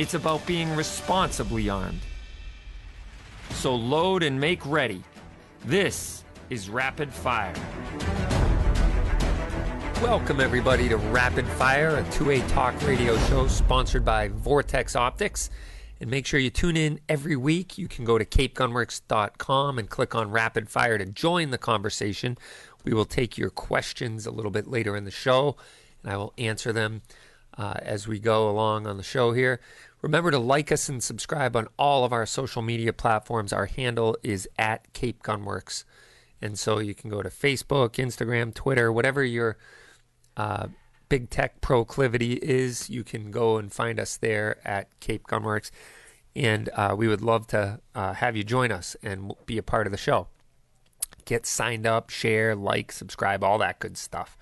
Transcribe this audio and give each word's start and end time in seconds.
it's 0.00 0.14
about 0.14 0.46
being 0.46 0.74
responsibly 0.76 1.68
armed. 1.68 2.00
So 3.50 3.74
load 3.74 4.22
and 4.22 4.40
make 4.40 4.64
ready. 4.64 5.02
This 5.66 6.24
is 6.48 6.70
Rapid 6.70 7.12
Fire. 7.12 7.52
Welcome, 10.00 10.40
everybody, 10.40 10.88
to 10.88 10.96
Rapid 10.96 11.46
Fire, 11.46 11.98
a 11.98 12.10
two 12.12 12.24
way 12.24 12.40
talk 12.48 12.80
radio 12.86 13.18
show 13.26 13.46
sponsored 13.46 14.02
by 14.02 14.28
Vortex 14.28 14.96
Optics. 14.96 15.50
And 16.00 16.10
make 16.10 16.24
sure 16.24 16.40
you 16.40 16.48
tune 16.48 16.78
in 16.78 17.00
every 17.06 17.36
week. 17.36 17.76
You 17.76 17.86
can 17.86 18.06
go 18.06 18.16
to 18.16 18.24
capegunworks.com 18.24 19.78
and 19.78 19.90
click 19.90 20.14
on 20.14 20.30
Rapid 20.30 20.70
Fire 20.70 20.96
to 20.96 21.04
join 21.04 21.50
the 21.50 21.58
conversation. 21.58 22.38
We 22.84 22.94
will 22.94 23.04
take 23.04 23.36
your 23.36 23.50
questions 23.50 24.24
a 24.24 24.30
little 24.30 24.50
bit 24.50 24.66
later 24.66 24.96
in 24.96 25.04
the 25.04 25.10
show, 25.10 25.56
and 26.02 26.10
I 26.10 26.16
will 26.16 26.32
answer 26.38 26.72
them 26.72 27.02
uh, 27.58 27.74
as 27.82 28.08
we 28.08 28.18
go 28.18 28.48
along 28.48 28.86
on 28.86 28.96
the 28.96 29.02
show 29.02 29.32
here. 29.32 29.60
Remember 30.02 30.30
to 30.30 30.38
like 30.38 30.72
us 30.72 30.88
and 30.88 31.02
subscribe 31.02 31.54
on 31.56 31.68
all 31.78 32.04
of 32.04 32.12
our 32.12 32.26
social 32.26 32.62
media 32.62 32.92
platforms. 32.92 33.52
Our 33.52 33.66
handle 33.66 34.16
is 34.22 34.48
at 34.58 34.92
Cape 34.92 35.22
Gunworks. 35.22 35.84
And 36.40 36.58
so 36.58 36.78
you 36.78 36.94
can 36.94 37.10
go 37.10 37.22
to 37.22 37.28
Facebook, 37.28 37.96
Instagram, 37.96 38.54
Twitter, 38.54 38.90
whatever 38.90 39.22
your 39.22 39.58
uh, 40.36 40.68
big 41.10 41.28
tech 41.28 41.60
proclivity 41.60 42.34
is, 42.34 42.88
you 42.88 43.04
can 43.04 43.30
go 43.30 43.58
and 43.58 43.70
find 43.70 44.00
us 44.00 44.16
there 44.16 44.56
at 44.66 44.98
Cape 45.00 45.26
Gunworks. 45.26 45.70
And 46.34 46.70
uh, 46.74 46.94
we 46.96 47.08
would 47.08 47.20
love 47.20 47.46
to 47.48 47.80
uh, 47.94 48.14
have 48.14 48.36
you 48.36 48.44
join 48.44 48.72
us 48.72 48.96
and 49.02 49.32
be 49.44 49.58
a 49.58 49.62
part 49.62 49.86
of 49.86 49.90
the 49.90 49.98
show. 49.98 50.28
Get 51.26 51.44
signed 51.44 51.86
up, 51.86 52.08
share, 52.08 52.56
like, 52.56 52.92
subscribe, 52.92 53.44
all 53.44 53.58
that 53.58 53.80
good 53.80 53.98
stuff. 53.98 54.38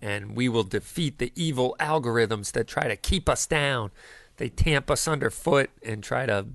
And 0.00 0.36
we 0.36 0.48
will 0.48 0.62
defeat 0.62 1.18
the 1.18 1.32
evil 1.34 1.74
algorithms 1.80 2.52
that 2.52 2.68
try 2.68 2.86
to 2.86 2.96
keep 2.96 3.28
us 3.28 3.46
down. 3.46 3.90
They 4.36 4.48
tamp 4.48 4.90
us 4.90 5.06
underfoot 5.06 5.70
and 5.82 6.02
try 6.02 6.26
to 6.26 6.46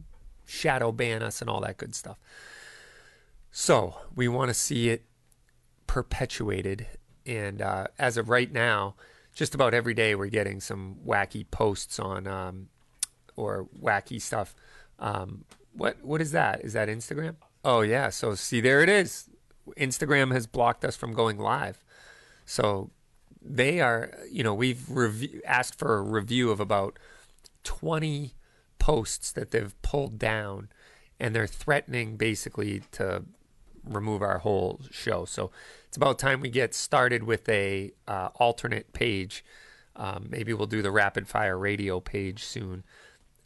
shadow 0.46 0.92
ban 0.92 1.24
us 1.24 1.42
and 1.42 1.50
all 1.50 1.62
that 1.62 1.78
good 1.78 1.96
stuff. 1.96 2.18
So 3.52 3.96
we 4.16 4.28
want 4.28 4.50
to 4.50 4.54
see 4.54 4.90
it 4.90 5.06
perpetuated. 5.88 6.88
And 7.26 7.62
uh, 7.62 7.88
as 7.98 8.18
of 8.18 8.30
right 8.30 8.52
now, 8.52 8.96
just 9.34 9.56
about 9.56 9.74
every 9.74 9.94
day 9.94 10.16
we're 10.16 10.28
getting 10.28 10.60
some 10.60 10.98
wacky 11.06 11.50
posts 11.50 12.00
on 12.00 12.28
um, 12.28 12.70
or 13.36 13.68
wacky 13.82 14.22
stuff. 14.22 14.56
Um, 15.00 15.46
what 15.74 16.04
what 16.04 16.22
is 16.22 16.32
that? 16.32 16.62
Is 16.62 16.74
that 16.74 16.90
Instagram? 16.90 17.36
Oh 17.64 17.82
yeah. 17.82 18.10
So 18.10 18.36
see, 18.36 18.62
there 18.62 18.82
it 18.82 18.90
is. 18.90 19.30
Instagram 19.78 20.32
has 20.34 20.48
blocked 20.48 20.84
us 20.84 20.96
from 20.96 21.14
going 21.14 21.38
live. 21.38 21.84
So 22.46 22.90
they 23.42 23.80
are, 23.80 24.12
you 24.30 24.44
know, 24.44 24.54
we've 24.54 24.90
rev- 24.90 25.42
asked 25.46 25.78
for 25.78 25.98
a 25.98 26.02
review 26.02 26.52
of 26.52 26.60
about 26.60 26.98
20 27.64 28.34
posts 28.78 29.32
that 29.32 29.52
they've 29.52 29.80
pulled 29.82 30.18
down, 30.18 30.70
and 31.20 31.36
they're 31.36 31.48
threatening 31.48 32.18
basically 32.18 32.82
to 32.92 33.24
remove 33.84 34.22
our 34.22 34.40
whole 34.40 34.80
show. 34.92 35.26
So 35.26 35.52
it's 35.88 35.98
about 35.98 36.20
time 36.20 36.42
we 36.42 36.50
get 36.50 36.74
started 36.74 37.24
with 37.24 37.48
a 37.50 37.92
uh, 38.08 38.30
alternate 38.36 38.94
page. 38.94 39.44
Um, 39.96 40.28
maybe 40.30 40.54
we'll 40.54 40.68
do 40.68 40.82
the 40.82 40.92
rapid 40.92 41.28
fire 41.28 41.58
radio 41.58 42.00
page 42.00 42.44
soon. 42.44 42.84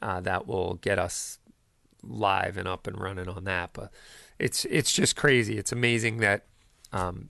Uh, 0.02 0.19
that 0.22 0.46
will 0.47 0.75
get 0.75 1.00
us 1.00 1.40
live 2.03 2.57
and 2.57 2.68
up 2.68 2.88
and 2.88 3.00
running 3.00 3.29
on 3.29 3.46
that. 3.46 3.72
But 3.73 3.91
it's 4.38 4.66
it's 4.66 4.91
just 4.91 5.16
crazy. 5.16 5.57
It's 5.57 5.72
amazing 5.72 6.18
that 6.18 6.46
um, 6.91 7.29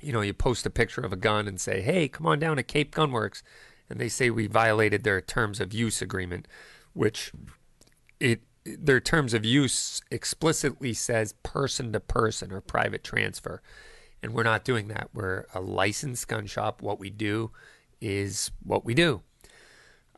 you 0.00 0.12
know 0.12 0.20
you 0.20 0.34
post 0.34 0.66
a 0.66 0.70
picture 0.70 1.00
of 1.00 1.12
a 1.12 1.16
gun 1.16 1.48
and 1.48 1.60
say, 1.60 1.80
"Hey, 1.80 2.08
come 2.08 2.26
on 2.26 2.38
down 2.38 2.56
to 2.56 2.62
Cape 2.62 2.94
Gunworks," 2.94 3.42
and 3.88 4.00
they 4.00 4.08
say 4.08 4.30
we 4.30 4.46
violated 4.46 5.04
their 5.04 5.20
terms 5.20 5.60
of 5.60 5.72
use 5.72 6.02
agreement, 6.02 6.46
which 6.92 7.32
it 8.20 8.42
their 8.64 9.00
terms 9.00 9.32
of 9.32 9.44
use 9.44 10.00
explicitly 10.10 10.92
says 10.92 11.34
person 11.44 11.92
to 11.92 12.00
person 12.00 12.52
or 12.52 12.60
private 12.60 13.04
transfer. 13.04 13.62
And 14.22 14.32
we're 14.32 14.42
not 14.42 14.64
doing 14.64 14.88
that. 14.88 15.10
We're 15.14 15.46
a 15.54 15.60
licensed 15.60 16.26
gun 16.26 16.46
shop. 16.46 16.82
What 16.82 16.98
we 16.98 17.10
do 17.10 17.52
is 18.00 18.50
what 18.64 18.84
we 18.84 18.94
do. 18.94 19.22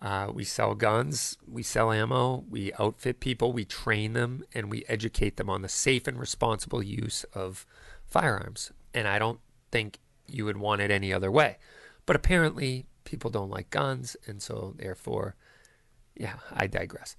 Uh, 0.01 0.29
we 0.33 0.45
sell 0.45 0.75
guns, 0.75 1.37
we 1.47 1.63
sell 1.63 1.91
ammo, 1.91 2.45
we 2.49 2.73
outfit 2.79 3.19
people, 3.19 3.53
we 3.53 3.65
train 3.65 4.13
them, 4.13 4.45
and 4.55 4.71
we 4.71 4.85
educate 4.89 5.37
them 5.37 5.51
on 5.51 5.61
the 5.63 5.69
safe 5.69 6.07
and 6.07 6.21
responsible 6.21 6.83
use 6.83 7.25
of 7.35 7.67
firearms. 8.07 8.71
And 8.95 9.09
I 9.09 9.19
don't 9.19 9.41
think 9.73 9.99
you 10.29 10.45
would 10.45 10.57
want 10.57 10.81
it 10.81 10.93
any 10.93 11.13
other 11.13 11.33
way. 11.33 11.59
But 12.07 12.15
apparently, 12.15 12.87
people 13.09 13.31
don't 13.31 13.51
like 13.51 13.71
guns, 13.71 14.17
and 14.27 14.43
so 14.43 14.75
therefore, 14.77 15.35
yeah, 16.15 16.35
I 16.53 16.67
digress. 16.67 17.17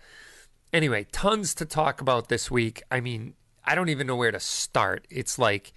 Anyway, 0.71 1.07
tons 1.11 1.55
to 1.55 1.65
talk 1.65 1.99
about 1.99 2.29
this 2.29 2.51
week. 2.51 2.83
I 2.91 2.99
mean, 2.99 3.33
I 3.65 3.75
don't 3.75 3.89
even 3.89 4.07
know 4.07 4.15
where 4.15 4.31
to 4.31 4.39
start. 4.39 5.07
It's 5.09 5.39
like, 5.39 5.73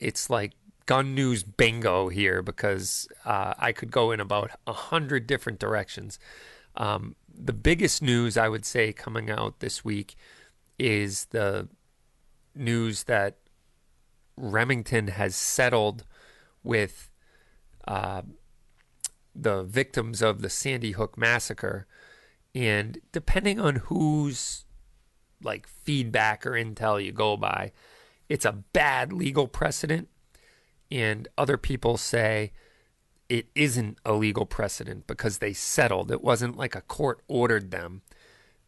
it's 0.00 0.30
like 0.30 0.52
gun 0.86 1.14
news 1.14 1.42
bingo 1.42 2.08
here 2.08 2.42
because 2.42 3.06
uh, 3.26 3.52
I 3.58 3.72
could 3.72 3.90
go 3.90 4.10
in 4.10 4.20
about 4.20 4.50
a 4.66 4.72
hundred 4.72 5.26
different 5.26 5.58
directions. 5.58 6.18
Um, 6.76 7.14
the 7.32 7.52
biggest 7.52 8.00
news 8.02 8.36
I 8.38 8.48
would 8.48 8.64
say 8.64 8.92
coming 8.92 9.30
out 9.30 9.60
this 9.60 9.84
week 9.84 10.16
is 10.78 11.26
the 11.26 11.68
news 12.54 13.04
that 13.04 13.36
Remington 14.36 15.08
has 15.08 15.36
settled 15.36 16.04
with 16.62 17.10
uh, 17.86 18.22
the 19.40 19.62
victims 19.62 20.22
of 20.22 20.42
the 20.42 20.50
Sandy 20.50 20.92
Hook 20.92 21.16
massacre, 21.16 21.86
and 22.54 22.98
depending 23.12 23.60
on 23.60 23.76
whose 23.76 24.64
like 25.42 25.66
feedback 25.66 26.44
or 26.46 26.52
intel 26.52 27.02
you 27.02 27.12
go 27.12 27.36
by, 27.36 27.72
it's 28.28 28.44
a 28.44 28.52
bad 28.52 29.12
legal 29.12 29.46
precedent 29.46 30.08
and 30.90 31.28
other 31.36 31.56
people 31.56 31.96
say 31.96 32.52
it 33.28 33.46
isn't 33.54 33.98
a 34.04 34.14
legal 34.14 34.46
precedent 34.46 35.06
because 35.06 35.38
they 35.38 35.52
settled. 35.52 36.10
It 36.10 36.22
wasn't 36.22 36.56
like 36.56 36.74
a 36.74 36.80
court 36.80 37.20
ordered 37.28 37.70
them 37.70 38.02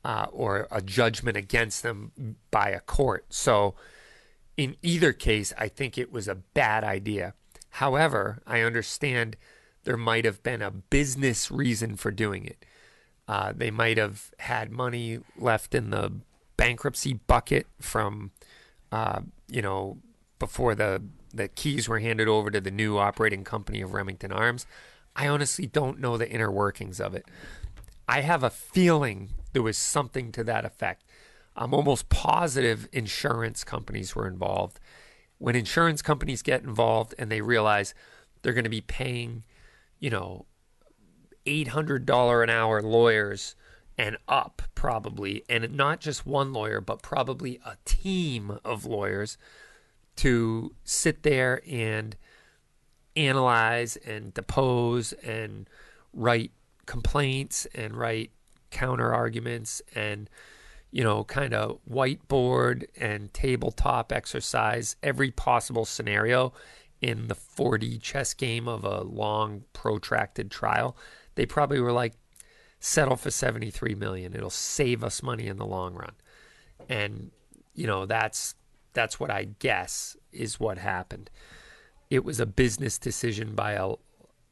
uh, 0.04 0.26
or 0.30 0.68
a 0.70 0.82
judgment 0.82 1.36
against 1.36 1.82
them 1.82 2.36
by 2.50 2.70
a 2.70 2.80
court. 2.80 3.26
So, 3.30 3.74
in 4.56 4.76
either 4.82 5.12
case, 5.12 5.54
I 5.56 5.68
think 5.68 5.96
it 5.96 6.12
was 6.12 6.28
a 6.28 6.34
bad 6.34 6.84
idea. 6.84 7.34
However, 7.74 8.42
I 8.46 8.60
understand 8.60 9.36
there 9.90 9.96
might 9.96 10.24
have 10.24 10.40
been 10.44 10.62
a 10.62 10.70
business 10.70 11.50
reason 11.50 11.96
for 11.96 12.12
doing 12.12 12.46
it. 12.46 12.64
Uh, 13.26 13.52
they 13.52 13.72
might 13.72 13.98
have 13.98 14.30
had 14.38 14.70
money 14.70 15.18
left 15.36 15.74
in 15.74 15.90
the 15.90 16.12
bankruptcy 16.56 17.14
bucket 17.14 17.66
from, 17.80 18.30
uh, 18.92 19.20
you 19.48 19.60
know, 19.60 19.98
before 20.38 20.76
the 20.76 21.02
the 21.34 21.48
keys 21.48 21.88
were 21.88 21.98
handed 21.98 22.28
over 22.28 22.52
to 22.52 22.60
the 22.60 22.70
new 22.70 22.98
operating 22.98 23.42
company 23.42 23.80
of 23.80 23.92
Remington 23.92 24.30
Arms. 24.30 24.64
I 25.16 25.26
honestly 25.26 25.66
don't 25.66 25.98
know 25.98 26.16
the 26.16 26.30
inner 26.30 26.52
workings 26.52 27.00
of 27.00 27.12
it. 27.16 27.26
I 28.08 28.20
have 28.20 28.44
a 28.44 28.50
feeling 28.50 29.30
there 29.52 29.62
was 29.62 29.76
something 29.76 30.30
to 30.32 30.44
that 30.44 30.64
effect. 30.64 31.02
I'm 31.56 31.74
almost 31.74 32.10
positive 32.10 32.88
insurance 32.92 33.64
companies 33.64 34.14
were 34.14 34.28
involved. 34.28 34.78
When 35.38 35.56
insurance 35.56 36.00
companies 36.00 36.42
get 36.42 36.62
involved 36.62 37.12
and 37.18 37.28
they 37.28 37.40
realize 37.40 37.92
they're 38.42 38.52
going 38.52 38.62
to 38.62 38.70
be 38.70 38.82
paying, 38.82 39.42
you 40.00 40.10
know, 40.10 40.46
$800 41.46 42.42
an 42.42 42.50
hour 42.50 42.82
lawyers 42.82 43.54
and 43.96 44.16
up 44.26 44.62
probably, 44.74 45.44
and 45.48 45.76
not 45.76 46.00
just 46.00 46.26
one 46.26 46.52
lawyer, 46.52 46.80
but 46.80 47.02
probably 47.02 47.60
a 47.64 47.76
team 47.84 48.58
of 48.64 48.86
lawyers 48.86 49.36
to 50.16 50.74
sit 50.84 51.22
there 51.22 51.62
and 51.68 52.16
analyze 53.16 53.96
and 53.96 54.32
depose 54.34 55.12
and 55.12 55.68
write 56.12 56.52
complaints 56.86 57.66
and 57.74 57.94
write 57.94 58.30
counter 58.70 59.12
arguments 59.12 59.82
and 59.94 60.30
you 60.90 61.02
know 61.02 61.24
kind 61.24 61.52
of 61.54 61.78
whiteboard 61.88 62.84
and 62.96 63.32
tabletop 63.34 64.12
exercise 64.12 64.96
every 65.02 65.30
possible 65.30 65.84
scenario 65.84 66.52
in 67.00 67.28
the 67.28 67.34
4D 67.34 68.00
chess 68.00 68.34
game 68.34 68.68
of 68.68 68.84
a 68.84 69.02
long, 69.02 69.64
protracted 69.72 70.50
trial, 70.50 70.96
they 71.34 71.46
probably 71.46 71.80
were 71.80 71.92
like, 71.92 72.14
settle 72.80 73.16
for 73.16 73.30
73 73.30 73.94
million. 73.94 74.34
It'll 74.34 74.50
save 74.50 75.04
us 75.04 75.22
money 75.22 75.46
in 75.46 75.58
the 75.58 75.66
long 75.66 75.94
run. 75.94 76.12
And, 76.88 77.30
you 77.74 77.86
know, 77.86 78.06
that's 78.06 78.54
that's 78.92 79.20
what 79.20 79.30
I 79.30 79.44
guess 79.58 80.16
is 80.32 80.58
what 80.58 80.78
happened. 80.78 81.30
It 82.08 82.24
was 82.24 82.40
a 82.40 82.46
business 82.46 82.98
decision 82.98 83.54
by 83.54 83.72
a 83.72 83.94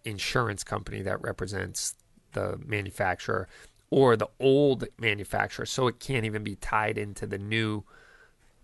insurance 0.04 0.62
company 0.62 1.02
that 1.02 1.20
represents 1.20 1.94
the 2.32 2.58
manufacturer 2.64 3.48
or 3.90 4.16
the 4.16 4.28
old 4.38 4.84
manufacturer, 4.98 5.66
so 5.66 5.86
it 5.88 5.98
can't 5.98 6.24
even 6.24 6.44
be 6.44 6.54
tied 6.56 6.98
into 6.98 7.26
the 7.26 7.38
new 7.38 7.84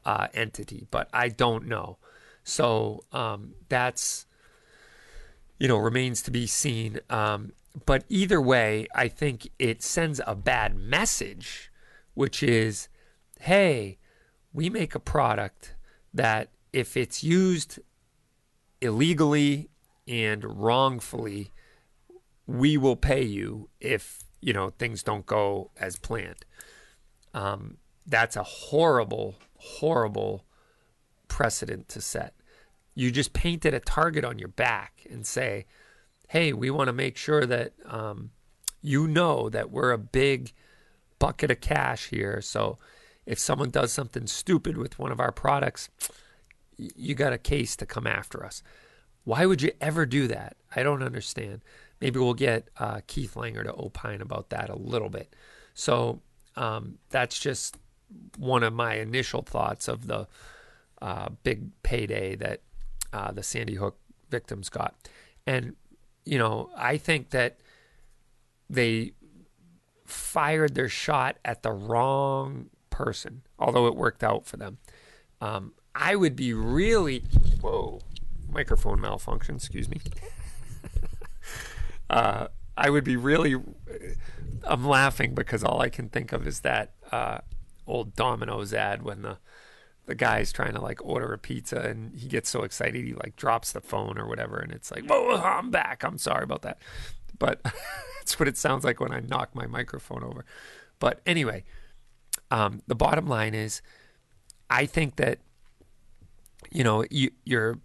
uh, 0.04 0.28
entity. 0.34 0.86
But 0.90 1.08
I 1.12 1.28
don't 1.28 1.66
know. 1.66 1.96
So 2.44 3.04
um, 3.12 3.54
that's 3.68 4.26
you 5.58 5.66
know 5.66 5.78
remains 5.78 6.22
to 6.22 6.30
be 6.30 6.46
seen. 6.46 7.00
Um, 7.10 7.52
but 7.86 8.04
either 8.08 8.40
way, 8.40 8.86
I 8.94 9.08
think 9.08 9.50
it 9.58 9.82
sends 9.82 10.20
a 10.26 10.34
bad 10.36 10.76
message, 10.76 11.72
which 12.14 12.42
is, 12.42 12.88
hey, 13.40 13.98
we 14.52 14.70
make 14.70 14.94
a 14.94 15.00
product 15.00 15.74
that 16.12 16.50
if 16.72 16.96
it's 16.96 17.24
used 17.24 17.80
illegally 18.80 19.70
and 20.06 20.44
wrongfully, 20.44 21.50
we 22.46 22.76
will 22.76 22.96
pay 22.96 23.22
you 23.22 23.68
if 23.80 24.22
you 24.40 24.52
know 24.52 24.70
things 24.70 25.02
don't 25.02 25.26
go 25.26 25.70
as 25.80 25.96
planned. 25.96 26.44
Um, 27.32 27.78
that's 28.06 28.36
a 28.36 28.42
horrible, 28.42 29.36
horrible 29.56 30.44
precedent 31.34 31.88
to 31.88 32.00
set. 32.00 32.32
You 32.94 33.10
just 33.10 33.32
painted 33.32 33.74
a 33.74 33.80
target 33.80 34.24
on 34.24 34.38
your 34.38 34.50
back 34.50 35.04
and 35.10 35.26
say, 35.26 35.66
"Hey, 36.28 36.52
we 36.52 36.70
want 36.70 36.86
to 36.86 36.92
make 36.92 37.16
sure 37.16 37.44
that 37.44 37.72
um, 37.86 38.30
you 38.80 39.08
know 39.08 39.48
that 39.48 39.72
we're 39.72 39.90
a 39.90 39.98
big 39.98 40.52
bucket 41.18 41.50
of 41.50 41.60
cash 41.60 42.10
here. 42.10 42.40
So 42.40 42.78
if 43.26 43.40
someone 43.40 43.70
does 43.70 43.90
something 43.90 44.28
stupid 44.28 44.76
with 44.76 44.96
one 44.96 45.10
of 45.10 45.18
our 45.18 45.32
products, 45.32 45.88
you 46.76 47.16
got 47.16 47.32
a 47.32 47.38
case 47.38 47.74
to 47.76 47.84
come 47.86 48.06
after 48.06 48.46
us." 48.46 48.62
Why 49.24 49.44
would 49.44 49.60
you 49.60 49.72
ever 49.80 50.06
do 50.06 50.28
that? 50.28 50.56
I 50.76 50.84
don't 50.84 51.02
understand. 51.02 51.62
Maybe 52.00 52.20
we'll 52.20 52.34
get 52.34 52.68
uh, 52.76 53.00
Keith 53.08 53.34
Langer 53.34 53.64
to 53.64 53.74
opine 53.74 54.20
about 54.20 54.50
that 54.50 54.68
a 54.70 54.76
little 54.76 55.08
bit. 55.08 55.34
So 55.72 56.20
um, 56.54 56.98
that's 57.08 57.40
just 57.40 57.78
one 58.36 58.62
of 58.62 58.72
my 58.72 58.96
initial 58.96 59.42
thoughts 59.42 59.88
of 59.88 60.06
the 60.06 60.28
uh, 61.04 61.28
big 61.42 61.68
payday 61.82 62.34
that 62.34 62.62
uh, 63.12 63.30
the 63.30 63.42
Sandy 63.42 63.74
Hook 63.74 63.98
victims 64.30 64.70
got. 64.70 64.94
And, 65.46 65.76
you 66.24 66.38
know, 66.38 66.70
I 66.74 66.96
think 66.96 67.28
that 67.30 67.58
they 68.70 69.12
fired 70.06 70.74
their 70.74 70.88
shot 70.88 71.36
at 71.44 71.62
the 71.62 71.72
wrong 71.72 72.70
person, 72.88 73.42
although 73.58 73.86
it 73.86 73.94
worked 73.96 74.24
out 74.24 74.46
for 74.46 74.56
them. 74.56 74.78
Um, 75.42 75.74
I 75.94 76.16
would 76.16 76.34
be 76.34 76.54
really, 76.54 77.18
whoa, 77.60 78.00
microphone 78.50 78.98
malfunction, 78.98 79.56
excuse 79.56 79.90
me. 79.90 80.00
uh, 82.08 82.46
I 82.78 82.88
would 82.88 83.04
be 83.04 83.16
really, 83.16 83.56
I'm 84.64 84.86
laughing 84.86 85.34
because 85.34 85.62
all 85.62 85.82
I 85.82 85.90
can 85.90 86.08
think 86.08 86.32
of 86.32 86.46
is 86.46 86.60
that 86.60 86.94
uh, 87.12 87.40
old 87.86 88.16
Domino's 88.16 88.72
ad 88.72 89.02
when 89.02 89.20
the 89.20 89.36
the 90.06 90.14
guy's 90.14 90.52
trying 90.52 90.74
to 90.74 90.80
like 90.80 91.04
order 91.04 91.32
a 91.32 91.38
pizza 91.38 91.80
and 91.80 92.14
he 92.14 92.28
gets 92.28 92.50
so 92.50 92.62
excited 92.62 93.04
he 93.04 93.14
like 93.14 93.36
drops 93.36 93.72
the 93.72 93.80
phone 93.80 94.18
or 94.18 94.26
whatever 94.26 94.58
and 94.58 94.72
it's 94.72 94.90
like, 94.90 95.04
"Oh, 95.08 95.36
I'm 95.36 95.70
back. 95.70 96.04
I'm 96.04 96.18
sorry 96.18 96.44
about 96.44 96.62
that." 96.62 96.78
But 97.38 97.60
that's 98.20 98.38
what 98.38 98.48
it 98.48 98.56
sounds 98.56 98.84
like 98.84 99.00
when 99.00 99.12
I 99.12 99.20
knock 99.20 99.54
my 99.54 99.66
microphone 99.66 100.22
over. 100.22 100.44
But 100.98 101.20
anyway, 101.26 101.64
um, 102.50 102.82
the 102.86 102.94
bottom 102.94 103.26
line 103.26 103.54
is, 103.54 103.82
I 104.70 104.86
think 104.86 105.16
that 105.16 105.38
you 106.70 106.84
know 106.84 107.04
you, 107.10 107.30
you're 107.44 107.78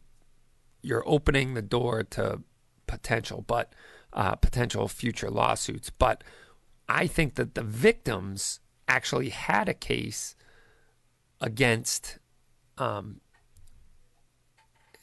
you're 0.81 1.03
opening 1.05 1.53
the 1.53 1.61
door 1.61 2.03
to 2.03 2.41
potential, 2.87 3.43
but 3.45 3.73
uh, 4.13 4.35
potential 4.35 4.87
future 4.87 5.29
lawsuits. 5.29 5.89
But 5.89 6.23
I 6.87 7.07
think 7.07 7.35
that 7.35 7.55
the 7.55 7.63
victims 7.63 8.59
actually 8.87 9.29
had 9.29 9.69
a 9.69 9.73
case 9.73 10.35
against, 11.41 12.19
um, 12.77 13.21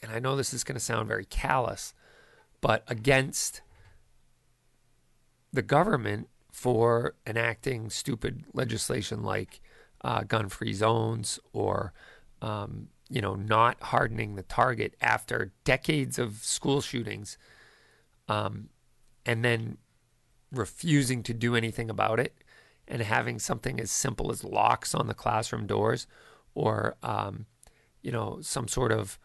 and 0.01 0.11
I 0.11 0.19
know 0.19 0.35
this 0.35 0.53
is 0.53 0.63
going 0.63 0.75
to 0.75 0.83
sound 0.83 1.07
very 1.07 1.25
callous, 1.25 1.93
but 2.61 2.83
against 2.87 3.61
the 5.51 5.61
government 5.61 6.29
for 6.51 7.15
enacting 7.25 7.89
stupid 7.89 8.43
legislation 8.53 9.23
like 9.23 9.61
uh, 10.03 10.23
gun-free 10.23 10.73
zones 10.73 11.39
or 11.53 11.93
um, 12.41 12.89
you 13.09 13.21
know, 13.21 13.35
not 13.35 13.81
hardening 13.81 14.35
the 14.35 14.43
target 14.43 14.95
after 15.01 15.53
decades 15.63 16.19
of 16.19 16.43
school 16.43 16.81
shootings, 16.81 17.37
um, 18.27 18.69
and 19.25 19.43
then 19.43 19.77
refusing 20.51 21.23
to 21.23 21.33
do 21.33 21.55
anything 21.55 21.89
about 21.89 22.19
it, 22.19 22.35
and 22.87 23.01
having 23.01 23.39
something 23.39 23.79
as 23.79 23.91
simple 23.91 24.31
as 24.31 24.43
locks 24.43 24.95
on 24.95 25.07
the 25.07 25.13
classroom 25.13 25.67
doors, 25.67 26.07
or 26.55 26.95
um, 27.03 27.45
you 28.01 28.11
know, 28.11 28.39
some 28.41 28.67
sort 28.67 28.91
of 28.91 29.19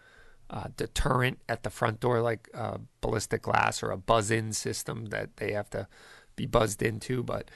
uh, 0.51 0.69
deterrent 0.77 1.39
at 1.49 1.63
the 1.63 1.71
front 1.71 2.01
door, 2.01 2.21
like 2.21 2.49
a 2.53 2.81
ballistic 3.01 3.43
glass 3.43 3.83
or 3.83 3.91
a 3.91 3.97
buzz-in 3.97 4.53
system 4.53 5.07
that 5.07 5.37
they 5.37 5.53
have 5.53 5.71
to 5.71 5.87
be 6.37 6.47
buzzed 6.47 6.83
into. 6.83 7.23
But 7.23 7.51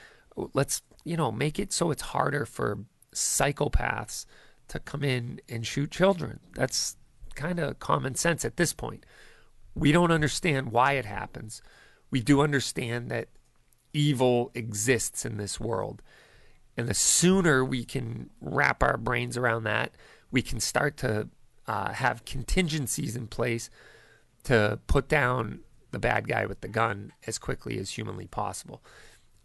let's 0.55 0.83
you 1.05 1.17
know 1.17 1.31
make 1.31 1.59
it 1.59 1.73
so 1.73 1.91
it's 1.91 2.03
harder 2.03 2.47
for 2.47 2.79
psychopaths 3.15 4.27
to 4.69 4.79
come 4.79 5.05
in 5.05 5.41
and 5.49 5.67
shoot 5.67 5.91
children. 5.91 6.41
That's 6.55 6.97
kind 7.35 7.59
of 7.59 7.79
common 7.79 8.15
sense 8.15 8.45
at 8.45 8.57
this 8.57 8.73
point. 8.73 9.05
We 9.75 9.93
don't 9.93 10.11
understand 10.11 10.73
why 10.73 10.93
it 10.93 11.05
happens. 11.05 11.61
We 12.11 12.21
do 12.21 12.41
understand 12.41 13.11
that 13.11 13.29
evil 13.97 14.51
exists 14.55 15.25
in 15.25 15.39
this 15.39 15.59
world. 15.59 16.03
And 16.77 16.87
the 16.87 16.95
sooner 16.95 17.65
we 17.65 17.85
can 17.85 18.31
wrap 18.41 18.83
our 18.83 18.99
brains 18.99 19.37
around 19.37 19.65
that, 19.65 19.95
we 20.31 20.43
can 20.43 20.61
start 20.61 20.97
to 20.99 21.29
uh, 21.67 21.93
have 21.95 22.25
contingencies 22.25 23.17
in 23.17 23.27
place 23.27 23.71
to 24.45 24.79
put 24.87 25.09
down 25.09 25.61
the 25.91 25.99
bad 25.99 26.29
guy 26.29 26.45
with 26.45 26.61
the 26.61 26.69
gun 26.69 27.13
as 27.27 27.39
quickly 27.39 27.79
as 27.79 27.91
humanly 27.91 28.27
possible. 28.27 28.83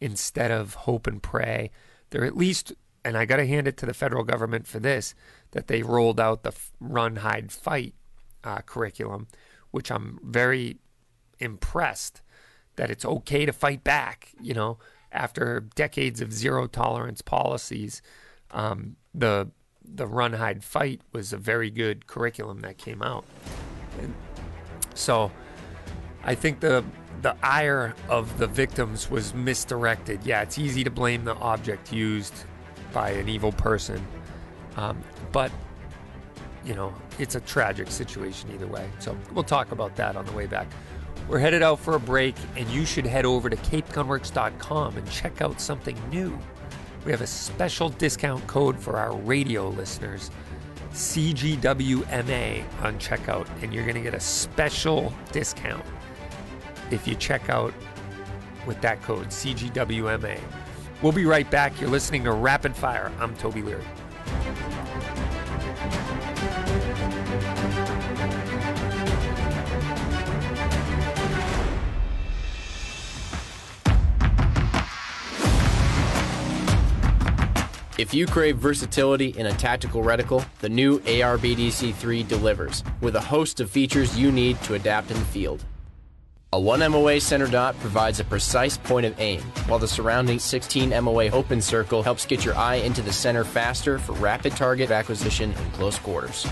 Instead 0.01 0.51
of 0.51 0.73
hope 0.73 1.07
and 1.07 1.23
pray, 1.23 1.71
there 2.09 2.25
at 2.25 2.35
least 2.35 2.73
and 3.03 3.17
I 3.17 3.25
got 3.25 3.37
to 3.37 3.47
hand 3.47 3.67
it 3.67 3.77
to 3.77 3.85
the 3.85 3.93
federal 3.93 4.23
government 4.23 4.67
for 4.67 4.79
this 4.79 5.15
that 5.51 5.67
they 5.67 5.81
rolled 5.81 6.19
out 6.19 6.43
the 6.43 6.53
run, 6.79 7.17
hide, 7.17 7.51
fight 7.51 7.95
uh, 8.43 8.61
curriculum, 8.61 9.27
which 9.71 9.91
I'm 9.91 10.19
very 10.23 10.77
impressed 11.39 12.21
that 12.75 12.89
it's 12.89 13.05
okay 13.05 13.45
to 13.45 13.53
fight 13.53 13.83
back. 13.83 14.31
You 14.41 14.53
know, 14.53 14.77
after 15.11 15.61
decades 15.75 16.21
of 16.21 16.33
zero 16.33 16.67
tolerance 16.67 17.21
policies, 17.21 18.01
um, 18.51 18.95
the 19.13 19.49
the 19.83 20.07
run, 20.07 20.33
hide, 20.33 20.63
fight 20.63 21.01
was 21.11 21.33
a 21.33 21.37
very 21.37 21.69
good 21.69 22.07
curriculum 22.07 22.61
that 22.61 22.77
came 22.77 23.01
out. 23.01 23.25
And 23.99 24.13
so, 24.93 25.31
I 26.23 26.35
think 26.35 26.59
the 26.59 26.83
the 27.21 27.35
ire 27.43 27.93
of 28.09 28.37
the 28.37 28.47
victims 28.47 29.09
was 29.11 29.33
misdirected. 29.33 30.21
Yeah, 30.23 30.41
it's 30.41 30.57
easy 30.57 30.83
to 30.83 30.89
blame 30.89 31.23
the 31.23 31.35
object 31.35 31.93
used 31.93 32.33
by 32.93 33.11
an 33.11 33.29
evil 33.29 33.51
person. 33.51 34.05
Um, 34.75 35.03
but, 35.31 35.51
you 36.65 36.73
know, 36.73 36.93
it's 37.19 37.35
a 37.35 37.41
tragic 37.41 37.91
situation 37.91 38.51
either 38.53 38.67
way. 38.67 38.89
So 38.99 39.15
we'll 39.33 39.43
talk 39.43 39.71
about 39.71 39.95
that 39.97 40.15
on 40.15 40.25
the 40.25 40.31
way 40.31 40.47
back. 40.47 40.67
We're 41.27 41.39
headed 41.39 41.63
out 41.63 41.79
for 41.79 41.95
a 41.95 41.99
break, 41.99 42.35
and 42.57 42.67
you 42.69 42.85
should 42.85 43.05
head 43.05 43.25
over 43.25 43.49
to 43.49 43.55
capegunworks.com 43.55 44.97
and 44.97 45.09
check 45.09 45.41
out 45.41 45.61
something 45.61 45.97
new. 46.09 46.37
We 47.05 47.11
have 47.11 47.21
a 47.21 47.27
special 47.27 47.89
discount 47.89 48.45
code 48.47 48.79
for 48.79 48.97
our 48.97 49.15
radio 49.15 49.69
listeners, 49.69 50.29
CGWMA, 50.91 52.63
on 52.83 52.99
checkout, 52.99 53.47
and 53.61 53.73
you're 53.73 53.85
going 53.85 53.95
to 53.95 54.01
get 54.01 54.13
a 54.13 54.19
special 54.19 55.13
discount 55.31 55.85
if 56.91 57.07
you 57.07 57.15
check 57.15 57.49
out 57.49 57.73
with 58.67 58.79
that 58.81 59.01
code, 59.01 59.27
CGWMA. 59.27 60.39
We'll 61.01 61.11
be 61.11 61.25
right 61.25 61.49
back. 61.49 61.79
You're 61.81 61.89
listening 61.89 62.23
to 62.25 62.33
Rapid 62.33 62.75
Fire. 62.75 63.11
I'm 63.19 63.35
Toby 63.37 63.61
Leary. 63.63 63.85
If 78.01 78.15
you 78.15 78.25
crave 78.25 78.57
versatility 78.57 79.27
in 79.27 79.45
a 79.45 79.53
tactical 79.53 80.01
reticle, 80.01 80.43
the 80.59 80.69
new 80.69 81.01
ARBDC3 81.01 82.27
delivers, 82.27 82.83
with 82.99 83.15
a 83.15 83.21
host 83.21 83.59
of 83.59 83.69
features 83.69 84.17
you 84.17 84.31
need 84.31 84.59
to 84.63 84.73
adapt 84.73 85.11
in 85.11 85.19
the 85.19 85.25
field. 85.25 85.63
A 86.51 86.59
1 86.59 86.79
MOA 86.91 87.21
center 87.21 87.45
dot 87.45 87.79
provides 87.79 88.19
a 88.19 88.23
precise 88.23 88.75
point 88.75 89.05
of 89.05 89.19
aim, 89.19 89.41
while 89.67 89.77
the 89.77 89.87
surrounding 89.87 90.39
16 90.39 90.89
MOA 91.03 91.29
open 91.29 91.61
circle 91.61 92.01
helps 92.01 92.25
get 92.25 92.43
your 92.43 92.55
eye 92.55 92.77
into 92.77 93.03
the 93.03 93.13
center 93.13 93.43
faster 93.43 93.99
for 93.99 94.13
rapid 94.13 94.55
target 94.55 94.89
acquisition 94.89 95.51
in 95.51 95.71
close 95.73 95.99
quarters. 95.99 96.47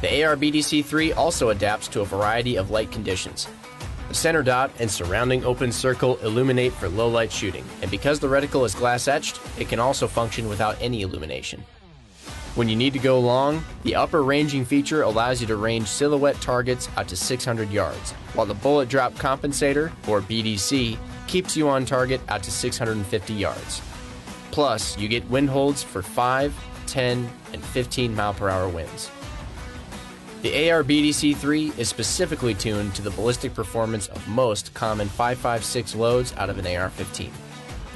The 0.00 0.06
ARBDC3 0.06 1.14
also 1.14 1.50
adapts 1.50 1.88
to 1.88 2.00
a 2.00 2.06
variety 2.06 2.56
of 2.56 2.70
light 2.70 2.90
conditions, 2.90 3.46
the 4.08 4.14
center 4.14 4.42
dot 4.42 4.70
and 4.78 4.90
surrounding 4.90 5.44
open 5.44 5.72
circle 5.72 6.16
illuminate 6.18 6.72
for 6.72 6.88
low 6.88 7.08
light 7.08 7.32
shooting, 7.32 7.64
and 7.82 7.90
because 7.90 8.20
the 8.20 8.26
reticle 8.26 8.64
is 8.64 8.74
glass 8.74 9.08
etched, 9.08 9.40
it 9.58 9.68
can 9.68 9.80
also 9.80 10.06
function 10.06 10.48
without 10.48 10.76
any 10.80 11.02
illumination. 11.02 11.64
When 12.54 12.70
you 12.70 12.76
need 12.76 12.94
to 12.94 12.98
go 12.98 13.20
long, 13.20 13.62
the 13.82 13.94
upper 13.94 14.22
ranging 14.22 14.64
feature 14.64 15.02
allows 15.02 15.42
you 15.42 15.46
to 15.48 15.56
range 15.56 15.88
silhouette 15.88 16.40
targets 16.40 16.88
out 16.96 17.06
to 17.08 17.16
600 17.16 17.70
yards, 17.70 18.12
while 18.32 18.46
the 18.46 18.54
bullet 18.54 18.88
drop 18.88 19.12
compensator, 19.14 19.92
or 20.08 20.22
BDC, 20.22 20.96
keeps 21.26 21.54
you 21.54 21.68
on 21.68 21.84
target 21.84 22.20
out 22.28 22.42
to 22.44 22.50
650 22.50 23.34
yards. 23.34 23.82
Plus, 24.52 24.96
you 24.96 25.06
get 25.06 25.28
wind 25.28 25.50
holds 25.50 25.82
for 25.82 26.00
5, 26.00 26.54
10, 26.86 27.28
and 27.52 27.62
15 27.62 28.14
mile 28.14 28.32
per 28.32 28.48
hour 28.48 28.68
winds. 28.70 29.10
The 30.46 30.70
AR 30.70 30.84
BDC3 30.84 31.76
is 31.76 31.88
specifically 31.88 32.54
tuned 32.54 32.94
to 32.94 33.02
the 33.02 33.10
ballistic 33.10 33.52
performance 33.52 34.06
of 34.06 34.28
most 34.28 34.72
common 34.74 35.08
5.56 35.08 35.96
loads 35.96 36.32
out 36.36 36.48
of 36.48 36.58
an 36.58 36.66
AR-15. 36.68 37.30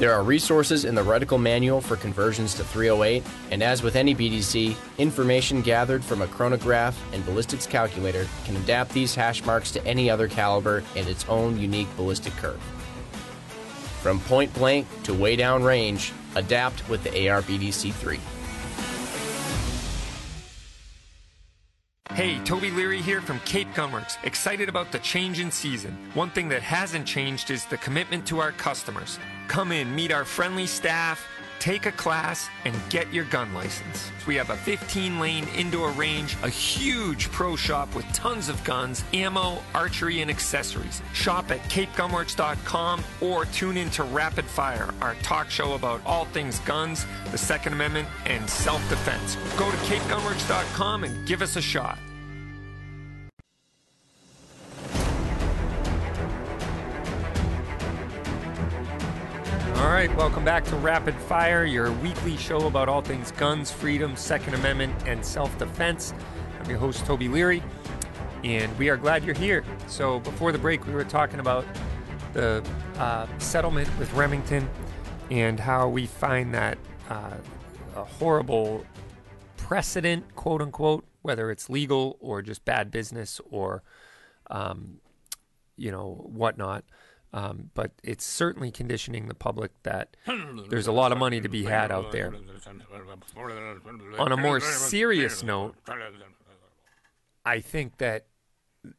There 0.00 0.12
are 0.12 0.25
resources 0.25 0.85
in 0.85 0.97
the 0.97 1.04
reticle 1.04 1.40
manual 1.40 1.80
for 1.80 1.95
conversions 1.95 2.54
to 2.54 2.64
308, 2.64 3.23
and 3.52 3.62
as 3.62 3.85
with 3.85 3.95
any 3.95 4.16
BDC, 4.16 4.75
information 4.99 5.62
gathered 5.62 6.02
from 6.02 6.23
a 6.23 6.26
chronograph 6.26 7.00
and 7.14 7.25
ballistics 7.25 7.69
calculator 7.69 8.26
can 8.45 8.57
adapt 8.57 8.90
these 8.90 9.14
hash 9.14 9.45
marks 9.45 9.71
to 9.71 9.87
any 9.87 10.11
other 10.11 10.26
caliber 10.26 10.83
and 10.97 11.07
its 11.07 11.25
own 11.28 11.57
unique 11.57 11.97
ballistic 11.97 12.33
curve. 12.33 12.61
From 14.02 14.19
point 14.19 14.52
blank 14.54 14.88
to 15.04 15.14
way 15.14 15.37
down 15.37 15.62
range, 15.62 16.12
adapt 16.35 16.88
with 16.88 17.04
the 17.04 17.28
AR 17.28 17.42
BDC3. 17.42 18.19
Hey, 22.14 22.40
Toby 22.40 22.73
Leary 22.73 23.00
here 23.00 23.21
from 23.21 23.38
Cape 23.40 23.73
Gunworks. 23.73 24.17
Excited 24.25 24.69
about 24.69 24.90
the 24.90 24.99
change 24.99 25.38
in 25.38 25.52
season. 25.52 25.97
One 26.14 26.29
thing 26.29 26.49
that 26.49 26.61
hasn't 26.61 27.07
changed 27.07 27.52
is 27.52 27.64
the 27.67 27.76
commitment 27.76 28.26
to 28.26 28.40
our 28.40 28.50
customers. 28.50 29.21
Come 29.47 29.71
in, 29.71 29.95
meet 29.95 30.11
our 30.11 30.25
friendly 30.25 30.67
staff, 30.67 31.25
take 31.61 31.87
a 31.87 31.93
class, 31.93 32.49
and 32.64 32.75
get 32.88 33.12
your 33.12 33.25
gun 33.26 33.52
license. 33.55 34.11
We 34.26 34.35
have 34.37 34.50
a 34.50 34.57
15 34.57 35.21
lane 35.21 35.47
indoor 35.57 35.90
range, 35.90 36.37
a 36.43 36.49
huge 36.49 37.31
pro 37.31 37.55
shop 37.55 37.95
with 37.95 38.07
tons 38.12 38.49
of 38.49 38.62
guns, 38.64 39.05
ammo, 39.14 39.62
archery, 39.75 40.23
and 40.23 40.31
accessories. 40.31 41.02
Shop 41.12 41.50
at 41.50 41.61
capegunworks.com 41.64 43.05
or 43.21 43.45
tune 43.47 43.76
in 43.76 43.90
to 43.90 44.02
Rapid 44.02 44.47
Fire, 44.47 44.93
our 45.00 45.14
talk 45.17 45.50
show 45.50 45.75
about 45.75 46.00
all 46.05 46.25
things 46.26 46.59
guns, 46.61 47.07
the 47.31 47.38
Second 47.38 47.75
Amendment, 47.75 48.09
and 48.26 48.49
self 48.49 48.87
defense. 48.88 49.37
Go 49.57 49.71
to 49.71 49.76
capegunworks.com 49.79 51.05
and 51.05 51.26
give 51.29 51.43
us 51.43 51.57
a 51.57 51.62
shot. 51.62 51.99
All 59.90 59.97
right, 59.97 60.16
welcome 60.16 60.44
back 60.44 60.64
to 60.66 60.76
Rapid 60.76 61.16
Fire, 61.16 61.64
your 61.64 61.90
weekly 61.94 62.37
show 62.37 62.68
about 62.68 62.88
all 62.88 63.02
things 63.02 63.32
guns, 63.32 63.73
freedom, 63.73 64.14
Second 64.14 64.54
Amendment, 64.54 64.94
and 65.04 65.26
self 65.26 65.59
defense. 65.59 66.14
I'm 66.61 66.70
your 66.70 66.78
host, 66.78 67.04
Toby 67.04 67.26
Leary, 67.26 67.61
and 68.44 68.78
we 68.78 68.88
are 68.88 68.97
glad 68.97 69.25
you're 69.25 69.35
here. 69.35 69.64
So, 69.88 70.20
before 70.20 70.52
the 70.52 70.59
break, 70.59 70.87
we 70.87 70.92
were 70.92 71.02
talking 71.02 71.40
about 71.40 71.64
the 72.35 72.64
uh, 72.99 73.26
settlement 73.38 73.88
with 73.99 74.14
Remington 74.14 74.70
and 75.28 75.59
how 75.59 75.88
we 75.88 76.06
find 76.06 76.54
that 76.54 76.78
uh, 77.09 77.38
a 77.97 78.04
horrible 78.04 78.87
precedent, 79.56 80.37
quote 80.37 80.62
unquote, 80.62 81.04
whether 81.23 81.50
it's 81.50 81.68
legal 81.68 82.16
or 82.20 82.42
just 82.42 82.64
bad 82.64 82.92
business 82.92 83.40
or, 83.50 83.82
um, 84.50 85.00
you 85.76 85.90
know, 85.90 86.28
whatnot. 86.32 86.85
Um, 87.32 87.70
but 87.75 87.92
it's 88.02 88.25
certainly 88.25 88.72
conditioning 88.72 89.28
the 89.28 89.34
public 89.34 89.70
that 89.84 90.16
there's 90.68 90.88
a 90.88 90.92
lot 90.92 91.12
of 91.12 91.18
money 91.18 91.40
to 91.40 91.49
be 91.49 91.64
had 91.64 91.92
out 91.92 92.10
there. 92.10 92.34
On 94.18 94.32
a 94.32 94.37
more 94.37 94.60
serious 94.60 95.42
note, 95.44 95.76
I 97.44 97.60
think 97.60 97.99
that 97.99 98.26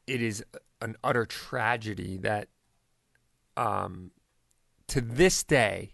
it 0.07 0.21
is 0.21 0.43
an 0.81 0.95
utter 1.03 1.25
tragedy 1.25 2.17
that 2.17 2.47
um, 3.57 4.11
to 4.87 5.01
this 5.01 5.43
day, 5.43 5.93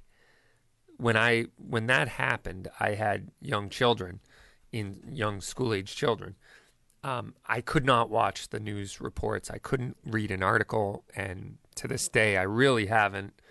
when 0.98 1.17
I 1.17 1.46
when 1.58 1.88
that 1.88 2.08
happened, 2.08 2.67
I 2.79 2.91
had 2.91 3.32
young 3.41 3.70
children, 3.70 4.20
in 4.72 5.01
young 5.12 5.41
school 5.41 5.74
age 5.74 5.96
children. 5.96 6.36
Um, 7.03 7.36
I 7.46 7.62
could 7.62 7.86
not 7.86 8.10
watch 8.10 8.50
the 8.50 8.60
news 8.60 9.00
reports. 9.00 9.50
I 9.50 9.60
couldn't 9.60 9.98
read 10.03 10.32
an 10.32 10.44
article, 10.44 11.03
and 11.15 11.58
to 11.78 11.88
this 11.88 12.10
day, 12.10 12.38
I 12.38 12.44
really 12.44 12.88
haven't 12.88 13.42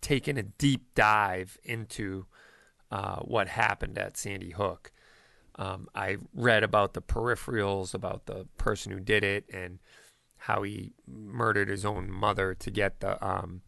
taken 0.00 0.36
a 0.38 0.42
deep 0.42 0.94
dive 0.94 1.58
into 1.64 2.26
uh, 2.90 3.16
what 3.16 3.48
happened 3.48 3.98
at 3.98 4.16
Sandy 4.16 4.50
Hook. 4.50 4.92
Um, 5.56 5.88
I 5.94 6.16
read 6.34 6.62
about 6.62 6.94
the 6.94 7.02
peripherals, 7.02 7.92
about 7.92 8.26
the 8.26 8.46
person 8.56 8.92
who 8.92 9.00
did 9.00 9.24
it, 9.24 9.44
and 9.52 9.80
how 10.38 10.62
he 10.62 10.92
murdered 11.06 11.68
his 11.68 11.84
own 11.84 12.10
mother 12.10 12.54
to 12.54 12.70
get 12.70 13.00
the 13.00 13.22
um, 13.26 13.62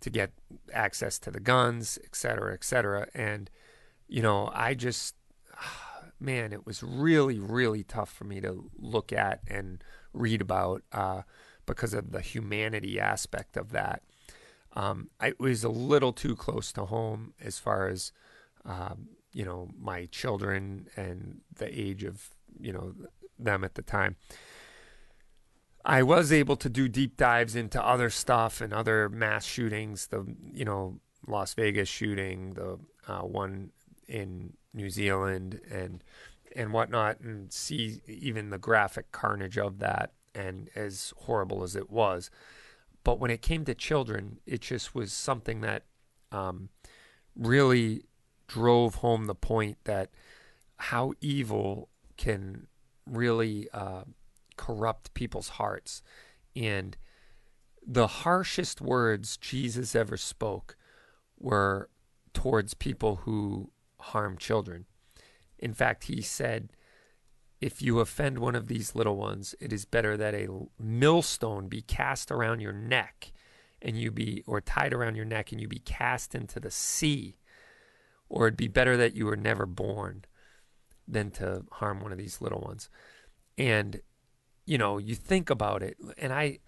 to 0.00 0.10
get 0.10 0.32
access 0.72 1.18
to 1.18 1.30
the 1.30 1.40
guns, 1.40 1.98
et 2.04 2.14
cetera, 2.14 2.52
et 2.52 2.62
cetera. 2.62 3.08
And 3.14 3.50
you 4.06 4.22
know, 4.22 4.50
I 4.54 4.74
just 4.74 5.14
man, 6.20 6.52
it 6.52 6.66
was 6.66 6.82
really, 6.82 7.38
really 7.38 7.84
tough 7.84 8.12
for 8.12 8.24
me 8.24 8.40
to 8.42 8.70
look 8.76 9.12
at 9.12 9.40
and 9.48 9.82
read 10.12 10.42
about. 10.42 10.82
Uh, 10.92 11.22
because 11.68 11.94
of 11.94 12.10
the 12.10 12.20
humanity 12.20 12.98
aspect 12.98 13.56
of 13.56 13.70
that. 13.70 14.02
Um, 14.74 15.10
it 15.22 15.38
was 15.38 15.62
a 15.62 15.68
little 15.68 16.12
too 16.12 16.34
close 16.34 16.72
to 16.72 16.86
home 16.86 17.34
as 17.40 17.58
far 17.58 17.88
as 17.88 18.12
um, 18.64 19.08
you 19.32 19.44
know 19.44 19.68
my 19.78 20.06
children 20.06 20.88
and 20.96 21.40
the 21.56 21.68
age 21.68 22.02
of 22.04 22.30
you 22.58 22.72
know 22.72 22.94
them 23.38 23.62
at 23.62 23.74
the 23.74 23.82
time. 23.82 24.16
I 25.84 26.02
was 26.02 26.32
able 26.32 26.56
to 26.56 26.68
do 26.68 26.88
deep 26.88 27.16
dives 27.16 27.54
into 27.54 27.82
other 27.82 28.10
stuff 28.10 28.60
and 28.60 28.72
other 28.72 29.08
mass 29.08 29.44
shootings. 29.44 30.08
The 30.08 30.26
you 30.52 30.64
know 30.64 31.00
Las 31.26 31.54
Vegas 31.54 31.88
shooting, 31.88 32.54
the 32.54 32.78
uh, 33.06 33.22
one 33.22 33.70
in 34.06 34.54
New 34.74 34.90
Zealand, 34.90 35.60
and 35.70 36.02
and 36.54 36.72
whatnot, 36.72 37.20
and 37.20 37.52
see 37.52 38.00
even 38.06 38.50
the 38.50 38.58
graphic 38.58 39.12
carnage 39.12 39.58
of 39.58 39.78
that 39.78 40.12
and 40.34 40.70
as 40.74 41.12
horrible 41.18 41.62
as 41.62 41.76
it 41.76 41.90
was. 41.90 42.30
But 43.04 43.18
when 43.18 43.30
it 43.30 43.42
came 43.42 43.64
to 43.64 43.74
children, 43.74 44.38
it 44.46 44.60
just 44.60 44.94
was 44.94 45.12
something 45.12 45.60
that 45.62 45.84
um, 46.32 46.68
really 47.36 48.04
drove 48.46 48.96
home 48.96 49.26
the 49.26 49.34
point 49.34 49.78
that 49.84 50.10
how 50.76 51.12
evil 51.20 51.88
can 52.16 52.66
really 53.06 53.68
uh, 53.72 54.04
corrupt 54.56 55.14
people's 55.14 55.50
hearts. 55.50 56.02
And 56.54 56.96
the 57.86 58.06
harshest 58.06 58.80
words 58.80 59.36
Jesus 59.36 59.94
ever 59.94 60.16
spoke 60.16 60.76
were 61.38 61.88
towards 62.34 62.74
people 62.74 63.16
who 63.16 63.70
harm 64.00 64.36
children. 64.36 64.86
In 65.58 65.72
fact, 65.72 66.04
he 66.04 66.20
said, 66.20 66.72
if 67.60 67.82
you 67.82 67.98
offend 67.98 68.38
one 68.38 68.54
of 68.54 68.68
these 68.68 68.94
little 68.94 69.16
ones, 69.16 69.54
it 69.60 69.72
is 69.72 69.84
better 69.84 70.16
that 70.16 70.34
a 70.34 70.48
millstone 70.78 71.68
be 71.68 71.82
cast 71.82 72.30
around 72.30 72.60
your 72.60 72.72
neck 72.72 73.32
and 73.82 73.96
you 73.96 74.10
be, 74.10 74.42
or 74.46 74.60
tied 74.60 74.92
around 74.92 75.16
your 75.16 75.24
neck 75.24 75.50
and 75.52 75.60
you 75.60 75.68
be 75.68 75.80
cast 75.80 76.34
into 76.34 76.60
the 76.60 76.70
sea. 76.70 77.36
Or 78.28 78.46
it'd 78.46 78.56
be 78.56 78.68
better 78.68 78.96
that 78.96 79.14
you 79.14 79.26
were 79.26 79.36
never 79.36 79.66
born 79.66 80.24
than 81.06 81.30
to 81.32 81.64
harm 81.72 82.00
one 82.00 82.12
of 82.12 82.18
these 82.18 82.40
little 82.40 82.60
ones. 82.60 82.90
And, 83.56 84.02
you 84.66 84.78
know, 84.78 84.98
you 84.98 85.14
think 85.14 85.50
about 85.50 85.82
it, 85.82 85.96
and 86.18 86.32
I, 86.32 86.58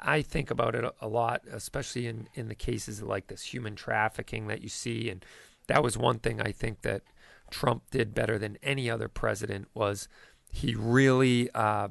I 0.00 0.22
think 0.22 0.50
about 0.50 0.74
it 0.74 0.84
a 1.00 1.08
lot, 1.08 1.42
especially 1.50 2.06
in, 2.06 2.28
in 2.34 2.48
the 2.48 2.54
cases 2.54 3.02
like 3.02 3.28
this 3.28 3.42
human 3.42 3.76
trafficking 3.76 4.48
that 4.48 4.62
you 4.62 4.68
see. 4.68 5.08
And 5.08 5.24
that 5.68 5.82
was 5.82 5.96
one 5.96 6.18
thing 6.18 6.40
I 6.40 6.52
think 6.52 6.82
that 6.82 7.02
Trump 7.50 7.84
did 7.90 8.14
better 8.14 8.38
than 8.38 8.58
any 8.62 8.90
other 8.90 9.08
president 9.08 9.68
was 9.74 10.08
he 10.50 10.74
really 10.74 11.50
uh, 11.54 11.88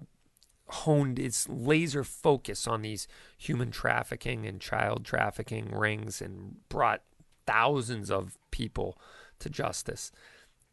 honed 0.70 1.20
its 1.20 1.48
laser 1.48 2.04
focus 2.04 2.68
on 2.68 2.82
these 2.82 3.08
human 3.38 3.72
trafficking 3.72 4.46
and 4.46 4.60
child 4.60 5.06
trafficking 5.06 5.72
rings 5.72 6.22
and 6.22 6.58
brought 6.70 7.02
thousands 7.46 8.12
of 8.12 8.38
people 8.52 8.98
to 9.40 9.50
justice 9.50 10.12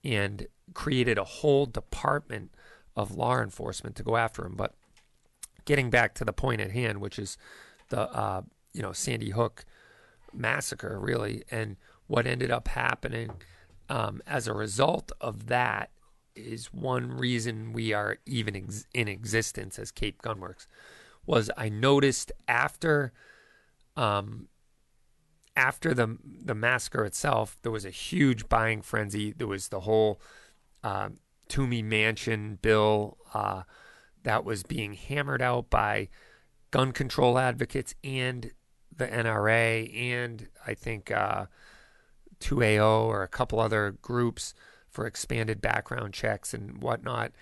and 0.03 0.47
created 0.75 1.19
a 1.19 1.25
whole 1.25 1.67
department 1.67 2.55
of 2.97 3.17
law 3.17 3.41
enforcement 3.41 3.97
to 3.97 4.03
go 4.03 4.17
after 4.17 4.45
him. 4.45 4.55
But 4.57 4.75
getting 5.65 5.91
back 5.91 6.15
to 6.15 6.25
the 6.25 6.33
point 6.33 6.61
at 6.61 6.73
hand, 6.73 7.01
which 7.01 7.19
is 7.19 7.39
the 7.89 8.11
uh, 8.11 8.43
you 8.73 8.83
know 8.83 8.93
Sandy 8.93 9.31
Hook 9.31 9.65
massacre, 10.33 10.99
really, 10.99 11.45
and 11.51 11.77
what 12.07 12.27
ended 12.27 12.51
up 12.51 12.69
happening 12.69 13.31
um, 13.89 14.23
as 14.27 14.47
a 14.47 14.55
result 14.55 15.13
of 15.21 15.47
that 15.47 15.91
is 16.35 16.73
one 16.73 17.11
reason 17.13 17.73
we 17.73 17.93
are 17.93 18.19
even 18.27 18.57
ex- 18.57 18.87
in 18.93 19.09
existence 19.09 19.79
as 19.79 19.91
Cape 19.91 20.23
Gunworks. 20.23 20.67
Was 21.27 21.51
I 21.57 21.69
noticed 21.69 22.33
after, 22.49 23.13
um, 23.97 24.49
after 25.57 25.95
the 25.95 26.19
the 26.23 26.55
massacre 26.55 27.05
itself, 27.05 27.57
there 27.63 27.73
was 27.73 27.85
a 27.85 27.91
huge 27.91 28.49
buying 28.49 28.83
frenzy. 28.83 29.33
There 29.33 29.47
was 29.47 29.69
the 29.69 29.81
whole 29.81 30.21
uh, 30.83 31.11
Toomey 31.49 31.83
Manchin 31.83 32.61
bill 32.61 33.17
uh, 33.33 33.63
that 34.25 34.45
was 34.45 34.63
being 34.65 34.95
hammered 34.95 35.41
out 35.41 35.71
by 35.71 36.09
gun 36.71 36.93
control 36.93 37.39
advocates 37.39 37.95
and 38.03 38.51
the 38.97 39.07
NRA, 39.07 39.95
and 39.97 40.49
I 40.67 40.75
think 40.75 41.11
uh, 41.11 41.47
2AO 42.45 43.05
or 43.05 43.23
a 43.23 43.29
couple 43.29 43.59
other 43.59 43.97
groups 44.03 44.55
for 44.89 45.07
expanded 45.07 45.61
background 45.61 46.13
checks 46.13 46.55
and 46.55 46.83
whatnot. 46.83 47.33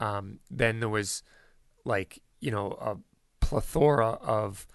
Um, 0.00 0.40
then 0.50 0.80
there 0.80 0.88
was 0.88 1.22
like, 1.84 2.20
you 2.40 2.50
know, 2.50 2.72
a 2.80 2.96
plethora 3.44 4.12
of 4.22 4.66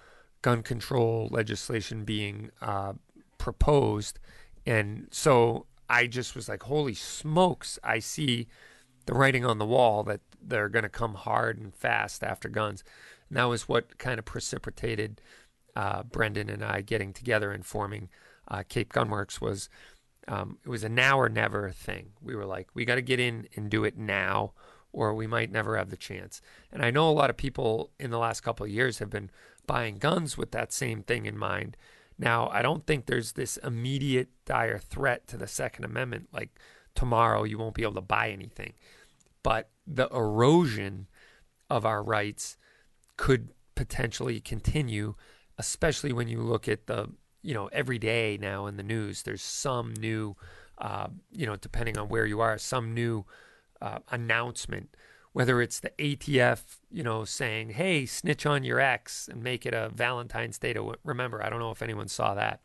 gun 0.42 0.64
control 0.64 1.28
legislation 1.32 2.04
being 2.04 2.52
uh, 2.62 2.94
proposed. 3.38 4.20
And 4.66 5.08
so 5.12 5.66
I 5.90 6.08
just 6.08 6.36
was 6.36 6.48
like, 6.48 6.64
holy 6.64 6.94
smokes, 6.94 7.78
I 7.84 8.00
see 8.00 8.48
the 9.06 9.14
writing 9.14 9.46
on 9.46 9.60
the 9.60 9.66
wall 9.66 10.04
that 10.04 10.22
they're 10.42 10.70
going 10.70 10.84
to 10.84 10.90
come 10.90 11.16
hard 11.16 11.58
and 11.60 11.74
fast 11.74 12.24
after 12.24 12.50
guns. 12.50 12.84
And 13.30 13.38
that 13.38 13.46
was 13.46 13.68
what 13.68 13.98
kind 13.98 14.20
of 14.20 14.26
precipitated 14.26 15.22
uh, 15.76 16.04
Brendan 16.04 16.50
and 16.50 16.64
I 16.64 16.82
getting 16.82 17.14
together 17.14 17.52
and 17.52 17.66
forming 17.66 18.10
uh, 18.48 18.64
Cape 18.68 18.94
Gunworks 18.94 19.42
was 19.42 19.70
um, 20.28 20.58
it 20.64 20.70
was 20.70 20.84
a 20.84 20.90
now 20.90 21.20
or 21.20 21.30
never 21.30 21.70
thing. 21.72 22.10
We 22.22 22.36
were 22.36 22.46
like, 22.46 22.70
we 22.74 22.86
got 22.86 22.96
to 22.96 23.02
get 23.02 23.20
in 23.20 23.48
and 23.56 23.70
do 23.70 23.84
it 23.84 23.98
now, 23.98 24.54
or 24.92 25.14
we 25.14 25.28
might 25.28 25.52
never 25.52 25.78
have 25.78 25.90
the 25.90 25.98
chance. 25.98 26.42
And 26.72 26.84
I 26.84 26.90
know 26.92 27.10
a 27.10 27.12
lot 27.12 27.30
of 27.30 27.38
people 27.38 27.92
in 28.00 28.10
the 28.10 28.18
last 28.18 28.42
couple 28.42 28.66
of 28.66 28.72
years 28.72 29.00
have 29.00 29.10
been 29.10 29.30
buying 29.68 29.98
guns 29.98 30.38
with 30.38 30.52
that 30.52 30.74
same 30.74 31.04
thing 31.04 31.26
in 31.26 31.38
mind. 31.38 31.78
Now, 32.18 32.50
I 32.50 32.62
don't 32.62 32.86
think 32.88 33.06
there's 33.06 33.34
this 33.34 33.58
immediate 33.58 34.30
dire 34.46 34.80
threat 34.80 35.28
to 35.28 35.38
the 35.38 35.48
Second 35.48 35.86
Amendment, 35.86 36.30
like 36.32 36.58
tomorrow 36.96 37.44
you 37.44 37.58
won't 37.58 37.76
be 37.76 37.84
able 37.84 37.94
to 37.96 38.02
buy 38.02 38.30
anything. 38.30 38.74
But 39.44 39.70
the 39.86 40.08
erosion 40.08 41.08
of 41.70 41.86
our 41.86 42.02
rights 42.02 42.58
could 43.18 43.50
potentially 43.76 44.40
continue, 44.40 45.16
especially 45.58 46.14
when 46.14 46.28
you 46.28 46.42
look 46.42 46.68
at 46.68 46.88
the 46.88 47.10
you 47.46 47.54
know, 47.54 47.68
every 47.68 48.00
day 48.00 48.40
now 48.42 48.66
in 48.66 48.76
the 48.76 48.84
news, 48.84 49.22
there's 49.22 49.44
some 49.44 49.94
new, 50.00 50.36
uh, 50.80 51.08
you 51.32 51.46
know, 51.46 51.56
depending 51.56 51.96
on 51.96 52.10
where 52.10 52.26
you 52.26 52.42
are, 52.42 52.58
some 52.58 52.92
new 52.96 53.24
uh, 53.82 54.00
announcement, 54.10 54.98
whether 55.32 55.62
it's 55.62 55.80
the 55.80 55.92
ATF, 56.00 56.80
you 56.92 57.04
know, 57.04 57.24
saying, 57.24 57.70
hey, 57.70 58.08
snitch 58.08 58.48
on 58.48 58.64
your 58.64 58.80
ex 58.80 59.28
and 59.28 59.44
make 59.44 59.64
it 59.64 59.76
a 59.76 59.90
Valentine's 59.90 60.58
Day 60.58 60.74
to 60.74 60.96
remember. 61.04 61.44
I 61.44 61.50
don't 61.50 61.60
know 61.60 61.70
if 61.70 61.84
anyone 61.84 62.08
saw 62.08 62.34
that. 62.34 62.62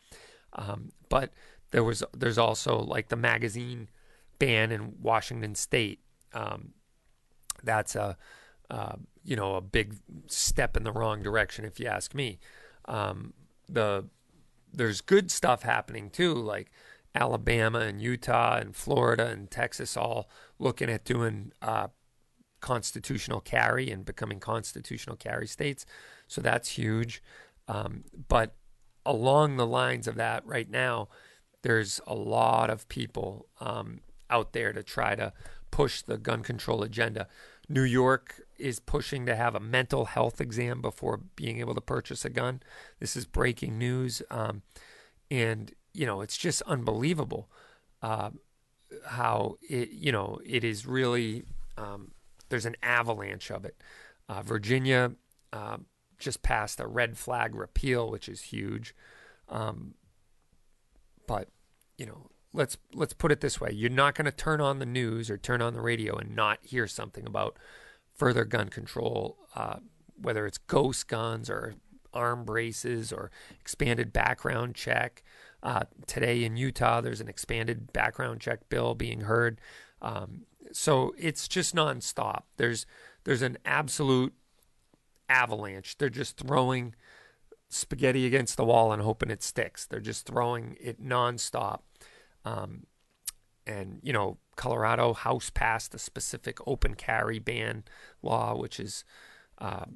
Um, 0.55 0.93
but 1.11 1.35
there 1.73 1.85
was, 1.85 2.03
there's 2.17 2.39
also 2.39 2.79
like 2.79 3.09
the 3.09 3.17
magazine 3.17 3.91
ban 4.39 4.73
in 4.73 4.95
Washington 5.03 5.55
State. 5.57 6.01
Um, 6.33 6.71
that's 7.63 7.95
a, 7.97 8.17
uh, 8.71 8.97
you 9.25 9.37
know, 9.37 9.57
a 9.57 9.61
big 9.61 9.97
step 10.27 10.75
in 10.75 10.85
the 10.85 10.93
wrong 10.93 11.23
direction, 11.23 11.67
if 11.67 11.79
you 11.79 11.87
ask 11.87 12.15
me. 12.15 12.39
Um, 12.87 13.35
the 13.69 14.07
there's 14.73 15.01
good 15.01 15.31
stuff 15.31 15.63
happening 15.63 16.11
too, 16.11 16.35
like 16.35 16.71
Alabama 17.15 17.81
and 17.81 18.01
Utah 18.01 18.57
and 18.57 18.75
Florida 18.75 19.27
and 19.27 19.51
Texas 19.51 19.97
all 19.97 20.29
looking 20.59 20.89
at 20.89 21.05
doing 21.05 21.53
uh, 21.61 21.89
constitutional 22.61 23.41
carry 23.41 23.91
and 23.91 24.05
becoming 24.05 24.39
constitutional 24.39 25.17
carry 25.17 25.47
states. 25.47 25.87
So 26.29 26.41
that's 26.41 26.71
huge. 26.71 27.23
Um, 27.67 28.05
but 28.29 28.55
along 29.05 29.57
the 29.57 29.67
lines 29.67 30.07
of 30.07 30.15
that, 30.17 30.47
right 30.47 30.71
now, 30.71 31.09
there's 31.63 32.01
a 32.07 32.15
lot 32.15 32.71
of 32.71 32.89
people 32.89 33.49
um, 33.61 34.01
out 34.29 34.53
there 34.53 34.73
to 34.73 34.83
try 34.83 35.15
to 35.15 35.33
push 35.71 36.03
the 36.03 36.19
gun 36.19 36.43
control 36.43 36.83
agenda. 36.83 37.27
New 37.69 37.83
York 37.83 38.43
is 38.61 38.79
pushing 38.81 39.27
to 39.27 39.35
have 39.35 39.55
a 39.55 39.61
mental 39.61 40.05
health 40.05 40.41
exam 40.41 40.81
before 40.81 41.21
being 41.37 41.59
able 41.61 41.75
to 41.75 41.81
purchase 41.81 42.25
a 42.25 42.31
gun. 42.31 42.63
This 42.99 43.17
is 43.17 43.27
breaking 43.27 43.79
news. 43.79 44.23
Um, 44.31 44.63
and, 45.31 45.73
you 45.93 46.07
know, 46.07 46.21
it's 46.21 46.37
just 46.37 46.63
unbelievable 46.63 47.51
uh, 48.03 48.31
how 49.07 49.57
it, 49.69 49.91
you 49.91 50.13
know, 50.13 50.39
it 50.45 50.65
is 50.65 50.87
really, 50.87 51.45
um, 51.77 52.13
there's 52.49 52.67
an 52.67 52.77
avalanche 52.83 53.51
of 53.51 53.65
it. 53.65 53.77
Uh, 54.29 54.43
Virginia 54.43 55.13
uh, 55.53 55.79
just 56.19 56.43
passed 56.43 56.81
a 56.81 56.87
red 56.87 57.17
flag 57.17 57.55
repeal, 57.55 58.11
which 58.11 58.29
is 58.29 58.43
huge. 58.43 58.95
Um, 59.49 59.95
but, 61.27 61.49
you 61.97 62.07
know, 62.07 62.31
let's 62.53 62.77
let's 62.95 63.13
put 63.13 63.33
it 63.33 63.41
this 63.41 63.61
way: 63.61 63.71
you're 63.73 63.91
not 63.91 64.15
going 64.15 64.25
to 64.25 64.33
turn 64.33 64.61
on 64.61 64.79
the 64.79 64.87
news 64.87 65.31
or 65.31 65.37
turn 65.37 65.63
on 65.63 65.75
the 65.75 65.81
radio 65.81 66.17
and 66.17 66.35
not 66.35 66.59
hear 66.63 66.87
something 66.87 67.27
about 67.27 67.57
further 68.21 68.45
gun 68.45 68.69
control, 68.69 69.39
uh, 69.57 69.77
whether 70.21 70.47
it's 70.47 70.59
ghost 70.59 71.09
guns 71.09 71.49
or 71.49 71.75
arm 72.13 72.45
braces 72.45 73.15
or 73.15 73.31
expanded 73.59 74.13
background 74.13 74.75
check. 74.75 75.23
Uh, 75.63 75.85
today 76.07 76.45
in 76.45 76.55
Utah, 76.55 77.01
there's 77.01 77.23
an 77.23 77.29
expanded 77.29 77.95
background 77.95 78.39
check 78.39 78.69
bill 78.69 78.95
being 78.95 79.23
heard. 79.23 79.59
Um, 80.03 80.43
so 80.71 81.15
it's 81.17 81.49
just 81.49 81.75
nonstop. 81.75 82.43
There's 82.59 82.85
there's 83.25 83.41
an 83.41 83.57
absolute 83.65 84.35
avalanche. 85.31 85.97
They're 85.97 86.11
just 86.11 86.37
throwing 86.37 86.95
spaghetti 87.71 88.27
against 88.27 88.59
the 88.59 88.67
wall 88.67 88.93
and 88.93 89.01
hoping 89.01 89.31
it 89.31 89.43
sticks. 89.43 89.87
They're 89.87 89.99
just 89.99 90.27
throwing 90.27 90.77
it 90.79 91.03
nonstop. 91.03 91.81
Um, 92.45 92.85
and 93.67 94.01
you 94.03 94.13
know, 94.13 94.37
Colorado 94.61 95.15
House 95.15 95.49
passed 95.49 95.95
a 95.95 95.99
specific 95.99 96.59
open 96.67 96.95
carry 96.95 97.39
ban 97.39 97.83
law, 98.21 98.55
which 98.55 98.79
is, 98.79 99.07
uh, 99.57 99.87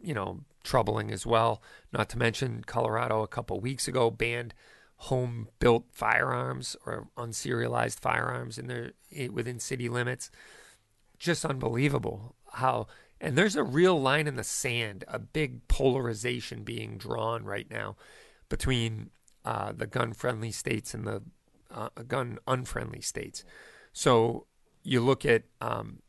you 0.00 0.14
know, 0.14 0.44
troubling 0.62 1.10
as 1.10 1.26
well. 1.26 1.60
Not 1.92 2.08
to 2.10 2.18
mention, 2.18 2.62
Colorado 2.64 3.24
a 3.24 3.26
couple 3.26 3.58
weeks 3.58 3.88
ago 3.88 4.12
banned 4.12 4.54
home 4.98 5.48
built 5.58 5.86
firearms 5.90 6.76
or 6.86 7.08
unserialized 7.16 7.98
firearms 7.98 8.58
in 8.58 8.68
their 8.68 8.92
within 9.32 9.58
city 9.58 9.88
limits. 9.88 10.30
Just 11.18 11.44
unbelievable 11.44 12.36
how 12.52 12.86
and 13.20 13.36
there's 13.36 13.56
a 13.56 13.64
real 13.64 14.00
line 14.00 14.28
in 14.28 14.36
the 14.36 14.44
sand, 14.44 15.02
a 15.08 15.18
big 15.18 15.66
polarization 15.66 16.62
being 16.62 16.96
drawn 16.96 17.44
right 17.44 17.68
now 17.68 17.96
between 18.48 19.10
uh, 19.44 19.72
the 19.72 19.88
gun 19.88 20.12
friendly 20.12 20.52
states 20.52 20.94
and 20.94 21.04
the 21.04 21.24
uh, 21.70 21.88
gun 22.06 22.38
unfriendly 22.46 23.00
states. 23.00 23.44
So 23.92 24.46
you 24.82 25.00
look 25.00 25.24
at 25.24 25.44
um, 25.60 26.00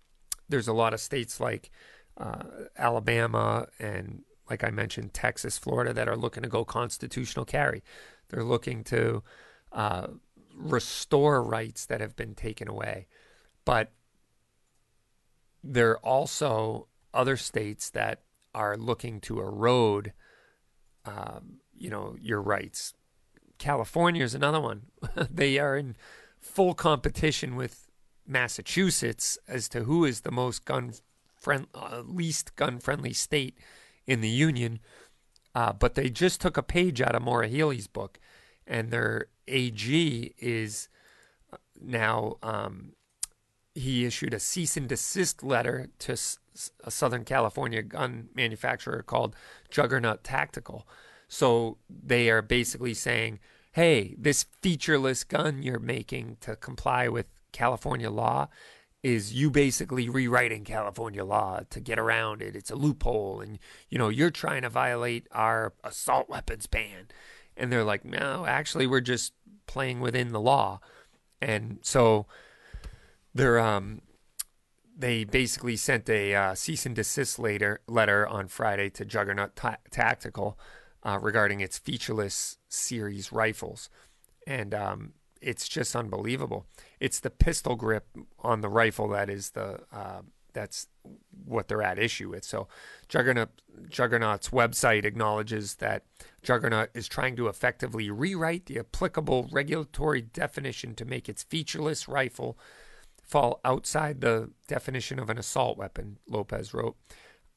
there's 0.49 0.67
a 0.67 0.73
lot 0.73 0.93
of 0.93 0.99
states 0.99 1.39
like 1.39 1.71
uh, 2.17 2.43
Alabama 2.77 3.67
and 3.79 4.23
like 4.49 4.63
I 4.63 4.69
mentioned 4.69 5.13
Texas, 5.13 5.57
Florida 5.57 5.93
that 5.93 6.07
are 6.07 6.15
looking 6.15 6.43
to 6.43 6.49
go 6.49 6.63
constitutional 6.63 7.45
carry. 7.45 7.83
They're 8.29 8.43
looking 8.43 8.83
to 8.85 9.23
uh, 9.71 10.07
restore 10.55 11.43
rights 11.43 11.85
that 11.85 12.01
have 12.01 12.15
been 12.15 12.33
taken 12.33 12.67
away, 12.67 13.07
but 13.65 13.91
there 15.63 15.91
are 15.91 15.99
also 15.99 16.87
other 17.13 17.35
states 17.35 17.89
that 17.89 18.21
are 18.53 18.77
looking 18.77 19.19
to 19.21 19.39
erode, 19.39 20.13
um, 21.05 21.59
you 21.75 21.89
know, 21.89 22.15
your 22.19 22.41
rights. 22.41 22.93
California 23.57 24.23
is 24.23 24.33
another 24.33 24.59
one. 24.59 24.83
they 25.29 25.57
are 25.57 25.75
in 25.77 25.95
full 26.39 26.73
competition 26.73 27.55
with 27.55 27.87
Massachusetts 28.25 29.37
as 29.47 29.69
to 29.69 29.83
who 29.83 30.05
is 30.05 30.21
the 30.21 30.31
most 30.31 30.65
gun 30.65 30.93
friend, 31.35 31.67
uh, 31.73 32.03
least 32.05 32.55
gun 32.55 32.79
friendly 32.79 33.13
state 33.13 33.57
in 34.05 34.21
the 34.21 34.29
union. 34.29 34.79
Uh, 35.55 35.73
but 35.73 35.95
they 35.95 36.09
just 36.09 36.41
took 36.41 36.57
a 36.57 36.63
page 36.63 37.01
out 37.01 37.15
of 37.15 37.21
Maura 37.21 37.47
Healey's 37.47 37.87
book, 37.87 38.19
and 38.67 38.91
their 38.91 39.27
AG 39.47 40.35
is 40.37 40.89
uh, 41.51 41.57
now 41.81 42.37
um, 42.43 42.93
he 43.73 44.05
issued 44.05 44.33
a 44.33 44.39
cease 44.39 44.75
and 44.77 44.87
desist 44.87 45.43
letter 45.43 45.89
to 45.99 46.17
a 46.83 46.91
Southern 46.91 47.23
California 47.23 47.81
gun 47.81 48.29
manufacturer 48.35 49.03
called 49.03 49.35
Juggernaut 49.69 50.23
Tactical. 50.23 50.87
So 51.27 51.77
they 51.89 52.29
are 52.29 52.41
basically 52.41 52.93
saying, 52.93 53.39
hey, 53.73 54.15
this 54.17 54.45
featureless 54.61 55.23
gun 55.23 55.61
you're 55.61 55.79
making 55.79 56.37
to 56.41 56.55
comply 56.55 57.07
with 57.07 57.27
California 57.51 58.09
law 58.09 58.47
is 59.03 59.33
you 59.33 59.51
basically 59.51 60.09
rewriting 60.09 60.63
California 60.63 61.23
law 61.23 61.61
to 61.69 61.79
get 61.79 61.99
around 61.99 62.41
it. 62.41 62.55
It's 62.55 62.71
a 62.71 62.75
loophole 62.75 63.41
and 63.41 63.59
you 63.89 63.97
know, 63.97 64.09
you're 64.09 64.31
trying 64.31 64.63
to 64.63 64.69
violate 64.69 65.27
our 65.31 65.73
assault 65.83 66.29
weapons 66.29 66.65
ban. 66.65 67.07
And 67.55 67.71
they're 67.71 67.83
like, 67.83 68.05
"No, 68.05 68.45
actually 68.45 68.87
we're 68.87 69.01
just 69.01 69.33
playing 69.65 69.99
within 69.99 70.31
the 70.31 70.41
law." 70.41 70.79
And 71.41 71.79
so 71.81 72.25
they're 73.33 73.59
um 73.59 74.01
they 74.97 75.23
basically 75.23 75.75
sent 75.77 76.09
a 76.09 76.33
uh, 76.33 76.55
cease 76.55 76.85
and 76.87 76.95
desist 76.95 77.37
later, 77.37 77.81
letter 77.87 78.25
on 78.27 78.47
Friday 78.47 78.89
to 78.89 79.05
Juggernaut 79.05 79.55
Ta- 79.55 79.77
Tactical 79.91 80.57
uh, 81.03 81.19
regarding 81.21 81.62
its 81.62 81.77
featureless 81.77 82.57
series 82.69 83.31
rifles. 83.31 83.89
And 84.45 84.73
um, 84.73 85.13
it's 85.41 85.67
just 85.67 85.95
unbelievable. 85.95 86.65
It's 86.99 87.19
the 87.19 87.29
pistol 87.29 87.75
grip 87.75 88.07
on 88.39 88.62
the 88.62 88.69
rifle 88.69 89.10
that 89.10 89.29
is 89.29 89.51
the 89.51 89.81
uh, 89.91 90.21
that's 90.53 90.88
what 91.45 91.67
they're 91.67 91.83
at 91.83 91.99
issue 91.99 92.29
with. 92.29 92.43
So 92.43 92.67
Juggernaut 93.07 93.49
Juggernaut's 93.89 94.49
website 94.49 95.05
acknowledges 95.05 95.75
that 95.75 96.03
Juggernaut 96.41 96.89
is 96.95 97.07
trying 97.07 97.36
to 97.36 97.47
effectively 97.47 98.10
rewrite 98.10 98.65
the 98.65 98.79
applicable 98.79 99.47
regulatory 99.51 100.21
definition 100.21 100.95
to 100.95 101.05
make 101.05 101.29
its 101.29 101.43
featureless 101.43 102.07
rifle 102.07 102.57
fall 103.21 103.60
outside 103.63 104.21
the 104.21 104.49
definition 104.67 105.19
of 105.19 105.29
an 105.29 105.38
assault 105.38 105.77
weapon, 105.77 106.17
Lopez 106.27 106.73
wrote. 106.73 106.95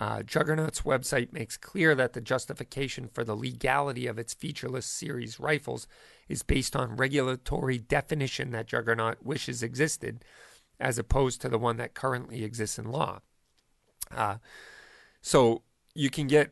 Uh, 0.00 0.22
Juggernaut's 0.22 0.80
website 0.80 1.30
makes 1.30 1.58
clear 1.58 1.94
that 1.94 2.14
the 2.14 2.22
justification 2.22 3.06
for 3.06 3.22
the 3.22 3.36
legality 3.36 4.06
of 4.06 4.18
its 4.18 4.32
featureless 4.32 4.86
series 4.86 5.38
rifles 5.38 5.86
is 6.26 6.42
based 6.42 6.74
on 6.74 6.96
regulatory 6.96 7.76
definition 7.76 8.50
that 8.50 8.66
Juggernaut 8.66 9.18
wishes 9.22 9.62
existed, 9.62 10.24
as 10.80 10.98
opposed 10.98 11.42
to 11.42 11.50
the 11.50 11.58
one 11.58 11.76
that 11.76 11.92
currently 11.92 12.44
exists 12.44 12.78
in 12.78 12.90
law. 12.90 13.20
Uh, 14.10 14.36
so 15.20 15.62
you 15.94 16.08
can 16.08 16.26
get 16.26 16.50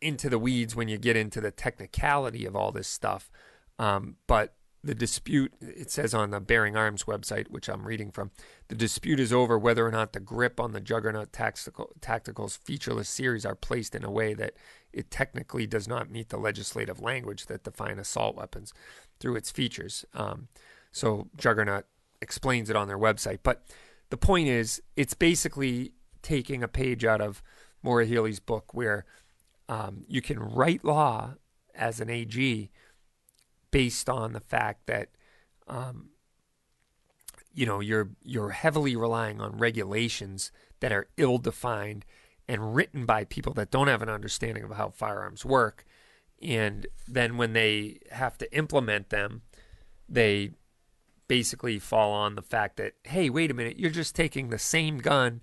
into 0.00 0.28
the 0.28 0.38
weeds 0.38 0.74
when 0.74 0.88
you 0.88 0.98
get 0.98 1.16
into 1.16 1.40
the 1.40 1.52
technicality 1.52 2.44
of 2.44 2.56
all 2.56 2.72
this 2.72 2.88
stuff, 2.88 3.30
um, 3.78 4.16
but 4.26 4.54
the 4.82 4.94
dispute, 4.94 5.52
it 5.60 5.90
says 5.90 6.14
on 6.14 6.30
the 6.30 6.40
Bearing 6.40 6.76
Arms 6.76 7.04
website, 7.04 7.48
which 7.48 7.68
I'm 7.68 7.86
reading 7.86 8.10
from, 8.10 8.30
the 8.68 8.74
dispute 8.74 9.18
is 9.18 9.32
over 9.32 9.58
whether 9.58 9.86
or 9.86 9.90
not 9.90 10.12
the 10.12 10.20
grip 10.20 10.60
on 10.60 10.72
the 10.72 10.80
Juggernaut 10.80 11.32
tactical, 11.32 11.90
Tactical's 12.00 12.56
featureless 12.56 13.08
series 13.08 13.44
are 13.44 13.56
placed 13.56 13.94
in 13.94 14.04
a 14.04 14.10
way 14.10 14.34
that 14.34 14.54
it 14.92 15.10
technically 15.10 15.66
does 15.66 15.88
not 15.88 16.10
meet 16.10 16.28
the 16.28 16.38
legislative 16.38 17.00
language 17.00 17.46
that 17.46 17.64
define 17.64 17.98
assault 17.98 18.36
weapons 18.36 18.72
through 19.18 19.36
its 19.36 19.50
features. 19.50 20.04
Um, 20.14 20.48
so 20.92 21.28
Juggernaut 21.36 21.86
explains 22.22 22.70
it 22.70 22.76
on 22.76 22.88
their 22.88 22.98
website. 22.98 23.40
But 23.42 23.64
the 24.10 24.16
point 24.16 24.48
is, 24.48 24.80
it's 24.96 25.14
basically 25.14 25.92
taking 26.22 26.62
a 26.62 26.68
page 26.68 27.04
out 27.04 27.20
of 27.20 27.42
Maura 27.82 28.06
Healey's 28.06 28.40
book 28.40 28.74
where 28.74 29.04
um, 29.68 30.04
you 30.08 30.22
can 30.22 30.38
write 30.38 30.84
law 30.84 31.34
as 31.74 32.00
an 32.00 32.10
AG 32.10 32.70
based 33.70 34.08
on 34.08 34.32
the 34.32 34.40
fact 34.40 34.86
that 34.86 35.08
um, 35.66 36.10
you 37.52 37.66
know 37.66 37.80
you're 37.80 38.10
you're 38.22 38.50
heavily 38.50 38.96
relying 38.96 39.40
on 39.40 39.58
regulations 39.58 40.52
that 40.80 40.92
are 40.92 41.08
ill-defined 41.16 42.04
and 42.46 42.74
written 42.74 43.04
by 43.04 43.24
people 43.24 43.52
that 43.54 43.70
don't 43.70 43.88
have 43.88 44.02
an 44.02 44.08
understanding 44.08 44.64
of 44.64 44.70
how 44.72 44.88
firearms 44.88 45.44
work. 45.44 45.84
And 46.40 46.86
then 47.06 47.36
when 47.36 47.52
they 47.52 47.98
have 48.12 48.38
to 48.38 48.56
implement 48.56 49.10
them 49.10 49.42
they 50.08 50.52
basically 51.26 51.78
fall 51.78 52.12
on 52.12 52.36
the 52.36 52.42
fact 52.42 52.78
that 52.78 52.94
hey 53.04 53.28
wait 53.28 53.50
a 53.50 53.54
minute 53.54 53.78
you're 53.78 53.90
just 53.90 54.14
taking 54.14 54.48
the 54.48 54.58
same 54.58 54.98
gun 54.98 55.42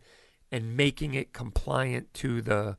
and 0.52 0.76
making 0.76 1.14
it 1.14 1.34
compliant 1.34 2.14
to 2.14 2.42
the 2.42 2.78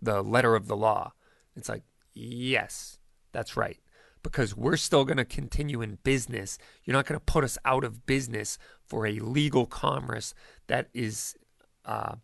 the 0.00 0.22
letter 0.22 0.54
of 0.56 0.66
the 0.68 0.76
law. 0.76 1.12
It's 1.54 1.68
like 1.68 1.84
yes 2.14 2.98
that's 3.32 3.56
right 3.56 3.78
because 4.24 4.56
we're 4.56 4.76
still 4.76 5.04
going 5.04 5.18
to 5.18 5.24
continue 5.24 5.80
in 5.82 5.98
business. 6.02 6.58
You're 6.82 6.96
not 6.96 7.06
going 7.06 7.20
to 7.20 7.24
put 7.24 7.44
us 7.44 7.56
out 7.64 7.84
of 7.84 8.06
business 8.06 8.58
for 8.84 9.06
a 9.06 9.20
legal 9.20 9.66
commerce 9.66 10.34
that 10.66 10.88
is 10.92 11.36
uh, 11.84 12.16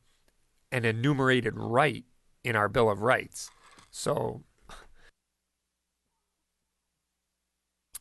an 0.72 0.84
enumerated 0.84 1.56
right 1.56 2.04
in 2.42 2.56
our 2.56 2.68
Bill 2.68 2.90
of 2.90 3.02
Rights. 3.02 3.50
So, 3.92 4.42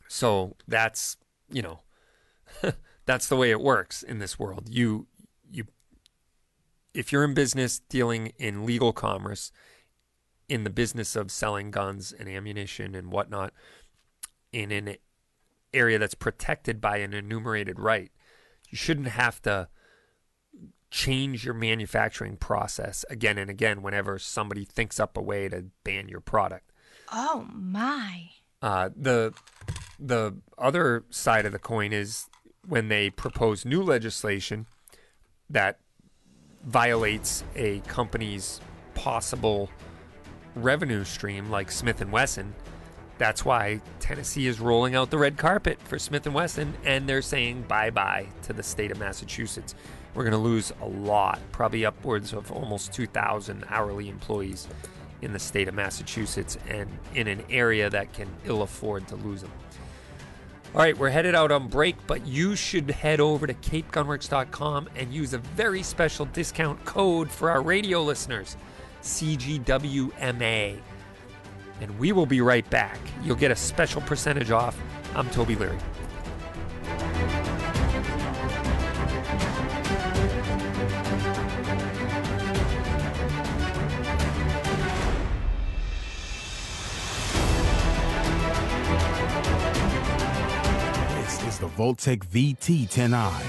so 0.08 0.56
that's 0.66 1.16
you 1.52 1.62
know, 1.62 1.80
that's 3.06 3.28
the 3.28 3.36
way 3.36 3.50
it 3.50 3.60
works 3.60 4.02
in 4.02 4.18
this 4.18 4.38
world. 4.38 4.68
You 4.68 5.06
you, 5.48 5.64
if 6.94 7.12
you're 7.12 7.24
in 7.24 7.34
business 7.34 7.80
dealing 7.88 8.32
in 8.38 8.64
legal 8.64 8.92
commerce, 8.92 9.52
in 10.48 10.64
the 10.64 10.70
business 10.70 11.16
of 11.16 11.30
selling 11.30 11.70
guns 11.70 12.12
and 12.12 12.28
ammunition 12.28 12.94
and 12.94 13.12
whatnot, 13.12 13.52
in 14.52 14.70
an 14.72 14.96
area 15.72 15.98
that's 15.98 16.14
protected 16.14 16.80
by 16.80 16.98
an 16.98 17.14
enumerated 17.14 17.78
right. 17.78 18.10
You 18.68 18.76
shouldn't 18.76 19.08
have 19.08 19.40
to 19.42 19.68
change 20.90 21.44
your 21.44 21.54
manufacturing 21.54 22.36
process 22.36 23.04
again 23.08 23.38
and 23.38 23.48
again 23.48 23.80
whenever 23.80 24.18
somebody 24.18 24.64
thinks 24.64 24.98
up 24.98 25.16
a 25.16 25.22
way 25.22 25.48
to 25.48 25.66
ban 25.84 26.08
your 26.08 26.20
product. 26.20 26.72
Oh 27.12 27.46
my. 27.52 28.30
Uh, 28.62 28.90
the 28.94 29.32
the 29.98 30.36
other 30.58 31.04
side 31.10 31.46
of 31.46 31.52
the 31.52 31.58
coin 31.58 31.92
is 31.92 32.26
when 32.66 32.88
they 32.88 33.10
propose 33.10 33.64
new 33.64 33.82
legislation 33.82 34.66
that 35.48 35.78
violates 36.64 37.42
a 37.56 37.80
company's 37.80 38.60
possible 38.94 39.70
revenue 40.54 41.04
stream 41.04 41.50
like 41.50 41.70
Smith 41.70 42.00
and 42.00 42.12
Wesson 42.12 42.54
that's 43.20 43.44
why 43.44 43.82
Tennessee 44.00 44.46
is 44.46 44.60
rolling 44.60 44.94
out 44.94 45.10
the 45.10 45.18
red 45.18 45.36
carpet 45.36 45.78
for 45.82 45.98
Smith 45.98 46.24
and 46.24 46.34
Wesson, 46.34 46.72
and 46.86 47.06
they're 47.06 47.20
saying 47.20 47.66
bye 47.68 47.90
bye 47.90 48.26
to 48.44 48.54
the 48.54 48.62
state 48.62 48.90
of 48.90 48.98
Massachusetts. 48.98 49.74
We're 50.14 50.22
going 50.22 50.32
to 50.32 50.38
lose 50.38 50.72
a 50.80 50.86
lot, 50.86 51.38
probably 51.52 51.84
upwards 51.84 52.32
of 52.32 52.50
almost 52.50 52.94
2,000 52.94 53.66
hourly 53.68 54.08
employees 54.08 54.68
in 55.20 55.34
the 55.34 55.38
state 55.38 55.68
of 55.68 55.74
Massachusetts, 55.74 56.56
and 56.66 56.88
in 57.14 57.28
an 57.28 57.44
area 57.50 57.90
that 57.90 58.10
can 58.14 58.26
ill 58.46 58.62
afford 58.62 59.06
to 59.08 59.16
lose 59.16 59.42
them. 59.42 59.52
All 60.74 60.80
right, 60.80 60.96
we're 60.96 61.10
headed 61.10 61.34
out 61.34 61.52
on 61.52 61.68
break, 61.68 61.96
but 62.06 62.26
you 62.26 62.56
should 62.56 62.90
head 62.90 63.20
over 63.20 63.46
to 63.46 63.52
capegunworks.com 63.52 64.88
and 64.96 65.12
use 65.12 65.34
a 65.34 65.38
very 65.38 65.82
special 65.82 66.24
discount 66.24 66.82
code 66.86 67.30
for 67.30 67.50
our 67.50 67.60
radio 67.60 68.02
listeners 68.02 68.56
CGWMA 69.02 70.78
and 71.80 71.98
we 71.98 72.12
will 72.12 72.26
be 72.26 72.40
right 72.40 72.68
back. 72.70 72.98
You'll 73.22 73.36
get 73.36 73.50
a 73.50 73.56
special 73.56 74.00
percentage 74.02 74.50
off. 74.50 74.78
I'm 75.14 75.28
Toby 75.30 75.56
Leary. 75.56 75.78
This 91.16 91.42
is 91.44 91.58
the 91.58 91.68
Vaultek 91.68 92.24
VT10i. 92.26 93.42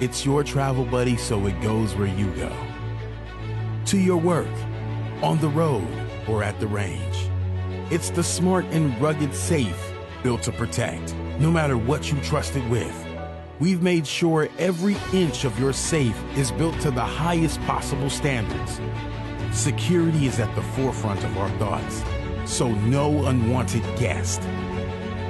It's 0.00 0.26
your 0.26 0.42
travel 0.42 0.84
buddy 0.84 1.16
so 1.16 1.46
it 1.46 1.60
goes 1.62 1.94
where 1.94 2.08
you 2.08 2.30
go. 2.34 2.52
To 3.86 3.98
your 3.98 4.16
work, 4.16 4.48
on 5.22 5.38
the 5.38 5.48
road, 5.48 5.86
or 6.26 6.42
at 6.42 6.58
the 6.58 6.66
range. 6.66 7.13
It's 7.90 8.08
the 8.08 8.22
smart 8.22 8.64
and 8.70 8.98
rugged 8.98 9.34
safe 9.34 9.92
built 10.22 10.42
to 10.44 10.52
protect, 10.52 11.14
no 11.38 11.50
matter 11.50 11.76
what 11.76 12.10
you 12.10 12.18
trust 12.22 12.56
it 12.56 12.66
with. 12.70 13.06
We've 13.60 13.82
made 13.82 14.06
sure 14.06 14.48
every 14.58 14.96
inch 15.12 15.44
of 15.44 15.58
your 15.58 15.74
safe 15.74 16.18
is 16.34 16.50
built 16.50 16.80
to 16.80 16.90
the 16.90 17.04
highest 17.04 17.60
possible 17.62 18.08
standards. 18.08 18.80
Security 19.52 20.26
is 20.26 20.40
at 20.40 20.52
the 20.54 20.62
forefront 20.62 21.22
of 21.24 21.36
our 21.36 21.50
thoughts, 21.58 22.02
so 22.50 22.72
no 22.72 23.26
unwanted 23.26 23.82
guest. 23.98 24.40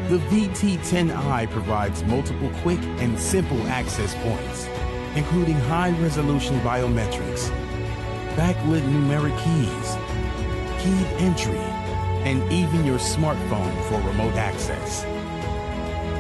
The 0.09 0.19
VT10i 0.31 1.51
provides 1.51 2.05
multiple 2.05 2.51
quick 2.63 2.81
and 3.01 3.19
simple 3.19 3.61
access 3.67 4.15
points, 4.15 4.69
including 5.17 5.55
high 5.55 5.91
resolution 6.01 6.61
biometrics, 6.61 7.51
backlit 8.37 8.83
numeric 8.83 9.37
keys, 9.43 9.97
keyed 10.81 11.07
entry, 11.21 11.84
and 12.25 12.51
even 12.53 12.85
your 12.85 12.99
smartphone 12.99 13.75
for 13.89 14.01
remote 14.09 14.35
access. 14.35 15.03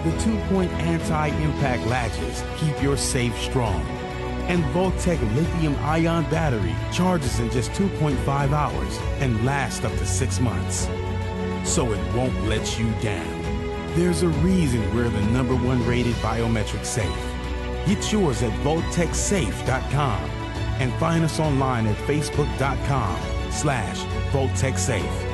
The 0.04 0.16
two-point 0.18 0.70
anti-impact 0.72 1.86
latches 1.86 2.44
keep 2.58 2.82
your 2.82 2.96
safe 2.96 3.36
strong. 3.40 3.80
And 4.48 4.62
Vaultek 4.74 5.18
lithium-ion 5.34 6.24
battery 6.24 6.76
charges 6.92 7.40
in 7.40 7.50
just 7.50 7.70
2.5 7.72 8.52
hours 8.52 8.98
and 9.20 9.42
lasts 9.46 9.82
up 9.84 9.92
to 9.92 10.04
six 10.04 10.40
months. 10.40 10.88
So 11.64 11.90
it 11.92 12.14
won't 12.14 12.38
let 12.44 12.78
you 12.78 12.90
down. 13.00 13.42
There's 13.94 14.22
a 14.22 14.28
reason 14.28 14.94
we're 14.94 15.08
the 15.08 15.22
number 15.28 15.54
one 15.54 15.86
rated 15.86 16.14
biometric 16.16 16.84
safe. 16.84 17.08
Get 17.86 18.12
yours 18.12 18.42
at 18.42 18.52
VaultekSafe.com 18.60 20.30
and 20.80 20.92
find 20.94 21.24
us 21.24 21.40
online 21.40 21.86
at 21.86 21.96
Facebook.com 21.96 23.18
slash 23.50 23.98
VaultekSafe. 24.32 25.33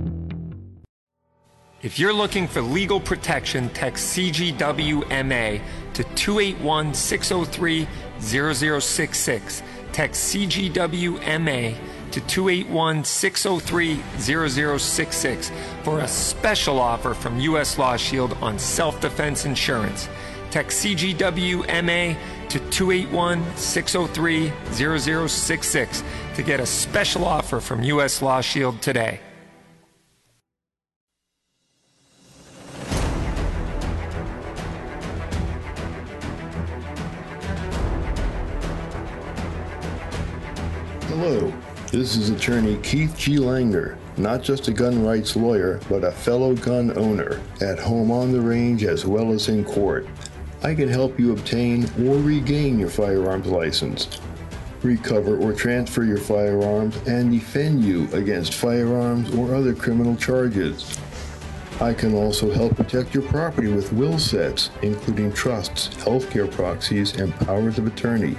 If 1.83 1.97
you're 1.97 2.13
looking 2.13 2.47
for 2.47 2.61
legal 2.61 2.99
protection, 2.99 3.69
text 3.69 4.15
CGWMA 4.15 5.61
to 5.95 6.03
281 6.03 6.93
603 6.93 7.87
0066. 8.19 9.63
Text 9.91 10.33
CGWMA 10.35 11.75
to 12.11 12.21
281 12.21 13.03
603 13.03 13.99
0066 14.19 15.51
for 15.81 16.01
a 16.01 16.07
special 16.07 16.79
offer 16.79 17.15
from 17.15 17.39
U.S. 17.39 17.79
Law 17.79 17.97
Shield 17.97 18.33
on 18.41 18.59
self 18.59 19.01
defense 19.01 19.45
insurance. 19.45 20.07
Text 20.51 20.85
CGWMA 20.85 22.15
to 22.49 22.59
281 22.69 23.57
603 23.57 24.53
0066 24.71 26.03
to 26.35 26.43
get 26.43 26.59
a 26.59 26.65
special 26.65 27.25
offer 27.25 27.59
from 27.59 27.81
U.S. 27.81 28.21
Law 28.21 28.41
Shield 28.41 28.79
today. 28.83 29.19
Hello, 41.21 41.53
this 41.91 42.15
is 42.15 42.31
attorney 42.31 42.77
Keith 42.77 43.15
G. 43.15 43.35
Langer, 43.35 43.95
not 44.17 44.41
just 44.41 44.69
a 44.69 44.73
gun 44.73 45.05
rights 45.05 45.35
lawyer, 45.35 45.79
but 45.87 46.03
a 46.03 46.11
fellow 46.11 46.55
gun 46.55 46.97
owner, 46.97 47.39
at 47.61 47.77
home 47.77 48.09
on 48.09 48.31
the 48.31 48.41
range 48.41 48.83
as 48.83 49.05
well 49.05 49.31
as 49.31 49.47
in 49.47 49.63
court. 49.63 50.07
I 50.63 50.73
can 50.73 50.89
help 50.89 51.19
you 51.19 51.31
obtain 51.31 51.83
or 52.03 52.17
regain 52.17 52.79
your 52.79 52.89
firearms 52.89 53.45
license, 53.45 54.19
recover 54.81 55.37
or 55.37 55.53
transfer 55.53 56.03
your 56.03 56.17
firearms, 56.17 56.97
and 57.05 57.31
defend 57.31 57.85
you 57.85 58.09
against 58.13 58.55
firearms 58.55 59.31
or 59.35 59.53
other 59.53 59.75
criminal 59.75 60.15
charges. 60.15 60.97
I 61.79 61.93
can 61.93 62.15
also 62.15 62.51
help 62.51 62.75
protect 62.75 63.13
your 63.13 63.29
property 63.29 63.67
with 63.67 63.93
will 63.93 64.17
sets, 64.17 64.71
including 64.81 65.33
trusts, 65.33 65.89
healthcare 66.03 66.51
proxies, 66.51 67.15
and 67.19 67.31
powers 67.41 67.77
of 67.77 67.85
attorney 67.85 68.35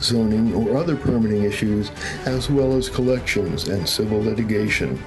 zoning, 0.00 0.54
or 0.54 0.76
other 0.76 0.96
permitting 0.96 1.44
issues, 1.44 1.90
as 2.24 2.50
well 2.50 2.76
as 2.76 2.88
collections 2.88 3.68
and 3.68 3.88
civil 3.88 4.20
litigation. 4.20 5.02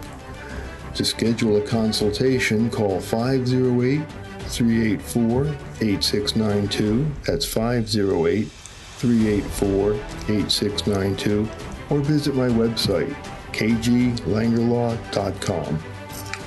To 0.96 1.06
schedule 1.06 1.58
a 1.58 1.62
consultation, 1.62 2.70
call 2.70 3.00
508 3.00 4.02
384 4.50 5.46
8692. 5.82 7.06
That's 7.26 7.46
508 7.46 8.48
384 8.48 9.94
8692. 9.94 11.48
Or 11.90 12.00
visit 12.00 12.36
my 12.36 12.50
website, 12.50 13.14
kglangerlaw.com. 13.54 15.80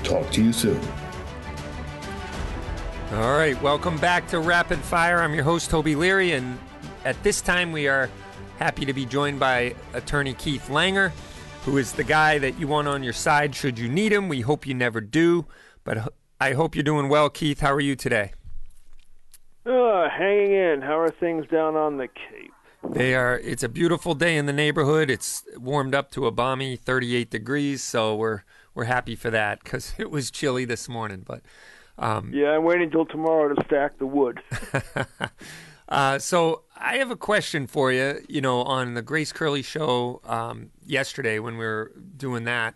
Talk 0.05 0.31
to 0.33 0.45
you 0.45 0.53
soon. 0.53 0.81
All 3.13 3.37
right, 3.37 3.61
welcome 3.63 3.97
back 3.99 4.27
to 4.29 4.39
Rapid 4.41 4.79
Fire. 4.81 5.21
I'm 5.21 5.35
your 5.35 5.45
host, 5.45 5.71
Toby 5.71 5.95
Leary, 5.95 6.33
and 6.33 6.59
at 7.05 7.23
this 7.23 7.41
time 7.41 7.71
we 7.71 7.87
are 7.87 8.11
Happy 8.63 8.85
to 8.85 8.93
be 8.93 9.05
joined 9.05 9.41
by 9.41 9.75
attorney 9.93 10.35
Keith 10.35 10.69
Langer, 10.69 11.11
who 11.65 11.79
is 11.79 11.91
the 11.91 12.05
guy 12.05 12.39
that 12.39 12.61
you 12.61 12.69
want 12.69 12.87
on 12.87 13.03
your 13.03 13.13
side 13.13 13.57
should 13.57 13.77
you 13.77 13.89
need 13.89 14.13
him. 14.13 14.29
We 14.29 14.43
hope 14.43 14.69
you 14.69 14.73
never 14.73 15.01
do, 15.01 15.47
but 15.83 16.13
I 16.41 16.53
hope 16.53 16.77
you're 16.77 16.85
doing 16.85 17.09
well, 17.09 17.29
Keith. 17.29 17.59
How 17.59 17.73
are 17.73 17.81
you 17.81 17.97
today? 17.97 18.35
Uh, 19.67 20.09
hanging 20.09 20.53
in. 20.53 20.81
How 20.81 20.97
are 21.01 21.11
things 21.11 21.45
down 21.49 21.75
on 21.75 21.97
the 21.97 22.07
Cape? 22.07 22.53
They 22.89 23.17
are. 23.17 23.37
It's 23.41 23.65
a 23.65 23.69
beautiful 23.69 24.15
day 24.15 24.37
in 24.37 24.47
the 24.47 24.53
neighborhood. 24.53 25.11
It's 25.11 25.43
warmed 25.57 25.97
up 25.97 26.13
to 26.13 26.29
a 26.29 26.31
balmy 26.31 26.77
38 26.77 27.31
degrees, 27.31 27.83
so 27.83 28.15
we're 28.15 28.43
we're 28.77 28.85
happy 28.85 29.17
for 29.17 29.31
that 29.31 29.65
because 29.65 29.93
it 29.99 30.09
was 30.09 30.31
chilly 30.31 30.65
this 30.65 30.89
morning. 30.89 31.25
But 31.27 31.43
um, 31.99 32.31
yeah, 32.33 32.51
I'm 32.51 32.63
waiting 32.63 32.85
until 32.85 33.07
tomorrow 33.07 33.53
to 33.53 33.65
stack 33.65 33.99
the 33.99 34.07
wood. 34.07 34.41
Uh, 35.93 36.19
so 36.19 36.63
I 36.83 36.97
have 36.97 37.13
a 37.13 37.17
question 37.17 37.69
for 37.69 37.93
you. 37.93 38.21
You 38.29 38.41
know, 38.41 38.63
on 38.63 38.95
the 38.95 39.03
Grace 39.03 39.33
Curley 39.33 39.63
show 39.63 40.21
um, 40.25 40.71
yesterday 40.85 41.39
when 41.39 41.57
we 41.57 41.65
were 41.65 41.93
doing 42.17 42.43
that, 42.45 42.75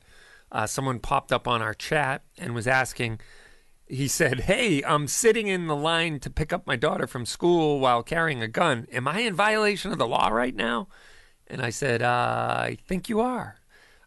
uh, 0.52 0.66
someone 0.66 1.00
popped 1.00 1.32
up 1.32 1.48
on 1.48 1.60
our 1.60 1.74
chat 1.74 2.22
and 2.38 2.54
was 2.54 2.68
asking. 2.68 3.18
He 3.88 4.06
said, 4.06 4.40
"Hey, 4.40 4.82
I'm 4.84 5.08
sitting 5.08 5.48
in 5.48 5.66
the 5.66 5.74
line 5.74 6.20
to 6.20 6.30
pick 6.30 6.52
up 6.52 6.66
my 6.66 6.76
daughter 6.76 7.08
from 7.08 7.26
school 7.26 7.80
while 7.80 8.04
carrying 8.04 8.42
a 8.42 8.48
gun. 8.48 8.86
Am 8.92 9.08
I 9.08 9.20
in 9.20 9.34
violation 9.34 9.90
of 9.90 9.98
the 9.98 10.06
law 10.06 10.28
right 10.28 10.54
now?" 10.54 10.86
And 11.48 11.60
I 11.60 11.70
said, 11.70 12.00
uh, 12.00 12.56
"I 12.60 12.78
think 12.86 13.08
you 13.08 13.20
are." 13.20 13.56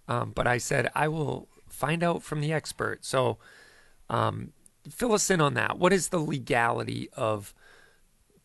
Um, 0.07 0.31
but 0.31 0.47
I 0.47 0.59
said, 0.59 0.89
"I 0.95 1.09
will 1.09 1.49
find 1.67 2.03
out 2.03 2.23
from 2.23 2.39
the 2.39 2.53
expert." 2.53 3.03
So, 3.03 3.37
um, 4.09 4.53
fill 4.89 5.11
us 5.11 5.29
in 5.29 5.41
on 5.41 5.55
that. 5.55 5.77
What 5.77 5.91
is 5.91 6.07
the 6.07 6.19
legality 6.19 7.09
of, 7.13 7.53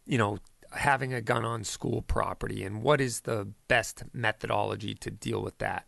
you 0.04 0.18
know, 0.18 0.38
having 0.76 1.12
a 1.12 1.20
gun 1.20 1.44
on 1.44 1.64
school 1.64 2.02
property, 2.02 2.64
and 2.64 2.82
what 2.82 3.00
is 3.00 3.20
the 3.20 3.48
best 3.68 4.04
methodology 4.12 4.94
to 4.94 5.10
deal 5.10 5.42
with 5.42 5.58
that? 5.58 5.86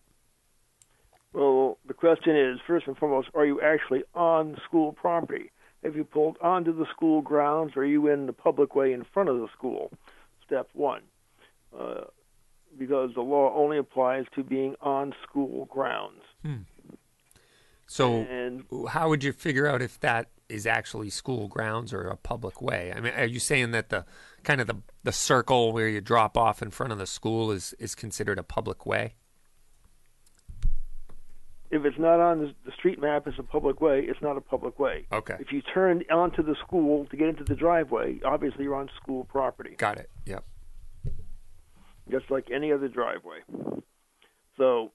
Well, 1.33 1.79
the 1.87 1.95
question 1.95 2.37
is 2.37 2.59
first 2.67 2.87
and 2.87 2.97
foremost, 2.97 3.29
are 3.35 3.45
you 3.45 3.61
actually 3.61 4.05
on 4.15 4.57
school 4.67 4.93
property? 4.93 5.51
Have 5.85 5.95
you 5.95 6.05
pulled 6.05 6.39
onto 6.41 6.77
the 6.77 6.87
school 6.91 7.21
grounds? 7.21 7.75
Or 7.77 7.83
are 7.83 7.87
you 7.87 8.09
in 8.09 8.27
the 8.27 8.33
public 8.33 8.75
way 8.75 8.93
in 8.93 9.05
front 9.05 9.29
of 9.29 9.37
the 9.37 9.49
school? 9.57 9.93
Step 10.45 10.69
one. 10.73 11.03
Uh, 11.79 12.05
because 12.79 13.11
the 13.15 13.21
law 13.21 13.55
only 13.55 13.79
applies 13.79 14.25
to 14.35 14.43
being 14.43 14.75
on 14.81 15.15
school 15.23 15.67
grounds. 15.67 16.23
Hmm. 16.43 16.63
So, 17.87 18.15
and, 18.23 18.65
how 18.89 19.09
would 19.09 19.23
you 19.23 19.33
figure 19.33 19.67
out 19.67 19.81
if 19.81 20.01
that 20.01 20.31
is 20.49 20.67
actually 20.67 21.11
school 21.11 21.49
grounds 21.49 21.93
or 21.93 22.09
a 22.09 22.17
public 22.17 22.61
way? 22.61 22.93
I 22.95 23.01
mean, 23.01 23.13
are 23.17 23.25
you 23.25 23.39
saying 23.39 23.71
that 23.71 23.91
the 23.91 24.05
kind 24.47 24.61
of 24.61 24.69
the 24.69 24.77
the 25.03 25.13
circle 25.13 25.73
where 25.73 25.89
you 25.89 26.01
drop 26.01 26.39
off 26.39 26.63
in 26.63 26.71
front 26.71 26.93
of 26.93 26.99
the 26.99 27.07
school 27.07 27.51
is 27.51 27.75
is 27.79 27.95
considered 27.95 28.39
a 28.39 28.43
public 28.43 28.87
way? 28.87 29.17
If 31.69 31.85
it's 31.85 31.99
not 31.99 32.21
on 32.21 32.39
the, 32.39 32.55
the 32.65 32.71
street 32.79 33.01
map 33.01 33.27
as 33.27 33.35
a 33.39 33.43
public 33.43 33.81
way, 33.81 34.01
it's 34.09 34.23
not 34.23 34.37
a 34.37 34.41
public 34.41 34.79
way. 34.79 35.05
Okay. 35.13 35.37
If 35.41 35.53
you 35.53 35.63
turn 35.63 36.05
onto 36.13 36.43
the 36.43 36.55
school 36.65 37.07
to 37.07 37.17
get 37.17 37.29
into 37.29 37.43
the 37.43 37.57
driveway, 37.57 38.21
obviously 38.25 38.63
you're 38.63 38.77
on 38.77 38.89
school 39.03 39.25
property. 39.25 39.75
Got 39.77 39.99
it. 39.99 40.09
Yep. 40.27 40.45
Just 42.09 42.31
like 42.31 42.53
any 42.55 42.71
other 42.71 42.87
driveway. 42.87 43.41
So, 44.57 44.93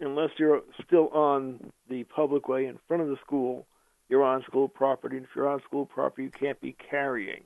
unless 0.00 0.30
you're 0.38 0.62
still 0.84 1.08
on 1.10 1.70
the 1.88 2.02
public 2.02 2.48
way 2.48 2.66
in 2.66 2.80
front 2.88 3.04
of 3.04 3.08
the 3.08 3.16
school, 3.24 3.64
you're 4.08 4.24
on 4.24 4.42
school 4.42 4.66
property. 4.66 5.18
And 5.18 5.24
if 5.24 5.30
you're 5.36 5.48
on 5.48 5.62
school 5.62 5.86
property, 5.86 6.24
you 6.24 6.30
can't 6.30 6.60
be 6.60 6.74
carrying. 6.90 7.44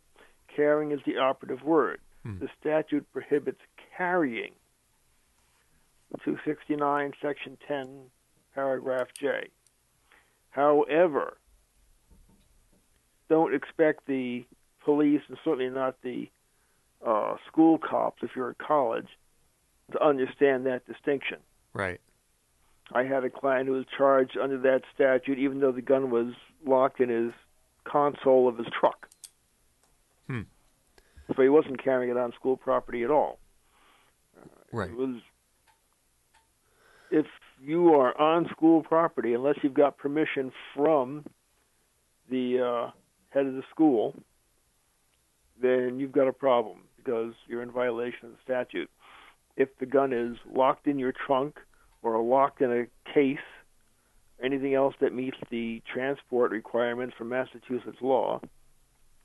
Carrying 0.54 0.92
is 0.92 1.00
the 1.06 1.18
operative 1.18 1.62
word. 1.62 2.00
Hmm. 2.24 2.38
The 2.38 2.48
statute 2.60 3.06
prohibits 3.12 3.60
carrying. 3.96 4.52
269, 6.24 7.12
Section 7.22 7.56
10, 7.66 7.88
Paragraph 8.54 9.08
J. 9.18 9.48
However, 10.50 11.36
don't 13.28 13.54
expect 13.54 14.06
the 14.06 14.44
police, 14.84 15.22
and 15.28 15.38
certainly 15.44 15.70
not 15.70 15.96
the 16.02 16.28
uh, 17.06 17.36
school 17.46 17.78
cops, 17.78 18.22
if 18.22 18.30
you're 18.34 18.50
at 18.50 18.58
college, 18.58 19.06
to 19.92 20.04
understand 20.04 20.66
that 20.66 20.86
distinction. 20.86 21.38
Right. 21.72 22.00
I 22.92 23.04
had 23.04 23.24
a 23.24 23.30
client 23.30 23.68
who 23.68 23.74
was 23.74 23.84
charged 23.96 24.36
under 24.36 24.58
that 24.58 24.82
statute, 24.94 25.38
even 25.38 25.60
though 25.60 25.72
the 25.72 25.82
gun 25.82 26.10
was 26.10 26.34
locked 26.66 27.00
in 27.00 27.08
his 27.08 27.32
console 27.84 28.48
of 28.48 28.58
his 28.58 28.66
truck. 28.78 29.08
Hmm. 30.30 30.42
So 31.34 31.42
he 31.42 31.48
wasn't 31.48 31.82
carrying 31.82 32.08
it 32.08 32.16
on 32.16 32.32
school 32.32 32.56
property 32.56 33.02
at 33.02 33.10
all. 33.10 33.40
right. 34.72 34.88
It 34.88 34.96
was 34.96 35.16
if 37.10 37.26
you 37.60 37.94
are 37.94 38.16
on 38.16 38.48
school 38.50 38.84
property, 38.84 39.34
unless 39.34 39.56
you've 39.62 39.74
got 39.74 39.98
permission 39.98 40.52
from 40.76 41.24
the 42.30 42.60
uh, 42.60 42.90
head 43.30 43.46
of 43.46 43.54
the 43.54 43.64
school, 43.70 44.14
then 45.60 45.98
you've 45.98 46.12
got 46.12 46.28
a 46.28 46.32
problem 46.32 46.82
because 46.96 47.34
you're 47.48 47.62
in 47.62 47.72
violation 47.72 48.26
of 48.26 48.30
the 48.30 48.38
statute. 48.44 48.88
If 49.56 49.68
the 49.80 49.86
gun 49.86 50.12
is 50.12 50.36
locked 50.48 50.86
in 50.86 51.00
your 51.00 51.12
trunk 51.26 51.58
or 52.04 52.22
locked 52.22 52.60
in 52.60 52.70
a 52.70 53.12
case, 53.12 53.38
anything 54.40 54.74
else 54.74 54.94
that 55.00 55.12
meets 55.12 55.36
the 55.50 55.82
transport 55.92 56.52
requirements 56.52 57.16
for 57.18 57.24
Massachusetts 57.24 57.98
law, 58.00 58.40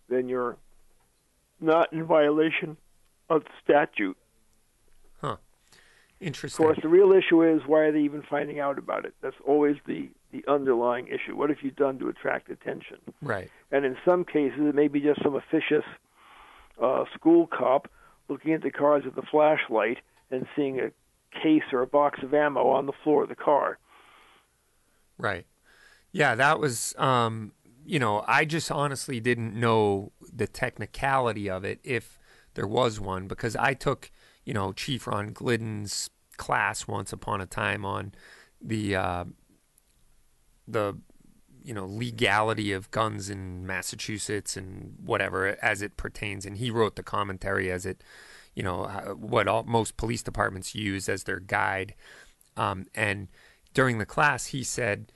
then 0.09 0.27
you're 0.27 0.57
not 1.59 1.91
in 1.93 2.03
violation 2.05 2.77
of 3.29 3.43
the 3.43 3.49
statute. 3.63 4.17
Huh. 5.21 5.37
Interesting. 6.19 6.65
Of 6.65 6.67
course, 6.67 6.79
the 6.81 6.89
real 6.89 7.11
issue 7.11 7.43
is 7.43 7.61
why 7.65 7.81
are 7.81 7.91
they 7.91 8.01
even 8.01 8.23
finding 8.29 8.59
out 8.59 8.77
about 8.77 9.05
it? 9.05 9.13
That's 9.21 9.35
always 9.45 9.75
the, 9.85 10.09
the 10.31 10.43
underlying 10.47 11.07
issue. 11.07 11.35
What 11.35 11.49
have 11.49 11.61
you 11.61 11.71
done 11.71 11.99
to 11.99 12.09
attract 12.09 12.49
attention? 12.49 12.97
Right. 13.21 13.49
And 13.71 13.85
in 13.85 13.97
some 14.05 14.23
cases, 14.23 14.59
it 14.59 14.75
may 14.75 14.87
be 14.87 14.99
just 14.99 15.21
some 15.23 15.35
officious 15.35 15.83
uh, 16.81 17.05
school 17.13 17.47
cop 17.47 17.89
looking 18.29 18.53
at 18.53 18.63
the 18.63 18.71
cars 18.71 19.03
with 19.05 19.17
a 19.17 19.27
flashlight 19.29 19.99
and 20.31 20.45
seeing 20.55 20.79
a 20.79 20.91
case 21.41 21.63
or 21.71 21.81
a 21.81 21.87
box 21.87 22.19
of 22.23 22.33
ammo 22.33 22.69
on 22.69 22.85
the 22.85 22.93
floor 23.03 23.23
of 23.23 23.29
the 23.29 23.35
car. 23.35 23.77
Right. 25.17 25.45
Yeah, 26.11 26.35
that 26.35 26.59
was 26.59 26.95
um, 26.97 27.51
you 27.85 27.99
know, 27.99 28.23
I 28.27 28.45
just 28.45 28.71
honestly 28.71 29.19
didn't 29.19 29.53
know 29.57 30.11
the 30.33 30.47
technicality 30.47 31.49
of 31.49 31.63
it 31.63 31.79
if 31.83 32.19
there 32.55 32.67
was 32.67 32.99
one 32.99 33.27
because 33.27 33.55
I 33.55 33.73
took, 33.73 34.11
you 34.43 34.53
know, 34.53 34.73
Chief 34.73 35.07
Ron 35.07 35.31
Glidden's 35.33 36.09
class 36.37 36.87
once 36.87 37.13
upon 37.13 37.41
a 37.41 37.45
time 37.45 37.85
on 37.85 38.13
the 38.61 38.95
uh, 38.95 39.25
the 40.67 40.97
you 41.63 41.73
know 41.73 41.85
legality 41.85 42.71
of 42.71 42.91
guns 42.91 43.29
in 43.29 43.65
Massachusetts 43.65 44.57
and 44.57 44.95
whatever 45.03 45.57
as 45.61 45.81
it 45.81 45.97
pertains 45.97 46.45
and 46.45 46.57
he 46.57 46.69
wrote 46.69 46.95
the 46.95 47.03
commentary 47.03 47.71
as 47.71 47.85
it 47.85 48.03
you 48.53 48.63
know 48.63 48.85
what 49.19 49.47
all, 49.47 49.63
most 49.63 49.97
police 49.97 50.23
departments 50.23 50.75
use 50.75 51.09
as 51.09 51.23
their 51.23 51.39
guide. 51.39 51.95
Um, 52.57 52.85
and 52.95 53.27
during 53.73 53.97
the 53.97 54.05
class 54.05 54.47
he 54.47 54.63
said 54.63 55.11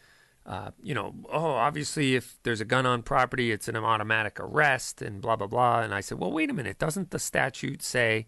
uh, 0.50 0.72
you 0.82 0.96
know, 0.96 1.14
oh, 1.32 1.52
obviously, 1.52 2.16
if 2.16 2.40
there's 2.42 2.60
a 2.60 2.66
gun 2.66 2.88
on 2.88 3.04
property, 3.04 3.52
it's 3.52 3.68
an 3.68 3.76
automatic 3.78 4.40
arrest 4.40 5.00
and 5.00 5.22
blah, 5.22 5.36
blah, 5.36 5.46
blah. 5.46 5.82
And 5.82 5.94
I 5.94 6.02
said, 6.02 6.18
well, 6.18 6.32
wait 6.32 6.50
a 6.50 6.54
minute. 6.54 6.80
Doesn't 6.80 7.12
the 7.12 7.20
statute 7.20 7.84
say 7.84 8.26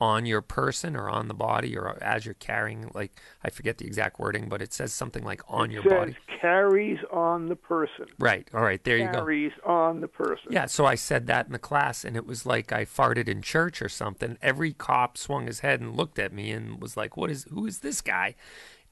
on 0.00 0.26
your 0.26 0.42
person 0.42 0.96
or 0.96 1.08
on 1.08 1.28
the 1.28 1.34
body 1.34 1.76
or 1.76 1.96
as 2.02 2.24
you're 2.24 2.34
carrying, 2.34 2.90
like, 2.92 3.20
I 3.44 3.50
forget 3.50 3.78
the 3.78 3.86
exact 3.86 4.18
wording, 4.18 4.48
but 4.48 4.60
it 4.60 4.72
says 4.72 4.92
something 4.92 5.22
like 5.22 5.42
on 5.46 5.70
your 5.70 5.84
says 5.84 5.92
body? 5.92 6.16
carries 6.40 6.98
on 7.12 7.48
the 7.48 7.54
person. 7.54 8.06
Right. 8.18 8.48
All 8.52 8.62
right. 8.62 8.82
There 8.82 8.96
you 8.96 9.06
go. 9.06 9.20
carries 9.20 9.52
on 9.64 10.00
the 10.00 10.08
person. 10.08 10.48
Yeah, 10.50 10.66
so 10.66 10.86
I 10.86 10.96
said 10.96 11.28
that 11.28 11.46
in 11.46 11.52
the 11.52 11.60
class, 11.60 12.04
and 12.04 12.16
it 12.16 12.26
was 12.26 12.44
like 12.44 12.72
I 12.72 12.84
farted 12.84 13.28
in 13.28 13.42
church 13.42 13.80
or 13.80 13.88
something. 13.88 14.38
Every 14.42 14.72
cop 14.72 15.16
swung 15.16 15.46
his 15.46 15.60
head 15.60 15.80
and 15.80 15.96
looked 15.96 16.18
at 16.18 16.32
me 16.32 16.50
and 16.50 16.82
was 16.82 16.96
like, 16.96 17.16
"What 17.16 17.30
is? 17.30 17.46
Who 17.50 17.64
is 17.66 17.78
this 17.78 18.00
guy?" 18.00 18.34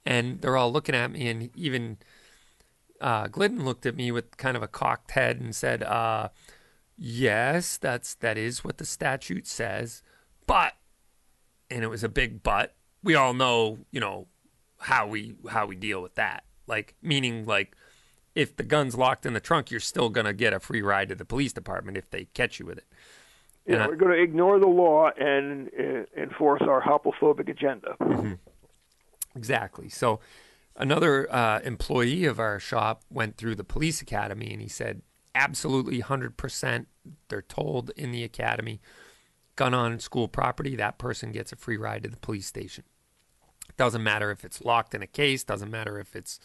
And 0.06 0.40
they're 0.40 0.56
all 0.56 0.70
looking 0.70 0.94
at 0.94 1.10
me, 1.10 1.28
and 1.28 1.50
even 1.56 1.98
uh, 3.00 3.28
Glidden 3.28 3.64
looked 3.64 3.86
at 3.86 3.94
me 3.96 4.10
with 4.10 4.36
kind 4.36 4.56
of 4.56 4.62
a 4.62 4.68
cocked 4.68 5.12
head 5.12 5.40
and 5.40 5.54
said, 5.54 5.82
uh, 5.82 6.28
"Yes, 6.96 7.76
that's 7.76 8.14
that 8.16 8.36
is 8.38 8.64
what 8.64 8.78
the 8.78 8.84
statute 8.86 9.46
says, 9.46 10.02
but," 10.46 10.74
and 11.70 11.82
it 11.82 11.88
was 11.88 12.02
a 12.04 12.08
big 12.08 12.42
but. 12.42 12.74
We 13.02 13.14
all 13.14 13.34
know, 13.34 13.78
you 13.92 14.00
know, 14.00 14.26
how 14.80 15.06
we 15.06 15.36
how 15.50 15.66
we 15.66 15.76
deal 15.76 16.02
with 16.02 16.14
that. 16.16 16.44
Like 16.66 16.94
meaning 17.02 17.46
like 17.46 17.76
if 18.34 18.56
the 18.56 18.62
gun's 18.64 18.94
locked 18.96 19.24
in 19.26 19.32
the 19.32 19.40
trunk, 19.40 19.70
you're 19.70 19.80
still 19.80 20.08
going 20.10 20.26
to 20.26 20.32
get 20.32 20.52
a 20.52 20.60
free 20.60 20.82
ride 20.82 21.08
to 21.08 21.14
the 21.14 21.24
police 21.24 21.52
department 21.52 21.96
if 21.96 22.10
they 22.10 22.24
catch 22.34 22.58
you 22.60 22.66
with 22.66 22.78
it. 22.78 22.86
Yeah, 23.66 23.84
I- 23.84 23.88
we're 23.88 23.96
going 23.96 24.12
to 24.16 24.22
ignore 24.22 24.58
the 24.58 24.66
law 24.68 25.10
and 25.18 25.68
uh, 25.78 26.04
enforce 26.20 26.62
our 26.62 26.80
homophobic 26.82 27.48
agenda. 27.48 27.96
Exactly. 29.36 29.88
So 29.88 30.20
another 30.78 31.30
uh, 31.32 31.60
employee 31.60 32.24
of 32.24 32.38
our 32.38 32.58
shop 32.58 33.02
went 33.10 33.36
through 33.36 33.56
the 33.56 33.64
police 33.64 34.00
academy 34.00 34.50
and 34.52 34.62
he 34.62 34.68
said, 34.68 35.02
absolutely 35.34 36.00
100%. 36.00 36.86
They're 37.28 37.42
told 37.42 37.90
in 37.96 38.12
the 38.12 38.24
academy, 38.24 38.80
gun 39.56 39.74
on 39.74 39.98
school 39.98 40.28
property, 40.28 40.76
that 40.76 40.98
person 40.98 41.32
gets 41.32 41.52
a 41.52 41.56
free 41.56 41.76
ride 41.76 42.04
to 42.04 42.08
the 42.08 42.16
police 42.16 42.46
station. 42.46 42.84
Doesn't 43.76 44.02
matter 44.02 44.30
if 44.30 44.44
it's 44.44 44.64
locked 44.64 44.94
in 44.94 45.02
a 45.02 45.06
case, 45.06 45.44
doesn't 45.44 45.70
matter 45.70 45.98
if 45.98 46.16
it's, 46.16 46.40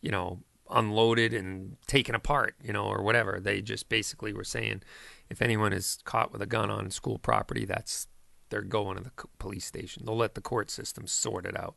you 0.00 0.10
know, 0.10 0.40
unloaded 0.70 1.32
and 1.32 1.76
taken 1.86 2.14
apart, 2.14 2.54
you 2.62 2.72
know, 2.72 2.84
or 2.84 3.02
whatever. 3.02 3.40
They 3.40 3.62
just 3.62 3.88
basically 3.88 4.32
were 4.32 4.44
saying 4.44 4.82
if 5.30 5.40
anyone 5.40 5.72
is 5.72 5.98
caught 6.04 6.32
with 6.32 6.42
a 6.42 6.46
gun 6.46 6.70
on 6.70 6.90
school 6.90 7.18
property, 7.18 7.64
that's 7.64 8.06
they're 8.50 8.62
going 8.62 8.96
to 8.96 9.04
the 9.04 9.10
police 9.38 9.64
station. 9.64 10.04
They'll 10.04 10.16
let 10.16 10.34
the 10.34 10.40
court 10.40 10.70
system 10.70 11.06
sort 11.06 11.46
it 11.46 11.58
out. 11.58 11.76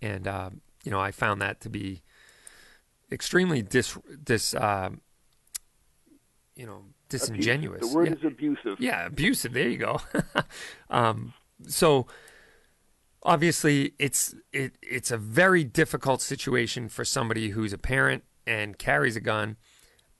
And 0.00 0.28
uh, 0.28 0.50
you 0.84 0.90
know, 0.90 1.00
I 1.00 1.10
found 1.10 1.42
that 1.42 1.60
to 1.62 1.68
be 1.68 2.02
extremely 3.10 3.62
dis 3.62 3.98
dis 4.22 4.54
uh, 4.54 4.90
you 6.56 6.66
know 6.66 6.82
disingenuous. 7.08 7.80
The 7.88 7.94
word 7.94 8.08
Yeah. 8.08 8.14
is 8.14 8.24
abusive. 8.24 8.80
Yeah, 8.80 9.06
abusive. 9.06 9.52
There 9.52 9.68
you 9.68 9.78
go. 9.78 10.00
um, 10.90 11.32
so 11.66 12.06
obviously, 13.22 13.94
it's 13.98 14.34
it 14.52 14.76
it's 14.82 15.10
a 15.10 15.18
very 15.18 15.64
difficult 15.64 16.20
situation 16.22 16.88
for 16.88 17.04
somebody 17.04 17.50
who's 17.50 17.72
a 17.72 17.78
parent 17.78 18.24
and 18.46 18.78
carries 18.78 19.16
a 19.16 19.20
gun 19.20 19.56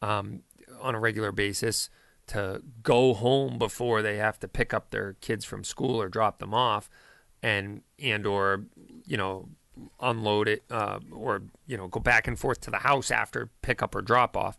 um, 0.02 0.40
on 0.80 0.94
a 0.94 1.00
regular 1.00 1.32
basis 1.32 1.90
to 2.26 2.62
go 2.82 3.12
home 3.12 3.58
before 3.58 4.00
they 4.00 4.16
have 4.16 4.38
to 4.40 4.48
pick 4.48 4.72
up 4.72 4.90
their 4.90 5.12
kids 5.20 5.44
from 5.44 5.62
school 5.62 6.00
or 6.00 6.08
drop 6.08 6.38
them 6.38 6.54
off, 6.54 6.88
and 7.42 7.82
and 7.98 8.26
or 8.26 8.64
you 9.04 9.16
know 9.16 9.48
unload 10.00 10.48
it 10.48 10.62
uh, 10.70 11.00
or 11.10 11.42
you 11.66 11.76
know 11.76 11.88
go 11.88 12.00
back 12.00 12.28
and 12.28 12.38
forth 12.38 12.60
to 12.60 12.70
the 12.70 12.78
house 12.78 13.10
after 13.10 13.50
pickup 13.62 13.94
or 13.94 14.02
drop 14.02 14.36
off. 14.36 14.56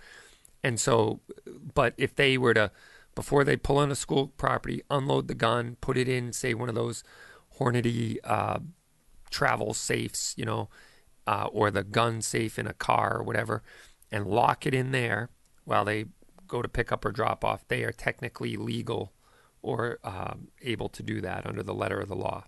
And 0.63 0.79
so, 0.79 1.21
but 1.75 1.93
if 1.95 2.15
they 2.15 2.39
were 2.39 2.55
to, 2.55 2.71
before 3.13 3.43
they 3.43 3.55
pull 3.55 3.77
on 3.77 3.91
a 3.91 3.95
school 3.95 4.29
property, 4.29 4.81
unload 4.89 5.27
the 5.27 5.35
gun, 5.35 5.77
put 5.79 5.95
it 5.95 6.09
in, 6.09 6.33
say, 6.33 6.55
one 6.55 6.69
of 6.69 6.75
those 6.75 7.03
Hornady 7.59 8.17
uh, 8.23 8.59
travel 9.29 9.75
safes, 9.75 10.33
you 10.35 10.43
know, 10.43 10.69
uh, 11.27 11.47
or 11.51 11.69
the 11.69 11.83
gun 11.83 12.21
safe 12.23 12.57
in 12.57 12.65
a 12.65 12.73
car 12.73 13.19
or 13.19 13.23
whatever, 13.23 13.61
and 14.11 14.25
lock 14.25 14.65
it 14.65 14.73
in 14.73 14.91
there 14.91 15.29
while 15.65 15.85
they 15.85 16.05
go 16.47 16.61
to 16.61 16.67
pick 16.67 16.91
up 16.91 17.05
or 17.05 17.11
drop 17.11 17.43
off, 17.43 17.67
they 17.67 17.83
are 17.83 17.91
technically 17.91 18.55
legal 18.55 19.13
or 19.61 19.99
um, 20.03 20.47
able 20.61 20.89
to 20.89 21.03
do 21.03 21.21
that 21.21 21.45
under 21.45 21.63
the 21.63 21.73
letter 21.73 21.99
of 21.99 22.07
the 22.07 22.15
law. 22.15 22.45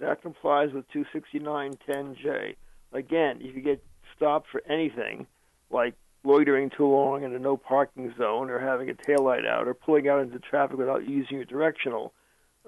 That 0.00 0.22
complies 0.22 0.70
with 0.72 0.84
26910J. 0.92 2.56
Again, 2.92 3.38
if 3.40 3.54
you 3.54 3.62
get 3.62 3.82
stopped 4.16 4.48
for 4.50 4.62
anything, 4.68 5.26
like 5.70 5.94
loitering 6.24 6.70
too 6.76 6.86
long 6.86 7.22
in 7.22 7.34
a 7.34 7.38
no 7.38 7.56
parking 7.56 8.12
zone, 8.18 8.50
or 8.50 8.58
having 8.58 8.90
a 8.90 8.94
taillight 8.94 9.46
out, 9.46 9.68
or 9.68 9.74
pulling 9.74 10.08
out 10.08 10.20
into 10.20 10.38
traffic 10.38 10.76
without 10.76 11.08
using 11.08 11.36
your 11.36 11.44
directional, 11.44 12.12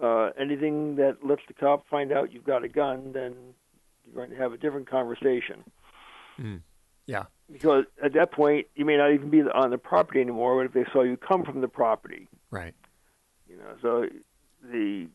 uh, 0.02 0.30
anything 0.38 0.96
that 0.96 1.18
lets 1.24 1.42
the 1.48 1.54
cop 1.54 1.86
find 1.88 2.12
out 2.12 2.32
you've 2.32 2.44
got 2.44 2.64
a 2.64 2.68
gun, 2.68 3.12
then 3.12 3.34
you're 4.04 4.14
going 4.14 4.30
to 4.30 4.36
have 4.36 4.52
a 4.52 4.56
different 4.56 4.88
conversation. 4.88 5.64
Yeah. 7.06 7.24
Because 7.50 7.84
at 8.02 8.14
that 8.14 8.32
point, 8.32 8.68
you 8.74 8.84
may 8.84 8.96
not 8.96 9.12
even 9.12 9.28
be 9.28 9.42
on 9.42 9.70
the 9.70 9.78
property 9.78 10.20
anymore. 10.20 10.56
But 10.56 10.66
if 10.66 10.86
they 10.86 10.90
saw 10.92 11.02
you 11.02 11.16
come 11.16 11.44
from 11.44 11.60
the 11.60 11.68
property, 11.68 12.28
Right. 12.50 12.74
you 13.48 13.56
know, 13.56 13.74
so 13.82 14.06
the 14.62 15.08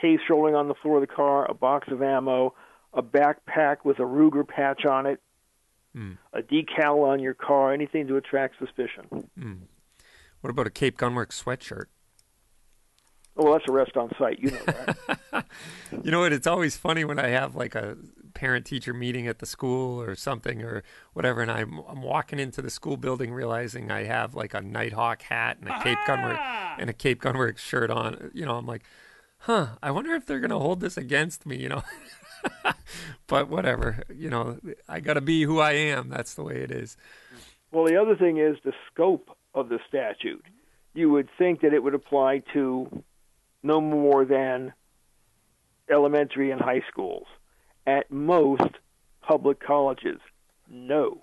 case 0.00 0.20
rolling 0.28 0.54
on 0.54 0.68
the 0.68 0.74
floor 0.74 0.96
of 0.96 1.00
the 1.02 1.14
car, 1.14 1.50
a 1.50 1.54
box 1.54 1.88
of 1.90 2.02
ammo, 2.02 2.54
a 2.92 3.02
backpack 3.02 3.78
with 3.84 3.98
a 3.98 4.02
Ruger 4.02 4.46
patch 4.46 4.84
on 4.84 5.06
it, 5.06 5.20
hmm. 5.94 6.12
a 6.32 6.40
decal 6.40 7.06
on 7.08 7.20
your 7.20 7.34
car, 7.34 7.72
anything 7.72 8.06
to 8.08 8.16
attract 8.16 8.58
suspicion. 8.58 9.04
Hmm. 9.38 9.54
What 10.40 10.50
about 10.50 10.66
a 10.66 10.70
Cape 10.70 10.96
Gunworks 10.98 11.42
sweatshirt? 11.42 11.86
Oh, 13.36 13.44
well, 13.44 13.52
that's 13.52 13.68
arrest 13.68 13.96
on 13.96 14.10
sight. 14.18 14.40
You 14.40 14.50
know 14.50 14.64
that. 14.66 15.46
You 16.04 16.10
know 16.10 16.20
what? 16.20 16.32
It's 16.32 16.46
always 16.46 16.76
funny 16.76 17.04
when 17.04 17.18
I 17.18 17.28
have 17.28 17.54
like 17.54 17.74
a 17.74 17.96
parent 18.34 18.66
teacher 18.66 18.92
meeting 18.92 19.26
at 19.26 19.38
the 19.38 19.46
school 19.46 20.00
or 20.00 20.14
something 20.14 20.62
or 20.62 20.82
whatever, 21.12 21.40
and 21.40 21.50
I'm, 21.50 21.80
I'm 21.88 22.02
walking 22.02 22.38
into 22.38 22.60
the 22.60 22.70
school 22.70 22.96
building 22.96 23.32
realizing 23.32 23.90
I 23.90 24.04
have 24.04 24.34
like 24.34 24.54
a 24.54 24.60
Nighthawk 24.60 25.22
hat 25.22 25.58
and 25.60 25.68
a 25.68 25.82
Cape 25.82 25.98
Gunworks 26.06 26.36
ah! 26.38 26.76
and 26.78 26.90
a 26.90 26.92
Cape 26.92 27.22
Gunworks 27.22 27.58
shirt 27.58 27.90
on. 27.90 28.30
You 28.34 28.44
know, 28.44 28.56
I'm 28.56 28.66
like, 28.66 28.84
huh, 29.40 29.68
I 29.82 29.90
wonder 29.90 30.14
if 30.14 30.26
they're 30.26 30.40
going 30.40 30.50
to 30.50 30.58
hold 30.58 30.80
this 30.80 30.96
against 30.96 31.46
me, 31.46 31.56
you 31.56 31.68
know? 31.68 31.82
but 33.26 33.48
whatever, 33.48 34.02
you 34.14 34.30
know, 34.30 34.58
I 34.88 35.00
got 35.00 35.14
to 35.14 35.20
be 35.20 35.42
who 35.42 35.58
I 35.58 35.72
am. 35.72 36.08
That's 36.08 36.34
the 36.34 36.42
way 36.42 36.56
it 36.56 36.70
is. 36.70 36.96
well, 37.72 37.84
the 37.84 37.96
other 38.00 38.16
thing 38.16 38.38
is 38.38 38.56
the 38.64 38.72
scope 38.92 39.36
of 39.54 39.68
the 39.68 39.78
statute. 39.88 40.44
You 40.94 41.10
would 41.10 41.28
think 41.38 41.60
that 41.62 41.72
it 41.74 41.82
would 41.82 41.94
apply 41.94 42.42
to 42.52 43.02
no 43.62 43.80
more 43.80 44.24
than 44.24 44.72
elementary 45.90 46.50
and 46.50 46.60
high 46.60 46.82
schools. 46.90 47.26
at 47.86 48.10
most 48.10 48.62
public 49.22 49.60
colleges. 49.60 50.20
No. 50.70 51.22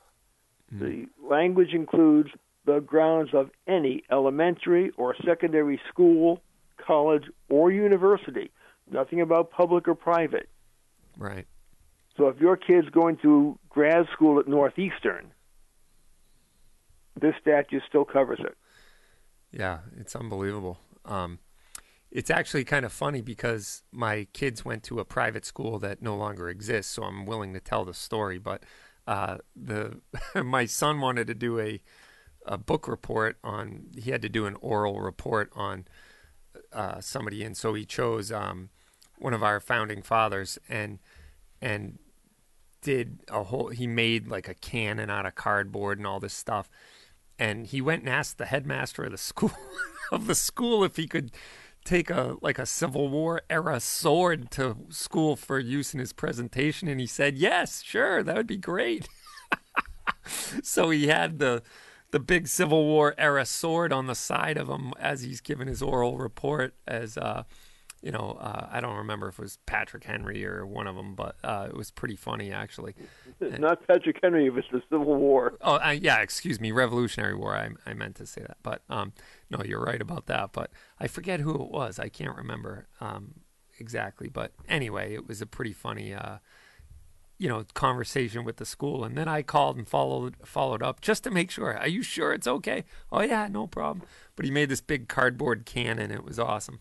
Hmm. 0.69 0.79
The 0.79 1.05
language 1.23 1.73
includes 1.73 2.29
the 2.65 2.79
grounds 2.79 3.29
of 3.33 3.51
any 3.67 4.03
elementary 4.11 4.91
or 4.97 5.15
secondary 5.23 5.79
school, 5.89 6.41
college, 6.77 7.23
or 7.49 7.71
university. 7.71 8.51
Nothing 8.89 9.21
about 9.21 9.51
public 9.51 9.87
or 9.87 9.95
private. 9.95 10.49
Right. 11.17 11.47
So 12.17 12.27
if 12.27 12.39
your 12.39 12.55
kid's 12.55 12.89
going 12.89 13.17
to 13.17 13.57
grad 13.69 14.05
school 14.13 14.39
at 14.39 14.47
Northeastern, 14.47 15.31
this 17.19 17.33
statute 17.41 17.83
still 17.87 18.05
covers 18.05 18.39
it. 18.39 18.57
Yeah, 19.51 19.79
it's 19.97 20.15
unbelievable. 20.15 20.79
Um, 21.05 21.39
it's 22.11 22.29
actually 22.29 22.63
kind 22.63 22.85
of 22.85 22.93
funny 22.93 23.21
because 23.21 23.83
my 23.91 24.27
kids 24.33 24.63
went 24.63 24.83
to 24.83 24.99
a 24.99 25.05
private 25.05 25.45
school 25.45 25.79
that 25.79 26.01
no 26.01 26.15
longer 26.15 26.49
exists, 26.49 26.93
so 26.93 27.03
I'm 27.03 27.25
willing 27.25 27.53
to 27.53 27.59
tell 27.59 27.83
the 27.85 27.93
story. 27.93 28.37
But 28.37 28.63
uh, 29.07 29.37
the 29.55 29.99
my 30.43 30.65
son 30.65 31.01
wanted 31.01 31.27
to 31.27 31.35
do 31.35 31.59
a 31.59 31.81
a 32.45 32.57
book 32.57 32.87
report 32.87 33.37
on. 33.43 33.87
He 33.97 34.11
had 34.11 34.21
to 34.21 34.29
do 34.29 34.45
an 34.45 34.55
oral 34.61 35.01
report 35.01 35.51
on 35.55 35.85
uh, 36.75 36.99
somebody, 36.99 37.43
and 37.43 37.55
so 37.55 37.73
he 37.73 37.85
chose 37.85 38.31
um, 38.31 38.69
one 39.17 39.33
of 39.33 39.41
our 39.43 39.59
founding 39.59 40.01
fathers, 40.01 40.59
and 40.69 40.99
and 41.61 41.97
did 42.81 43.19
a 43.29 43.43
whole. 43.43 43.69
He 43.69 43.87
made 43.87 44.27
like 44.27 44.47
a 44.47 44.53
cannon 44.53 45.09
out 45.09 45.25
of 45.25 45.35
cardboard 45.35 45.97
and 45.97 46.05
all 46.05 46.19
this 46.19 46.33
stuff, 46.33 46.69
and 47.39 47.65
he 47.65 47.81
went 47.81 48.01
and 48.01 48.09
asked 48.09 48.37
the 48.37 48.45
headmaster 48.45 49.05
of 49.05 49.11
the 49.11 49.17
school 49.31 49.53
of 50.11 50.27
the 50.27 50.35
school 50.35 50.83
if 50.83 50.97
he 50.97 51.07
could 51.07 51.31
take 51.85 52.09
a 52.09 52.35
like 52.41 52.59
a 52.59 52.65
Civil 52.65 53.07
War 53.07 53.41
era 53.49 53.79
sword 53.79 54.51
to 54.51 54.75
school 54.89 55.35
for 55.35 55.57
use 55.59 55.93
in 55.93 55.99
his 55.99 56.13
presentation, 56.13 56.87
and 56.87 56.99
he 56.99 57.07
said 57.07 57.37
yes, 57.37 57.81
sure, 57.81 58.21
that 58.21 58.35
would 58.35 58.47
be 58.47 58.57
great. 58.57 59.07
so 60.63 60.89
he 60.89 61.07
had 61.07 61.39
the 61.39 61.63
the 62.15 62.19
big 62.21 62.47
Civil 62.47 62.85
War 62.85 63.13
era 63.17 63.45
sword 63.45 63.91
on 63.91 64.07
the 64.07 64.15
side 64.15 64.57
of 64.57 64.69
him 64.69 64.93
as 64.97 65.23
he's 65.23 65.41
giving 65.41 65.67
his 65.67 65.81
oral 65.81 66.17
report 66.17 66.73
as 66.87 67.17
uh 67.17 67.43
you 68.01 68.11
know, 68.11 68.37
uh, 68.39 68.67
I 68.71 68.81
don't 68.81 68.97
remember 68.97 69.27
if 69.29 69.39
it 69.39 69.41
was 69.41 69.57
Patrick 69.65 70.03
Henry 70.03 70.45
or 70.45 70.63
one 70.63 70.85
of 70.85 70.95
them, 70.95 71.15
but 71.15 71.37
uh, 71.43 71.65
it 71.67 71.75
was 71.75 71.89
pretty 71.89 72.15
funny 72.15 72.51
actually. 72.51 72.93
It's 73.41 73.59
not 73.59 73.85
Patrick 73.87 74.17
Henry 74.21 74.45
it 74.45 74.53
was 74.53 74.63
the 74.71 74.81
Civil 74.91 75.15
War. 75.15 75.57
Oh, 75.59 75.79
uh, 75.83 75.89
yeah, 75.89 76.21
excuse 76.21 76.61
me, 76.61 76.71
Revolutionary 76.71 77.35
War. 77.35 77.55
I, 77.55 77.71
I 77.85 77.93
meant 77.95 78.15
to 78.17 78.25
say 78.25 78.41
that, 78.41 78.57
but 78.63 78.83
um, 78.89 79.11
no, 79.49 79.61
you're 79.65 79.83
right 79.83 79.99
about 79.99 80.27
that. 80.27 80.53
But 80.53 80.69
I 80.99 81.07
forget 81.07 81.41
who 81.41 81.55
it 81.55 81.71
was. 81.71 81.97
I 81.97 82.07
can't 82.07 82.37
remember 82.37 82.87
um, 83.01 83.33
exactly. 83.79 84.29
But 84.29 84.53
anyway, 84.69 85.15
it 85.15 85.27
was 85.27 85.41
a 85.41 85.47
pretty 85.47 85.73
funny, 85.73 86.13
uh, 86.13 86.37
you 87.37 87.49
know, 87.49 87.65
conversation 87.73 88.43
with 88.43 88.57
the 88.57 88.65
school. 88.65 89.03
And 89.03 89.17
then 89.17 89.27
I 89.27 89.41
called 89.41 89.77
and 89.77 89.87
followed 89.87 90.35
followed 90.43 90.81
up 90.81 91.01
just 91.01 91.23
to 91.25 91.31
make 91.31 91.51
sure. 91.51 91.77
Are 91.77 91.87
you 91.87 92.01
sure 92.01 92.33
it's 92.33 92.47
okay? 92.47 92.85
Oh 93.11 93.21
yeah, 93.21 93.47
no 93.47 93.67
problem. 93.67 94.05
But 94.35 94.45
he 94.45 94.51
made 94.51 94.69
this 94.69 94.81
big 94.81 95.07
cardboard 95.07 95.65
cannon. 95.65 96.11
It 96.11 96.23
was 96.23 96.39
awesome, 96.39 96.79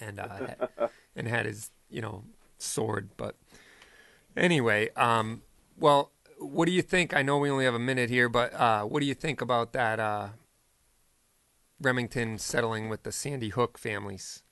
and 0.00 0.18
uh, 0.18 0.28
had, 0.28 0.68
and 1.16 1.28
had 1.28 1.46
his 1.46 1.70
you 1.90 2.00
know 2.00 2.24
sword. 2.58 3.10
But 3.16 3.36
anyway, 4.36 4.90
um, 4.96 5.42
well, 5.78 6.10
what 6.38 6.66
do 6.66 6.72
you 6.72 6.82
think? 6.82 7.14
I 7.14 7.22
know 7.22 7.38
we 7.38 7.50
only 7.50 7.64
have 7.64 7.74
a 7.74 7.80
minute 7.80 8.10
here, 8.10 8.28
but 8.28 8.52
uh, 8.54 8.82
what 8.84 9.00
do 9.00 9.06
you 9.06 9.14
think 9.14 9.40
about 9.40 9.72
that 9.72 10.00
uh, 10.00 10.28
Remington 11.80 12.38
settling 12.38 12.88
with 12.88 13.04
the 13.04 13.12
Sandy 13.12 13.50
Hook 13.50 13.78
families? 13.78 14.42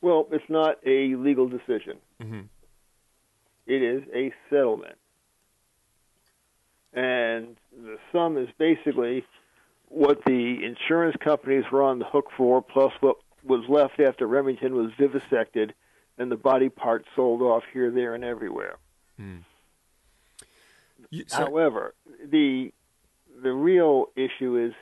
Well, 0.00 0.28
it's 0.30 0.48
not 0.48 0.76
a 0.86 1.16
legal 1.16 1.48
decision. 1.48 1.98
Mm-hmm. 2.22 2.42
It 3.68 3.82
is 3.82 4.02
a 4.14 4.32
settlement. 4.50 4.96
And 6.94 7.56
the 7.70 7.98
sum 8.10 8.38
is 8.38 8.48
basically 8.58 9.24
what 9.88 10.24
the 10.24 10.64
insurance 10.64 11.16
companies 11.22 11.64
were 11.70 11.82
on 11.82 11.98
the 11.98 12.06
hook 12.06 12.30
for, 12.36 12.62
plus 12.62 12.92
what 13.00 13.16
was 13.44 13.64
left 13.68 14.00
after 14.00 14.26
Remington 14.26 14.74
was 14.74 14.90
vivisected 14.98 15.74
and 16.18 16.32
the 16.32 16.36
body 16.36 16.68
parts 16.68 17.06
sold 17.14 17.42
off 17.42 17.62
here, 17.72 17.90
there, 17.90 18.14
and 18.14 18.24
everywhere. 18.24 18.76
Mm. 19.20 19.44
You, 21.10 21.24
so, 21.28 21.36
However, 21.36 21.94
the 22.26 22.72
the 23.40 23.52
real 23.52 24.06
issue 24.16 24.56
is 24.56 24.72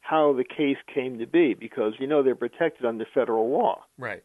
how 0.00 0.32
the 0.32 0.42
case 0.44 0.78
came 0.92 1.20
to 1.20 1.26
be, 1.26 1.54
because 1.54 1.94
you 2.00 2.06
know 2.08 2.22
they're 2.22 2.34
protected 2.34 2.84
under 2.84 3.06
federal 3.14 3.50
law. 3.50 3.84
right. 3.96 4.24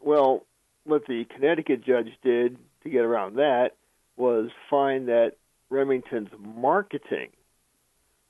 Well, 0.00 0.46
what 0.84 1.06
the 1.06 1.24
Connecticut 1.24 1.84
judge 1.84 2.10
did 2.22 2.56
to 2.82 2.90
get 2.90 3.00
around 3.02 3.36
that 3.36 3.70
was 4.16 4.50
find 4.68 5.08
that 5.08 5.32
Remington's 5.70 6.30
marketing, 6.38 7.30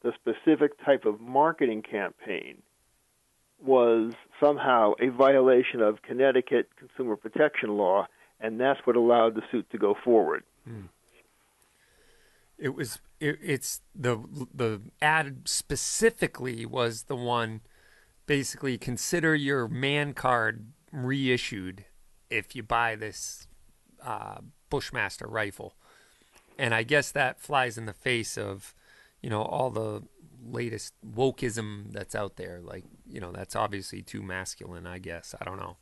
the 0.03 0.13
specific 0.15 0.73
type 0.85 1.05
of 1.05 1.21
marketing 1.21 1.83
campaign, 1.83 2.63
was 3.65 4.13
somehow 4.41 4.93
a 5.01 5.09
violation 5.09 5.81
of 5.81 6.03
Connecticut 6.03 6.69
consumer 6.77 7.17
protection 7.17 7.77
law, 7.77 8.07
and 8.41 8.61
that's 8.61 8.81
what 8.85 8.97
allowed 8.97 9.35
the 9.35 9.43
suit 9.51 9.69
to 9.71 9.79
go 9.79 9.97
forward. 10.05 10.45
Hmm. 10.65 10.87
It 12.57 12.75
was. 12.75 13.01
It, 13.21 13.39
it's 13.43 13.81
the 13.95 14.19
the 14.55 14.81
ad 15.01 15.49
specifically 15.49 16.67
was 16.67 17.05
the 17.05 17.17
one. 17.17 17.63
Basically, 18.27 18.77
consider 18.79 19.35
your 19.35 19.69
man 19.69 20.13
card 20.13 20.67
reissued 20.93 21.85
if 22.31 22.55
you 22.55 22.63
buy 22.63 22.95
this 22.95 23.48
uh, 24.05 24.39
Bushmaster 24.71 25.27
rifle, 25.27 25.75
and 26.59 26.75
I 26.75 26.83
guess 26.83 27.11
that 27.13 27.41
flies 27.41 27.79
in 27.79 27.87
the 27.87 27.93
face 27.93 28.37
of, 28.37 28.75
you 29.23 29.31
know, 29.31 29.43
all 29.43 29.71
the 29.71 30.03
latest 30.45 30.95
wokeism 31.07 31.93
that's 31.93 32.15
out 32.15 32.37
there. 32.37 32.61
Like, 32.63 32.85
you 33.09 33.21
know, 33.21 33.33
that's 33.33 33.57
obviously 33.57 34.03
too 34.03 34.23
masculine. 34.23 34.87
I 34.87 34.99
guess 34.99 35.35
I 35.41 35.45
don't 35.45 35.59
know, 35.59 35.77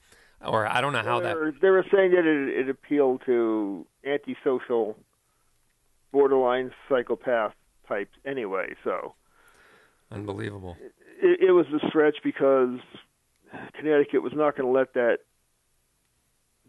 or 0.44 0.66
I 0.66 0.80
don't 0.80 0.92
know 0.92 1.02
how 1.02 1.20
they, 1.20 1.28
that. 1.28 1.54
they 1.60 1.70
were 1.70 1.84
saying 1.92 2.12
that 2.12 2.26
it, 2.26 2.66
it 2.66 2.68
appealed 2.68 3.22
to 3.26 3.86
antisocial, 4.04 4.96
borderline 6.12 6.72
psychopath 6.88 7.54
types 7.88 8.16
anyway. 8.24 8.74
So 8.84 9.14
Unbelievable. 10.10 10.76
it, 11.20 11.48
it 11.48 11.52
was 11.52 11.66
a 11.72 11.88
stretch 11.88 12.16
because 12.22 12.78
Connecticut 13.74 14.22
was 14.22 14.32
not 14.34 14.56
going 14.56 14.66
to 14.66 14.78
let 14.78 14.94
that 14.94 15.18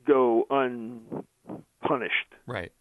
go 0.05 0.45
unpunished. 1.47 2.35
Right. 2.45 2.71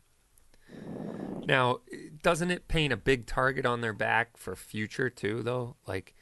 Now, 1.46 1.80
doesn't 2.22 2.50
it 2.50 2.68
paint 2.68 2.92
a 2.92 2.96
big 2.96 3.26
target 3.26 3.64
on 3.64 3.80
their 3.80 3.92
back 3.92 4.36
for 4.36 4.56
future 4.56 5.08
too, 5.08 5.42
though? 5.42 5.76
Like, 5.86 6.14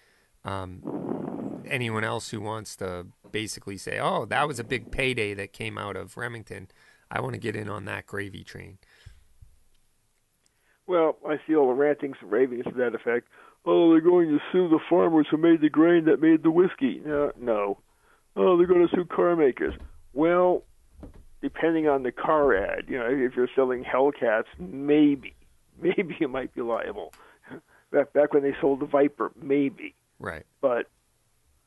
um, 0.44 1.62
anyone 1.66 2.04
else 2.04 2.30
who 2.30 2.40
wants 2.40 2.76
to 2.76 3.06
basically 3.30 3.78
say, 3.78 3.98
"Oh, 3.98 4.26
that 4.26 4.46
was 4.46 4.58
a 4.58 4.64
big 4.64 4.90
payday 4.90 5.32
that 5.34 5.52
came 5.52 5.78
out 5.78 5.96
of 5.96 6.16
Remington," 6.16 6.68
I 7.10 7.20
want 7.20 7.34
to 7.34 7.40
get 7.40 7.56
in 7.56 7.68
on 7.68 7.86
that 7.86 8.06
gravy 8.06 8.44
train. 8.44 8.78
Well, 10.86 11.16
I 11.26 11.40
see 11.46 11.56
all 11.56 11.68
the 11.68 11.74
rantings 11.74 12.16
and 12.20 12.30
ravings 12.30 12.64
to 12.64 12.72
that 12.72 12.94
effect. 12.94 13.28
Oh, 13.64 13.90
they're 13.90 14.02
going 14.02 14.28
to 14.28 14.38
sue 14.52 14.68
the 14.68 14.80
farmers 14.90 15.26
who 15.30 15.38
made 15.38 15.62
the 15.62 15.70
grain 15.70 16.04
that 16.04 16.20
made 16.20 16.42
the 16.42 16.50
whiskey. 16.50 17.00
No, 17.04 17.32
no. 17.38 17.78
Oh, 18.36 18.58
they're 18.58 18.66
going 18.66 18.86
to 18.86 18.94
sue 18.94 19.06
car 19.06 19.34
makers. 19.36 19.74
Well, 20.12 20.64
depending 21.44 21.86
on 21.86 22.04
the 22.04 22.10
car 22.10 22.56
ad, 22.56 22.86
you 22.88 22.98
know, 22.98 23.06
if 23.06 23.36
you're 23.36 23.50
selling 23.54 23.84
Hellcats, 23.84 24.46
maybe, 24.58 25.34
maybe 25.82 26.16
you 26.18 26.26
might 26.26 26.54
be 26.54 26.62
liable. 26.62 27.12
Back 27.92 28.14
back 28.14 28.32
when 28.32 28.42
they 28.42 28.54
sold 28.62 28.80
the 28.80 28.86
Viper, 28.86 29.30
maybe. 29.40 29.94
Right. 30.18 30.46
But 30.62 30.86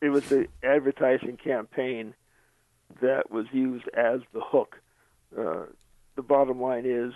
it 0.01 0.09
was 0.09 0.27
the 0.27 0.47
advertising 0.63 1.37
campaign 1.37 2.15
that 3.01 3.29
was 3.31 3.45
used 3.53 3.87
as 3.89 4.21
the 4.33 4.41
hook. 4.41 4.77
Uh, 5.37 5.67
the 6.15 6.23
bottom 6.23 6.59
line 6.59 6.85
is 6.85 7.13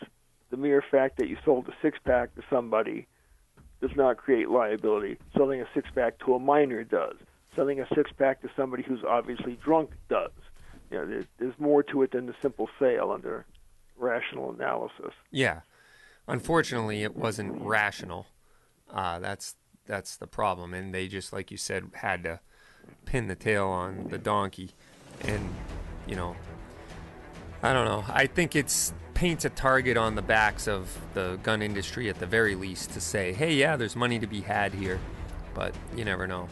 the 0.51 0.55
mere 0.55 0.83
fact 0.91 1.17
that 1.17 1.27
you 1.27 1.37
sold 1.43 1.67
a 1.67 1.73
six 1.81 1.97
pack 2.05 2.35
to 2.35 2.43
somebody 2.49 3.07
does 3.81 3.95
not 3.95 4.17
create 4.17 4.49
liability. 4.49 5.17
Selling 5.35 5.61
a 5.61 5.65
six 5.73 5.89
pack 5.95 6.19
to 6.19 6.35
a 6.35 6.39
minor 6.39 6.83
does. 6.83 7.15
Selling 7.55 7.81
a 7.81 7.87
six 7.95 8.11
pack 8.17 8.41
to 8.43 8.49
somebody 8.55 8.83
who's 8.83 9.03
obviously 9.03 9.57
drunk 9.63 9.89
does. 10.09 10.31
You 10.91 10.97
know, 10.97 11.05
there, 11.07 11.23
there's 11.39 11.57
more 11.57 11.83
to 11.83 12.01
it 12.03 12.11
than 12.11 12.25
the 12.25 12.35
simple 12.41 12.69
sale 12.77 13.11
under 13.11 13.45
rational 13.97 14.51
analysis. 14.51 15.13
Yeah. 15.31 15.61
Unfortunately, 16.27 17.03
it 17.03 17.15
wasn't 17.15 17.61
rational. 17.61 18.27
Uh, 18.93 19.19
that's 19.19 19.55
that's 19.87 20.17
the 20.17 20.27
problem, 20.27 20.73
and 20.73 20.93
they 20.93 21.07
just, 21.07 21.33
like 21.33 21.49
you 21.49 21.57
said, 21.57 21.89
had 21.95 22.23
to 22.23 22.39
pin 23.05 23.27
the 23.27 23.35
tail 23.35 23.67
on 23.67 24.07
the 24.09 24.17
donkey, 24.17 24.71
and 25.21 25.49
you 26.07 26.15
know, 26.15 26.35
I 27.63 27.73
don't 27.73 27.85
know. 27.85 28.05
I 28.07 28.27
think 28.27 28.55
it's 28.55 28.93
paints 29.13 29.45
a 29.45 29.49
target 29.49 29.97
on 29.97 30.15
the 30.15 30.21
backs 30.21 30.67
of 30.67 30.97
the 31.13 31.39
gun 31.43 31.61
industry 31.61 32.09
at 32.09 32.19
the 32.19 32.25
very 32.25 32.55
least 32.55 32.91
to 32.91 33.01
say, 33.01 33.33
hey, 33.33 33.53
yeah, 33.53 33.75
there's 33.75 33.95
money 33.95 34.19
to 34.19 34.27
be 34.27 34.41
had 34.41 34.73
here, 34.73 34.99
but 35.53 35.73
you 35.95 36.03
never 36.03 36.27
know. 36.27 36.47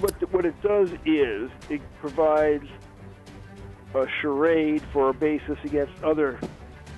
What 0.00 0.18
the, 0.20 0.26
what 0.26 0.44
it 0.44 0.60
does 0.60 0.90
is 1.04 1.50
it 1.70 1.80
provides 2.00 2.66
a 3.94 4.08
charade 4.20 4.82
for 4.92 5.10
a 5.10 5.14
basis 5.14 5.58
against 5.64 5.92
other 6.02 6.38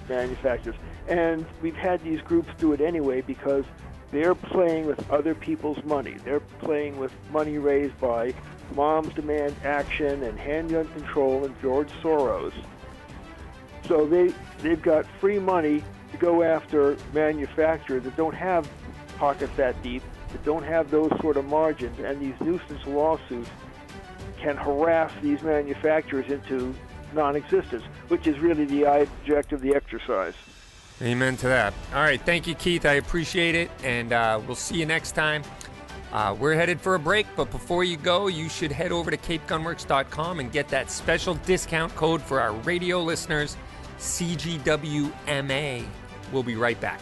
manufacturers. 0.09 0.77
And 1.09 1.47
we've 1.63 1.77
had 1.77 2.03
these 2.03 2.21
groups 2.21 2.49
do 2.59 2.73
it 2.73 2.81
anyway 2.81 3.21
because 3.21 3.65
they're 4.11 4.35
playing 4.35 4.87
with 4.87 5.11
other 5.11 5.35
people's 5.35 5.83
money. 5.85 6.17
They're 6.25 6.41
playing 6.41 6.99
with 6.99 7.13
money 7.31 7.59
raised 7.59 7.99
by 8.01 8.35
Moms 8.75 9.13
Demand 9.15 9.55
Action 9.65 10.23
and 10.23 10.39
Handgun 10.39 10.89
Control 10.89 11.45
and 11.45 11.61
George 11.61 11.91
Soros. 12.03 12.53
So 13.87 14.07
they 14.07 14.33
they've 14.63 14.83
got 14.83 15.07
free 15.21 15.39
money 15.39 15.85
to 16.13 16.19
go 16.19 16.43
after 16.43 16.97
manufacturers 17.13 18.05
that 18.05 18.17
don't 18.17 18.35
have 18.35 18.69
pockets 19.19 19.53
that 19.57 19.81
deep, 19.83 20.03
that 20.33 20.45
don't 20.45 20.65
have 20.65 20.91
those 20.91 21.11
sort 21.21 21.37
of 21.37 21.45
margins, 21.45 21.99
and 22.01 22.21
these 22.21 22.35
nuisance 22.41 22.85
lawsuits 22.87 23.51
can 24.39 24.57
harass 24.57 25.13
these 25.23 25.43
manufacturers 25.43 26.31
into 26.31 26.75
non-existence, 27.13 27.85
which 28.09 28.27
is 28.27 28.39
really 28.39 28.65
the 28.65 28.85
object 28.87 29.53
of 29.53 29.61
the 29.61 29.75
exercise. 29.75 30.35
Amen 31.03 31.37
to 31.39 31.49
that. 31.49 31.75
All 31.95 32.03
right, 32.03 32.21
thank 32.21 32.47
you, 32.47 32.55
Keith. 32.55 32.87
I 32.87 32.95
appreciate 32.95 33.55
it, 33.55 33.71
and 33.83 34.13
uh, 34.13 34.41
we'll 34.47 34.57
see 34.57 34.77
you 34.79 34.87
next 34.87 35.13
time. 35.13 35.43
Uh, 36.13 36.35
we're 36.39 36.55
headed 36.55 36.81
for 36.81 36.95
a 36.95 36.99
break, 36.99 37.27
but 37.37 37.51
before 37.51 37.85
you 37.85 37.97
go, 37.99 38.29
you 38.29 38.49
should 38.49 38.73
head 38.73 38.93
over 38.93 39.11
to 39.11 39.17
capegunworks.com 39.17 40.41
and 40.41 40.51
get 40.53 40.69
that 40.69 40.91
special 40.91 41.35
discount 41.35 41.95
code 41.97 42.23
for 42.23 42.41
our 42.41 42.53
radio 42.53 43.03
listeners, 43.03 43.57
CGWMA. 43.99 45.85
We'll 46.33 46.43
be 46.43 46.57
right 46.57 46.81
back. 46.81 47.01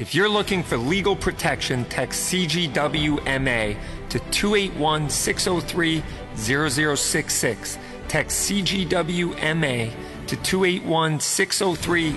If 0.00 0.14
you're 0.14 0.30
looking 0.30 0.62
for 0.62 0.78
legal 0.78 1.14
protection, 1.14 1.84
text 1.84 2.32
CGWMA 2.32 3.76
to 4.08 4.18
281 4.18 5.10
603 5.10 6.02
0066. 6.36 7.78
Text 8.08 8.50
CGWMA 8.50 9.92
to 10.26 10.36
281 10.36 11.20
603 11.20 12.16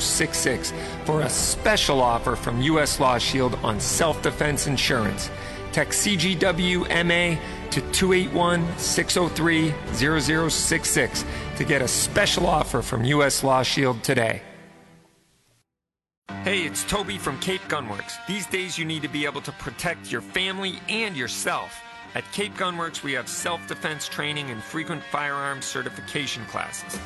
0066 0.00 0.72
for 1.04 1.20
a 1.20 1.30
special 1.30 2.02
offer 2.02 2.34
from 2.34 2.60
U.S. 2.62 2.98
Law 2.98 3.18
Shield 3.18 3.54
on 3.62 3.78
self 3.78 4.20
defense 4.20 4.66
insurance. 4.66 5.30
Text 5.70 6.04
CGWMA 6.04 7.38
to 7.70 7.80
281 7.92 8.78
603 8.78 9.72
0066 9.94 11.24
to 11.54 11.64
get 11.64 11.82
a 11.82 11.88
special 11.88 12.48
offer 12.48 12.82
from 12.82 13.04
U.S. 13.04 13.44
Law 13.44 13.62
Shield 13.62 14.02
today. 14.02 14.42
Hey, 16.46 16.64
it's 16.64 16.84
Toby 16.84 17.18
from 17.18 17.38
Cape 17.40 17.62
Gunworks. 17.62 18.24
These 18.26 18.46
days 18.46 18.76
you 18.78 18.84
need 18.84 19.02
to 19.02 19.08
be 19.08 19.24
able 19.24 19.40
to 19.42 19.52
protect 19.52 20.10
your 20.10 20.20
family 20.20 20.80
and 20.88 21.16
yourself. 21.16 21.80
At 22.14 22.24
Cape 22.32 22.54
Gunworks, 22.54 23.02
we 23.02 23.12
have 23.12 23.28
self 23.28 23.66
defense 23.66 24.08
training 24.08 24.50
and 24.50 24.62
frequent 24.62 25.02
firearms 25.04 25.64
certification 25.64 26.44
classes. 26.46 26.98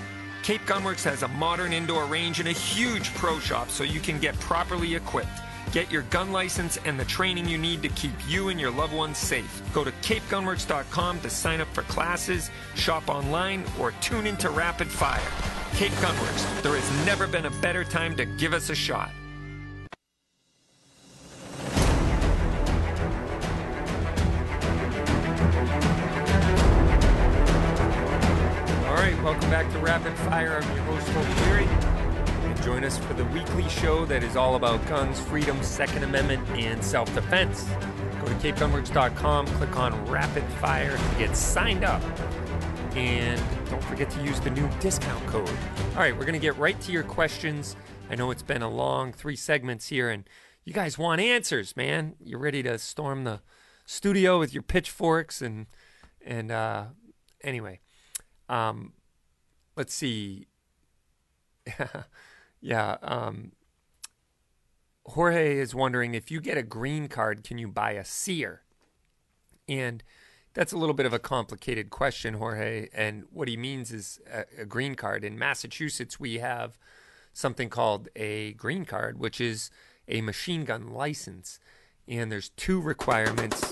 Cape 0.42 0.62
Gunworks 0.62 1.04
has 1.04 1.22
a 1.22 1.28
modern 1.28 1.72
indoor 1.72 2.04
range 2.06 2.38
and 2.40 2.48
a 2.48 2.52
huge 2.52 3.12
pro 3.14 3.38
shop 3.38 3.70
so 3.70 3.84
you 3.84 4.00
can 4.00 4.18
get 4.18 4.38
properly 4.40 4.94
equipped. 4.94 5.28
Get 5.72 5.92
your 5.92 6.02
gun 6.02 6.32
license 6.32 6.78
and 6.84 6.98
the 6.98 7.04
training 7.04 7.48
you 7.48 7.56
need 7.56 7.80
to 7.82 7.88
keep 7.90 8.12
you 8.26 8.48
and 8.48 8.58
your 8.58 8.72
loved 8.72 8.92
ones 8.92 9.18
safe. 9.18 9.62
Go 9.72 9.84
to 9.84 9.92
capegunworks.com 10.02 11.20
to 11.20 11.30
sign 11.30 11.60
up 11.60 11.68
for 11.68 11.82
classes, 11.82 12.50
shop 12.74 13.08
online, 13.08 13.62
or 13.78 13.92
tune 14.00 14.26
into 14.26 14.50
Rapid 14.50 14.88
Fire. 14.88 15.20
Cape 15.74 15.92
Gunworks, 15.92 16.62
there 16.62 16.74
has 16.74 17.06
never 17.06 17.28
been 17.28 17.46
a 17.46 17.50
better 17.62 17.84
time 17.84 18.16
to 18.16 18.24
give 18.24 18.52
us 18.52 18.70
a 18.70 18.74
shot. 18.74 19.12
All 28.86 28.96
right, 28.96 29.16
welcome 29.22 29.50
back 29.50 29.70
to 29.70 29.78
Rapid 29.78 30.14
Fire. 30.18 30.60
I'm 30.60 30.76
your 30.76 30.84
host, 30.86 31.06
Toby 31.12 31.40
Leary. 31.42 31.89
Join 32.62 32.84
us 32.84 32.98
for 32.98 33.14
the 33.14 33.24
weekly 33.26 33.66
show 33.70 34.04
that 34.04 34.22
is 34.22 34.36
all 34.36 34.54
about 34.54 34.86
guns, 34.86 35.18
freedom, 35.18 35.62
Second 35.62 36.04
Amendment, 36.04 36.46
and 36.50 36.84
self 36.84 37.12
defense. 37.14 37.64
Go 38.20 38.26
to 38.26 38.34
capegunworks.com, 38.34 39.46
click 39.46 39.76
on 39.76 40.04
Rapid 40.06 40.44
Fire 40.60 40.94
to 40.94 41.18
get 41.18 41.34
signed 41.34 41.84
up. 41.84 42.02
And 42.94 43.40
don't 43.70 43.82
forget 43.84 44.10
to 44.10 44.22
use 44.22 44.38
the 44.40 44.50
new 44.50 44.68
discount 44.78 45.26
code. 45.26 45.48
All 45.48 46.00
right, 46.00 46.14
we're 46.14 46.26
going 46.26 46.34
to 46.34 46.38
get 46.38 46.56
right 46.58 46.78
to 46.82 46.92
your 46.92 47.02
questions. 47.02 47.76
I 48.10 48.14
know 48.14 48.30
it's 48.30 48.42
been 48.42 48.62
a 48.62 48.68
long 48.68 49.14
three 49.14 49.36
segments 49.36 49.88
here, 49.88 50.10
and 50.10 50.28
you 50.64 50.74
guys 50.74 50.98
want 50.98 51.22
answers, 51.22 51.74
man. 51.76 52.14
You're 52.22 52.40
ready 52.40 52.62
to 52.64 52.78
storm 52.78 53.24
the 53.24 53.40
studio 53.86 54.38
with 54.38 54.52
your 54.52 54.62
pitchforks 54.62 55.40
and 55.40 55.66
and 56.22 56.52
uh, 56.52 56.84
anyway. 57.42 57.80
Um, 58.50 58.92
let's 59.76 59.94
see. 59.94 60.48
yeah. 62.60 62.96
Um, 63.02 63.52
Jorge 65.06 65.58
is 65.58 65.74
wondering 65.74 66.14
if 66.14 66.30
you 66.30 66.40
get 66.40 66.56
a 66.56 66.62
green 66.62 67.08
card, 67.08 67.42
can 67.42 67.58
you 67.58 67.68
buy 67.68 67.92
a 67.92 68.04
sear? 68.04 68.62
And 69.68 70.02
that's 70.54 70.72
a 70.72 70.76
little 70.76 70.94
bit 70.94 71.06
of 71.06 71.12
a 71.12 71.18
complicated 71.18 71.90
question, 71.90 72.34
Jorge. 72.34 72.88
And 72.92 73.24
what 73.30 73.48
he 73.48 73.56
means 73.56 73.92
is 73.92 74.20
a, 74.30 74.62
a 74.62 74.64
green 74.64 74.94
card. 74.94 75.24
In 75.24 75.38
Massachusetts, 75.38 76.20
we 76.20 76.38
have 76.38 76.78
something 77.32 77.68
called 77.68 78.08
a 78.16 78.52
green 78.54 78.84
card, 78.84 79.18
which 79.18 79.40
is 79.40 79.70
a 80.08 80.20
machine 80.20 80.64
gun 80.64 80.88
license. 80.88 81.58
And 82.08 82.30
there's 82.30 82.50
two 82.50 82.80
requirements 82.80 83.70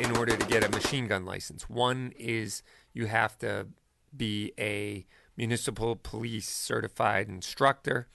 in 0.00 0.16
order 0.16 0.36
to 0.36 0.46
get 0.46 0.64
a 0.64 0.68
machine 0.68 1.06
gun 1.06 1.24
license. 1.24 1.68
One 1.70 2.12
is 2.18 2.62
you 2.92 3.06
have 3.06 3.38
to 3.38 3.68
be 4.14 4.52
a 4.58 5.06
municipal 5.36 5.96
police 5.96 6.48
certified 6.48 7.28
instructor 7.28 8.08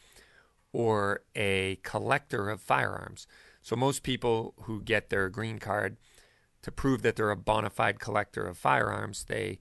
or 0.73 1.21
a 1.35 1.77
collector 1.83 2.49
of 2.49 2.61
firearms. 2.61 3.27
So 3.61 3.75
most 3.75 4.03
people 4.03 4.53
who 4.63 4.81
get 4.81 5.09
their 5.09 5.29
green 5.29 5.59
card 5.59 5.97
to 6.61 6.71
prove 6.71 7.01
that 7.01 7.15
they're 7.15 7.31
a 7.31 7.35
bona 7.35 7.69
fide 7.69 7.99
collector 7.99 8.45
of 8.45 8.57
firearms, 8.57 9.25
they 9.25 9.59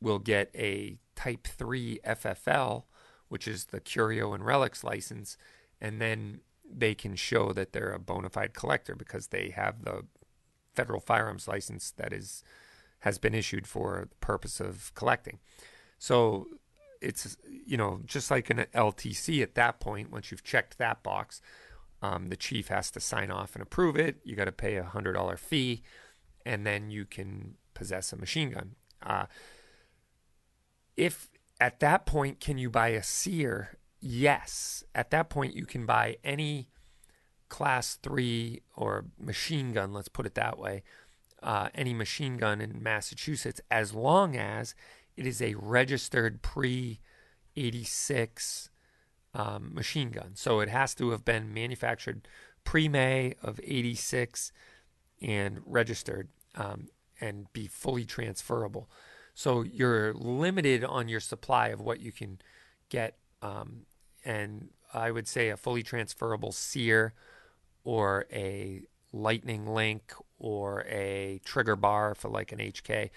will 0.00 0.18
get 0.18 0.50
a 0.54 0.98
Type 1.14 1.46
3 1.46 2.00
FFL, 2.04 2.84
which 3.28 3.46
is 3.46 3.66
the 3.66 3.80
Curio 3.80 4.32
and 4.32 4.44
Relics 4.44 4.82
license, 4.82 5.36
and 5.80 6.00
then 6.00 6.40
they 6.68 6.94
can 6.94 7.14
show 7.16 7.52
that 7.52 7.72
they're 7.72 7.92
a 7.92 7.98
bona 7.98 8.30
fide 8.30 8.54
collector 8.54 8.94
because 8.94 9.28
they 9.28 9.50
have 9.50 9.84
the 9.84 10.06
federal 10.74 11.00
firearms 11.00 11.46
license 11.46 11.90
that 11.92 12.12
is 12.12 12.42
has 13.00 13.18
been 13.18 13.34
issued 13.34 13.66
for 13.66 14.06
the 14.08 14.16
purpose 14.16 14.60
of 14.60 14.92
collecting. 14.94 15.40
So 15.98 16.46
it's 17.02 17.36
you 17.66 17.76
know 17.76 18.00
just 18.04 18.30
like 18.30 18.50
an 18.50 18.66
LTC 18.74 19.42
at 19.42 19.54
that 19.54 19.80
point. 19.80 20.10
Once 20.10 20.30
you've 20.30 20.44
checked 20.44 20.78
that 20.78 21.02
box, 21.02 21.40
um, 22.00 22.28
the 22.28 22.36
chief 22.36 22.68
has 22.68 22.90
to 22.92 23.00
sign 23.00 23.30
off 23.30 23.54
and 23.54 23.62
approve 23.62 23.96
it. 23.96 24.16
You 24.24 24.36
got 24.36 24.46
to 24.46 24.52
pay 24.52 24.76
a 24.76 24.84
hundred 24.84 25.14
dollar 25.14 25.36
fee, 25.36 25.82
and 26.46 26.66
then 26.66 26.90
you 26.90 27.04
can 27.04 27.54
possess 27.74 28.12
a 28.12 28.16
machine 28.16 28.52
gun. 28.52 28.74
Uh, 29.02 29.26
if 30.96 31.28
at 31.60 31.80
that 31.80 32.06
point 32.06 32.40
can 32.40 32.58
you 32.58 32.70
buy 32.70 32.88
a 32.88 33.02
sear? 33.02 33.78
Yes. 34.00 34.84
At 34.94 35.10
that 35.10 35.28
point 35.30 35.54
you 35.54 35.66
can 35.66 35.86
buy 35.86 36.16
any 36.24 36.68
class 37.48 37.96
three 38.02 38.62
or 38.74 39.06
machine 39.18 39.72
gun. 39.72 39.92
Let's 39.92 40.08
put 40.08 40.26
it 40.26 40.34
that 40.34 40.58
way 40.58 40.82
uh, 41.42 41.68
any 41.74 41.92
machine 41.92 42.36
gun 42.36 42.60
in 42.60 42.82
Massachusetts 42.82 43.60
as 43.70 43.92
long 43.92 44.36
as 44.36 44.74
it 45.16 45.26
is 45.26 45.42
a 45.42 45.54
registered 45.54 46.42
pre 46.42 47.00
86 47.56 48.70
um, 49.34 49.74
machine 49.74 50.10
gun. 50.10 50.32
So 50.34 50.60
it 50.60 50.68
has 50.68 50.94
to 50.96 51.10
have 51.10 51.24
been 51.24 51.52
manufactured 51.52 52.26
pre 52.64 52.88
May 52.88 53.34
of 53.42 53.60
86 53.62 54.52
and 55.20 55.60
registered 55.66 56.28
um, 56.54 56.88
and 57.20 57.52
be 57.52 57.66
fully 57.66 58.04
transferable. 58.04 58.90
So 59.34 59.62
you're 59.62 60.12
limited 60.12 60.84
on 60.84 61.08
your 61.08 61.20
supply 61.20 61.68
of 61.68 61.80
what 61.80 62.00
you 62.00 62.12
can 62.12 62.40
get. 62.88 63.16
Um, 63.40 63.86
and 64.24 64.68
I 64.92 65.10
would 65.10 65.26
say 65.26 65.48
a 65.48 65.56
fully 65.56 65.82
transferable 65.82 66.52
sear 66.52 67.14
or 67.84 68.26
a 68.32 68.82
lightning 69.12 69.66
link 69.66 70.12
or 70.38 70.82
a 70.82 71.40
trigger 71.44 71.76
bar 71.76 72.14
for 72.14 72.28
like 72.28 72.52
an 72.52 72.58
HK, 72.58 73.10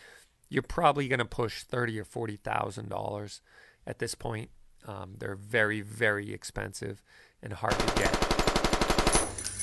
you're 0.50 0.64
probably 0.64 1.08
going 1.08 1.20
to 1.20 1.26
push 1.26 1.64
thirty 1.64 2.00
or 2.00 2.04
forty 2.04 2.38
thousand 2.38 2.90
dollars 2.90 3.42
at 3.86 4.00
this 4.00 4.16
point. 4.16 4.50
Um, 4.88 5.16
they're 5.18 5.36
very, 5.36 5.82
very 5.82 6.32
expensive 6.32 7.02
and 7.42 7.54
hard 7.54 7.78
to 7.78 7.96
get. 7.96 8.14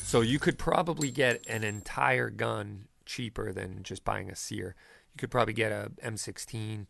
So 0.04 0.20
you 0.20 0.38
could 0.38 0.58
probably 0.58 1.10
get 1.10 1.44
an 1.48 1.64
entire 1.64 2.28
gun 2.28 2.88
cheaper 3.06 3.52
than 3.52 3.82
just 3.82 4.04
buying 4.04 4.30
a 4.30 4.36
sear. 4.36 4.74
You 5.14 5.18
could 5.18 5.30
probably 5.30 5.54
get 5.54 5.72
a 5.72 5.90
M16 6.04 6.86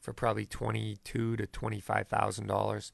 for 0.00 0.12
probably 0.12 0.46
twenty-two 0.46 1.36
to 1.36 1.46
twenty-five 1.46 2.08
thousand 2.08 2.44
um, 2.44 2.56
dollars. 2.56 2.92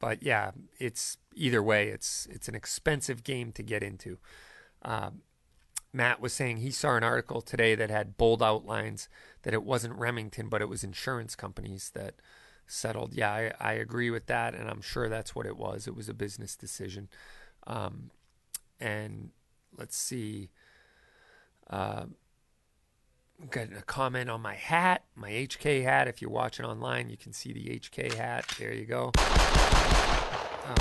But 0.00 0.22
yeah, 0.22 0.52
it's 0.78 1.18
either 1.34 1.62
way, 1.62 1.88
it's 1.88 2.26
it's 2.30 2.48
an 2.48 2.54
expensive 2.54 3.24
game 3.24 3.52
to 3.52 3.62
get 3.62 3.82
into. 3.82 4.18
Uh, 4.82 5.10
Matt 5.94 6.20
was 6.20 6.32
saying 6.32 6.56
he 6.56 6.72
saw 6.72 6.96
an 6.96 7.04
article 7.04 7.40
today 7.40 7.76
that 7.76 7.88
had 7.88 8.16
bold 8.16 8.42
outlines 8.42 9.08
that 9.42 9.54
it 9.54 9.62
wasn't 9.62 9.94
Remington, 9.94 10.48
but 10.48 10.60
it 10.60 10.68
was 10.68 10.82
insurance 10.82 11.36
companies 11.36 11.92
that 11.94 12.16
settled. 12.66 13.14
Yeah, 13.14 13.30
I, 13.30 13.52
I 13.60 13.72
agree 13.74 14.10
with 14.10 14.26
that, 14.26 14.54
and 14.54 14.68
I'm 14.68 14.82
sure 14.82 15.08
that's 15.08 15.36
what 15.36 15.46
it 15.46 15.56
was. 15.56 15.86
It 15.86 15.94
was 15.94 16.08
a 16.08 16.14
business 16.14 16.56
decision. 16.56 17.08
Um, 17.68 18.10
and 18.80 19.30
let's 19.78 19.96
see. 19.96 20.50
Uh, 21.70 22.06
got 23.50 23.68
a 23.72 23.82
comment 23.82 24.28
on 24.28 24.40
my 24.40 24.54
hat, 24.54 25.04
my 25.14 25.30
HK 25.30 25.84
hat. 25.84 26.08
If 26.08 26.20
you're 26.20 26.28
watching 26.28 26.66
online, 26.66 27.08
you 27.08 27.16
can 27.16 27.32
see 27.32 27.52
the 27.52 27.78
HK 27.78 28.14
hat. 28.14 28.52
There 28.58 28.72
you 28.72 28.84
go. 28.84 29.12
Um, 30.66 30.76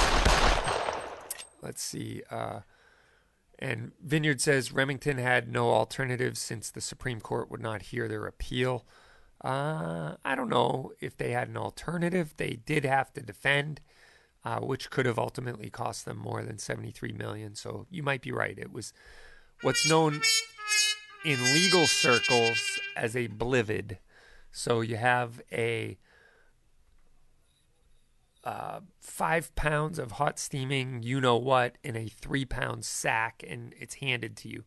let's 1.61 1.83
see. 1.83 2.23
Uh, 2.31 2.61
and 3.63 3.93
Vineyard 4.03 4.41
says 4.41 4.73
Remington 4.73 5.17
had 5.17 5.49
no 5.49 5.69
alternative 5.69 6.37
since 6.37 6.69
the 6.69 6.81
Supreme 6.81 7.21
Court 7.21 7.49
would 7.49 7.61
not 7.61 7.81
hear 7.83 8.09
their 8.09 8.25
appeal. 8.25 8.85
Uh, 9.41 10.15
I 10.25 10.35
don't 10.35 10.49
know 10.49 10.91
if 10.99 11.15
they 11.15 11.31
had 11.31 11.47
an 11.47 11.55
alternative. 11.55 12.33
They 12.35 12.59
did 12.65 12.83
have 12.83 13.13
to 13.13 13.21
defend, 13.21 13.79
uh, 14.43 14.59
which 14.59 14.89
could 14.89 15.05
have 15.05 15.17
ultimately 15.17 15.69
cost 15.69 16.03
them 16.03 16.17
more 16.17 16.43
than 16.43 16.57
73 16.57 17.13
million. 17.13 17.55
So 17.55 17.87
you 17.89 18.03
might 18.03 18.21
be 18.21 18.33
right. 18.33 18.59
It 18.59 18.73
was 18.73 18.91
what's 19.61 19.89
known 19.89 20.19
in 21.23 21.41
legal 21.53 21.87
circles 21.87 22.59
as 22.97 23.15
a 23.15 23.27
blivet. 23.27 23.99
So 24.51 24.81
you 24.81 24.97
have 24.97 25.41
a 25.53 25.97
uh, 28.43 28.81
five 28.99 29.53
pounds 29.55 29.97
of 29.99 30.13
hot 30.13 30.37
steaming, 30.37 31.01
you 31.01 31.21
know 31.21 31.37
what, 31.37 31.77
in 31.83 31.95
a 31.95 32.07
three 32.07 32.45
pound 32.45 32.83
sack, 32.83 33.43
and 33.47 33.73
it's 33.79 33.95
handed 33.95 34.35
to 34.37 34.49
you. 34.49 34.63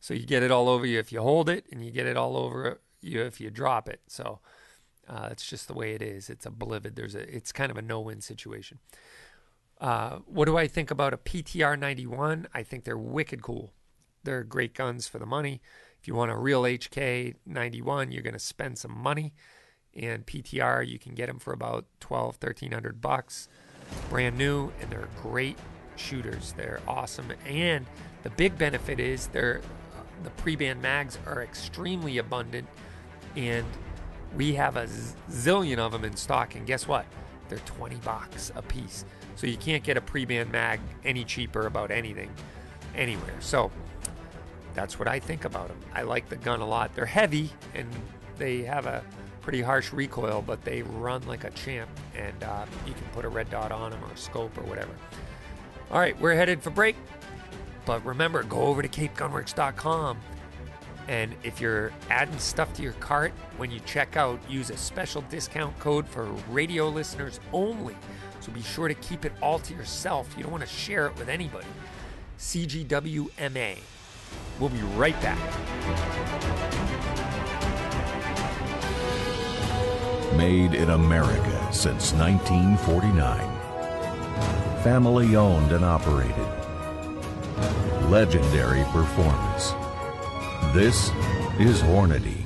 So 0.00 0.14
you 0.14 0.24
get 0.24 0.42
it 0.42 0.50
all 0.50 0.68
over 0.68 0.86
you 0.86 0.98
if 0.98 1.12
you 1.12 1.20
hold 1.20 1.48
it, 1.48 1.66
and 1.70 1.84
you 1.84 1.90
get 1.90 2.06
it 2.06 2.16
all 2.16 2.36
over 2.36 2.80
you 3.02 3.22
if 3.22 3.40
you 3.40 3.50
drop 3.50 3.88
it. 3.88 4.00
So 4.06 4.40
uh, 5.08 5.28
it's 5.30 5.46
just 5.46 5.68
the 5.68 5.74
way 5.74 5.92
it 5.92 6.02
is. 6.02 6.30
It's 6.30 6.46
a 6.46 6.50
blivet. 6.50 6.96
There's 6.96 7.14
a. 7.14 7.34
It's 7.34 7.52
kind 7.52 7.70
of 7.70 7.76
a 7.76 7.82
no-win 7.82 8.20
situation. 8.20 8.78
Uh, 9.80 10.18
what 10.26 10.44
do 10.44 10.56
I 10.56 10.66
think 10.66 10.90
about 10.90 11.14
a 11.14 11.18
PTR 11.18 11.78
91? 11.78 12.48
I 12.54 12.62
think 12.62 12.84
they're 12.84 12.98
wicked 12.98 13.42
cool. 13.42 13.72
They're 14.24 14.44
great 14.44 14.74
guns 14.74 15.08
for 15.08 15.18
the 15.18 15.26
money. 15.26 15.62
If 15.98 16.06
you 16.06 16.14
want 16.14 16.30
a 16.30 16.36
real 16.36 16.62
HK 16.62 17.34
91, 17.46 18.12
you're 18.12 18.22
going 18.22 18.34
to 18.34 18.38
spend 18.38 18.78
some 18.78 18.96
money 18.96 19.34
and 19.96 20.26
PTR. 20.26 20.86
You 20.86 20.98
can 20.98 21.14
get 21.14 21.26
them 21.26 21.38
for 21.38 21.52
about 21.52 21.86
12, 22.00 22.36
1300 22.40 23.00
bucks, 23.00 23.48
brand 24.08 24.36
new, 24.36 24.72
and 24.80 24.90
they're 24.90 25.08
great 25.22 25.58
shooters. 25.96 26.54
They're 26.56 26.80
awesome, 26.88 27.32
and 27.46 27.86
the 28.22 28.30
big 28.30 28.56
benefit 28.58 29.00
is 29.00 29.28
they're 29.28 29.60
uh, 29.96 30.02
the 30.22 30.30
pre-ban 30.30 30.80
mags 30.80 31.18
are 31.26 31.42
extremely 31.42 32.18
abundant, 32.18 32.68
and 33.36 33.66
we 34.36 34.54
have 34.54 34.76
a 34.76 34.86
zillion 35.30 35.78
of 35.78 35.92
them 35.92 36.04
in 36.04 36.16
stock. 36.16 36.54
And 36.54 36.66
guess 36.66 36.86
what? 36.86 37.04
They're 37.48 37.58
20 37.58 37.96
bucks 37.96 38.52
a 38.54 38.62
piece. 38.62 39.04
So 39.34 39.46
you 39.46 39.56
can't 39.56 39.82
get 39.82 39.96
a 39.96 40.00
pre-ban 40.00 40.50
mag 40.50 40.80
any 41.04 41.24
cheaper 41.24 41.66
about 41.66 41.90
anything 41.90 42.30
anywhere. 42.94 43.34
So 43.40 43.70
that's 44.74 44.98
what 44.98 45.08
I 45.08 45.18
think 45.18 45.44
about 45.44 45.68
them. 45.68 45.78
I 45.94 46.02
like 46.02 46.28
the 46.28 46.36
gun 46.36 46.60
a 46.60 46.66
lot. 46.66 46.94
They're 46.94 47.06
heavy 47.06 47.50
and 47.74 47.88
they 48.38 48.62
have 48.62 48.86
a 48.86 49.02
pretty 49.40 49.62
harsh 49.62 49.92
recoil, 49.92 50.42
but 50.46 50.64
they 50.64 50.82
run 50.82 51.26
like 51.26 51.44
a 51.44 51.50
champ, 51.50 51.90
and 52.16 52.42
uh, 52.42 52.66
you 52.86 52.92
can 52.92 53.04
put 53.12 53.24
a 53.24 53.28
red 53.28 53.50
dot 53.50 53.72
on 53.72 53.90
them 53.90 54.02
or 54.04 54.12
a 54.12 54.16
scope 54.16 54.56
or 54.58 54.62
whatever. 54.62 54.92
All 55.90 55.98
right, 55.98 56.18
we're 56.20 56.34
headed 56.34 56.62
for 56.62 56.70
break, 56.70 56.96
but 57.84 58.04
remember, 58.04 58.42
go 58.42 58.60
over 58.62 58.82
to 58.82 58.88
CapeGunworks.com, 58.88 60.18
and 61.08 61.34
if 61.42 61.60
you're 61.60 61.92
adding 62.08 62.38
stuff 62.38 62.72
to 62.74 62.82
your 62.82 62.92
cart 62.94 63.32
when 63.56 63.70
you 63.70 63.80
check 63.80 64.16
out, 64.16 64.38
use 64.48 64.70
a 64.70 64.76
special 64.76 65.22
discount 65.22 65.76
code 65.80 66.06
for 66.06 66.26
radio 66.50 66.88
listeners 66.88 67.40
only. 67.52 67.96
So 68.40 68.52
be 68.52 68.62
sure 68.62 68.88
to 68.88 68.94
keep 68.94 69.24
it 69.24 69.32
all 69.42 69.58
to 69.58 69.74
yourself. 69.74 70.32
You 70.36 70.44
don't 70.44 70.52
want 70.52 70.62
to 70.62 70.68
share 70.68 71.06
it 71.06 71.18
with 71.18 71.28
anybody. 71.28 71.66
CGWMA. 72.38 73.78
We'll 74.58 74.70
be 74.70 74.82
right 74.96 75.20
back. 75.20 75.38
Made 80.36 80.74
in 80.74 80.90
America 80.90 81.72
since 81.72 82.12
1949. 82.12 83.38
Family 84.82 85.34
owned 85.36 85.72
and 85.72 85.84
operated. 85.84 86.36
Legendary 88.08 88.84
performance. 88.84 89.72
This 90.72 91.10
is 91.58 91.82
Hornady. 91.82 92.44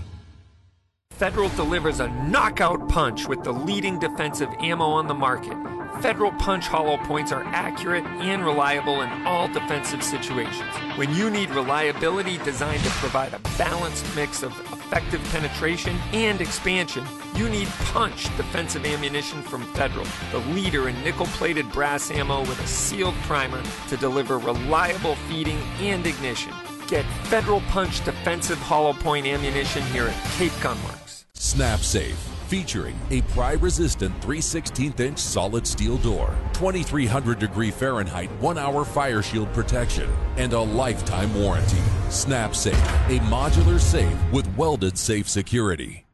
Federal 1.11 1.51
delivers 1.51 2.01
a 2.01 2.09
knockout 2.24 2.89
punch 2.89 3.28
with 3.28 3.45
the 3.45 3.53
leading 3.53 3.99
defensive 3.99 4.49
ammo 4.59 4.87
on 4.87 5.07
the 5.07 5.14
market. 5.14 5.57
Federal 6.01 6.32
Punch 6.32 6.66
hollow 6.66 6.97
points 7.05 7.30
are 7.32 7.45
accurate 7.45 8.05
and 8.05 8.45
reliable 8.45 9.03
in 9.03 9.11
all 9.24 9.47
defensive 9.49 10.03
situations. 10.03 10.74
When 10.97 11.14
you 11.14 11.30
need 11.30 11.51
reliability 11.51 12.39
designed 12.39 12.82
to 12.82 12.91
provide 12.91 13.32
a 13.32 13.39
balanced 13.57 14.05
mix 14.16 14.43
of 14.43 14.53
effective 14.85 15.22
penetration 15.30 15.97
and 16.12 16.41
expansion, 16.41 17.05
you 17.35 17.49
need 17.49 17.68
Punch 17.93 18.24
defensive 18.37 18.85
ammunition 18.85 19.43
from 19.43 19.62
Federal, 19.74 20.07
the 20.30 20.39
leader 20.51 20.89
in 20.89 21.03
nickel 21.03 21.26
plated 21.26 21.70
brass 21.72 22.11
ammo 22.11 22.41
with 22.41 22.61
a 22.62 22.66
sealed 22.66 23.14
primer 23.22 23.62
to 23.89 23.97
deliver 23.97 24.39
reliable 24.39 25.14
feeding 25.28 25.59
and 25.80 26.07
ignition. 26.07 26.53
Get 26.87 27.05
Federal 27.24 27.61
Punch 27.62 28.05
defensive 28.05 28.59
hollow 28.59 28.93
point 28.93 29.26
ammunition 29.26 29.82
here 29.85 30.07
at 30.07 30.24
Cape 30.32 30.53
Gunworks. 30.53 31.24
Snap 31.35 31.80
Safe 31.80 32.34
featuring 32.45 32.99
a 33.11 33.22
pry 33.22 33.53
resistant 33.53 34.14
3 34.22 34.38
16th 34.38 35.01
inch 35.01 35.18
solid 35.18 35.66
steel 35.66 35.97
door, 35.99 36.34
2300 36.53 37.38
degree 37.38 37.70
Fahrenheit 37.70 38.30
1 38.40 38.59
hour 38.59 38.84
fire 38.84 39.22
shield 39.22 39.53
protection, 39.53 40.09
and 40.36 40.53
a 40.53 40.61
lifetime 40.61 41.34
warranty. 41.34 41.82
Snap 42.11 42.55
Safe, 42.55 42.74
a 43.09 43.18
modular 43.30 43.80
safe 43.80 44.16
with 44.32 44.47
welded 44.57 44.97
safe 44.99 45.28
security. 45.28 46.05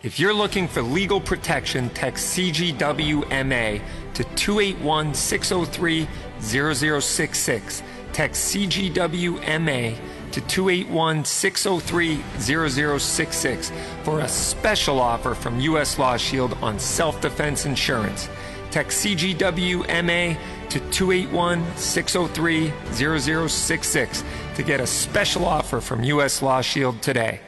If 0.00 0.20
you're 0.20 0.32
looking 0.32 0.68
for 0.68 0.80
legal 0.80 1.20
protection, 1.20 1.90
text 1.90 2.36
CGWMA 2.36 3.82
to 4.14 4.24
281 4.24 5.12
603 5.12 6.08
0066. 6.40 7.82
Text 8.12 8.54
CGWMA 8.54 9.98
to 10.32 10.40
281 10.42 11.24
603 11.24 12.22
0066 12.38 13.72
for 14.02 14.20
a 14.20 14.28
special 14.28 15.00
offer 15.00 15.34
from 15.34 15.60
U.S. 15.60 15.98
Law 15.98 16.16
Shield 16.16 16.54
on 16.62 16.78
self 16.78 17.20
defense 17.20 17.66
insurance. 17.66 18.28
Text 18.70 19.04
CGWMA 19.04 20.36
to 20.68 20.80
281 20.90 21.64
603 21.76 22.72
0066 22.92 24.24
to 24.54 24.62
get 24.62 24.80
a 24.80 24.86
special 24.86 25.44
offer 25.44 25.80
from 25.80 26.04
U.S. 26.04 26.42
Law 26.42 26.60
Shield 26.60 27.00
today. 27.00 27.40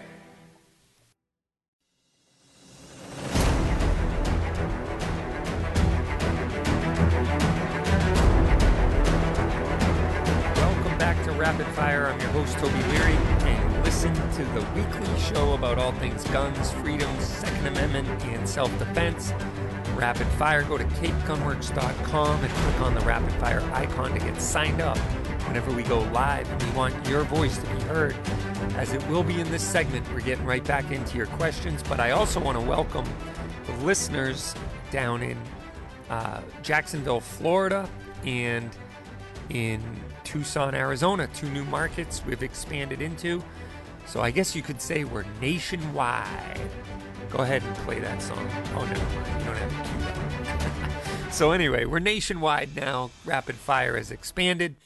Rapid 11.50 11.66
Fire. 11.74 12.06
I'm 12.06 12.20
your 12.20 12.28
host, 12.28 12.56
Toby 12.58 12.80
Leary, 12.80 13.12
and 13.12 13.84
listen 13.84 14.14
to 14.14 14.44
the 14.54 14.64
weekly 14.72 15.18
show 15.18 15.54
about 15.54 15.78
all 15.78 15.90
things 15.90 16.22
guns, 16.28 16.70
freedoms, 16.70 17.24
Second 17.24 17.66
Amendment, 17.66 18.06
and 18.22 18.48
self 18.48 18.70
defense. 18.78 19.32
Rapid 19.96 20.28
Fire, 20.28 20.62
go 20.62 20.78
to 20.78 20.84
capegunworks.com 20.84 22.44
and 22.44 22.52
click 22.52 22.80
on 22.82 22.94
the 22.94 23.00
Rapid 23.00 23.32
Fire 23.40 23.68
icon 23.72 24.12
to 24.12 24.20
get 24.20 24.40
signed 24.40 24.80
up 24.80 24.96
whenever 25.48 25.72
we 25.72 25.82
go 25.82 26.02
live. 26.12 26.48
And 26.48 26.62
we 26.62 26.70
want 26.70 27.08
your 27.08 27.24
voice 27.24 27.58
to 27.58 27.66
be 27.66 27.82
heard, 27.82 28.14
as 28.76 28.92
it 28.92 29.04
will 29.08 29.24
be 29.24 29.40
in 29.40 29.50
this 29.50 29.64
segment. 29.64 30.08
We're 30.14 30.20
getting 30.20 30.44
right 30.44 30.64
back 30.64 30.92
into 30.92 31.16
your 31.16 31.26
questions, 31.26 31.82
but 31.82 31.98
I 31.98 32.12
also 32.12 32.38
want 32.38 32.60
to 32.60 32.64
welcome 32.64 33.08
the 33.66 33.72
listeners 33.84 34.54
down 34.92 35.20
in 35.20 35.36
uh, 36.10 36.42
Jacksonville, 36.62 37.18
Florida, 37.18 37.90
and 38.24 38.70
in 39.48 39.82
Tucson, 40.30 40.76
Arizona, 40.76 41.28
two 41.34 41.50
new 41.50 41.64
markets 41.64 42.22
we've 42.24 42.44
expanded 42.44 43.02
into. 43.02 43.42
So 44.06 44.20
I 44.20 44.30
guess 44.30 44.54
you 44.54 44.62
could 44.62 44.80
say 44.80 45.02
we're 45.02 45.24
nationwide. 45.40 46.60
Go 47.30 47.38
ahead 47.38 47.64
and 47.64 47.76
play 47.78 47.98
that 47.98 48.22
song. 48.22 48.48
Oh. 48.76 48.84
You 48.84 49.44
don't 49.44 49.56
have 49.56 49.82
to 49.82 49.90
cue 49.90 49.98
that. 49.98 51.32
so 51.32 51.50
anyway, 51.50 51.84
we're 51.84 51.98
nationwide 51.98 52.76
now. 52.76 53.10
Rapid 53.24 53.56
Fire 53.56 53.96
has 53.96 54.12
expanded, 54.12 54.76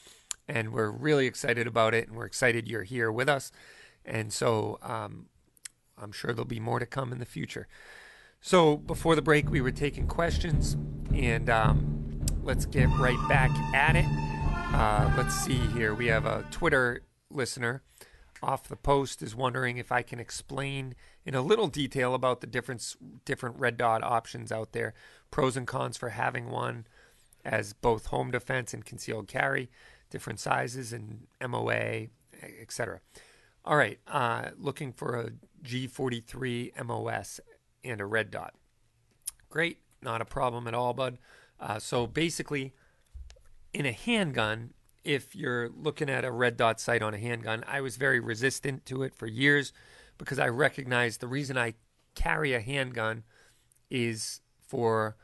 and 0.49 0.73
we're 0.73 0.89
really 0.89 1.27
excited 1.27 1.67
about 1.67 1.93
it, 1.93 2.09
and 2.09 2.17
we're 2.17 2.25
excited 2.25 2.67
you're 2.67 2.85
here 2.85 3.13
with 3.13 3.29
us. 3.29 3.53
And 4.03 4.33
so 4.33 4.79
um, 4.81 5.27
I'm 5.99 6.13
sure 6.13 6.33
there'll 6.33 6.47
be 6.47 6.59
more 6.59 6.79
to 6.79 6.87
come 6.87 7.13
in 7.13 7.19
the 7.19 7.27
future. 7.27 7.69
So 8.41 8.79
before 8.79 9.15
the 9.15 9.21
break, 9.21 9.51
we 9.51 9.61
were 9.61 9.73
taking 9.73 10.07
questions, 10.07 10.75
and 11.13 11.51
um, 11.51 12.25
let's 12.43 12.65
get 12.65 12.89
right 12.99 13.29
back 13.29 13.51
at 13.75 13.95
it. 13.95 14.34
Uh, 14.77 15.09
let's 15.17 15.37
see 15.37 15.55
here. 15.55 15.95
We 15.95 16.09
have 16.09 16.27
a 16.27 16.45
Twitter 16.51 17.03
listener 17.31 17.83
off 18.43 18.67
the 18.67 18.75
post 18.75 19.23
is 19.23 19.35
wondering 19.35 19.79
if 19.79 19.93
I 19.93 20.03
can 20.03 20.19
explain 20.19 20.97
in 21.25 21.37
a 21.37 21.41
little 21.41 21.69
detail 21.69 22.13
about 22.13 22.41
the 22.41 22.49
difference, 22.49 22.97
different 23.25 23.57
red 23.59 23.77
dot 23.77 24.03
options 24.03 24.51
out 24.51 24.73
there, 24.73 24.93
pros 25.31 25.57
and 25.57 25.65
cons 25.65 25.97
for 25.97 26.09
having 26.11 26.51
one 26.51 26.89
as 27.45 27.73
both 27.73 28.07
home 28.07 28.33
defense 28.33 28.75
and 28.75 28.85
concealed 28.85 29.29
carry, 29.29 29.71
different 30.11 30.41
sizes 30.41 30.93
and 30.93 31.29
MOA, 31.41 32.09
etc. 32.61 33.01
All 33.65 33.77
right, 33.77 34.01
uh, 34.09 34.51
looking 34.59 34.93
for 34.93 35.21
a 35.21 35.31
G43 35.63 36.85
MOS 36.85 37.39
and 37.85 38.01
a 38.01 38.07
red 38.07 38.33
dot. 38.33 38.55
Great, 39.49 39.79
not 40.03 40.21
a 40.21 40.25
problem 40.27 40.67
at 40.67 40.75
all, 40.75 40.95
bud. 40.95 41.19
Uh, 41.61 41.79
so 41.79 42.09
basically, 42.09 42.75
in 43.75 43.85
a 43.85 43.93
handgun, 43.93 44.73
if 45.03 45.35
you're 45.35 45.69
looking 45.69 46.09
at 46.09 46.25
a 46.25 46.31
red 46.31 46.57
dot 46.57 46.81
sight 46.81 47.03
on 47.03 47.13
a 47.13 47.19
handgun, 47.19 47.65
I 47.67 47.81
was 47.81 47.97
very 47.97 48.21
resistant 48.21 48.87
to 48.87 49.03
it 49.03 49.15
for 49.15 49.27
years 49.27 49.73
because 50.17 50.39
I 50.39 50.49
recognized 50.49 51.21
the 51.21 51.27
reason 51.27 51.59
I 51.59 51.75
carry 52.15 52.55
a 52.55 52.61
handgun 52.61 53.25
is 53.91 54.41
for 54.67 55.17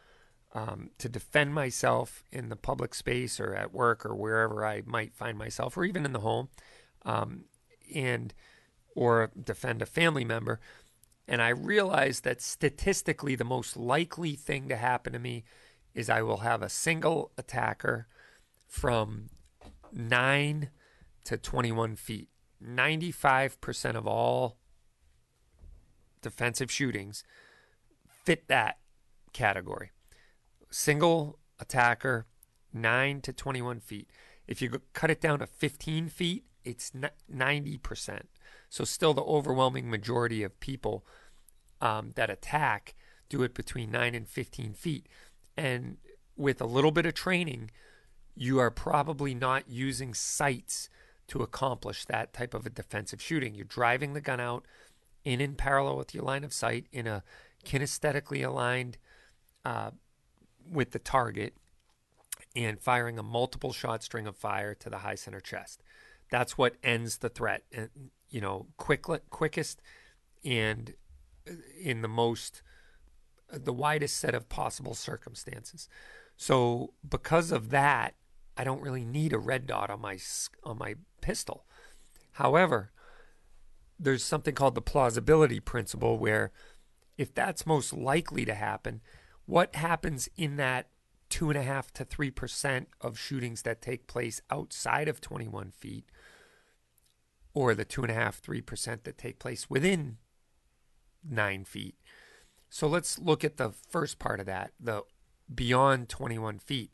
um, 0.53 0.91
to 0.99 1.09
defend 1.09 1.55
myself 1.55 2.25
in 2.33 2.49
the 2.49 2.57
public 2.57 2.95
space 2.95 3.39
or 3.39 3.55
at 3.55 3.73
work 3.73 4.05
or 4.05 4.15
wherever 4.15 4.67
I 4.67 4.83
might 4.85 5.15
find 5.15 5.39
myself, 5.39 5.77
or 5.77 5.85
even 5.85 6.05
in 6.05 6.13
the 6.13 6.21
home, 6.21 6.49
um, 7.05 7.45
and 7.95 8.35
or 8.97 9.31
defend 9.41 9.81
a 9.81 9.87
family 9.87 10.25
member. 10.25 10.61
And 11.29 11.41
I 11.41 11.51
realized 11.51 12.25
that 12.25 12.43
statistically, 12.43 13.37
the 13.37 13.45
most 13.45 13.77
likely 13.77 14.35
thing 14.35 14.69
to 14.69 14.77
happen 14.77 15.13
to 15.13 15.21
me 15.21 15.45
is 15.95 16.11
I 16.11 16.23
will 16.23 16.39
have 16.39 16.63
a 16.63 16.69
single 16.69 17.31
attacker 17.39 18.09
from 18.71 19.29
9 19.93 20.71
to 21.25 21.37
21 21.37 21.97
feet. 21.97 22.29
95% 22.65 23.97
of 23.97 24.07
all 24.07 24.59
defensive 26.23 26.71
shootings 26.71 27.25
fit 28.25 28.47
that 28.49 28.79
category. 29.33 29.91
Single 30.71 31.39
attacker, 31.59 32.27
9 32.73 33.21
to 33.23 33.33
21 33.33 33.81
feet. 33.81 34.09
If 34.47 34.63
you 34.63 34.81
cut 34.93 35.11
it 35.11 35.21
down 35.21 35.41
to 35.41 35.47
15 35.47 36.09
feet, 36.09 36.45
it's 36.65 36.93
90%. 36.93 38.23
So, 38.69 38.85
still, 38.85 39.15
the 39.15 39.23
overwhelming 39.23 39.91
majority 39.91 40.45
of 40.45 40.61
people 40.61 41.05
um, 41.81 42.13
that 42.15 42.31
attack 42.31 42.95
do 43.29 43.43
it 43.43 43.55
between 43.55 43.91
9 43.91 44.15
and 44.15 44.29
15 44.29 44.75
feet. 44.75 45.07
And 45.57 45.97
with 46.37 46.61
a 46.61 46.67
little 46.67 46.93
bit 46.93 47.07
of 47.07 47.15
training, 47.15 47.71
you 48.35 48.59
are 48.59 48.71
probably 48.71 49.35
not 49.35 49.69
using 49.69 50.15
sights 50.15 50.89
to 51.29 51.43
accomplish 51.43 52.05
that 52.07 52.33
type 52.33 52.55
of 52.55 52.67
a 52.67 52.71
defensive 52.71 53.23
shooting. 53.23 53.55
You're 53.55 53.65
driving 53.65 54.15
the 54.15 54.21
gun 54.21 54.41
out 54.41 54.67
in 55.25 55.41
in 55.41 55.55
parallel 55.55 55.97
with 55.97 56.15
your 56.15 56.25
line 56.25 56.45
of 56.45 56.53
sight 56.53 56.87
in 56.93 57.07
a 57.07 57.23
kinesthetically 57.65 58.45
aligned 58.45 58.97
uh, 59.65 59.91
with 60.69 60.93
the 60.93 60.99
target 60.99 61.55
and 62.57 62.81
firing 62.81 63.19
a 63.19 63.23
multiple 63.23 63.73
shot 63.73 64.03
string 64.03 64.27
of 64.27 64.37
fire 64.37 64.75
to 64.75 64.91
the 64.91 64.99
high 64.99 65.15
center 65.15 65.41
chest. 65.41 65.83
That's 66.31 66.57
what 66.57 66.77
ends 66.83 67.19
the 67.19 67.29
threat, 67.29 67.65
and 67.73 67.91
you 68.31 68.41
know, 68.41 68.67
quick, 68.77 69.05
quickest, 69.31 69.83
and 70.45 70.95
uh, 71.49 71.55
in 71.81 72.03
the 72.03 72.09
most, 72.09 72.63
the 73.53 73.73
widest 73.73 74.17
set 74.17 74.35
of 74.35 74.49
possible 74.49 74.95
circumstances. 74.95 75.89
So 76.37 76.95
because 77.09 77.53
of 77.53 77.71
that, 77.71 78.15
I 78.57 78.65
don't 78.65 78.83
really 78.83 79.05
need 79.05 79.33
a 79.33 79.39
red 79.39 79.67
dot 79.67 79.91
on 79.91 80.01
my 80.01 80.19
on 80.65 80.79
my 80.79 80.95
pistol. 81.21 81.65
However, 82.33 82.93
there's 83.99 84.25
something 84.25 84.55
called 84.55 84.75
the 84.75 84.81
plausibility 84.81 85.61
principle 85.61 86.19
where 86.19 86.53
if 87.17 87.35
that's 87.35 87.67
most 87.67 87.93
likely 87.93 88.45
to 88.47 88.55
happen, 88.55 89.03
what 89.45 89.77
happens 89.77 90.29
in 90.37 90.57
that 90.57 90.89
two 91.29 91.51
and 91.51 91.59
a 91.59 91.63
half 91.63 91.93
to 91.93 92.05
three 92.05 92.31
percent 92.31 92.89
of 93.01 93.19
shootings 93.19 93.63
that 93.63 93.83
take 93.83 94.07
place 94.07 94.41
outside 94.51 95.09
of 95.09 95.21
21 95.21 95.71
feet, 95.71 96.07
or 97.53 97.75
the 97.75 97.85
two 97.85 98.03
and 98.03 98.11
a 98.11 98.15
half, 98.15 98.39
three 98.39 98.61
percent 98.61 99.05
that 99.05 99.19
take 99.19 99.39
place 99.39 99.69
within 99.69 100.17
nine 101.29 101.65
feet? 101.65 101.97
So 102.71 102.87
let's 102.87 103.19
look 103.19 103.45
at 103.45 103.57
the 103.57 103.71
first 103.71 104.19
part 104.19 104.41
of 104.41 104.47
that, 104.47 104.73
the 104.79 105.03
beyond 105.53 106.09
21 106.09 106.59
feet. 106.61 106.91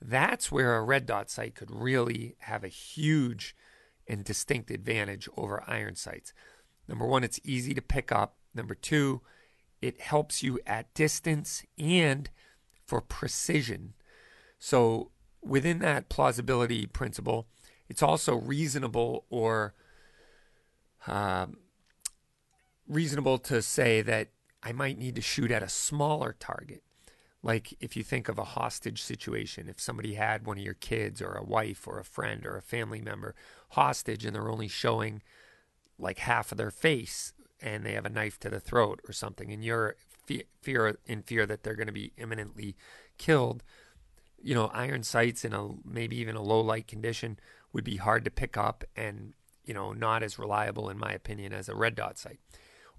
That's 0.00 0.50
where 0.50 0.76
a 0.76 0.82
red 0.82 1.06
dot 1.06 1.30
sight 1.30 1.54
could 1.54 1.70
really 1.70 2.36
have 2.40 2.64
a 2.64 2.68
huge 2.68 3.54
and 4.08 4.24
distinct 4.24 4.70
advantage 4.70 5.28
over 5.36 5.62
iron 5.66 5.94
sights. 5.94 6.32
Number 6.88 7.06
one, 7.06 7.22
it's 7.22 7.40
easy 7.44 7.74
to 7.74 7.82
pick 7.82 8.10
up. 8.10 8.36
Number 8.54 8.74
two, 8.74 9.20
it 9.80 10.00
helps 10.00 10.42
you 10.42 10.58
at 10.66 10.92
distance 10.94 11.64
and 11.78 12.30
for 12.86 13.00
precision. 13.00 13.94
So, 14.58 15.10
within 15.42 15.78
that 15.78 16.08
plausibility 16.08 16.86
principle, 16.86 17.46
it's 17.88 18.02
also 18.02 18.34
reasonable 18.36 19.24
or 19.30 19.74
um, 21.06 21.58
reasonable 22.88 23.38
to 23.38 23.62
say 23.62 24.02
that 24.02 24.28
I 24.62 24.72
might 24.72 24.98
need 24.98 25.14
to 25.14 25.22
shoot 25.22 25.50
at 25.50 25.62
a 25.62 25.68
smaller 25.68 26.36
target 26.38 26.82
like 27.42 27.74
if 27.80 27.96
you 27.96 28.02
think 28.02 28.28
of 28.28 28.38
a 28.38 28.44
hostage 28.44 29.02
situation, 29.02 29.68
if 29.68 29.80
somebody 29.80 30.14
had 30.14 30.46
one 30.46 30.58
of 30.58 30.64
your 30.64 30.74
kids 30.74 31.22
or 31.22 31.32
a 31.32 31.44
wife 31.44 31.86
or 31.86 31.98
a 31.98 32.04
friend 32.04 32.44
or 32.44 32.56
a 32.56 32.62
family 32.62 33.00
member 33.00 33.34
hostage 33.70 34.24
and 34.24 34.34
they're 34.34 34.50
only 34.50 34.68
showing 34.68 35.22
like 35.98 36.18
half 36.18 36.52
of 36.52 36.58
their 36.58 36.70
face 36.70 37.32
and 37.60 37.84
they 37.84 37.92
have 37.92 38.04
a 38.04 38.10
knife 38.10 38.38
to 38.40 38.50
the 38.50 38.60
throat 38.60 39.00
or 39.08 39.12
something 39.12 39.52
and 39.52 39.64
you're 39.64 39.96
fear 40.62 40.98
in 41.06 41.22
fear 41.22 41.46
that 41.46 41.62
they're 41.62 41.74
going 41.74 41.86
to 41.86 41.92
be 41.92 42.12
imminently 42.16 42.76
killed, 43.18 43.62
you 44.40 44.54
know, 44.54 44.66
iron 44.72 45.02
sights 45.02 45.44
in 45.44 45.52
a 45.52 45.68
maybe 45.84 46.16
even 46.16 46.36
a 46.36 46.42
low 46.42 46.60
light 46.60 46.86
condition 46.86 47.38
would 47.72 47.84
be 47.84 47.96
hard 47.96 48.24
to 48.24 48.30
pick 48.30 48.56
up 48.56 48.84
and, 48.96 49.32
you 49.64 49.74
know, 49.74 49.92
not 49.92 50.22
as 50.22 50.38
reliable 50.38 50.88
in 50.88 50.98
my 50.98 51.12
opinion 51.12 51.52
as 51.52 51.68
a 51.68 51.74
red 51.74 51.94
dot 51.94 52.18
sight. 52.18 52.38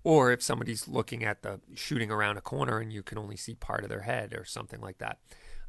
Or 0.03 0.31
if 0.31 0.41
somebody's 0.41 0.87
looking 0.87 1.23
at 1.23 1.43
the 1.43 1.59
shooting 1.75 2.09
around 2.09 2.37
a 2.37 2.41
corner 2.41 2.79
and 2.79 2.91
you 2.91 3.03
can 3.03 3.17
only 3.17 3.37
see 3.37 3.53
part 3.53 3.83
of 3.83 3.89
their 3.89 4.01
head 4.01 4.33
or 4.33 4.45
something 4.45 4.81
like 4.81 4.97
that. 4.97 5.19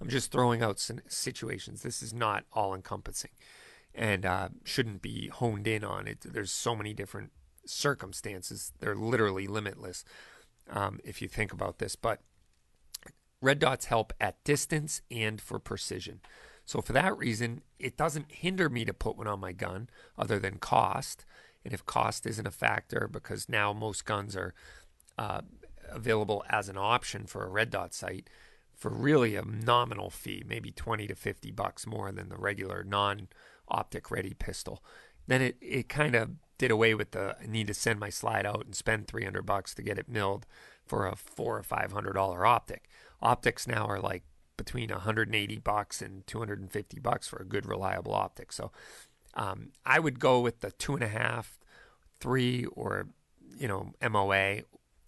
I'm 0.00 0.08
just 0.08 0.32
throwing 0.32 0.62
out 0.62 0.80
situations. 1.06 1.82
This 1.82 2.02
is 2.02 2.12
not 2.12 2.44
all 2.52 2.74
encompassing 2.74 3.30
and 3.94 4.24
uh, 4.24 4.48
shouldn't 4.64 5.02
be 5.02 5.28
honed 5.28 5.66
in 5.66 5.84
on 5.84 6.06
it. 6.06 6.18
There's 6.24 6.50
so 6.50 6.74
many 6.74 6.94
different 6.94 7.30
circumstances. 7.66 8.72
They're 8.80 8.94
literally 8.94 9.46
limitless 9.46 10.04
um, 10.70 10.98
if 11.04 11.20
you 11.20 11.28
think 11.28 11.52
about 11.52 11.78
this. 11.78 11.94
But 11.96 12.20
red 13.40 13.58
dots 13.58 13.86
help 13.86 14.12
at 14.20 14.42
distance 14.44 15.02
and 15.10 15.40
for 15.40 15.58
precision. 15.58 16.20
So 16.64 16.80
for 16.80 16.92
that 16.92 17.16
reason, 17.16 17.62
it 17.78 17.96
doesn't 17.96 18.32
hinder 18.32 18.68
me 18.68 18.84
to 18.84 18.94
put 18.94 19.16
one 19.16 19.26
on 19.26 19.40
my 19.40 19.52
gun 19.52 19.88
other 20.16 20.38
than 20.38 20.58
cost. 20.58 21.24
And 21.64 21.72
if 21.72 21.86
cost 21.86 22.26
isn't 22.26 22.46
a 22.46 22.50
factor, 22.50 23.08
because 23.10 23.48
now 23.48 23.72
most 23.72 24.04
guns 24.04 24.36
are 24.36 24.54
uh, 25.18 25.42
available 25.90 26.44
as 26.48 26.68
an 26.68 26.76
option 26.76 27.26
for 27.26 27.44
a 27.44 27.48
red 27.48 27.70
dot 27.70 27.94
sight 27.94 28.28
for 28.74 28.90
really 28.90 29.36
a 29.36 29.44
nominal 29.44 30.10
fee, 30.10 30.42
maybe 30.46 30.72
20 30.72 31.06
to 31.06 31.14
50 31.14 31.50
bucks 31.52 31.86
more 31.86 32.10
than 32.10 32.28
the 32.28 32.36
regular 32.36 32.82
non 32.82 33.28
optic 33.68 34.10
ready 34.10 34.34
pistol, 34.34 34.82
then 35.26 35.40
it, 35.40 35.56
it 35.60 35.88
kind 35.88 36.14
of 36.14 36.30
did 36.58 36.70
away 36.70 36.94
with 36.94 37.12
the 37.12 37.36
need 37.46 37.66
to 37.66 37.74
send 37.74 37.98
my 37.98 38.10
slide 38.10 38.46
out 38.46 38.64
and 38.64 38.74
spend 38.74 39.06
300 39.06 39.42
bucks 39.46 39.74
to 39.74 39.82
get 39.82 39.98
it 39.98 40.08
milled 40.08 40.46
for 40.84 41.06
a 41.06 41.16
four 41.16 41.58
or 41.58 41.62
five 41.62 41.92
hundred 41.92 42.12
dollar 42.14 42.44
optic. 42.44 42.88
Optics 43.20 43.66
now 43.66 43.86
are 43.86 44.00
like 44.00 44.24
between 44.56 44.90
180 44.90 45.58
bucks 45.58 46.02
and 46.02 46.26
250 46.26 47.00
bucks 47.00 47.26
for 47.28 47.38
a 47.38 47.44
good 47.44 47.66
reliable 47.66 48.14
optic. 48.14 48.52
So 48.52 48.70
um, 49.34 49.70
I 49.84 49.98
would 49.98 50.18
go 50.18 50.40
with 50.40 50.60
the 50.60 50.72
two 50.72 50.94
and 50.94 51.02
a 51.02 51.08
half, 51.08 51.58
three, 52.20 52.66
or 52.66 53.08
you 53.56 53.68
know 53.68 53.92
MOA, 54.08 54.62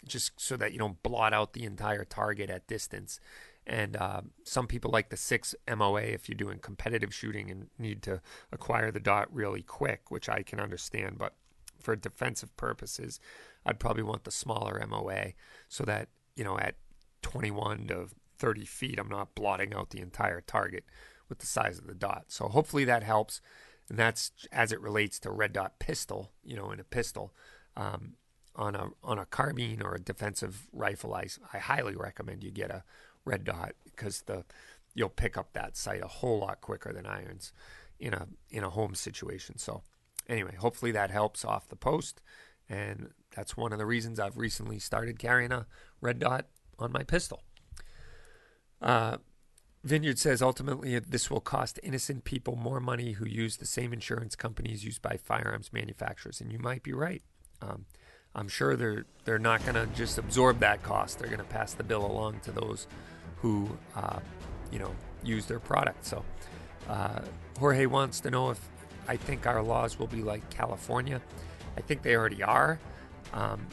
just 0.06 0.32
so 0.36 0.56
that 0.56 0.72
you 0.72 0.78
don't 0.78 1.02
blot 1.02 1.32
out 1.32 1.52
the 1.52 1.64
entire 1.64 2.04
target 2.04 2.50
at 2.50 2.66
distance. 2.66 3.20
And 3.66 3.96
uh, 3.96 4.20
some 4.42 4.66
people 4.66 4.90
like 4.90 5.08
the 5.08 5.16
six 5.16 5.54
MOA 5.74 6.02
if 6.02 6.28
you're 6.28 6.36
doing 6.36 6.58
competitive 6.58 7.14
shooting 7.14 7.50
and 7.50 7.68
need 7.78 8.02
to 8.02 8.20
acquire 8.52 8.90
the 8.90 9.00
dot 9.00 9.34
really 9.34 9.62
quick, 9.62 10.10
which 10.10 10.28
I 10.28 10.42
can 10.42 10.60
understand. 10.60 11.16
But 11.16 11.32
for 11.80 11.96
defensive 11.96 12.54
purposes, 12.56 13.20
I'd 13.64 13.80
probably 13.80 14.02
want 14.02 14.24
the 14.24 14.30
smaller 14.30 14.84
MOA 14.86 15.32
so 15.68 15.84
that 15.84 16.08
you 16.36 16.44
know 16.44 16.58
at 16.58 16.74
21 17.22 17.86
to 17.88 18.08
30 18.38 18.64
feet, 18.66 18.98
I'm 18.98 19.08
not 19.08 19.34
blotting 19.34 19.72
out 19.72 19.90
the 19.90 20.00
entire 20.00 20.40
target 20.40 20.84
with 21.28 21.38
the 21.38 21.46
size 21.46 21.78
of 21.78 21.86
the 21.86 21.94
dot. 21.94 22.24
So 22.28 22.48
hopefully 22.48 22.84
that 22.84 23.02
helps 23.02 23.40
and 23.88 23.98
that's 23.98 24.32
as 24.52 24.72
it 24.72 24.80
relates 24.80 25.18
to 25.20 25.30
red 25.30 25.52
dot 25.52 25.78
pistol. 25.78 26.32
You 26.42 26.56
know, 26.56 26.70
in 26.70 26.80
a 26.80 26.84
pistol, 26.84 27.32
um, 27.76 28.14
on 28.56 28.74
a 28.74 28.88
on 29.02 29.18
a 29.18 29.26
carbine 29.26 29.82
or 29.82 29.94
a 29.94 30.00
defensive 30.00 30.68
rifle, 30.72 31.14
I, 31.14 31.26
I 31.52 31.58
highly 31.58 31.96
recommend 31.96 32.44
you 32.44 32.50
get 32.50 32.70
a 32.70 32.84
red 33.24 33.44
dot 33.44 33.72
because 33.84 34.22
the 34.22 34.44
you'll 34.94 35.08
pick 35.08 35.36
up 35.36 35.52
that 35.52 35.76
sight 35.76 36.02
a 36.02 36.08
whole 36.08 36.38
lot 36.40 36.60
quicker 36.60 36.92
than 36.92 37.06
irons 37.06 37.52
in 37.98 38.14
a 38.14 38.28
in 38.50 38.64
a 38.64 38.70
home 38.70 38.94
situation. 38.94 39.58
So 39.58 39.82
anyway, 40.28 40.54
hopefully 40.56 40.92
that 40.92 41.10
helps 41.10 41.44
off 41.44 41.68
the 41.68 41.76
post, 41.76 42.22
and 42.68 43.10
that's 43.34 43.56
one 43.56 43.72
of 43.72 43.78
the 43.78 43.86
reasons 43.86 44.20
I've 44.20 44.38
recently 44.38 44.78
started 44.78 45.18
carrying 45.18 45.52
a 45.52 45.66
red 46.00 46.18
dot 46.18 46.46
on 46.78 46.92
my 46.92 47.02
pistol. 47.02 47.42
Uh, 48.80 49.18
Vineyard 49.84 50.18
says 50.18 50.40
ultimately 50.40 50.98
this 50.98 51.30
will 51.30 51.40
cost 51.40 51.78
innocent 51.82 52.24
people 52.24 52.56
more 52.56 52.80
money 52.80 53.12
who 53.12 53.26
use 53.26 53.58
the 53.58 53.66
same 53.66 53.92
insurance 53.92 54.34
companies 54.34 54.82
used 54.82 55.02
by 55.02 55.18
firearms 55.18 55.72
manufacturers, 55.72 56.40
and 56.40 56.50
you 56.50 56.58
might 56.58 56.82
be 56.82 56.94
right. 56.94 57.22
Um, 57.60 57.84
I'm 58.34 58.48
sure 58.48 58.76
they're 58.76 59.04
they're 59.24 59.38
not 59.38 59.62
going 59.62 59.74
to 59.74 59.86
just 59.94 60.16
absorb 60.18 60.58
that 60.60 60.82
cost. 60.82 61.18
They're 61.18 61.28
going 61.28 61.38
to 61.38 61.44
pass 61.44 61.74
the 61.74 61.84
bill 61.84 62.04
along 62.04 62.40
to 62.40 62.50
those 62.50 62.86
who, 63.36 63.68
uh, 63.94 64.20
you 64.72 64.78
know, 64.78 64.90
use 65.22 65.44
their 65.46 65.60
product. 65.60 66.06
So, 66.06 66.24
uh, 66.88 67.20
Jorge 67.58 67.84
wants 67.86 68.20
to 68.20 68.30
know 68.30 68.50
if 68.50 68.60
I 69.06 69.16
think 69.16 69.46
our 69.46 69.62
laws 69.62 69.98
will 69.98 70.06
be 70.06 70.22
like 70.22 70.48
California. 70.50 71.20
I 71.76 71.82
think 71.82 72.02
they 72.02 72.16
already 72.16 72.42
are. 72.42 72.80
Um, 73.34 73.66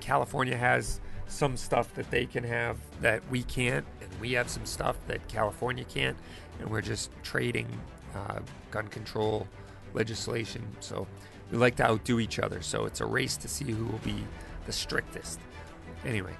California 0.00 0.56
has 0.56 1.00
some 1.28 1.56
stuff 1.56 1.92
that 1.94 2.10
they 2.10 2.26
can 2.26 2.44
have 2.44 2.76
that 3.00 3.22
we 3.30 3.42
can't, 3.42 3.84
and 4.00 4.10
we 4.20 4.32
have 4.32 4.48
some 4.48 4.64
stuff 4.64 4.96
that 5.08 5.26
California 5.28 5.84
can't, 5.84 6.16
and 6.60 6.70
we're 6.70 6.80
just 6.80 7.10
trading 7.22 7.68
uh, 8.14 8.40
gun 8.70 8.88
control 8.88 9.46
legislation. 9.94 10.62
So 10.80 11.06
we 11.50 11.58
like 11.58 11.76
to 11.76 11.84
outdo 11.84 12.20
each 12.20 12.38
other. 12.38 12.62
So 12.62 12.84
it's 12.84 13.00
a 13.00 13.06
race 13.06 13.36
to 13.38 13.48
see 13.48 13.64
who 13.64 13.86
will 13.86 13.98
be 13.98 14.24
the 14.66 14.72
strictest. 14.72 15.40
Anyway, 16.04 16.34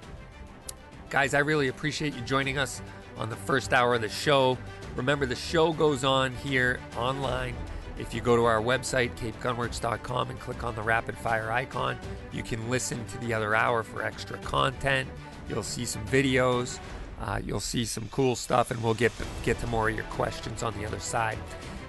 guys, 1.11 1.35
I 1.35 1.41
really 1.41 1.69
appreciate 1.69 2.15
you 2.15 2.21
joining 2.23 2.59
us 2.59 2.83
on 3.17 3.31
the 3.31 3.37
first 3.37 3.73
hour 3.73 3.95
of 3.95 4.03
the 4.03 4.09
show. 4.09 4.59
Remember, 4.95 5.27
the 5.27 5.37
show 5.37 5.73
goes 5.73 6.05
on 6.05 6.33
here 6.37 6.79
online. 6.97 7.55
If 7.99 8.13
you 8.13 8.21
go 8.21 8.37
to 8.37 8.45
our 8.45 8.61
website, 8.61 9.11
capegunworks.com, 9.17 10.31
and 10.31 10.39
click 10.39 10.65
on 10.65 10.75
the 10.75 10.83
rapid 10.83 11.17
fire 11.17 11.51
icon, 11.51 11.99
you 12.33 12.43
can 12.43 12.69
listen 12.69 13.05
to 13.07 13.19
the 13.19 13.33
other 13.33 13.55
hour 13.55 13.83
for 13.83 14.03
extra 14.03 14.37
content. 14.39 15.09
You'll 15.49 15.63
see 15.63 15.85
some 15.85 16.05
videos, 16.07 16.79
uh, 17.21 17.41
you'll 17.45 17.61
see 17.61 17.85
some 17.85 18.09
cool 18.11 18.37
stuff, 18.37 18.71
and 18.71 18.83
we'll 18.83 18.95
get 18.95 19.13
get 19.45 19.59
to 19.61 19.67
more 19.67 19.89
of 19.89 19.95
your 19.95 20.05
questions 20.05 20.63
on 20.63 20.75
the 20.79 20.85
other 20.85 20.99
side. 20.99 21.39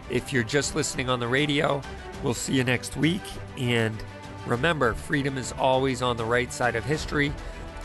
If 0.10 0.32
you're 0.32 0.44
just 0.44 0.76
listening 0.76 1.10
on 1.10 1.20
the 1.20 1.28
radio, 1.28 1.82
we'll 2.24 2.34
see 2.34 2.54
you 2.54 2.64
next 2.64 2.96
week. 2.96 3.24
And 3.58 3.96
remember, 4.46 4.94
freedom 4.94 5.38
is 5.38 5.54
always 5.58 6.02
on 6.02 6.16
the 6.16 6.26
right 6.26 6.54
side 6.54 6.76
of 6.78 6.86
history. 6.86 7.34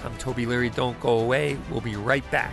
I'm 0.04 0.16
Toby 0.18 0.46
Leary. 0.46 0.70
Don't 0.70 0.98
go 1.00 1.18
away. 1.18 1.58
We'll 1.70 1.80
be 1.80 1.96
right 1.96 2.28
back. 2.30 2.52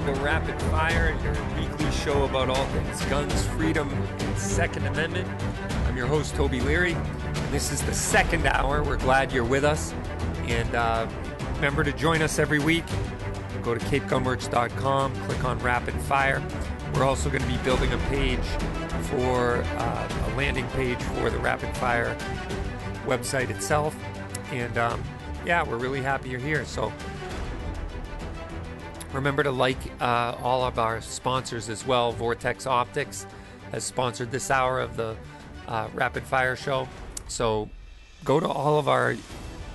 Welcome 0.00 0.16
to 0.16 0.24
Rapid 0.24 0.62
Fire, 0.70 1.18
your 1.22 1.34
weekly 1.60 1.90
show 1.90 2.24
about 2.24 2.48
all 2.48 2.64
things 2.68 3.04
guns, 3.04 3.44
freedom, 3.48 3.92
and 3.92 4.38
Second 4.38 4.86
Amendment. 4.86 5.28
I'm 5.84 5.94
your 5.94 6.06
host, 6.06 6.34
Toby 6.34 6.58
Leary. 6.58 6.94
And 6.94 7.52
this 7.52 7.70
is 7.70 7.82
the 7.82 7.92
second 7.92 8.46
hour. 8.46 8.82
We're 8.82 8.96
glad 8.96 9.30
you're 9.30 9.44
with 9.44 9.62
us. 9.62 9.92
And 10.46 10.74
uh, 10.74 11.06
remember 11.56 11.84
to 11.84 11.92
join 11.92 12.22
us 12.22 12.38
every 12.38 12.60
week. 12.60 12.86
Go 13.62 13.74
to 13.74 13.80
capegunworks.com, 13.86 15.14
click 15.26 15.44
on 15.44 15.58
Rapid 15.58 15.94
Fire. 15.96 16.42
We're 16.94 17.04
also 17.04 17.28
going 17.28 17.42
to 17.42 17.48
be 17.48 17.58
building 17.58 17.92
a 17.92 17.98
page 18.08 18.46
for 19.02 19.56
uh, 19.56 20.32
a 20.32 20.34
landing 20.34 20.66
page 20.68 21.02
for 21.02 21.28
the 21.28 21.38
Rapid 21.38 21.76
Fire 21.76 22.16
website 23.04 23.50
itself. 23.50 23.94
And 24.50 24.78
um, 24.78 25.04
yeah, 25.44 25.62
we're 25.62 25.76
really 25.76 26.00
happy 26.00 26.30
you're 26.30 26.40
here. 26.40 26.64
So 26.64 26.90
Remember 29.12 29.42
to 29.42 29.50
like 29.50 29.78
uh, 30.00 30.36
all 30.42 30.64
of 30.64 30.78
our 30.78 31.00
sponsors 31.00 31.68
as 31.68 31.86
well. 31.86 32.12
Vortex 32.12 32.66
Optics 32.66 33.26
has 33.72 33.84
sponsored 33.84 34.30
this 34.30 34.50
hour 34.50 34.80
of 34.80 34.96
the 34.96 35.16
uh, 35.66 35.88
Rapid 35.94 36.22
Fire 36.22 36.56
Show. 36.56 36.88
So 37.28 37.68
go 38.24 38.38
to 38.38 38.48
all 38.48 38.78
of 38.78 38.88
our 38.88 39.16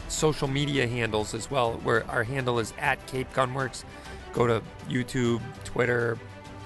social 0.07 0.47
media 0.47 0.87
handles 0.87 1.33
as 1.33 1.49
well, 1.51 1.73
where 1.83 2.09
our 2.09 2.23
handle 2.23 2.59
is 2.59 2.73
at 2.77 3.05
Cape 3.07 3.31
Gunworks. 3.33 3.83
Go 4.33 4.47
to 4.47 4.61
YouTube, 4.89 5.41
Twitter, 5.63 6.17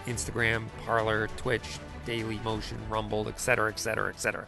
Instagram, 0.05 0.65
Parler, 0.85 1.27
Twitch, 1.37 1.79
Daily 2.05 2.39
Motion, 2.43 2.77
Rumble, 2.89 3.27
etc., 3.27 3.69
etc., 3.69 4.09
etc. 4.09 4.47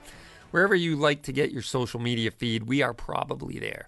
Wherever 0.51 0.75
you 0.75 0.95
like 0.95 1.21
to 1.23 1.31
get 1.31 1.51
your 1.51 1.61
social 1.61 1.99
media 1.99 2.31
feed, 2.31 2.63
we 2.63 2.81
are 2.81 2.93
probably 2.93 3.59
there. 3.59 3.87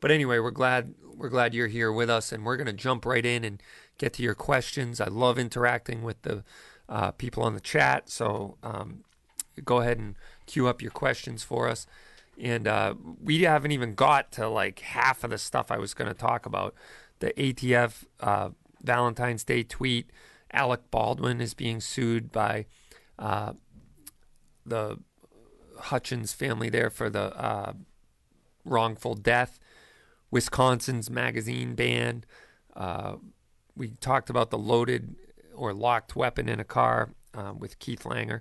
But 0.00 0.10
anyway, 0.10 0.38
we're 0.38 0.50
glad 0.50 0.94
we're 1.18 1.28
glad 1.28 1.52
you're 1.52 1.66
here 1.66 1.92
with 1.92 2.08
us, 2.08 2.30
and 2.30 2.44
we're 2.44 2.56
going 2.56 2.68
to 2.68 2.72
jump 2.72 3.04
right 3.04 3.26
in 3.26 3.44
and 3.44 3.60
get 3.98 4.12
to 4.14 4.22
your 4.22 4.34
questions. 4.34 5.00
I 5.00 5.08
love 5.08 5.38
interacting 5.38 6.02
with 6.02 6.22
the 6.22 6.44
uh, 6.88 7.10
people 7.10 7.42
on 7.42 7.54
the 7.54 7.60
chat, 7.60 8.08
so 8.08 8.56
um, 8.62 9.02
go 9.64 9.80
ahead 9.80 9.98
and 9.98 10.14
queue 10.46 10.68
up 10.68 10.80
your 10.80 10.92
questions 10.92 11.42
for 11.42 11.68
us. 11.68 11.86
And 12.40 12.68
uh, 12.68 12.94
we 13.20 13.42
haven't 13.42 13.72
even 13.72 13.94
got 13.94 14.30
to 14.32 14.48
like 14.48 14.78
half 14.78 15.24
of 15.24 15.30
the 15.30 15.38
stuff 15.38 15.72
I 15.72 15.78
was 15.78 15.92
going 15.92 16.08
to 16.08 16.14
talk 16.14 16.46
about. 16.46 16.72
The 17.18 17.32
ATF 17.32 18.04
uh, 18.20 18.50
Valentine's 18.80 19.42
Day 19.42 19.64
tweet. 19.64 20.10
Alec 20.52 20.90
Baldwin 20.90 21.40
is 21.40 21.52
being 21.52 21.80
sued 21.80 22.30
by 22.30 22.66
uh, 23.18 23.54
the 24.64 24.98
Hutchins 25.78 26.32
family 26.32 26.70
there 26.70 26.90
for 26.90 27.10
the 27.10 27.36
uh, 27.36 27.72
wrongful 28.64 29.14
death 29.14 29.58
Wisconsin's 30.30 31.10
magazine 31.10 31.74
ban. 31.74 32.24
Uh, 32.76 33.16
we 33.76 33.88
talked 34.00 34.30
about 34.30 34.50
the 34.50 34.58
loaded 34.58 35.16
or 35.54 35.72
locked 35.72 36.14
weapon 36.14 36.48
in 36.48 36.60
a 36.60 36.64
car 36.64 37.10
uh, 37.34 37.52
with 37.56 37.78
Keith 37.78 38.02
Langer. 38.04 38.40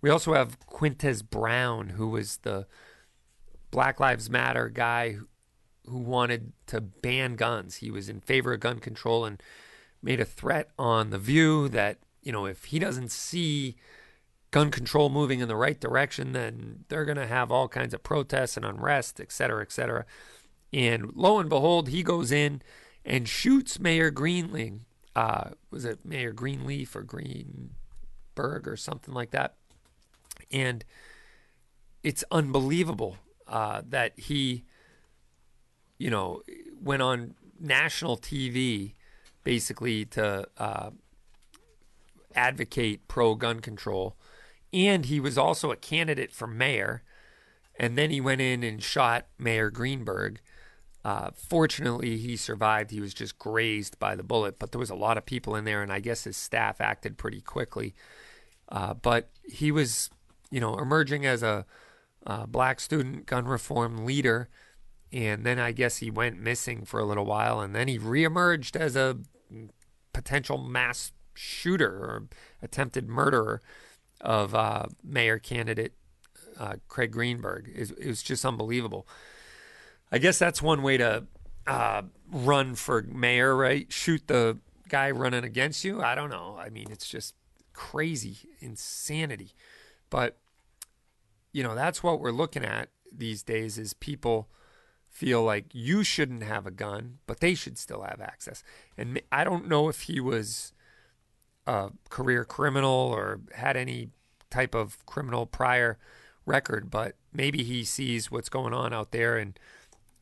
We 0.00 0.10
also 0.10 0.34
have 0.34 0.60
Quintez 0.60 1.28
Brown, 1.28 1.90
who 1.90 2.08
was 2.08 2.38
the 2.38 2.66
Black 3.70 3.98
Lives 3.98 4.28
Matter 4.30 4.68
guy 4.68 5.12
who, 5.12 5.28
who 5.86 5.98
wanted 5.98 6.52
to 6.66 6.80
ban 6.80 7.36
guns. 7.36 7.76
He 7.76 7.90
was 7.90 8.08
in 8.08 8.20
favor 8.20 8.52
of 8.52 8.60
gun 8.60 8.78
control 8.78 9.24
and 9.24 9.42
made 10.02 10.20
a 10.20 10.24
threat 10.24 10.68
on 10.78 11.10
The 11.10 11.18
View 11.18 11.68
that, 11.70 11.98
you 12.22 12.32
know, 12.32 12.46
if 12.46 12.66
he 12.66 12.78
doesn't 12.78 13.10
see 13.10 13.76
gun 14.50 14.70
control 14.70 15.08
moving 15.08 15.40
in 15.40 15.48
the 15.48 15.56
right 15.56 15.80
direction, 15.80 16.32
then 16.32 16.84
they're 16.88 17.04
going 17.04 17.16
to 17.16 17.26
have 17.26 17.50
all 17.50 17.66
kinds 17.66 17.92
of 17.92 18.02
protests 18.02 18.56
and 18.56 18.64
unrest, 18.64 19.20
et 19.20 19.32
cetera, 19.32 19.62
et 19.62 19.72
cetera. 19.72 20.04
And 20.74 21.12
lo 21.14 21.38
and 21.38 21.48
behold, 21.48 21.88
he 21.88 22.02
goes 22.02 22.32
in 22.32 22.60
and 23.04 23.28
shoots 23.28 23.78
Mayor 23.78 24.10
Greenling. 24.10 24.80
Uh, 25.14 25.50
was 25.70 25.84
it 25.84 26.04
Mayor 26.04 26.32
Greenleaf 26.32 26.96
or 26.96 27.02
Greenberg 27.02 28.66
or 28.66 28.76
something 28.76 29.14
like 29.14 29.30
that? 29.30 29.54
And 30.50 30.84
it's 32.02 32.24
unbelievable 32.32 33.18
uh, 33.46 33.82
that 33.88 34.18
he, 34.18 34.64
you 35.96 36.10
know, 36.10 36.42
went 36.82 37.02
on 37.02 37.34
national 37.60 38.16
TV 38.16 38.94
basically 39.44 40.04
to 40.06 40.48
uh, 40.58 40.90
advocate 42.34 43.06
pro 43.06 43.36
gun 43.36 43.60
control 43.60 44.16
and 44.74 45.06
he 45.06 45.20
was 45.20 45.38
also 45.38 45.70
a 45.70 45.76
candidate 45.76 46.32
for 46.32 46.48
mayor. 46.48 47.04
And 47.78 47.96
then 47.96 48.10
he 48.10 48.20
went 48.20 48.40
in 48.40 48.64
and 48.64 48.82
shot 48.82 49.26
Mayor 49.38 49.70
Greenberg. 49.70 50.40
Uh, 51.04 51.30
fortunately, 51.36 52.16
he 52.16 52.36
survived. 52.36 52.90
He 52.90 53.00
was 53.00 53.12
just 53.12 53.38
grazed 53.38 53.98
by 53.98 54.16
the 54.16 54.22
bullet, 54.22 54.58
but 54.58 54.72
there 54.72 54.78
was 54.78 54.90
a 54.90 54.94
lot 54.94 55.18
of 55.18 55.26
people 55.26 55.54
in 55.54 55.64
there, 55.64 55.82
and 55.82 55.92
I 55.92 56.00
guess 56.00 56.24
his 56.24 56.36
staff 56.36 56.80
acted 56.80 57.18
pretty 57.18 57.42
quickly. 57.42 57.94
Uh, 58.70 58.94
but 58.94 59.28
he 59.44 59.70
was, 59.70 60.08
you 60.50 60.60
know, 60.60 60.78
emerging 60.78 61.26
as 61.26 61.42
a, 61.42 61.66
a 62.26 62.46
black 62.46 62.80
student 62.80 63.26
gun 63.26 63.44
reform 63.44 64.06
leader, 64.06 64.48
and 65.12 65.44
then 65.44 65.58
I 65.58 65.72
guess 65.72 65.98
he 65.98 66.10
went 66.10 66.40
missing 66.40 66.86
for 66.86 66.98
a 66.98 67.04
little 67.04 67.26
while, 67.26 67.60
and 67.60 67.74
then 67.74 67.86
he 67.86 67.98
reemerged 67.98 68.74
as 68.74 68.96
a 68.96 69.18
potential 70.14 70.56
mass 70.56 71.12
shooter 71.34 71.90
or 71.90 72.28
attempted 72.62 73.08
murderer 73.08 73.60
of 74.22 74.54
uh, 74.54 74.86
mayor 75.02 75.38
candidate 75.38 75.92
uh, 76.58 76.76
Craig 76.88 77.12
Greenberg. 77.12 77.70
It, 77.74 77.90
it, 77.98 78.06
was 78.06 78.22
just 78.22 78.44
unbelievable. 78.44 79.06
I 80.12 80.18
guess 80.18 80.38
that's 80.38 80.62
one 80.62 80.82
way 80.82 80.96
to 80.96 81.24
uh, 81.66 82.02
run 82.30 82.74
for 82.74 83.02
mayor, 83.02 83.56
right? 83.56 83.92
Shoot 83.92 84.28
the 84.28 84.58
guy 84.88 85.10
running 85.10 85.44
against 85.44 85.84
you. 85.84 86.02
I 86.02 86.14
don't 86.14 86.30
know. 86.30 86.56
I 86.58 86.68
mean, 86.68 86.88
it's 86.90 87.08
just 87.08 87.34
crazy 87.72 88.36
insanity. 88.60 89.52
But 90.10 90.38
you 91.52 91.62
know, 91.62 91.74
that's 91.74 92.02
what 92.02 92.20
we're 92.20 92.32
looking 92.32 92.64
at 92.64 92.88
these 93.10 93.42
days 93.42 93.78
is 93.78 93.94
people 93.94 94.48
feel 95.08 95.44
like 95.44 95.66
you 95.72 96.02
shouldn't 96.02 96.42
have 96.42 96.66
a 96.66 96.72
gun, 96.72 97.18
but 97.26 97.38
they 97.38 97.54
should 97.54 97.78
still 97.78 98.02
have 98.02 98.20
access. 98.20 98.64
And 98.98 99.20
I 99.30 99.44
don't 99.44 99.68
know 99.68 99.88
if 99.88 100.02
he 100.02 100.18
was 100.18 100.72
a 101.66 101.90
career 102.10 102.44
criminal 102.44 102.90
or 102.90 103.40
had 103.54 103.76
any 103.76 104.10
type 104.50 104.74
of 104.74 105.06
criminal 105.06 105.46
prior 105.46 105.98
record, 106.44 106.90
but 106.90 107.14
maybe 107.32 107.62
he 107.62 107.84
sees 107.84 108.30
what's 108.30 108.48
going 108.48 108.74
on 108.74 108.92
out 108.92 109.12
there 109.12 109.36
and 109.36 109.58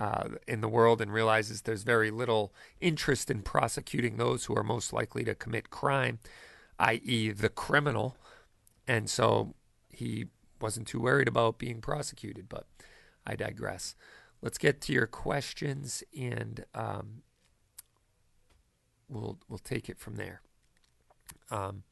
uh, 0.03 0.31
in 0.49 0.61
the 0.61 0.69
world 0.69 1.01
and 1.01 1.13
realizes 1.13 1.63
there's 1.63 1.85
very 1.85 2.11
little 2.11 2.53
interest 2.81 3.31
in 3.31 3.41
prosecuting 3.41 4.17
those 4.17 4.47
who 4.47 4.57
are 4.57 4.65
most 4.65 4.93
likely 4.93 5.23
to 5.23 5.33
commit 5.33 5.71
crime, 5.71 6.19
i.e., 6.81 7.31
the 7.31 7.49
criminal. 7.49 8.17
And 8.89 9.09
so 9.09 9.55
he 9.91 10.27
wasn't 10.61 10.89
too 10.89 11.01
worried 11.01 11.29
about 11.29 11.57
being 11.57 11.81
prosecuted, 11.81 12.49
but 12.49 12.67
I 13.25 13.37
digress. 13.37 13.95
Let's 14.41 14.59
get 14.59 14.81
to 14.81 14.93
your 14.93 15.07
questions 15.07 16.03
and 16.19 16.65
um, 16.75 17.23
we'll 19.09 19.39
we'll 19.49 19.61
take 19.61 19.89
it 19.89 20.01
from 20.01 20.17
there. 20.17 20.41
Um, 21.49 21.85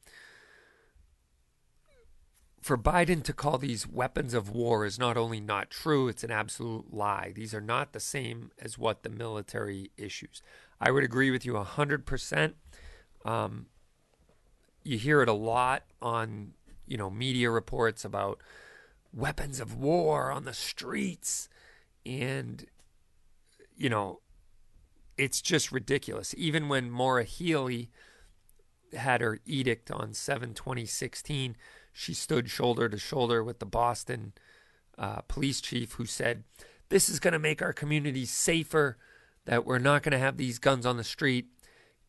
for 2.61 2.77
Biden 2.77 3.23
to 3.23 3.33
call 3.33 3.57
these 3.57 3.87
weapons 3.87 4.33
of 4.33 4.49
war 4.49 4.85
is 4.85 4.99
not 4.99 5.17
only 5.17 5.39
not 5.39 5.71
true, 5.71 6.07
it's 6.07 6.23
an 6.23 6.31
absolute 6.31 6.93
lie. 6.93 7.31
These 7.35 7.53
are 7.53 7.61
not 7.61 7.93
the 7.93 7.99
same 7.99 8.51
as 8.59 8.77
what 8.77 9.03
the 9.03 9.09
military 9.09 9.91
issues. 9.97 10.43
I 10.79 10.91
would 10.91 11.03
agree 11.03 11.31
with 11.31 11.45
you 11.45 11.53
100%. 11.53 12.53
Um, 13.25 13.65
you 14.83 14.97
hear 14.97 15.21
it 15.21 15.29
a 15.29 15.33
lot 15.33 15.83
on, 16.01 16.53
you 16.87 16.97
know, 16.97 17.09
media 17.09 17.49
reports 17.49 18.05
about 18.05 18.39
weapons 19.13 19.59
of 19.59 19.75
war 19.75 20.31
on 20.31 20.45
the 20.45 20.53
streets 20.53 21.49
and 22.05 22.65
you 23.81 23.89
know, 23.89 24.19
it's 25.17 25.41
just 25.41 25.71
ridiculous. 25.71 26.35
Even 26.37 26.69
when 26.69 26.91
Maura 26.91 27.23
Healey 27.23 27.89
had 28.93 29.21
her 29.21 29.39
edict 29.45 29.89
on 29.89 30.13
7 30.13 30.53
2016, 30.53 31.55
she 31.91 32.13
stood 32.13 32.49
shoulder 32.49 32.89
to 32.89 32.97
shoulder 32.97 33.43
with 33.43 33.59
the 33.59 33.65
Boston 33.65 34.33
uh, 34.97 35.21
police 35.21 35.61
chief 35.61 35.93
who 35.93 36.05
said, 36.05 36.43
This 36.89 37.09
is 37.09 37.19
going 37.19 37.33
to 37.33 37.39
make 37.39 37.61
our 37.61 37.73
community 37.73 38.25
safer, 38.25 38.97
that 39.45 39.65
we're 39.65 39.79
not 39.79 40.03
going 40.03 40.11
to 40.11 40.19
have 40.19 40.37
these 40.37 40.59
guns 40.59 40.85
on 40.85 40.97
the 40.97 41.03
street. 41.03 41.47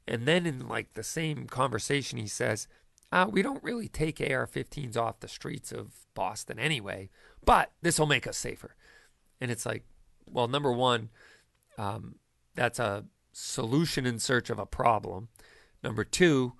And 0.07 0.27
then 0.27 0.47
in 0.47 0.69
like 0.69 0.95
the 0.95 1.03
same 1.03 1.47
conversation, 1.47 2.19
he 2.19 2.27
says, 2.27 2.69
uh, 3.11 3.27
We 3.31 3.43
don't 3.43 3.63
really 3.63 3.89
take 3.89 4.21
AR 4.21 4.47
15s 4.47 4.97
off 4.97 5.21
the 5.21 5.29
streets 5.29 5.73
of 5.73 6.07
Boston 6.15 6.59
anyway, 6.59 7.11
but 7.45 7.73
this 7.81 7.99
will 7.99 8.07
make 8.07 8.27
us 8.27 8.37
safer. 8.37 8.77
And 9.41 9.51
it's 9.51 9.67
like, 9.67 9.85
well, 10.27 10.49
number 10.49 10.73
one, 10.73 11.11
um, 11.79 12.17
that's 12.55 12.79
a 12.79 13.05
solution 13.33 14.07
in 14.07 14.19
search 14.19 14.51
of 14.51 14.59
a 14.59 14.67
problem. 14.67 15.29
Number 15.83 16.05
two, 16.05 16.53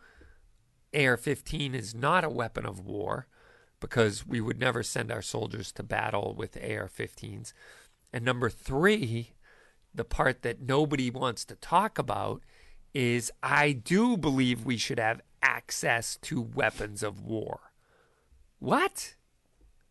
AR 0.95 1.17
15 1.17 1.75
is 1.75 1.95
not 1.95 2.25
a 2.25 2.31
weapon 2.31 2.67
of 2.67 2.81
war 2.81 3.27
because 3.81 4.27
we 4.27 4.41
would 4.41 4.59
never 4.59 4.83
send 4.83 5.11
our 5.11 5.23
soldiers 5.23 5.73
to 5.73 5.83
battle 5.83 6.35
with 6.37 6.57
AR 6.57 6.89
15s. 6.89 7.53
And 8.13 8.25
number 8.25 8.49
three, 8.49 9.33
the 9.95 10.05
part 10.05 10.43
that 10.43 10.61
nobody 10.61 11.11
wants 11.11 11.45
to 11.47 11.57
talk 11.57 11.99
about 11.99 12.43
is 12.95 13.33
I 13.43 13.73
do 13.73 14.17
believe 14.17 14.65
we 14.65 14.77
should 14.77 14.99
have 14.99 15.21
access 15.43 16.17
to 16.23 16.41
weapons 16.41 17.03
of 17.03 17.23
war. 17.23 17.73
What? 18.59 19.17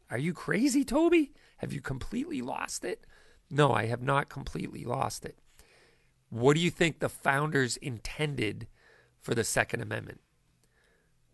Are 0.09 0.17
you 0.17 0.33
crazy, 0.33 0.85
Toby? 0.85 1.33
Have 1.57 1.73
you 1.73 1.81
completely 1.81 2.41
lost 2.41 2.85
it? 2.85 3.05
No, 3.49 3.73
I 3.73 3.85
have 3.87 4.01
not 4.01 4.29
completely 4.29 4.85
lost 4.85 5.25
it. 5.25 5.37
What 6.29 6.55
do 6.55 6.61
you 6.61 6.71
think 6.71 6.99
the 6.99 7.09
founders 7.09 7.75
intended 7.77 8.67
for 9.19 9.35
the 9.35 9.43
Second 9.43 9.81
Amendment? 9.81 10.21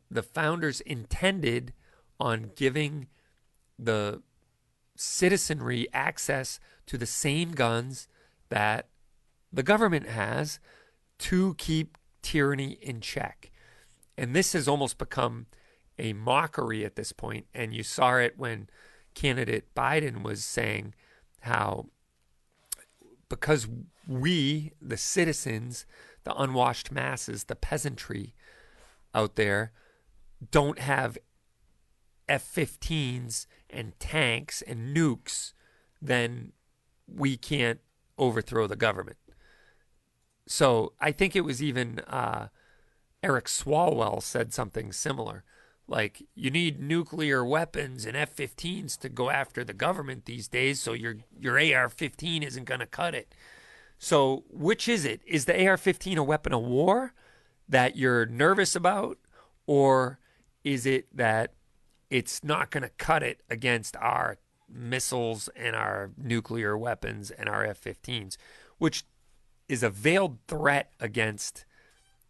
The 0.09 0.23
founders 0.23 0.81
intended 0.81 1.73
on 2.19 2.51
giving 2.55 3.07
the 3.77 4.21
citizenry 4.95 5.87
access 5.93 6.59
to 6.87 6.97
the 6.97 7.05
same 7.05 7.51
guns 7.51 8.07
that 8.49 8.87
the 9.51 9.63
government 9.63 10.07
has 10.07 10.59
to 11.19 11.53
keep 11.55 11.97
tyranny 12.21 12.77
in 12.81 13.01
check. 13.01 13.51
And 14.17 14.35
this 14.35 14.53
has 14.53 14.67
almost 14.67 14.97
become 14.97 15.45
a 15.99 16.13
mockery 16.13 16.85
at 16.85 16.95
this 16.95 17.11
point. 17.11 17.45
And 17.53 17.73
you 17.73 17.83
saw 17.83 18.17
it 18.17 18.37
when 18.37 18.69
candidate 19.13 19.73
Biden 19.75 20.23
was 20.23 20.43
saying 20.43 20.93
how 21.41 21.87
because 23.29 23.67
we, 24.07 24.71
the 24.81 24.97
citizens, 24.97 25.85
the 26.23 26.33
unwashed 26.35 26.91
masses, 26.91 27.45
the 27.45 27.55
peasantry 27.55 28.33
out 29.13 29.35
there, 29.35 29.71
don't 30.51 30.79
have 30.79 31.17
F 32.27 32.49
15s 32.53 33.47
and 33.69 33.97
tanks 33.99 34.61
and 34.61 34.95
nukes, 34.95 35.53
then 36.01 36.51
we 37.07 37.37
can't 37.37 37.79
overthrow 38.17 38.67
the 38.67 38.75
government. 38.75 39.17
So 40.47 40.93
I 40.99 41.11
think 41.11 41.35
it 41.35 41.41
was 41.41 41.61
even 41.61 41.99
uh, 41.99 42.47
Eric 43.21 43.45
Swalwell 43.45 44.21
said 44.21 44.53
something 44.53 44.91
similar. 44.91 45.43
Like, 45.87 46.23
you 46.35 46.51
need 46.51 46.81
nuclear 46.81 47.45
weapons 47.45 48.05
and 48.05 48.17
F 48.17 48.35
15s 48.35 48.97
to 48.99 49.09
go 49.09 49.29
after 49.29 49.63
the 49.63 49.73
government 49.73 50.25
these 50.25 50.49
days, 50.49 50.81
so 50.81 50.91
your, 50.91 51.17
your 51.39 51.57
AR 51.57 51.87
15 51.87 52.43
isn't 52.43 52.65
going 52.65 52.81
to 52.81 52.85
cut 52.85 53.15
it. 53.15 53.33
So, 53.97 54.43
which 54.49 54.87
is 54.89 55.05
it? 55.05 55.21
Is 55.25 55.45
the 55.45 55.67
AR 55.67 55.77
15 55.77 56.17
a 56.17 56.23
weapon 56.23 56.53
of 56.53 56.61
war 56.61 57.13
that 57.69 57.95
you're 57.95 58.25
nervous 58.25 58.75
about? 58.75 59.17
Or 59.65 60.19
is 60.67 60.85
it 60.85 61.07
that 61.15 61.53
it's 62.09 62.43
not 62.43 62.71
going 62.71 62.83
to 62.83 62.89
cut 62.89 63.23
it 63.23 63.39
against 63.49 63.95
our 63.97 64.37
missiles 64.69 65.47
and 65.55 65.77
our 65.77 66.11
nuclear 66.17 66.77
weapons 66.77 67.31
and 67.31 67.47
our 67.47 67.63
F 67.65 67.81
15s, 67.81 68.35
which 68.77 69.05
is 69.69 69.81
a 69.81 69.89
veiled 69.89 70.39
threat 70.45 70.91
against 70.99 71.63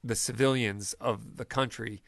the 0.03 0.13
civilians 0.13 0.93
of 1.01 1.37
the 1.37 1.45
country 1.45 2.03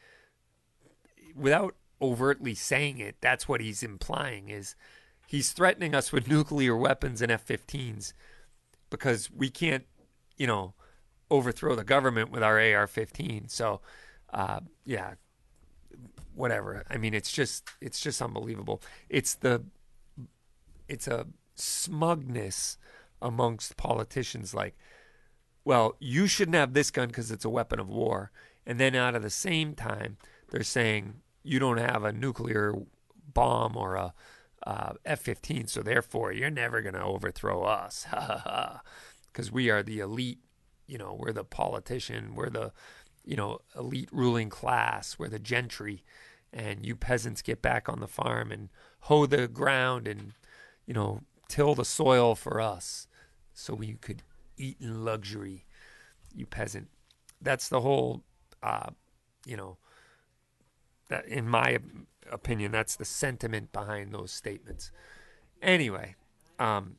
without 1.34 1.74
overtly 2.00 2.54
saying 2.54 2.98
it. 2.98 3.16
That's 3.20 3.48
what 3.48 3.60
he's 3.60 3.82
implying 3.82 4.50
is 4.50 4.76
he's 5.26 5.50
threatening 5.50 5.96
us 5.96 6.12
with 6.12 6.28
nuclear 6.28 6.76
weapons 6.76 7.20
and 7.20 7.32
F-15s 7.32 8.12
because 8.88 9.28
we 9.32 9.50
can't, 9.50 9.84
you 10.36 10.46
know, 10.46 10.74
overthrow 11.28 11.74
the 11.74 11.84
government 11.84 12.30
with 12.30 12.44
our 12.44 12.56
AR-15. 12.56 13.50
So, 13.50 13.80
uh, 14.32 14.60
yeah, 14.84 15.14
whatever. 16.34 16.84
I 16.88 16.96
mean, 16.96 17.14
it's 17.14 17.32
just 17.32 17.68
it's 17.80 18.00
just 18.00 18.20
unbelievable. 18.22 18.82
It's 19.08 19.34
the 19.34 19.64
it's 20.88 21.06
a 21.06 21.26
smugness 21.54 22.78
amongst 23.22 23.76
politicians 23.76 24.54
like 24.54 24.76
well, 25.64 25.96
you 26.00 26.26
shouldn't 26.26 26.56
have 26.56 26.72
this 26.72 26.90
gun 26.90 27.08
because 27.08 27.30
it's 27.30 27.44
a 27.44 27.50
weapon 27.50 27.78
of 27.78 27.88
war. 27.88 28.30
And 28.66 28.80
then 28.80 28.94
out 28.94 29.14
of 29.14 29.22
the 29.22 29.30
same 29.30 29.74
time, 29.74 30.16
they're 30.50 30.62
saying 30.62 31.20
you 31.42 31.58
don't 31.58 31.78
have 31.78 32.04
a 32.04 32.12
nuclear 32.12 32.74
bomb 33.32 33.76
or 33.76 33.94
a 33.94 34.14
uh, 34.66 34.92
F-15, 35.04 35.68
so 35.68 35.82
therefore 35.82 36.32
you're 36.32 36.50
never 36.50 36.82
going 36.82 36.94
to 36.94 37.02
overthrow 37.02 37.62
us, 37.62 38.06
because 39.26 39.50
we 39.50 39.70
are 39.70 39.82
the 39.82 40.00
elite. 40.00 40.40
You 40.86 40.98
know, 40.98 41.16
we're 41.18 41.32
the 41.32 41.44
politician. 41.44 42.34
We're 42.34 42.50
the 42.50 42.72
you 43.30 43.36
know 43.36 43.60
elite 43.78 44.08
ruling 44.10 44.50
class. 44.50 45.16
We're 45.16 45.28
the 45.28 45.38
gentry, 45.38 46.02
and 46.52 46.84
you 46.84 46.96
peasants 46.96 47.42
get 47.42 47.62
back 47.62 47.88
on 47.88 48.00
the 48.00 48.08
farm 48.08 48.50
and 48.50 48.70
hoe 49.02 49.24
the 49.24 49.46
ground 49.46 50.08
and 50.08 50.32
you 50.84 50.92
know 50.92 51.20
till 51.48 51.76
the 51.76 51.84
soil 51.84 52.34
for 52.34 52.60
us, 52.60 53.06
so 53.54 53.72
we 53.72 53.92
could 53.94 54.24
eat 54.56 54.78
in 54.80 55.04
luxury, 55.04 55.64
you 56.34 56.44
peasant. 56.44 56.88
That's 57.40 57.68
the 57.68 57.80
whole, 57.80 58.24
uh, 58.64 58.90
you 59.46 59.56
know, 59.56 59.78
that 61.08 61.24
in 61.26 61.48
my 61.48 61.78
opinion, 62.32 62.72
that's 62.72 62.96
the 62.96 63.04
sentiment 63.04 63.70
behind 63.70 64.12
those 64.12 64.32
statements. 64.32 64.90
Anyway, 65.62 66.16
um, 66.58 66.96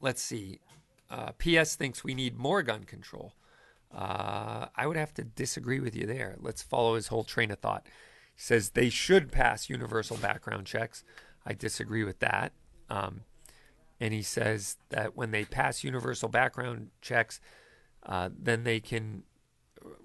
let's 0.00 0.20
see. 0.20 0.58
Uh, 1.08 1.30
PS 1.38 1.76
thinks 1.76 2.02
we 2.02 2.14
need 2.14 2.36
more 2.36 2.64
gun 2.64 2.82
control. 2.82 3.34
Uh, 3.94 4.66
I 4.74 4.86
would 4.86 4.96
have 4.96 5.14
to 5.14 5.24
disagree 5.24 5.80
with 5.80 5.94
you 5.94 6.06
there. 6.06 6.36
Let's 6.40 6.62
follow 6.62 6.96
his 6.96 7.08
whole 7.08 7.24
train 7.24 7.50
of 7.50 7.60
thought. 7.60 7.86
He 8.34 8.40
says 8.40 8.70
they 8.70 8.90
should 8.90 9.30
pass 9.30 9.70
universal 9.70 10.16
background 10.16 10.66
checks. 10.66 11.04
I 11.46 11.52
disagree 11.52 12.02
with 12.02 12.18
that. 12.18 12.52
Um, 12.90 13.20
and 14.00 14.12
he 14.12 14.22
says 14.22 14.76
that 14.90 15.16
when 15.16 15.30
they 15.30 15.44
pass 15.44 15.84
universal 15.84 16.28
background 16.28 16.90
checks, 17.00 17.40
uh, 18.04 18.30
then 18.36 18.64
they 18.64 18.80
can 18.80 19.22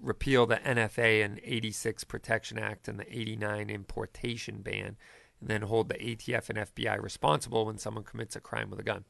repeal 0.00 0.46
the 0.46 0.56
NFA 0.56 1.24
and 1.24 1.40
86 1.42 2.04
Protection 2.04 2.58
Act 2.58 2.88
and 2.88 2.98
the 2.98 3.18
89 3.18 3.70
importation 3.70 4.58
ban, 4.62 4.96
and 5.40 5.48
then 5.48 5.62
hold 5.62 5.88
the 5.88 5.94
ATF 5.94 6.50
and 6.50 6.58
FBI 6.58 7.02
responsible 7.02 7.66
when 7.66 7.78
someone 7.78 8.04
commits 8.04 8.36
a 8.36 8.40
crime 8.40 8.70
with 8.70 8.78
a 8.78 8.84
gun. 8.84 9.04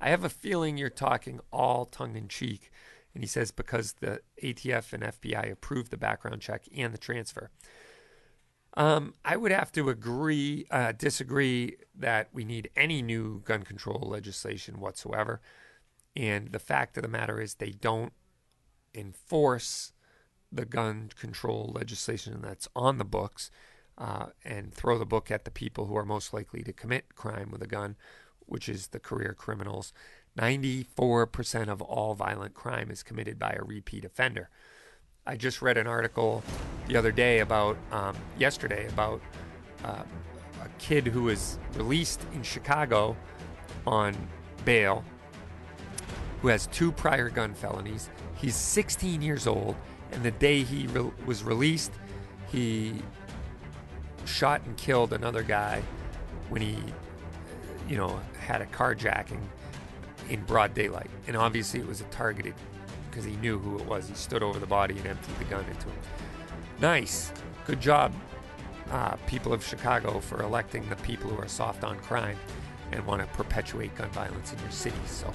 I 0.00 0.10
have 0.10 0.24
a 0.24 0.30
feeling 0.30 0.76
you're 0.76 0.90
talking 0.90 1.40
all 1.52 1.84
tongue 1.84 2.16
in 2.16 2.28
cheek. 2.28 2.70
And 3.14 3.22
he 3.22 3.28
says 3.28 3.50
because 3.50 3.94
the 3.94 4.20
ATF 4.42 4.92
and 4.92 5.02
FBI 5.02 5.50
approved 5.50 5.90
the 5.90 5.96
background 5.96 6.40
check 6.40 6.66
and 6.76 6.94
the 6.94 6.98
transfer. 6.98 7.50
Um, 8.74 9.14
I 9.24 9.36
would 9.36 9.50
have 9.50 9.72
to 9.72 9.88
agree, 9.88 10.66
uh, 10.70 10.92
disagree 10.92 11.76
that 11.94 12.28
we 12.32 12.44
need 12.44 12.70
any 12.76 13.02
new 13.02 13.42
gun 13.44 13.62
control 13.62 14.08
legislation 14.08 14.78
whatsoever. 14.78 15.40
And 16.14 16.52
the 16.52 16.60
fact 16.60 16.96
of 16.96 17.02
the 17.02 17.08
matter 17.08 17.40
is, 17.40 17.54
they 17.54 17.70
don't 17.70 18.12
enforce 18.94 19.92
the 20.52 20.64
gun 20.64 21.10
control 21.18 21.72
legislation 21.74 22.40
that's 22.42 22.68
on 22.74 22.98
the 22.98 23.04
books 23.04 23.50
uh, 23.98 24.26
and 24.44 24.74
throw 24.74 24.98
the 24.98 25.06
book 25.06 25.30
at 25.30 25.44
the 25.44 25.50
people 25.50 25.86
who 25.86 25.96
are 25.96 26.04
most 26.04 26.32
likely 26.32 26.62
to 26.62 26.72
commit 26.72 27.14
crime 27.14 27.50
with 27.50 27.62
a 27.62 27.66
gun, 27.66 27.96
which 28.40 28.68
is 28.68 28.88
the 28.88 28.98
career 28.98 29.34
criminals. 29.34 29.92
94% 30.40 31.68
of 31.68 31.82
all 31.82 32.14
violent 32.14 32.54
crime 32.54 32.90
is 32.90 33.02
committed 33.02 33.38
by 33.38 33.56
a 33.58 33.62
repeat 33.62 34.04
offender. 34.04 34.48
I 35.26 35.36
just 35.36 35.60
read 35.60 35.76
an 35.76 35.86
article 35.86 36.42
the 36.88 36.96
other 36.96 37.12
day 37.12 37.40
about, 37.40 37.76
um, 37.92 38.16
yesterday, 38.38 38.88
about 38.88 39.20
uh, 39.84 40.02
a 40.62 40.68
kid 40.78 41.06
who 41.06 41.24
was 41.24 41.58
released 41.74 42.24
in 42.32 42.42
Chicago 42.42 43.16
on 43.86 44.16
bail 44.64 45.04
who 46.40 46.48
has 46.48 46.66
two 46.68 46.90
prior 46.90 47.28
gun 47.28 47.54
felonies. 47.54 48.08
He's 48.36 48.56
16 48.56 49.20
years 49.20 49.46
old, 49.46 49.76
and 50.12 50.22
the 50.22 50.30
day 50.30 50.62
he 50.62 50.86
re- 50.88 51.10
was 51.26 51.44
released, 51.44 51.92
he 52.50 52.94
shot 54.24 54.62
and 54.64 54.76
killed 54.76 55.12
another 55.12 55.42
guy 55.42 55.82
when 56.48 56.62
he, 56.62 56.78
you 57.88 57.96
know, 57.96 58.18
had 58.40 58.62
a 58.62 58.66
carjacking 58.66 59.40
in 60.30 60.42
broad 60.44 60.72
daylight. 60.74 61.10
And 61.26 61.36
obviously, 61.36 61.80
it 61.80 61.86
was 61.86 62.00
a 62.00 62.04
targeted 62.04 62.54
because 63.10 63.24
he 63.24 63.36
knew 63.36 63.58
who 63.58 63.78
it 63.78 63.86
was. 63.86 64.08
He 64.08 64.14
stood 64.14 64.42
over 64.42 64.58
the 64.58 64.66
body 64.66 64.96
and 64.96 65.06
emptied 65.06 65.38
the 65.38 65.44
gun 65.44 65.64
into 65.64 65.88
him. 65.88 66.02
Nice. 66.80 67.32
Good 67.66 67.80
job, 67.80 68.12
uh, 68.90 69.16
people 69.26 69.52
of 69.52 69.64
Chicago, 69.64 70.20
for 70.20 70.42
electing 70.42 70.88
the 70.88 70.96
people 70.96 71.30
who 71.30 71.40
are 71.40 71.48
soft 71.48 71.84
on 71.84 71.98
crime 71.98 72.38
and 72.92 73.04
want 73.06 73.20
to 73.20 73.26
perpetuate 73.36 73.94
gun 73.96 74.08
violence 74.10 74.52
in 74.52 74.58
your 74.60 74.70
cities. 74.70 74.98
So, 75.06 75.32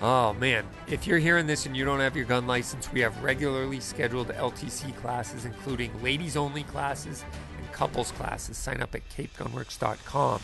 oh 0.00 0.32
man, 0.34 0.64
if 0.88 1.06
you're 1.06 1.18
hearing 1.18 1.46
this 1.46 1.66
and 1.66 1.76
you 1.76 1.84
don't 1.84 2.00
have 2.00 2.16
your 2.16 2.24
gun 2.24 2.46
license, 2.46 2.92
we 2.92 3.00
have 3.00 3.22
regularly 3.22 3.80
scheduled 3.80 4.28
LTC 4.28 4.96
classes, 4.96 5.44
including 5.44 5.90
ladies 6.02 6.36
only 6.36 6.62
classes 6.64 7.24
and 7.58 7.72
couples 7.72 8.10
classes. 8.12 8.56
Sign 8.56 8.80
up 8.80 8.94
at 8.94 9.08
capegunworks.com. 9.10 10.40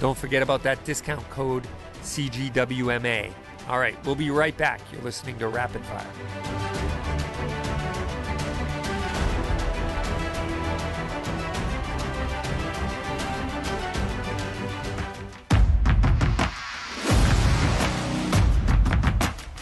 Don't 0.00 0.18
forget 0.18 0.42
about 0.42 0.62
that 0.64 0.84
discount 0.84 1.28
code 1.30 1.66
CGWMA. 2.06 3.32
All 3.68 3.78
right, 3.78 3.96
we'll 4.06 4.14
be 4.14 4.30
right 4.30 4.56
back. 4.56 4.80
You're 4.92 5.02
listening 5.02 5.38
to 5.38 5.48
Rapid 5.48 5.84
Fire. 5.84 6.06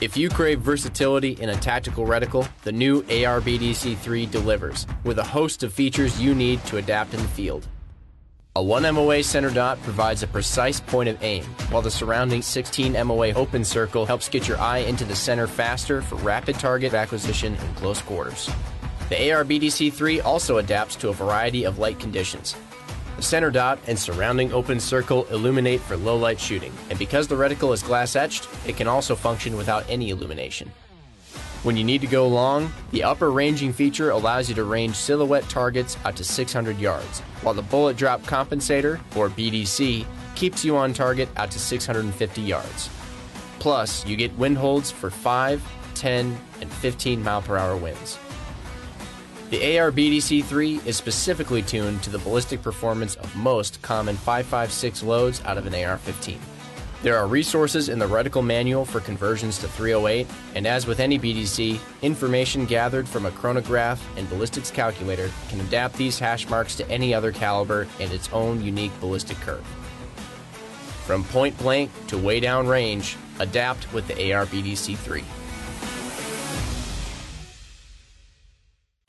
If 0.04 0.18
you 0.18 0.28
crave 0.28 0.60
versatility 0.60 1.30
in 1.40 1.48
a 1.48 1.56
tactical 1.56 2.04
reticle, 2.04 2.46
the 2.62 2.72
new 2.72 3.04
ARBDC 3.04 3.96
3 3.96 4.26
delivers, 4.26 4.86
with 5.02 5.18
a 5.18 5.24
host 5.24 5.62
of 5.62 5.72
features 5.72 6.20
you 6.20 6.34
need 6.34 6.62
to 6.66 6.76
adapt 6.76 7.14
in 7.14 7.22
the 7.22 7.28
field. 7.28 7.66
A 8.56 8.62
1 8.62 8.84
MOA 8.94 9.20
center 9.24 9.50
dot 9.50 9.82
provides 9.82 10.22
a 10.22 10.28
precise 10.28 10.78
point 10.78 11.08
of 11.08 11.20
aim, 11.24 11.42
while 11.70 11.82
the 11.82 11.90
surrounding 11.90 12.40
16 12.40 12.92
MOA 13.04 13.32
open 13.32 13.64
circle 13.64 14.06
helps 14.06 14.28
get 14.28 14.46
your 14.46 14.60
eye 14.60 14.78
into 14.78 15.04
the 15.04 15.16
center 15.16 15.48
faster 15.48 16.00
for 16.00 16.14
rapid 16.18 16.60
target 16.60 16.94
acquisition 16.94 17.56
in 17.56 17.74
close 17.74 18.00
quarters. 18.00 18.48
The 19.08 19.16
ARBDC 19.16 19.92
3 19.92 20.20
also 20.20 20.58
adapts 20.58 20.94
to 20.96 21.08
a 21.08 21.12
variety 21.12 21.64
of 21.64 21.80
light 21.80 21.98
conditions. 21.98 22.54
The 23.16 23.22
center 23.22 23.50
dot 23.50 23.80
and 23.88 23.98
surrounding 23.98 24.52
open 24.52 24.78
circle 24.78 25.24
illuminate 25.32 25.80
for 25.80 25.96
low 25.96 26.16
light 26.16 26.38
shooting, 26.38 26.72
and 26.90 26.96
because 26.96 27.26
the 27.26 27.34
reticle 27.34 27.74
is 27.74 27.82
glass 27.82 28.14
etched, 28.14 28.46
it 28.68 28.76
can 28.76 28.86
also 28.86 29.16
function 29.16 29.56
without 29.56 29.84
any 29.88 30.10
illumination. 30.10 30.70
When 31.64 31.78
you 31.78 31.84
need 31.84 32.02
to 32.02 32.06
go 32.06 32.28
long, 32.28 32.70
the 32.90 33.04
upper 33.04 33.30
ranging 33.30 33.72
feature 33.72 34.10
allows 34.10 34.50
you 34.50 34.54
to 34.56 34.64
range 34.64 34.96
silhouette 34.96 35.48
targets 35.48 35.96
out 36.04 36.14
to 36.16 36.22
600 36.22 36.78
yards, 36.78 37.20
while 37.40 37.54
the 37.54 37.62
bullet 37.62 37.96
drop 37.96 38.20
compensator, 38.24 39.00
or 39.16 39.30
BDC, 39.30 40.04
keeps 40.34 40.62
you 40.62 40.76
on 40.76 40.92
target 40.92 41.26
out 41.38 41.50
to 41.52 41.58
650 41.58 42.42
yards. 42.42 42.90
Plus, 43.60 44.04
you 44.04 44.14
get 44.14 44.36
wind 44.36 44.58
holds 44.58 44.90
for 44.90 45.08
5, 45.08 45.62
10, 45.94 46.38
and 46.60 46.70
15 46.70 47.22
mile 47.22 47.40
per 47.40 47.56
hour 47.56 47.78
winds. 47.78 48.18
The 49.48 49.78
AR-BDC-3 49.78 50.84
is 50.84 50.98
specifically 50.98 51.62
tuned 51.62 52.02
to 52.02 52.10
the 52.10 52.18
ballistic 52.18 52.60
performance 52.60 53.14
of 53.14 53.34
most 53.36 53.80
common 53.80 54.16
5.56 54.16 55.02
loads 55.02 55.40
out 55.46 55.56
of 55.56 55.66
an 55.66 55.74
AR-15. 55.74 56.36
There 57.04 57.18
are 57.18 57.26
resources 57.26 57.90
in 57.90 57.98
the 57.98 58.06
reticle 58.06 58.42
manual 58.42 58.86
for 58.86 58.98
conversions 58.98 59.58
to 59.58 59.68
308, 59.68 60.26
and 60.54 60.66
as 60.66 60.86
with 60.86 61.00
any 61.00 61.18
BDC, 61.18 61.78
information 62.00 62.64
gathered 62.64 63.06
from 63.06 63.26
a 63.26 63.30
chronograph 63.30 64.02
and 64.16 64.26
ballistics 64.30 64.70
calculator 64.70 65.30
can 65.50 65.60
adapt 65.60 65.96
these 65.96 66.18
hash 66.18 66.48
marks 66.48 66.74
to 66.76 66.90
any 66.90 67.12
other 67.12 67.30
caliber 67.30 67.86
and 68.00 68.10
its 68.10 68.30
own 68.32 68.64
unique 68.64 68.98
ballistic 69.00 69.36
curve. 69.42 69.66
From 71.04 71.24
point 71.24 71.58
blank 71.58 71.90
to 72.06 72.16
way 72.16 72.40
down 72.40 72.66
range, 72.66 73.18
adapt 73.38 73.92
with 73.92 74.08
the 74.08 74.32
AR-BDC 74.32 74.96
3. 74.96 75.24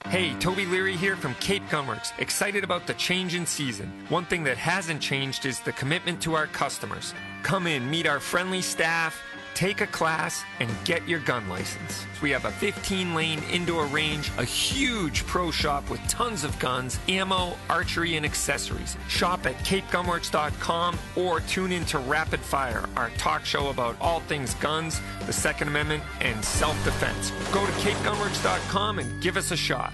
Hey, 0.09 0.34
Toby 0.39 0.65
Leary 0.65 0.97
here 0.97 1.15
from 1.15 1.34
Cape 1.35 1.63
Gunworks. 1.69 2.11
Excited 2.19 2.65
about 2.65 2.88
the 2.88 2.93
change 2.95 3.35
in 3.35 3.45
season. 3.45 4.05
One 4.09 4.26
thing 4.26 4.43
that 4.43 4.57
hasn't 4.57 5.01
changed 5.01 5.45
is 5.45 5.61
the 5.61 5.72
commitment 5.72 6.22
to 6.23 6.35
our 6.35 6.47
customers. 6.47 7.13
Come 7.45 7.67
in, 7.67 7.88
meet 7.88 8.07
our 8.07 8.19
friendly 8.19 8.61
staff, 8.61 9.22
Take 9.55 9.80
a 9.80 9.88
class 9.88 10.43
and 10.59 10.69
get 10.84 11.07
your 11.07 11.22
gun 11.22 11.47
license. 11.47 12.05
We 12.22 12.30
have 12.31 12.43
a 12.43 12.51
15 12.51 13.15
lane 13.15 13.41
indoor 13.49 13.85
range, 13.85 14.30
a 14.38 14.43
huge 14.43 15.26
pro 15.26 15.49
shop 15.49 15.89
with 15.89 16.01
tons 16.09 16.43
of 16.43 16.59
guns, 16.59 16.99
ammo, 17.07 17.55
archery, 17.69 18.17
and 18.17 18.26
accessories. 18.26 18.97
Shop 19.07 19.45
at 19.45 19.55
capegunworks.com 19.59 20.99
or 21.15 21.39
tune 21.39 21.72
in 21.72 21.85
to 21.85 21.99
Rapid 21.99 22.41
Fire, 22.41 22.84
our 22.97 23.09
talk 23.11 23.45
show 23.45 23.69
about 23.69 23.95
all 24.01 24.19
things 24.22 24.53
guns, 24.55 24.99
the 25.26 25.34
Second 25.34 25.69
Amendment, 25.69 26.03
and 26.19 26.43
self 26.43 26.76
defense. 26.84 27.31
Go 27.53 27.65
to 27.65 27.72
capegunworks.com 27.73 28.99
and 28.99 29.23
give 29.23 29.38
us 29.38 29.51
a 29.51 29.57
shot. 29.57 29.93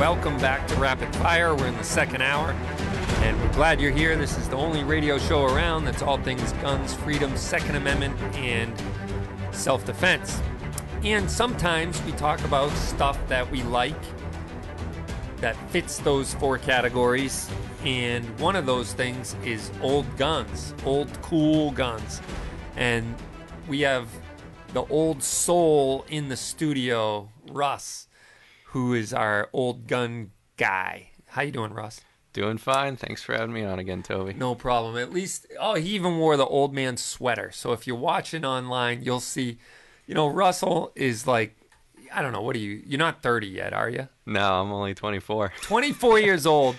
Welcome 0.00 0.38
back 0.38 0.66
to 0.68 0.76
Rapid 0.76 1.14
Fire. 1.16 1.54
We're 1.54 1.66
in 1.66 1.76
the 1.76 1.84
second 1.84 2.22
hour, 2.22 2.52
and 3.20 3.38
we're 3.38 3.52
glad 3.52 3.82
you're 3.82 3.92
here. 3.92 4.16
This 4.16 4.38
is 4.38 4.48
the 4.48 4.56
only 4.56 4.82
radio 4.82 5.18
show 5.18 5.44
around 5.44 5.84
that's 5.84 6.00
all 6.00 6.16
things 6.16 6.52
guns, 6.54 6.94
freedom, 6.94 7.36
Second 7.36 7.76
Amendment, 7.76 8.18
and 8.34 8.72
self 9.52 9.84
defense. 9.84 10.40
And 11.04 11.30
sometimes 11.30 12.02
we 12.04 12.12
talk 12.12 12.42
about 12.44 12.70
stuff 12.70 13.18
that 13.28 13.50
we 13.50 13.62
like 13.62 13.94
that 15.36 15.54
fits 15.70 15.98
those 15.98 16.32
four 16.32 16.56
categories. 16.56 17.50
And 17.84 18.24
one 18.40 18.56
of 18.56 18.64
those 18.64 18.94
things 18.94 19.36
is 19.44 19.70
old 19.82 20.06
guns, 20.16 20.72
old 20.86 21.10
cool 21.20 21.72
guns. 21.72 22.22
And 22.74 23.14
we 23.68 23.82
have 23.82 24.08
the 24.72 24.86
old 24.86 25.22
soul 25.22 26.06
in 26.08 26.30
the 26.30 26.38
studio, 26.38 27.28
Russ 27.52 28.06
who 28.72 28.94
is 28.94 29.12
our 29.12 29.48
old 29.52 29.86
gun 29.86 30.30
guy. 30.56 31.10
How 31.26 31.42
you 31.42 31.50
doing, 31.50 31.72
Russ? 31.72 32.00
Doing 32.32 32.58
fine. 32.58 32.96
Thanks 32.96 33.22
for 33.22 33.34
having 33.34 33.52
me 33.52 33.64
on 33.64 33.80
again, 33.80 34.02
Toby. 34.02 34.34
No 34.34 34.54
problem. 34.54 34.96
At 34.96 35.12
least, 35.12 35.46
oh, 35.58 35.74
he 35.74 35.90
even 35.90 36.18
wore 36.18 36.36
the 36.36 36.46
old 36.46 36.72
man 36.72 36.96
sweater. 36.96 37.50
So 37.52 37.72
if 37.72 37.86
you're 37.86 37.96
watching 37.96 38.44
online, 38.44 39.02
you'll 39.02 39.20
see, 39.20 39.58
you 40.06 40.14
know, 40.14 40.28
Russell 40.28 40.92
is 40.94 41.26
like, 41.26 41.56
I 42.14 42.22
don't 42.22 42.32
know, 42.32 42.42
what 42.42 42.54
are 42.54 42.60
you? 42.60 42.82
You're 42.86 42.98
not 42.98 43.22
30 43.22 43.48
yet, 43.48 43.72
are 43.72 43.88
you? 43.88 44.08
No, 44.26 44.60
I'm 44.60 44.70
only 44.70 44.94
24. 44.94 45.52
24 45.62 46.20
years 46.20 46.46
old, 46.46 46.76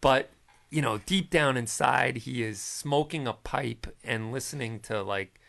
but 0.00 0.30
you 0.70 0.82
know, 0.82 0.98
deep 0.98 1.30
down 1.30 1.56
inside, 1.56 2.18
he 2.18 2.42
is 2.42 2.60
smoking 2.60 3.26
a 3.26 3.32
pipe 3.32 3.86
and 4.04 4.32
listening 4.32 4.78
to 4.80 5.02
like 5.02 5.40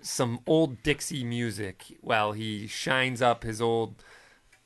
some 0.00 0.40
old 0.46 0.82
Dixie 0.82 1.24
music 1.24 1.96
while 2.00 2.32
he 2.32 2.66
shines 2.66 3.20
up 3.20 3.42
his 3.42 3.60
old 3.60 4.02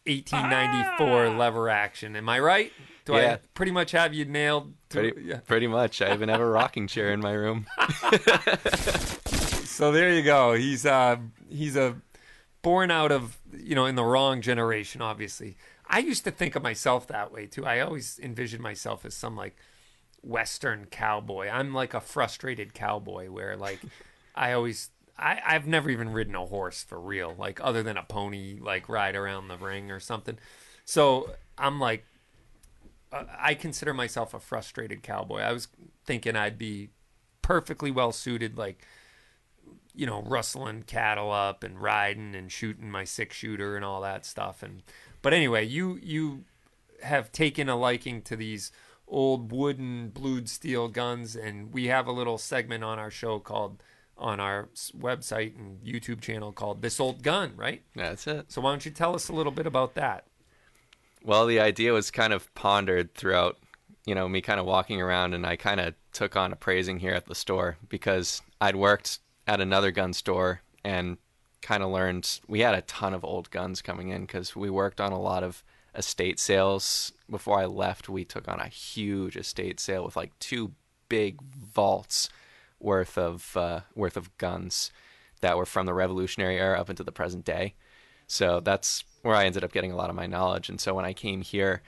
1894 0.09 1.27
ah! 1.27 1.39
lever 1.39 1.69
action. 1.69 2.17
Am 2.17 2.29
I 2.29 2.41
right? 2.41 2.73
Do 3.05 3.15
yeah. 3.15 3.35
I 3.35 3.39
pretty 3.55 3.73
much 3.73 3.93
have 3.93 4.13
you 4.13 4.25
nailed? 4.25 4.75
To, 4.91 5.01
pretty, 5.01 5.23
yeah. 5.23 5.41
pretty 5.47 5.67
much. 5.67 6.03
I 6.03 6.13
even 6.13 6.29
have 6.29 6.41
a 6.41 6.47
rocking 6.47 6.87
chair 6.89 7.13
in 7.13 7.21
my 7.21 7.33
room. 7.33 7.67
so 9.65 9.93
there 9.93 10.13
you 10.13 10.23
go. 10.23 10.55
He's 10.55 10.85
uh 10.85 11.17
he's 11.49 11.77
a 11.77 11.97
born 12.63 12.91
out 12.91 13.13
of 13.13 13.39
you 13.57 13.75
know 13.75 13.87
in 13.87 13.95
the 13.95 14.05
wrong 14.05 14.43
generation. 14.43 15.01
Obviously, 15.01 15.57
I 15.87 16.01
used 16.01 16.25
to 16.25 16.31
think 16.31 16.55
of 16.55 16.63
myself 16.63 17.07
that 17.07 17.33
way 17.33 17.47
too. 17.47 17.65
I 17.65 17.81
always 17.81 18.19
envisioned 18.23 18.63
myself 18.63 19.05
as 19.05 19.15
some 19.15 19.37
like 19.37 19.57
Western 20.23 20.87
cowboy. 20.87 21.49
I'm 21.49 21.73
like 21.73 21.95
a 21.95 22.01
frustrated 22.01 22.75
cowboy 22.75 23.31
where 23.31 23.57
like 23.57 23.81
I 24.35 24.53
always 24.53 24.91
I, 25.19 25.41
I've 25.45 25.67
never 25.67 25.91
even 25.91 26.11
ridden 26.11 26.35
a 26.35 26.47
horse 26.47 26.83
for 26.85 27.01
real, 27.01 27.35
like 27.37 27.61
other 27.63 27.83
than 27.83 27.97
a 27.97 28.05
pony, 28.05 28.59
like 28.61 28.89
ride 28.89 29.17
around 29.17 29.49
the 29.49 29.57
ring 29.57 29.91
or 29.91 30.01
something. 30.01 30.39
So 30.85 31.31
I'm 31.57 31.81
like, 31.81 32.05
uh, 33.13 33.25
I 33.39 33.55
consider 33.55 33.93
myself 33.93 34.33
a 34.33 34.41
frustrated 34.41 35.03
cowboy. 35.03 35.41
I 35.41 35.53
was 35.53 35.69
thinking 36.05 36.37
I'd 36.37 36.59
be 36.59 36.91
perfectly 37.43 37.91
well 37.91 38.13
suited, 38.13 38.57
like, 38.57 38.87
you 39.95 40.07
know, 40.07 40.23
rustling 40.23 40.85
cattle 40.85 41.33
up 41.33 41.65
and 41.65 41.81
riding 41.81 42.35
and 42.35 42.53
shooting 42.53 42.91
my 42.91 43.05
six 43.05 43.35
shooter 43.35 43.75
and 43.75 43.85
all 43.85 44.01
that 44.03 44.25
stuff. 44.25 44.63
And 44.63 44.83
but 45.23 45.35
anyway, 45.35 45.67
you 45.67 45.99
you 46.01 46.45
have 47.03 47.33
taken 47.33 47.69
a 47.69 47.77
liking 47.77 48.23
to 48.23 48.37
these 48.37 48.71
old 49.09 49.51
wooden 49.51 50.11
blued 50.11 50.49
steel 50.49 50.89
guns, 50.89 51.35
and 51.35 51.73
we 51.73 51.87
have 51.87 52.07
a 52.07 52.13
little 52.13 52.39
segment 52.39 52.85
on 52.85 52.99
our 52.99 53.11
show 53.11 53.39
called 53.41 53.83
on 54.19 54.41
our 54.41 54.69
website 54.99 55.57
and 55.57 55.81
YouTube 55.83 56.21
channel 56.21 56.53
called 56.53 56.83
This 56.83 57.01
Old 57.01 57.23
Gun, 57.23 57.53
right? 57.57 57.83
That's 57.95 58.27
it. 58.27 58.51
So 58.53 58.61
why 58.61 58.73
don't 58.73 58.85
you 58.85 58.91
tell 58.91 59.15
us 59.15 59.29
a 59.29 59.33
little 59.33 59.53
bit 59.53 59.67
about 59.67 59.95
that? 59.95 60.25
Well, 61.23 61.47
the 61.47 61.61
idea 61.61 61.93
was 61.93 62.11
kind 62.11 62.33
of 62.33 62.53
pondered 62.55 63.15
throughout, 63.15 63.59
you 64.05 64.15
know, 64.15 64.29
me 64.29 64.41
kind 64.41 64.61
of 64.61 64.67
walking 64.67 65.01
around 65.01 65.35
and 65.35 65.47
I 65.47 65.57
kind 65.57 65.81
of 65.81 65.95
took 66.13 66.37
on 66.37 66.53
appraising 66.53 67.01
here 67.01 67.13
at 67.13 67.27
the 67.27 67.35
store 67.35 67.79
because 67.89 68.43
I'd 68.61 68.77
worked 68.77 69.19
at 69.47 69.61
another 69.61 69.91
gun 69.91 70.13
store 70.13 70.63
and 70.85 71.19
kind 71.63 71.83
of 71.83 71.91
learned 71.91 72.41
we 72.47 72.61
had 72.61 72.75
a 72.75 72.83
ton 72.83 73.15
of 73.15 73.25
old 73.25 73.51
guns 73.51 73.83
coming 73.83 74.11
in 74.11 74.23
because 74.23 74.55
we 74.55 74.71
worked 74.71 75.01
on 75.01 75.13
a 75.13 75.21
lot 75.21 75.43
of 75.43 75.65
estate 75.95 76.39
sales. 76.39 77.13
Before 77.29 77.59
I 77.59 77.67
left, 77.67 78.09
we 78.09 78.25
took 78.25 78.49
on 78.49 78.61
a 78.61 78.69
huge 78.69 79.37
estate 79.37 79.81
sale 79.81 80.05
with 80.05 80.17
like 80.17 80.39
two 80.39 80.73
big 81.09 81.41
vaults 81.43 82.29
worth 82.81 83.19
of 83.19 83.57
uh, 83.57 83.81
worth 83.95 84.17
of 84.17 84.37
guns 84.39 84.91
that 85.41 85.57
were 85.57 85.67
from 85.67 85.87
the 85.87 85.95
Revolutionary 85.95 86.59
era 86.59 86.81
up 86.81 86.91
into 86.91 87.05
the 87.05 87.13
present 87.13 87.45
day. 87.45 87.75
So 88.27 88.61
that's 88.61 89.05
where 89.23 89.37
I 89.37 89.47
ended 89.47 89.65
up 89.65 89.73
getting 89.73 89.93
a 89.93 89.97
lot 89.97 90.11
of 90.11 90.17
my 90.17 90.27
knowledge. 90.27 90.69
And 90.69 90.81
so 90.81 90.95
when 90.95 91.05
I 91.05 91.13
came 91.13 91.43
here, 91.43 91.83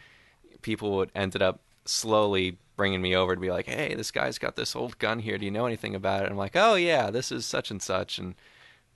people 0.62 0.92
would 0.96 1.10
ended 1.14 1.42
up 1.42 1.60
slowly 1.84 2.58
bringing 2.76 3.02
me 3.02 3.14
over 3.14 3.34
to 3.34 3.40
be 3.40 3.50
like, 3.50 3.66
"Hey, 3.66 3.94
this 3.94 4.10
guy's 4.10 4.38
got 4.38 4.56
this 4.56 4.74
old 4.74 4.98
gun 4.98 5.18
here. 5.20 5.38
Do 5.38 5.44
you 5.44 5.50
know 5.50 5.66
anything 5.66 5.94
about 5.94 6.24
it?" 6.24 6.30
I'm 6.30 6.36
like, 6.36 6.56
"Oh 6.56 6.74
yeah, 6.74 7.10
this 7.10 7.30
is 7.30 7.44
such 7.46 7.70
and 7.70 7.82
such, 7.82 8.18
and 8.18 8.34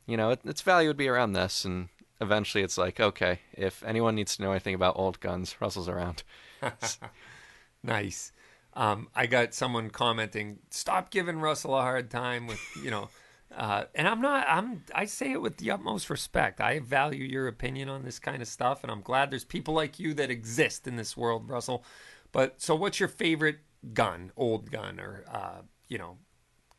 you 0.07 0.17
know, 0.17 0.31
it, 0.31 0.41
its 0.45 0.63
value 0.63 0.89
would 0.89 0.97
be 0.97 1.09
around 1.09 1.33
this." 1.33 1.65
And 1.65 1.89
eventually, 2.21 2.65
it's 2.65 2.79
like, 2.79 3.01
okay, 3.01 3.41
if 3.53 3.83
anyone 3.85 4.15
needs 4.15 4.37
to 4.37 4.43
know 4.43 4.53
anything 4.53 4.75
about 4.75 4.99
old 4.99 5.21
guns, 5.21 5.57
Russell's 5.61 5.89
around. 5.89 6.23
nice 7.83 8.33
um, 8.75 9.09
I 9.15 9.27
got 9.27 9.55
someone 9.55 9.91
commenting, 9.91 10.59
"Stop 10.71 11.11
giving 11.11 11.41
Russell 11.41 11.77
a 11.77 11.83
hard 11.83 12.11
time 12.11 12.47
with 12.47 12.61
you 12.83 12.91
know." 12.91 13.09
Uh, 13.57 13.85
and 13.95 14.09
I'm 14.09 14.21
not. 14.21 14.47
I'm. 14.49 14.83
I 14.93 15.05
say 15.05 15.31
it 15.31 15.41
with 15.41 15.59
the 15.59 15.71
utmost 15.71 16.11
respect. 16.11 16.61
I 16.61 16.81
value 16.81 17.25
your 17.25 17.47
opinion 17.47 17.89
on 17.89 18.03
this 18.03 18.19
kind 18.19 18.43
of 18.43 18.49
stuff, 18.49 18.83
and 18.83 18.91
I'm 18.91 19.01
glad 19.01 19.31
there's 19.31 19.45
people 19.45 19.75
like 19.75 20.01
you 20.01 20.13
that 20.15 20.29
exist 20.29 20.89
in 20.89 20.97
this 20.97 21.17
world, 21.17 21.49
Russell. 21.49 21.85
But 22.33 22.61
so, 22.61 22.75
what's 22.75 22.99
your 22.99 23.09
favorite 23.09 23.59
gun, 23.93 24.33
old 24.37 24.73
gun, 24.73 24.99
or 24.99 25.25
uh, 25.31 25.61
you 25.89 25.99
know, 25.99 26.19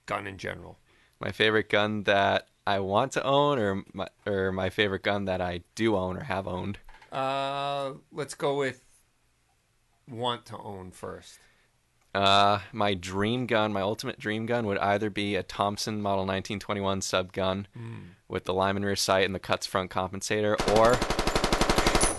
gun 0.05 0.27
in 0.27 0.37
general? 0.37 0.79
My 1.21 1.31
favorite 1.31 1.69
gun 1.69 2.03
that 2.03 2.49
I 2.67 2.79
want 2.79 3.13
to 3.13 3.23
own, 3.23 3.57
or 3.57 3.83
my, 3.93 4.07
or 4.25 4.51
my 4.51 4.69
favorite 4.69 5.03
gun 5.03 5.25
that 5.25 5.39
I 5.39 5.61
do 5.75 5.95
own 5.95 6.17
or 6.17 6.23
have 6.23 6.45
owned. 6.45 6.79
Uh, 7.09 7.93
let's 8.11 8.33
go 8.33 8.57
with 8.57 8.83
want 10.09 10.45
to 10.47 10.57
own 10.57 10.91
first. 10.91 11.39
Uh, 12.15 12.61
my 12.71 12.93
dream 12.93 13.45
gun, 13.45 13.73
my 13.73 13.81
ultimate 13.81 14.17
dream 14.17 14.45
gun, 14.45 14.65
would 14.65 14.77
either 14.77 15.09
be 15.09 15.35
a 15.35 15.43
Thompson 15.43 16.01
Model 16.01 16.21
1921 16.21 17.01
sub 17.01 17.33
gun 17.33 17.67
mm. 17.77 18.03
with 18.29 18.45
the 18.45 18.53
Lyman 18.53 18.85
rear 18.85 18.95
sight 18.95 19.25
and 19.25 19.35
the 19.35 19.39
Cutts 19.39 19.65
front 19.65 19.91
compensator, 19.91 20.55
or 20.77 20.93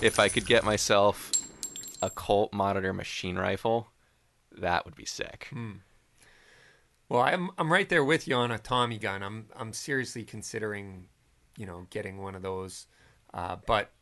if 0.05 0.21
I 0.21 0.29
could 0.29 0.45
get 0.45 0.65
myself 0.65 1.31
a 2.03 2.11
Colt 2.11 2.53
Monitor 2.53 2.93
machine 2.93 3.37
rifle, 3.37 3.89
that 4.53 4.85
would 4.85 4.95
be 4.95 5.07
sick. 5.07 5.49
Mm. 5.51 5.79
Well, 7.09 7.23
I'm 7.23 7.51
I'm 7.57 7.73
right 7.73 7.89
there 7.89 8.05
with 8.05 8.29
you 8.29 8.35
on 8.35 8.51
a 8.51 8.59
Tommy 8.59 8.99
gun. 8.99 9.23
I'm 9.23 9.47
I'm 9.57 9.73
seriously 9.73 10.25
considering, 10.25 11.07
you 11.57 11.65
know, 11.65 11.87
getting 11.89 12.19
one 12.19 12.35
of 12.35 12.43
those, 12.43 12.87
uh, 13.33 13.57
but 13.67 13.93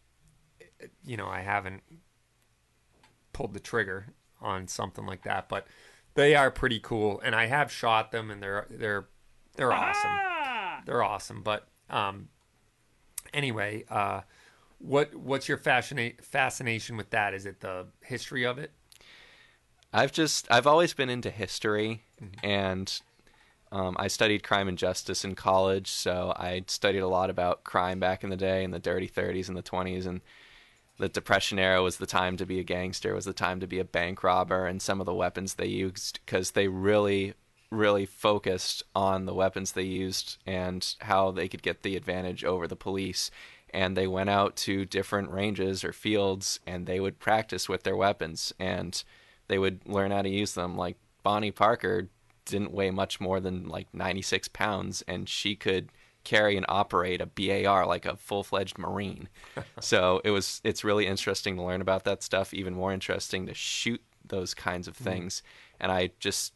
you 1.04 1.16
know, 1.16 1.28
I 1.28 1.42
haven't 1.42 1.84
pulled 3.32 3.54
the 3.54 3.60
trigger 3.60 4.06
on 4.40 4.68
something 4.68 5.06
like 5.06 5.22
that. 5.22 5.48
But 5.48 5.66
they 6.14 6.34
are 6.34 6.50
pretty 6.50 6.80
cool, 6.80 7.20
and 7.24 7.34
I 7.34 7.46
have 7.46 7.70
shot 7.70 8.12
them, 8.12 8.30
and 8.30 8.42
they're 8.42 8.66
they're 8.70 9.06
they're 9.56 9.72
awesome. 9.72 10.10
Ah! 10.10 10.82
They're 10.86 11.02
awesome. 11.02 11.42
But 11.42 11.66
um, 11.90 12.28
anyway, 13.32 13.84
uh, 13.90 14.22
what 14.78 15.14
what's 15.14 15.48
your 15.48 15.58
fascina- 15.58 16.20
fascination 16.22 16.96
with 16.96 17.10
that? 17.10 17.34
Is 17.34 17.46
it 17.46 17.60
the 17.60 17.86
history 18.02 18.44
of 18.44 18.58
it? 18.58 18.72
I've 19.92 20.12
just 20.12 20.46
I've 20.50 20.66
always 20.66 20.94
been 20.94 21.10
into 21.10 21.30
history, 21.30 22.02
mm-hmm. 22.22 22.46
and 22.46 23.00
um, 23.72 23.96
I 23.98 24.08
studied 24.08 24.42
crime 24.42 24.68
and 24.68 24.78
justice 24.78 25.24
in 25.24 25.34
college, 25.34 25.88
so 25.88 26.32
I 26.36 26.64
studied 26.68 27.00
a 27.00 27.08
lot 27.08 27.30
about 27.30 27.64
crime 27.64 27.98
back 27.98 28.22
in 28.22 28.30
the 28.30 28.36
day 28.36 28.62
in 28.62 28.70
the 28.70 28.78
dirty 28.78 29.08
30s 29.08 29.48
and 29.48 29.56
the 29.56 29.62
20s, 29.62 30.06
and 30.06 30.20
the 30.98 31.08
depression 31.08 31.58
era 31.58 31.82
was 31.82 31.96
the 31.96 32.06
time 32.06 32.36
to 32.36 32.46
be 32.46 32.58
a 32.58 32.64
gangster 32.64 33.14
was 33.14 33.24
the 33.24 33.32
time 33.32 33.60
to 33.60 33.66
be 33.66 33.78
a 33.78 33.84
bank 33.84 34.22
robber 34.22 34.66
and 34.66 34.80
some 34.80 35.00
of 35.00 35.06
the 35.06 35.14
weapons 35.14 35.54
they 35.54 35.66
used 35.66 36.20
because 36.24 36.52
they 36.52 36.68
really 36.68 37.34
really 37.70 38.06
focused 38.06 38.82
on 38.94 39.26
the 39.26 39.34
weapons 39.34 39.72
they 39.72 39.82
used 39.82 40.38
and 40.46 40.94
how 41.00 41.30
they 41.30 41.48
could 41.48 41.62
get 41.62 41.82
the 41.82 41.96
advantage 41.96 42.44
over 42.44 42.68
the 42.68 42.76
police 42.76 43.30
and 43.74 43.96
they 43.96 44.06
went 44.06 44.30
out 44.30 44.54
to 44.54 44.86
different 44.86 45.30
ranges 45.30 45.82
or 45.82 45.92
fields 45.92 46.60
and 46.64 46.86
they 46.86 47.00
would 47.00 47.18
practice 47.18 47.68
with 47.68 47.82
their 47.82 47.96
weapons 47.96 48.54
and 48.60 49.02
they 49.48 49.58
would 49.58 49.86
learn 49.86 50.12
how 50.12 50.22
to 50.22 50.28
use 50.28 50.54
them. 50.54 50.76
Like 50.76 50.96
Bonnie 51.24 51.50
Parker 51.50 52.08
didn't 52.44 52.72
weigh 52.72 52.92
much 52.92 53.20
more 53.20 53.40
than 53.40 53.66
like 53.66 53.92
96 53.92 54.46
pounds 54.48 55.02
and 55.08 55.28
she 55.28 55.56
could 55.56 55.90
carry 56.24 56.56
and 56.56 56.66
operate 56.68 57.20
a 57.20 57.26
BAR 57.26 57.86
like 57.86 58.06
a 58.06 58.16
full-fledged 58.16 58.78
marine. 58.78 59.28
so 59.80 60.20
it 60.24 60.30
was 60.30 60.60
it's 60.64 60.84
really 60.84 61.06
interesting 61.06 61.56
to 61.56 61.62
learn 61.62 61.80
about 61.80 62.04
that 62.04 62.22
stuff, 62.22 62.52
even 62.52 62.74
more 62.74 62.92
interesting 62.92 63.46
to 63.46 63.54
shoot 63.54 64.02
those 64.24 64.54
kinds 64.54 64.88
of 64.88 64.96
hmm. 64.98 65.04
things. 65.04 65.42
And 65.80 65.92
I 65.92 66.10
just 66.18 66.54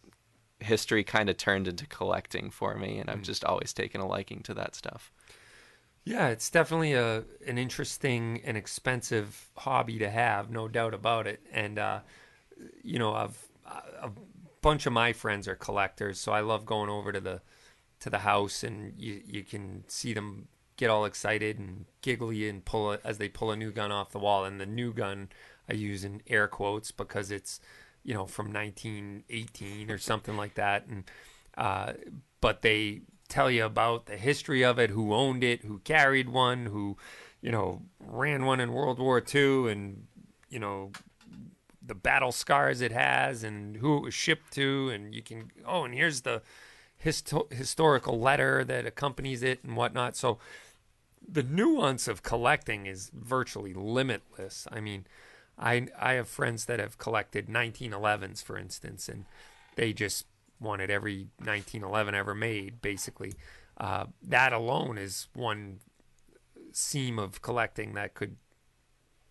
history 0.60 1.04
kind 1.04 1.30
of 1.30 1.36
turned 1.36 1.68
into 1.68 1.86
collecting 1.86 2.50
for 2.50 2.74
me 2.74 2.98
and 2.98 3.08
I've 3.08 3.18
hmm. 3.18 3.22
just 3.22 3.44
always 3.44 3.72
taken 3.72 4.00
a 4.00 4.06
liking 4.06 4.42
to 4.44 4.54
that 4.54 4.74
stuff. 4.74 5.12
Yeah, 6.04 6.28
it's 6.28 6.48
definitely 6.48 6.94
a 6.94 7.24
an 7.46 7.58
interesting 7.58 8.40
and 8.44 8.56
expensive 8.56 9.50
hobby 9.56 9.98
to 9.98 10.08
have, 10.08 10.50
no 10.50 10.66
doubt 10.66 10.94
about 10.94 11.26
it. 11.26 11.40
And 11.52 11.78
uh, 11.78 12.00
you 12.82 12.98
know, 12.98 13.12
I've 13.12 13.38
uh, 13.66 13.80
a 14.04 14.10
bunch 14.62 14.86
of 14.86 14.92
my 14.92 15.12
friends 15.12 15.46
are 15.46 15.54
collectors, 15.54 16.18
so 16.18 16.32
I 16.32 16.40
love 16.40 16.64
going 16.64 16.88
over 16.88 17.12
to 17.12 17.20
the 17.20 17.42
to 18.00 18.10
the 18.10 18.18
house 18.18 18.62
and 18.62 18.94
you 18.96 19.20
you 19.26 19.42
can 19.42 19.84
see 19.88 20.12
them 20.12 20.48
get 20.76 20.90
all 20.90 21.04
excited 21.04 21.58
and 21.58 21.86
giggly 22.02 22.48
and 22.48 22.64
pull 22.64 22.92
a, 22.92 22.98
as 23.04 23.18
they 23.18 23.28
pull 23.28 23.50
a 23.50 23.56
new 23.56 23.70
gun 23.70 23.90
off 23.90 24.12
the 24.12 24.18
wall. 24.18 24.44
And 24.44 24.60
the 24.60 24.66
new 24.66 24.92
gun 24.92 25.28
I 25.68 25.74
use 25.74 26.04
in 26.04 26.22
air 26.26 26.48
quotes 26.48 26.90
because 26.92 27.30
it's 27.30 27.60
you 28.04 28.14
know 28.14 28.26
from 28.26 28.52
1918 28.52 29.90
or 29.90 29.98
something 29.98 30.36
like 30.36 30.54
that. 30.54 30.86
And 30.86 31.04
uh, 31.56 31.94
but 32.40 32.62
they 32.62 33.02
tell 33.28 33.50
you 33.50 33.64
about 33.64 34.06
the 34.06 34.16
history 34.16 34.64
of 34.64 34.78
it, 34.78 34.90
who 34.90 35.12
owned 35.12 35.44
it, 35.44 35.64
who 35.64 35.80
carried 35.80 36.28
one, 36.30 36.66
who, 36.66 36.96
you 37.42 37.52
know, 37.52 37.82
ran 38.00 38.44
one 38.44 38.60
in 38.60 38.72
World 38.72 38.98
War 38.98 39.22
II, 39.22 39.70
and 39.70 40.06
you 40.48 40.58
know, 40.58 40.92
the 41.84 41.94
battle 41.94 42.32
scars 42.32 42.80
it 42.80 42.92
has, 42.92 43.42
and 43.42 43.76
who 43.76 43.96
it 43.98 44.02
was 44.02 44.14
shipped 44.14 44.52
to, 44.52 44.90
and 44.90 45.14
you 45.14 45.22
can 45.22 45.50
oh, 45.66 45.84
and 45.84 45.94
here's 45.94 46.22
the 46.22 46.42
histo- 47.04 47.52
historical 47.52 48.18
letter 48.18 48.64
that 48.64 48.86
accompanies 48.86 49.42
it 49.42 49.62
and 49.62 49.76
whatnot. 49.76 50.16
So 50.16 50.38
the 51.26 51.42
nuance 51.42 52.08
of 52.08 52.22
collecting 52.22 52.86
is 52.86 53.10
virtually 53.14 53.74
limitless. 53.74 54.66
I 54.70 54.80
mean, 54.80 55.06
I 55.58 55.88
I 55.98 56.14
have 56.14 56.28
friends 56.28 56.64
that 56.66 56.78
have 56.80 56.98
collected 56.98 57.48
1911s, 57.48 58.42
for 58.42 58.58
instance, 58.58 59.08
and 59.08 59.24
they 59.76 59.92
just 59.92 60.26
wanted 60.60 60.90
every 60.90 61.28
1911 61.38 62.14
ever 62.14 62.34
made, 62.34 62.80
basically. 62.82 63.34
Uh, 63.76 64.06
that 64.22 64.52
alone 64.52 64.98
is 64.98 65.28
one 65.34 65.80
seam 66.72 67.18
of 67.18 67.42
collecting 67.42 67.94
that 67.94 68.14
could 68.14 68.36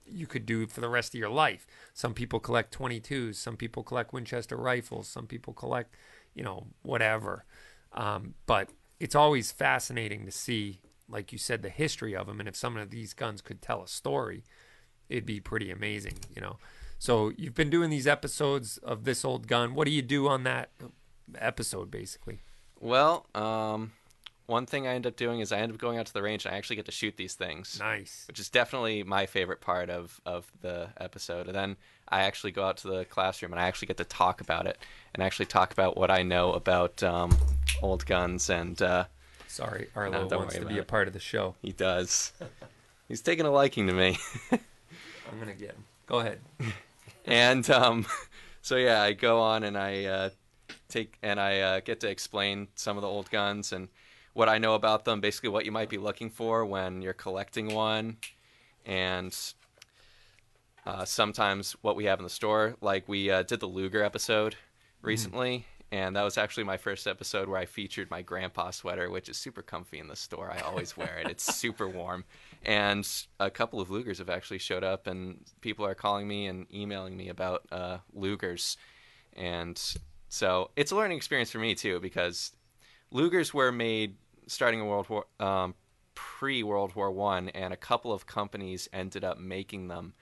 you 0.09 0.25
could 0.25 0.45
do 0.45 0.67
for 0.67 0.79
the 0.79 0.89
rest 0.89 1.13
of 1.13 1.19
your 1.19 1.29
life. 1.29 1.67
Some 1.93 2.13
people 2.13 2.39
collect 2.39 2.77
22s, 2.77 3.35
some 3.35 3.57
people 3.57 3.83
collect 3.83 4.13
Winchester 4.13 4.55
rifles, 4.55 5.07
some 5.07 5.27
people 5.27 5.53
collect, 5.53 5.93
you 6.37 6.43
know, 6.43 6.67
whatever. 6.83 7.43
Um, 7.93 8.35
but 8.45 8.69
it's 8.99 9.15
always 9.15 9.51
fascinating 9.51 10.25
to 10.25 10.31
see, 10.31 10.79
like 11.09 11.31
you 11.31 11.37
said, 11.37 11.63
the 11.63 11.69
history 11.69 12.15
of 12.15 12.27
them, 12.27 12.39
and 12.39 12.47
if 12.47 12.55
some 12.55 12.77
of 12.77 12.91
these 12.91 13.13
guns 13.13 13.41
could 13.41 13.61
tell 13.61 13.81
a 13.81 13.87
story, 13.87 14.43
it'd 15.09 15.25
be 15.25 15.39
pretty 15.39 15.71
amazing, 15.71 16.13
you 16.35 16.41
know. 16.41 16.57
So 16.99 17.31
you've 17.37 17.55
been 17.55 17.69
doing 17.69 17.89
these 17.89 18.07
episodes 18.07 18.77
of 18.77 19.03
this 19.03 19.25
old 19.25 19.47
gun. 19.47 19.73
What 19.73 19.85
do 19.85 19.91
you 19.91 20.01
do 20.01 20.27
on 20.27 20.43
that 20.43 20.69
episode, 21.35 21.89
basically? 21.91 22.39
Well, 22.79 23.25
um, 23.33 23.93
one 24.47 24.65
thing 24.65 24.87
I 24.87 24.93
end 24.93 25.05
up 25.05 25.15
doing 25.15 25.41
is 25.41 25.51
I 25.51 25.59
end 25.59 25.71
up 25.73 25.77
going 25.77 25.99
out 25.99 26.05
to 26.07 26.13
the 26.13 26.21
range 26.21 26.45
and 26.45 26.55
I 26.55 26.57
actually 26.57 26.77
get 26.77 26.85
to 26.85 26.91
shoot 26.91 27.17
these 27.17 27.35
things. 27.35 27.79
Nice. 27.79 28.23
Which 28.27 28.39
is 28.39 28.49
definitely 28.49 29.03
my 29.03 29.25
favorite 29.25 29.61
part 29.61 29.89
of, 29.89 30.19
of 30.25 30.49
the 30.61 30.89
episode. 30.99 31.47
And 31.47 31.55
then 31.55 31.75
I 32.07 32.21
actually 32.21 32.51
go 32.51 32.63
out 32.63 32.77
to 32.77 32.87
the 32.87 33.05
classroom 33.05 33.51
and 33.51 33.59
I 33.59 33.67
actually 33.67 33.87
get 33.87 33.97
to 33.97 34.05
talk 34.05 34.41
about 34.41 34.65
it 34.65 34.77
and 35.13 35.21
actually 35.21 35.47
talk 35.47 35.73
about 35.73 35.97
what 35.97 36.09
I 36.09 36.23
know 36.23 36.53
about 36.53 37.03
um, 37.03 37.37
old 37.81 38.05
guns 38.05 38.49
and. 38.49 38.81
Uh, 38.81 39.05
Sorry, 39.47 39.87
Arlo 39.95 40.27
no, 40.27 40.37
wants 40.37 40.55
to 40.55 40.65
be 40.65 40.77
a 40.77 40.83
part 40.83 41.07
of 41.07 41.13
the 41.13 41.19
show. 41.19 41.55
He 41.61 41.71
does. 41.71 42.33
He's 43.07 43.21
taking 43.21 43.45
a 43.45 43.51
liking 43.51 43.87
to 43.87 43.93
me. 43.93 44.17
I'm 44.51 45.39
gonna 45.39 45.53
get 45.53 45.71
him. 45.71 45.85
Go 46.05 46.19
ahead. 46.19 46.39
and 47.25 47.69
um, 47.69 48.05
so 48.61 48.75
yeah, 48.75 49.01
I 49.01 49.13
go 49.13 49.39
on 49.39 49.63
and 49.63 49.77
I 49.77 50.05
uh, 50.05 50.29
take 50.89 51.17
and 51.21 51.39
I 51.39 51.59
uh, 51.59 51.79
get 51.81 51.99
to 52.01 52.09
explain 52.09 52.67
some 52.75 52.97
of 52.97 53.01
the 53.01 53.07
old 53.07 53.29
guns 53.29 53.71
and 53.71 53.89
what 54.37 54.47
I 54.47 54.59
know 54.59 54.75
about 54.75 55.03
them, 55.03 55.19
basically 55.19 55.49
what 55.49 55.65
you 55.65 55.71
might 55.71 55.89
be 55.89 55.97
looking 55.97 56.29
for 56.29 56.63
when 56.63 57.01
you're 57.01 57.13
collecting 57.13 57.73
one, 57.73 58.17
and 58.85 59.35
uh, 60.85 61.05
sometimes 61.05 61.75
what 61.81 61.95
we 61.95 62.05
have 62.05 62.19
in 62.19 62.23
the 62.23 62.29
store. 62.29 62.75
Like 62.79 63.09
we 63.09 63.31
uh, 63.31 63.41
did 63.41 63.61
the 63.61 63.65
Luger 63.65 64.03
episode 64.03 64.55
recently, 65.01 65.57
mm-hmm. 65.57 65.95
and 65.95 66.15
that 66.15 66.21
was 66.21 66.37
actually 66.37 66.65
my 66.65 66.77
first 66.77 67.07
episode 67.07 67.49
where 67.49 67.57
I 67.57 67.65
featured 67.65 68.11
my 68.11 68.21
grandpa 68.21 68.69
sweater, 68.69 69.09
which 69.09 69.27
is 69.27 69.37
super 69.37 69.63
comfy 69.63 69.97
in 69.97 70.07
the 70.07 70.15
store. 70.15 70.51
I 70.51 70.59
always 70.59 70.95
wear 70.95 71.17
it; 71.17 71.31
it's 71.31 71.55
super 71.55 71.89
warm. 71.89 72.23
And 72.63 73.09
a 73.39 73.49
couple 73.49 73.81
of 73.81 73.89
Lugers 73.89 74.19
have 74.19 74.29
actually 74.29 74.59
showed 74.59 74.83
up, 74.83 75.07
and 75.07 75.39
people 75.61 75.83
are 75.83 75.95
calling 75.95 76.27
me 76.27 76.45
and 76.45 76.67
emailing 76.71 77.17
me 77.17 77.29
about 77.29 77.65
uh, 77.71 77.97
Lugers, 78.15 78.77
and 79.35 79.81
so 80.29 80.69
it's 80.75 80.91
a 80.91 80.95
learning 80.95 81.17
experience 81.17 81.49
for 81.49 81.57
me 81.57 81.73
too 81.73 81.99
because 81.99 82.51
Lugers 83.11 83.51
were 83.51 83.71
made 83.71 84.15
starting 84.47 84.79
in 84.79 84.87
World 84.87 85.09
War 85.09 85.25
um, 85.39 85.75
pre 86.15 86.63
World 86.63 86.95
War 86.95 87.11
One, 87.11 87.49
and 87.49 87.73
a 87.73 87.77
couple 87.77 88.11
of 88.11 88.25
companies 88.25 88.89
ended 88.91 89.23
up 89.23 89.37
making 89.37 89.87
them, 89.87 90.13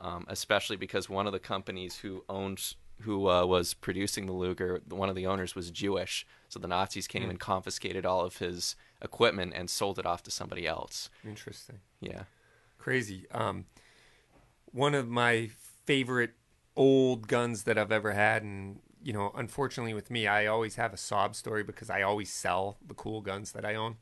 um, 0.00 0.26
especially 0.28 0.76
because 0.76 1.08
one 1.08 1.26
of 1.26 1.32
the 1.32 1.38
companies 1.38 1.98
who 1.98 2.24
owned 2.28 2.74
who 3.02 3.28
uh, 3.28 3.46
was 3.46 3.74
producing 3.74 4.26
the 4.26 4.32
Luger, 4.32 4.82
one 4.88 5.08
of 5.08 5.14
the 5.14 5.26
owners 5.26 5.54
was 5.54 5.70
Jewish, 5.70 6.26
so 6.48 6.58
the 6.58 6.68
Nazis 6.68 7.06
came 7.06 7.24
mm. 7.24 7.30
and 7.30 7.40
confiscated 7.40 8.04
all 8.04 8.24
of 8.24 8.38
his 8.38 8.74
equipment 9.00 9.52
and 9.54 9.70
sold 9.70 9.98
it 9.98 10.06
off 10.06 10.22
to 10.24 10.30
somebody 10.30 10.66
else. 10.66 11.08
Interesting. 11.24 11.78
Yeah. 12.00 12.24
Crazy. 12.78 13.26
Um, 13.30 13.66
one 14.72 14.94
of 14.94 15.08
my 15.08 15.50
favorite 15.84 16.32
old 16.76 17.28
guns 17.28 17.64
that 17.64 17.78
I've 17.78 17.92
ever 17.92 18.12
had, 18.12 18.42
and 18.42 18.80
you 19.02 19.12
know, 19.12 19.32
unfortunately 19.36 19.94
with 19.94 20.10
me, 20.10 20.26
I 20.26 20.46
always 20.46 20.76
have 20.76 20.92
a 20.92 20.96
sob 20.96 21.34
story 21.34 21.62
because 21.62 21.90
I 21.90 22.02
always 22.02 22.30
sell 22.30 22.76
the 22.86 22.94
cool 22.94 23.20
guns 23.20 23.52
that 23.52 23.64
I 23.64 23.74
own. 23.74 23.96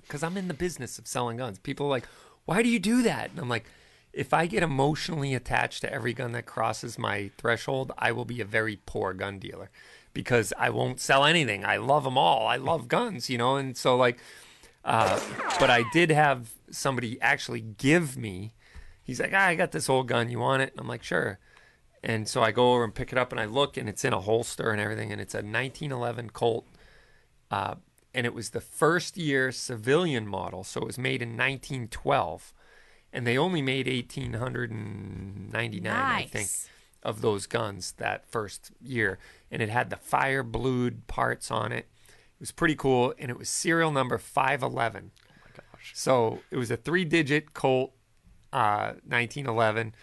Because 0.00 0.20
mm-hmm. 0.20 0.26
I'm 0.26 0.36
in 0.36 0.48
the 0.48 0.54
business 0.54 0.98
of 0.98 1.06
selling 1.06 1.36
guns. 1.36 1.58
People 1.58 1.86
are 1.86 1.90
like, 1.90 2.06
why 2.44 2.62
do 2.62 2.68
you 2.68 2.78
do 2.78 3.02
that? 3.02 3.30
And 3.30 3.38
I'm 3.38 3.48
like, 3.48 3.66
if 4.12 4.32
I 4.32 4.46
get 4.46 4.62
emotionally 4.62 5.34
attached 5.34 5.80
to 5.80 5.92
every 5.92 6.12
gun 6.12 6.32
that 6.32 6.46
crosses 6.46 6.98
my 6.98 7.30
threshold, 7.36 7.92
I 7.98 8.12
will 8.12 8.24
be 8.24 8.40
a 8.40 8.44
very 8.44 8.80
poor 8.86 9.12
gun 9.12 9.38
dealer 9.38 9.70
because 10.12 10.52
I 10.56 10.70
won't 10.70 11.00
sell 11.00 11.24
anything. 11.24 11.64
I 11.64 11.76
love 11.78 12.04
them 12.04 12.16
all. 12.16 12.46
I 12.46 12.56
love 12.56 12.88
guns, 12.88 13.28
you 13.28 13.36
know, 13.36 13.56
and 13.56 13.76
so 13.76 13.96
like, 13.96 14.18
uh, 14.84 15.20
but 15.58 15.70
I 15.70 15.84
did 15.92 16.10
have 16.10 16.50
somebody 16.70 17.20
actually 17.20 17.60
give 17.60 18.16
me. 18.16 18.54
He's 19.02 19.20
like, 19.20 19.32
ah, 19.34 19.46
I 19.46 19.54
got 19.54 19.72
this 19.72 19.90
old 19.90 20.08
gun. 20.08 20.30
You 20.30 20.38
want 20.38 20.62
it? 20.62 20.70
And 20.70 20.80
I'm 20.80 20.88
like, 20.88 21.02
sure. 21.02 21.38
And 22.04 22.28
so 22.28 22.42
I 22.42 22.52
go 22.52 22.74
over 22.74 22.84
and 22.84 22.94
pick 22.94 23.12
it 23.12 23.18
up 23.18 23.32
and 23.32 23.40
I 23.40 23.46
look 23.46 23.78
and 23.78 23.88
it's 23.88 24.04
in 24.04 24.12
a 24.12 24.20
holster 24.20 24.70
and 24.70 24.78
everything. 24.78 25.10
And 25.10 25.22
it's 25.22 25.32
a 25.32 25.38
1911 25.38 26.30
Colt. 26.30 26.66
Uh, 27.50 27.76
and 28.12 28.26
it 28.26 28.34
was 28.34 28.50
the 28.50 28.60
first 28.60 29.16
year 29.16 29.50
civilian 29.50 30.28
model. 30.28 30.64
So 30.64 30.82
it 30.82 30.86
was 30.86 30.98
made 30.98 31.22
in 31.22 31.30
1912. 31.30 32.52
And 33.10 33.26
they 33.26 33.38
only 33.38 33.62
made 33.62 33.86
1,899, 33.86 35.82
nice. 35.82 36.24
I 36.24 36.26
think, 36.26 36.48
of 37.02 37.22
those 37.22 37.46
guns 37.46 37.92
that 37.92 38.28
first 38.28 38.70
year. 38.82 39.18
And 39.50 39.62
it 39.62 39.70
had 39.70 39.88
the 39.88 39.96
fire 39.96 40.42
blued 40.42 41.06
parts 41.06 41.50
on 41.50 41.72
it. 41.72 41.86
It 42.06 42.40
was 42.40 42.52
pretty 42.52 42.74
cool. 42.74 43.14
And 43.18 43.30
it 43.30 43.38
was 43.38 43.48
serial 43.48 43.90
number 43.90 44.18
511. 44.18 45.10
Oh 45.16 45.32
my 45.42 45.50
gosh. 45.56 45.92
So 45.94 46.40
it 46.50 46.58
was 46.58 46.70
a 46.70 46.76
three 46.76 47.06
digit 47.06 47.54
Colt 47.54 47.94
uh, 48.52 48.92
1911 49.06 49.94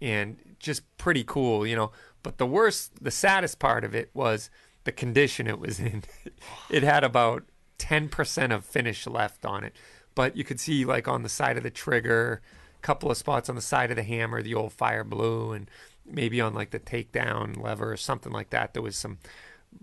and 0.00 0.38
just 0.60 0.82
pretty 0.98 1.24
cool, 1.24 1.66
you 1.66 1.74
know. 1.74 1.90
But 2.22 2.38
the 2.38 2.46
worst, 2.46 3.02
the 3.02 3.10
saddest 3.10 3.58
part 3.58 3.84
of 3.84 3.94
it 3.94 4.10
was 4.14 4.50
the 4.84 4.92
condition 4.92 5.46
it 5.46 5.58
was 5.58 5.80
in. 5.80 6.04
it 6.70 6.82
had 6.82 7.02
about 7.02 7.44
10% 7.78 8.54
of 8.54 8.64
finish 8.64 9.06
left 9.06 9.44
on 9.44 9.64
it. 9.64 9.74
But 10.14 10.36
you 10.36 10.44
could 10.44 10.60
see, 10.60 10.84
like, 10.84 11.08
on 11.08 11.22
the 11.22 11.28
side 11.28 11.56
of 11.56 11.62
the 11.62 11.70
trigger, 11.70 12.42
a 12.78 12.82
couple 12.82 13.10
of 13.10 13.16
spots 13.16 13.48
on 13.48 13.56
the 13.56 13.62
side 13.62 13.90
of 13.90 13.96
the 13.96 14.02
hammer, 14.02 14.42
the 14.42 14.54
old 14.54 14.72
fire 14.72 15.04
blue, 15.04 15.52
and 15.52 15.70
maybe 16.04 16.40
on, 16.40 16.52
like, 16.52 16.70
the 16.70 16.80
takedown 16.80 17.60
lever 17.60 17.92
or 17.92 17.96
something 17.96 18.32
like 18.32 18.50
that, 18.50 18.74
there 18.74 18.82
was 18.82 18.96
some 18.96 19.18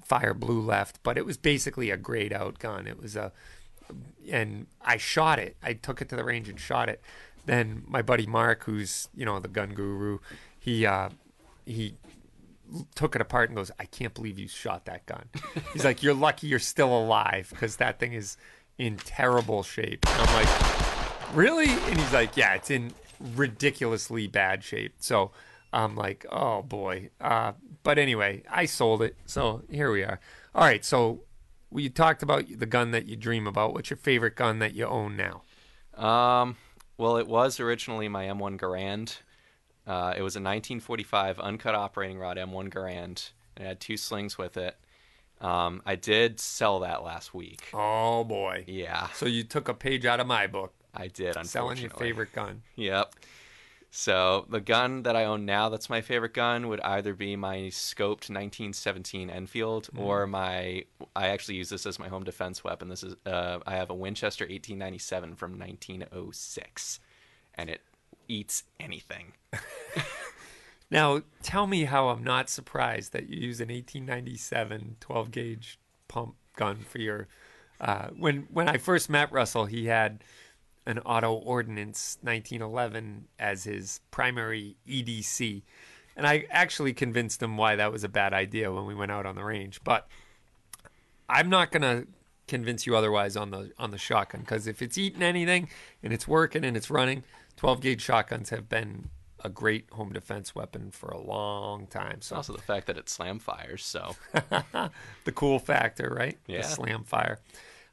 fire 0.04 0.34
blue 0.34 0.62
left. 0.62 1.02
But 1.02 1.18
it 1.18 1.26
was 1.26 1.38
basically 1.38 1.90
a 1.90 1.98
grayed 1.98 2.34
out 2.34 2.60
gun. 2.60 2.88
It 2.88 3.02
was 3.02 3.16
a, 3.16 3.32
and 4.30 4.68
I 4.82 4.98
shot 4.98 5.40
it. 5.40 5.56
I 5.64 5.74
took 5.74 6.02
it 6.02 6.10
to 6.10 6.16
the 6.16 6.26
range 6.26 6.49
and 6.49 6.60
shot 6.60 6.90
it 6.90 7.02
then 7.48 7.84
my 7.88 8.02
buddy 8.02 8.28
Mark, 8.28 8.66
who's 8.66 9.10
you 9.16 9.26
know 9.26 9.40
the 9.40 9.48
gun 9.48 9.74
guru, 9.74 10.20
he 10.68 10.85
uh, 10.85 11.10
he 11.65 11.95
took 12.94 13.15
it 13.15 13.22
apart 13.22 13.49
and 13.49 13.56
goes, 13.56 13.72
"I 13.80 13.85
can't 13.85 14.14
believe 14.14 14.38
you 14.38 14.49
shot 14.49 14.84
that 14.85 15.06
gun." 15.06 15.30
He's 15.73 15.85
like, 15.85 16.03
"You're 16.03 16.14
lucky 16.14 16.48
you're 16.48 16.60
still 16.60 16.98
alive 16.98 17.48
because 17.49 17.77
that 17.77 17.99
thing 17.99 18.11
is 18.11 18.35
in 18.77 18.98
terrible 18.98 19.64
shape." 19.64 20.06
And 20.06 20.27
I'm 20.27 20.35
like, 20.35 20.77
really? 21.34 21.69
And 21.69 21.98
he's 21.98 22.11
like, 22.14 22.35
yeah, 22.35 22.56
it's 22.56 22.69
in 22.69 22.94
ridiculously 23.35 24.27
bad 24.27 24.61
shape. 24.64 24.95
So 24.99 25.31
I'm 25.72 25.95
like, 25.95 26.26
oh 26.31 26.64
boy. 26.64 27.11
Uh, 27.19 27.53
but 27.84 27.98
anyway, 27.98 28.44
I 28.49 28.65
sold 28.65 29.02
it. 29.02 29.15
So 29.26 29.64
here 29.72 29.91
we 29.91 30.03
are. 30.03 30.19
All 30.53 30.64
right. 30.64 30.84
So 30.84 31.23
we 31.69 31.89
talked 31.89 32.23
about 32.23 32.45
the 32.49 32.65
gun 32.65 32.91
that 32.91 33.07
you 33.07 33.15
dream 33.15 33.48
about. 33.48 33.73
What's 33.73 33.89
your 33.89 33.98
favorite 33.98 34.35
gun 34.35 34.60
that 34.60 34.73
you 34.73 34.85
own 34.85 35.18
now? 35.18 35.44
Um, 36.02 36.57
well, 36.98 37.18
it 37.18 37.27
was 37.27 37.60
originally 37.60 38.07
my 38.07 38.26
M1 38.26 38.60
Garand. 38.60 39.18
Uh, 39.88 40.14
it 40.18 40.22
was 40.22 40.36
a 40.36 40.40
1945 40.44 41.40
uncut 41.40 41.74
operating 41.74 42.20
rod 42.20 42.38
M1 42.38 42.70
Garand. 42.70 43.32
And 43.56 43.66
it 43.66 43.68
had 43.68 43.80
two 43.80 43.98
slings 43.98 44.38
with 44.38 44.58
it. 44.58 44.76
Um, 45.40 45.82
I 45.86 45.96
did 45.96 46.40
sell 46.40 46.80
that 46.82 47.04
last 47.04 47.34
week. 47.34 47.70
Oh 47.74 48.24
boy. 48.24 48.66
Yeah. 48.68 49.08
So 49.14 49.26
you 49.26 49.44
took 49.44 49.70
a 49.70 49.74
page 49.74 50.06
out 50.06 50.20
of 50.20 50.28
my 50.28 50.48
book. 50.48 50.74
I 50.94 51.08
did. 51.08 51.36
Selling 51.46 51.78
your 51.78 51.92
favorite 51.92 52.34
gun. 52.34 52.64
Yep. 52.76 53.14
So 53.92 54.46
the 54.50 54.60
gun 54.60 55.04
that 55.04 55.16
I 55.16 55.26
own 55.26 55.46
now, 55.46 55.70
that's 55.70 55.90
my 55.90 56.02
favorite 56.02 56.34
gun, 56.34 56.68
would 56.68 56.82
either 56.82 57.14
be 57.14 57.36
my 57.36 57.58
scoped 57.72 58.30
1917 58.30 59.30
Enfield 59.30 59.90
Mm. 59.96 60.00
or 60.02 60.28
my. 60.28 60.84
I 61.16 61.28
actually 61.30 61.56
use 61.56 61.70
this 61.70 61.86
as 61.86 61.98
my 61.98 62.08
home 62.10 62.24
defense 62.24 62.64
weapon. 62.64 62.90
This 62.90 63.04
is 63.04 63.16
uh, 63.26 63.60
I 63.66 63.76
have 63.76 63.90
a 63.90 63.96
Winchester 63.96 64.44
1897 64.44 65.36
from 65.36 65.58
1906, 65.58 67.00
and 67.56 67.70
it 67.70 67.82
eats 68.28 68.64
anything. 68.80 69.34
Now, 70.90 71.22
tell 71.44 71.68
me 71.68 71.84
how 71.84 72.10
I'm 72.10 72.24
not 72.24 72.49
surprised 72.49 73.12
that 73.14 73.30
you 73.30 73.38
use 73.40 73.60
an 73.60 73.68
1897 73.68 74.98
12 74.99 75.32
gauge 75.32 75.80
pump 76.08 76.36
gun 76.56 76.78
for 76.78 76.99
your. 76.99 77.28
Uh, 77.80 78.08
when 78.18 78.48
when 78.52 78.70
I 78.70 78.78
first 78.78 79.10
met 79.10 79.32
Russell, 79.32 79.66
he 79.66 79.86
had 79.86 80.24
an 80.86 80.99
Auto 80.99 81.34
Ordnance 81.34 82.18
1911 82.22 83.26
as 83.38 83.66
his 83.66 83.99
primary 84.12 84.78
EDC, 84.88 85.64
and 86.16 86.26
I 86.26 86.45
actually 86.49 86.94
convinced 86.94 87.44
him 87.44 87.58
why 87.58 87.76
that 87.76 87.91
was 87.91 88.06
a 88.06 88.10
bad 88.10 88.34
idea 88.34 88.72
when 88.72 88.86
we 88.86 88.95
went 88.95 89.12
out 89.12 89.26
on 89.26 89.36
the 89.36 89.44
range. 89.44 89.82
But 89.84 90.08
I'm 91.28 91.49
not 91.49 91.72
gonna 91.72 92.06
convince 92.48 92.88
you 92.88 92.95
otherwise 92.95 93.36
on 93.36 93.52
the 93.52 93.74
on 93.78 93.91
the 93.91 93.98
shotgun 93.98 94.40
because 94.41 94.68
if 94.68 94.82
it's 94.82 94.98
eating 94.98 95.22
anything 95.22 95.68
and 96.02 96.14
it's 96.14 96.30
working 96.30 96.64
and 96.64 96.78
it's 96.78 96.90
running, 96.90 97.26
12 97.58 97.82
gauge 97.82 98.02
shotguns 98.02 98.50
have 98.50 98.70
been 98.70 99.10
a 99.44 99.50
great 99.50 99.90
home 99.92 100.14
defense 100.14 100.56
weapon 100.56 100.90
for 100.92 101.10
a 101.10 101.20
long 101.20 101.88
time. 101.88 102.22
So 102.22 102.38
Also 102.38 102.54
the 102.54 102.62
fact 102.62 102.88
that 102.88 102.98
it 102.98 103.10
slam 103.10 103.40
fires. 103.40 103.86
So 103.86 104.16
the 104.34 105.32
cool 105.34 105.60
factor, 105.60 106.14
right? 106.16 106.38
Yeah. 106.48 106.62
The 106.62 106.68
slam 106.68 107.04
fire. 107.04 107.40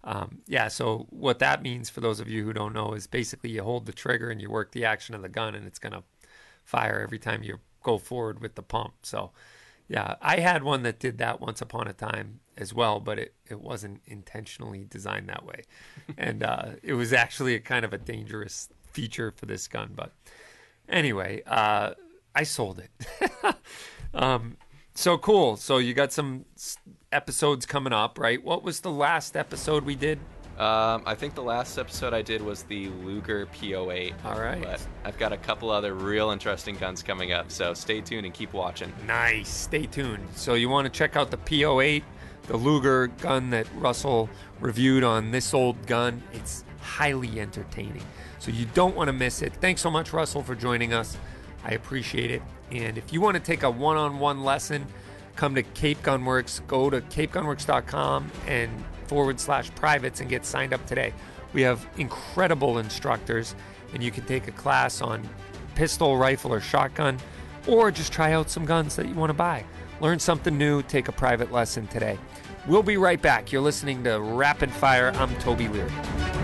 Um, 0.05 0.39
yeah. 0.47 0.69
So 0.69 1.07
what 1.11 1.39
that 1.41 1.63
means 1.63 1.91
for 1.91 2.01
those 2.01 2.21
of 2.21 2.29
you 2.29 2.45
who 2.45 2.53
don't 2.53 2.73
know 2.75 2.93
is 2.93 3.07
basically 3.07 3.51
you 3.51 3.63
hold 3.63 3.87
the 3.87 3.93
trigger 3.93 4.31
and 4.31 4.41
you 4.41 4.51
work 4.51 4.73
the 4.73 4.85
action 4.85 5.15
of 5.15 5.23
the 5.23 5.29
gun, 5.29 5.55
and 5.55 5.67
it's 5.67 5.79
gonna 5.79 6.03
fire 6.65 7.01
every 7.01 7.19
time 7.19 7.43
you 7.43 7.59
go 7.83 7.99
forward 7.99 8.41
with 8.41 8.55
the 8.55 8.63
pump. 8.63 8.95
So 9.03 9.33
yeah, 9.89 10.17
I 10.23 10.41
had 10.41 10.63
one 10.63 10.83
that 10.85 10.99
did 10.99 11.19
that 11.19 11.41
once 11.41 11.61
upon 11.61 11.89
a 11.89 11.93
time 11.93 12.41
as 12.57 12.73
well, 12.73 13.01
but 13.01 13.19
it, 13.19 13.35
it 13.51 13.61
wasn't 13.61 14.01
intentionally 14.07 14.87
designed 14.89 15.29
that 15.29 15.45
way, 15.45 15.65
and 16.19 16.43
uh, 16.43 16.71
it 16.83 16.95
was 16.95 17.13
actually 17.13 17.55
a 17.55 17.61
kind 17.61 17.85
of 17.85 17.93
a 17.93 17.99
dangerous 17.99 18.69
feature 18.95 19.31
for 19.31 19.47
this 19.47 19.69
gun. 19.69 19.93
But 19.95 20.13
anyway, 20.89 21.43
uh, 21.47 21.93
I 22.35 22.45
sold 22.45 22.81
it. 22.81 23.31
um, 24.15 24.57
so 24.95 25.19
cool. 25.19 25.57
So 25.57 25.79
you 25.79 25.93
got 25.93 26.13
some 26.13 26.47
episodes 27.13 27.67
coming 27.67 27.93
up, 27.93 28.19
right? 28.19 28.43
What 28.43 28.63
was 28.63 28.81
the 28.81 28.91
last 28.91 29.37
episode 29.37 29.85
we 29.85 29.97
did? 29.97 30.19
Um, 30.59 31.03
I 31.05 31.17
think 31.17 31.35
the 31.35 31.43
last 31.43 31.79
episode 31.79 32.15
I 32.15 32.23
did 32.23 32.41
was 32.41 32.63
the 32.63 32.89
Luger 32.89 33.47
P08. 33.47 34.15
All 34.25 34.41
right. 34.41 34.63
But 34.63 34.87
I've 35.05 35.19
got 35.19 35.33
a 35.33 35.37
couple 35.37 35.69
other 35.69 35.95
real 35.95 36.31
interesting 36.31 36.77
guns 36.77 37.03
coming 37.03 37.33
up, 37.33 37.51
so 37.51 37.75
stay 37.75 38.01
tuned 38.01 38.25
and 38.25 38.33
keep 38.33 38.53
watching. 38.53 38.93
Nice. 39.05 39.49
Stay 39.49 39.87
tuned. 39.87 40.29
So 40.37 40.55
you 40.55 40.69
want 40.69 40.85
to 40.85 40.91
check 40.91 41.17
out 41.17 41.33
the 41.33 41.39
P08, 41.39 42.05
the 42.47 42.57
Luger 42.57 43.09
gun 43.09 43.51
that 43.51 43.67
Russell 43.75 44.29
reviewed 44.61 45.03
on 45.03 45.33
this 45.33 45.55
old 45.55 45.85
gun. 45.89 46.23
It's 46.33 46.65
highly 46.81 47.41
entertaining. 47.41 48.05
So 48.45 48.51
you 48.51 48.67
don't 48.75 48.95
want 48.95 49.09
to 49.09 49.15
miss 49.15 49.41
it. 49.41 49.55
Thanks 49.55 49.81
so 49.81 49.91
much, 49.91 50.13
Russell, 50.13 50.43
for 50.43 50.55
joining 50.55 50.93
us. 50.93 51.17
I 51.65 51.71
appreciate 51.71 52.31
it. 52.31 52.43
And 52.71 52.99
if 52.99 53.11
you 53.11 53.23
want 53.23 53.37
to 53.37 53.43
take 53.43 53.63
a 53.63 53.71
one-on-one 53.71 54.45
lesson, 54.45 54.87
come 55.35 55.55
to 55.55 55.63
Cape 55.63 56.03
Gunworks. 56.03 56.61
Go 56.67 56.91
to 56.91 57.01
capegunworks.com 57.01 58.31
and 58.47 58.71
forward 59.07 59.41
slash 59.41 59.75
privates 59.77 60.21
and 60.21 60.29
get 60.29 60.45
signed 60.45 60.75
up 60.75 60.85
today. 60.85 61.15
We 61.55 61.63
have 61.63 61.89
incredible 61.97 62.77
instructors, 62.77 63.55
and 63.95 64.03
you 64.03 64.11
can 64.11 64.27
take 64.27 64.47
a 64.47 64.53
class 64.53 65.01
on 65.01 65.27
pistol, 65.75 66.19
rifle, 66.19 66.53
or 66.53 66.61
shotgun, 66.61 67.17
or 67.67 67.91
just 67.91 68.13
try 68.13 68.35
out 68.35 68.51
some 68.51 68.67
guns 68.67 68.95
that 68.97 69.09
you 69.09 69.15
want 69.15 69.31
to 69.31 69.35
buy. 69.35 69.65
Learn 70.03 70.19
something 70.19 70.59
new, 70.59 70.83
take 70.83 71.09
a 71.09 71.13
private 71.13 71.51
lesson 71.51 71.87
today. 71.87 72.19
We'll 72.69 72.83
be 72.83 72.99
right 72.99 73.23
back. 73.23 73.53
You're 73.53 73.63
listening 73.63 74.05
to 74.05 74.21
Rapid 74.21 74.71
Fire. 74.71 75.13
I'm 75.15 75.35
Toby 75.37 75.69
Leary. 75.69 76.44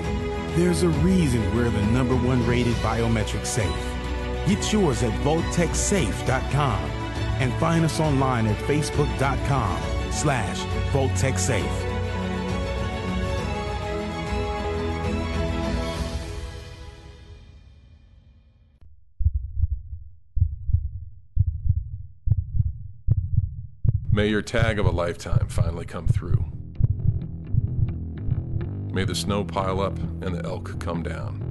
There's 0.55 0.83
a 0.83 0.89
reason 0.89 1.55
we're 1.55 1.69
the 1.69 1.81
number 1.87 2.15
one 2.15 2.45
rated 2.45 2.75
biometric 2.75 3.45
safe. 3.45 3.69
Get 4.45 4.73
yours 4.73 5.01
at 5.01 5.13
VaultekSafe.com 5.23 6.91
and 7.39 7.53
find 7.53 7.85
us 7.85 8.01
online 8.01 8.47
at 8.47 8.57
Facebook.com 8.65 9.81
slash 10.11 10.59
VaultekSafe. 10.91 11.91
May 24.11 24.27
your 24.27 24.41
tag 24.41 24.77
of 24.77 24.85
a 24.85 24.91
lifetime 24.91 25.47
finally 25.47 25.85
come 25.85 26.05
through. 26.07 26.43
May 28.93 29.05
the 29.05 29.15
snow 29.15 29.45
pile 29.45 29.79
up 29.79 29.97
and 29.97 30.35
the 30.35 30.43
elk 30.43 30.77
come 30.81 31.01
down. 31.01 31.47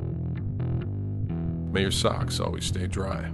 May 1.73 1.81
your 1.81 1.91
socks 1.91 2.39
always 2.39 2.67
stay 2.67 2.87
dry. 2.87 3.31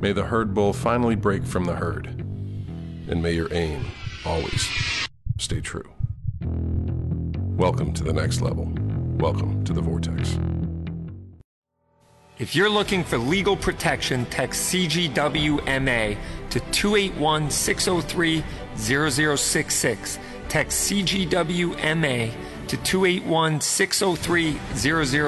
May 0.00 0.12
the 0.12 0.24
herd 0.24 0.54
bull 0.54 0.72
finally 0.72 1.16
break 1.16 1.44
from 1.44 1.66
the 1.66 1.74
herd. 1.74 2.06
And 3.08 3.22
may 3.22 3.32
your 3.32 3.52
aim 3.52 3.84
always 4.24 4.66
stay 5.38 5.60
true. 5.60 5.90
Welcome 6.40 7.92
to 7.92 8.04
the 8.04 8.14
next 8.14 8.40
level. 8.40 8.72
Welcome 9.18 9.64
to 9.64 9.74
the 9.74 9.82
Vortex. 9.82 10.38
If 12.38 12.56
you're 12.56 12.70
looking 12.70 13.04
for 13.04 13.18
legal 13.18 13.56
protection, 13.56 14.24
text 14.26 14.72
CGWMA 14.72 16.16
to 16.50 16.60
281 16.60 17.50
603 17.50 18.42
0066. 18.76 20.18
Text 20.48 20.90
CGWMA 20.90 22.32
to 22.68 22.76
281 22.78 23.60
603 23.60 24.58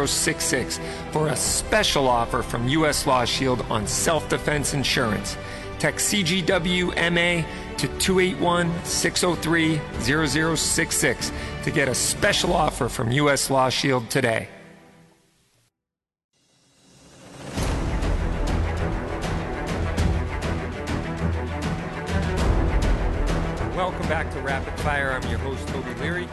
0066 0.06 0.80
for 1.10 1.28
a 1.28 1.36
special 1.36 2.08
offer 2.08 2.42
from 2.42 2.68
U.S. 2.68 3.06
Law 3.06 3.24
Shield 3.24 3.62
on 3.70 3.86
self 3.86 4.28
defense 4.28 4.74
insurance. 4.74 5.36
Text 5.78 6.12
CGWMA 6.12 7.44
to 7.76 7.88
281 7.98 8.72
603 8.84 9.80
0066 10.00 11.32
to 11.64 11.70
get 11.70 11.88
a 11.88 11.94
special 11.94 12.52
offer 12.54 12.88
from 12.88 13.12
U.S. 13.12 13.50
Law 13.50 13.68
Shield 13.68 14.08
today. 14.08 14.48
Back 24.08 24.32
to 24.34 24.40
Rapid 24.40 24.78
Fire. 24.80 25.10
I'm 25.10 25.28
your 25.28 25.40
host, 25.40 25.66
Toby 25.66 25.92
Leary. 25.94 26.28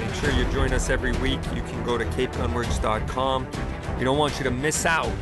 Make 0.00 0.14
sure 0.14 0.30
you 0.30 0.46
join 0.46 0.72
us 0.72 0.88
every 0.88 1.12
week. 1.18 1.40
You 1.54 1.60
can 1.60 1.84
go 1.84 1.98
to 1.98 2.06
capegunworks.com. 2.06 3.46
We 3.98 4.04
don't 4.04 4.16
want 4.16 4.38
you 4.38 4.44
to 4.44 4.50
miss 4.50 4.86
out 4.86 5.12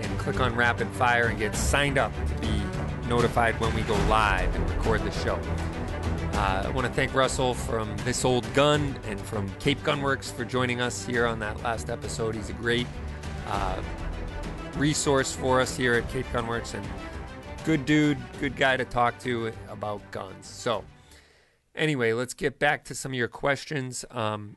and 0.00 0.18
click 0.18 0.40
on 0.40 0.56
Rapid 0.56 0.88
Fire 0.88 1.28
and 1.28 1.38
get 1.38 1.54
signed 1.54 1.96
up 1.96 2.12
to 2.26 2.34
be 2.40 2.50
notified 3.08 3.58
when 3.60 3.72
we 3.72 3.82
go 3.82 3.94
live 4.08 4.52
and 4.56 4.68
record 4.68 5.02
the 5.04 5.12
show. 5.12 5.38
Uh, 6.32 6.64
I 6.66 6.70
want 6.70 6.88
to 6.88 6.92
thank 6.92 7.14
Russell 7.14 7.54
from 7.54 7.96
This 7.98 8.24
Old 8.24 8.52
Gun 8.52 8.98
and 9.06 9.20
from 9.20 9.48
Cape 9.60 9.80
Gunworks 9.84 10.32
for 10.32 10.44
joining 10.44 10.80
us 10.80 11.06
here 11.06 11.24
on 11.24 11.38
that 11.38 11.62
last 11.62 11.88
episode. 11.88 12.34
He's 12.34 12.50
a 12.50 12.54
great 12.54 12.88
uh, 13.46 13.80
resource 14.76 15.32
for 15.32 15.60
us 15.60 15.76
here 15.76 15.94
at 15.94 16.08
Cape 16.08 16.26
Gunworks 16.32 16.74
and 16.74 16.84
good 17.64 17.86
dude, 17.86 18.18
good 18.40 18.56
guy 18.56 18.76
to 18.76 18.84
talk 18.84 19.20
to 19.20 19.52
about 19.70 20.00
guns. 20.10 20.48
So, 20.48 20.82
anyway, 21.74 22.12
let's 22.12 22.34
get 22.34 22.58
back 22.58 22.84
to 22.84 22.94
some 22.94 23.12
of 23.12 23.16
your 23.16 23.28
questions. 23.28 24.04
Um, 24.10 24.56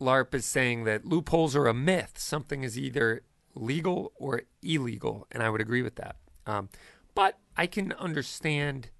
LARP 0.00 0.34
is 0.34 0.44
saying 0.44 0.84
that 0.84 1.04
loopholes 1.04 1.54
are 1.54 1.66
a 1.66 1.74
myth. 1.74 2.12
Something 2.16 2.62
is 2.62 2.78
either 2.78 3.22
legal 3.54 4.12
or 4.16 4.42
illegal, 4.62 5.26
and 5.30 5.42
I 5.42 5.50
would 5.50 5.60
agree 5.60 5.82
with 5.82 5.96
that. 5.96 6.16
Um, 6.46 6.68
but 7.14 7.38
I 7.56 7.66
can 7.66 7.92
understand, 7.92 8.90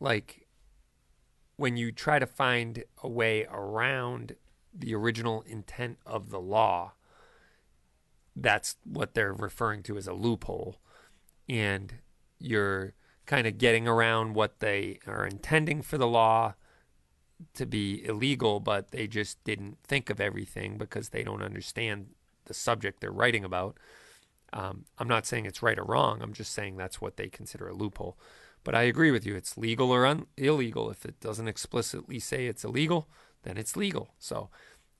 like, 0.00 0.46
when 1.56 1.76
you 1.76 1.92
try 1.92 2.18
to 2.18 2.26
find 2.26 2.84
a 3.02 3.08
way 3.08 3.46
around 3.50 4.36
the 4.74 4.94
original 4.94 5.42
intent 5.42 5.98
of 6.06 6.30
the 6.30 6.40
law, 6.40 6.92
that's 8.34 8.76
what 8.84 9.14
they're 9.14 9.32
referring 9.32 9.82
to 9.84 9.96
as 9.96 10.06
a 10.06 10.12
loophole. 10.12 10.76
And 11.48 11.94
you're 12.38 12.94
kind 13.28 13.46
of 13.46 13.58
getting 13.58 13.86
around 13.86 14.34
what 14.34 14.58
they 14.60 14.98
are 15.06 15.26
intending 15.26 15.82
for 15.82 15.98
the 15.98 16.06
law 16.06 16.54
to 17.52 17.66
be 17.66 18.02
illegal, 18.04 18.58
but 18.58 18.90
they 18.90 19.06
just 19.06 19.44
didn't 19.44 19.76
think 19.84 20.08
of 20.08 20.18
everything 20.18 20.78
because 20.78 21.10
they 21.10 21.22
don't 21.22 21.42
understand 21.42 22.06
the 22.46 22.54
subject 22.54 23.00
they're 23.00 23.12
writing 23.12 23.44
about. 23.44 23.76
Um, 24.54 24.86
I'm 24.98 25.06
not 25.06 25.26
saying 25.26 25.44
it's 25.44 25.62
right 25.62 25.78
or 25.78 25.84
wrong. 25.84 26.22
I'm 26.22 26.32
just 26.32 26.52
saying 26.52 26.78
that's 26.78 27.02
what 27.02 27.18
they 27.18 27.28
consider 27.28 27.68
a 27.68 27.74
loophole. 27.74 28.16
But 28.64 28.74
I 28.74 28.82
agree 28.82 29.10
with 29.10 29.26
you. 29.26 29.36
It's 29.36 29.58
legal 29.58 29.90
or 29.90 30.06
un- 30.06 30.26
illegal. 30.38 30.90
If 30.90 31.04
it 31.04 31.20
doesn't 31.20 31.48
explicitly 31.48 32.18
say 32.18 32.46
it's 32.46 32.64
illegal, 32.64 33.08
then 33.42 33.58
it's 33.58 33.76
legal. 33.76 34.14
So, 34.18 34.48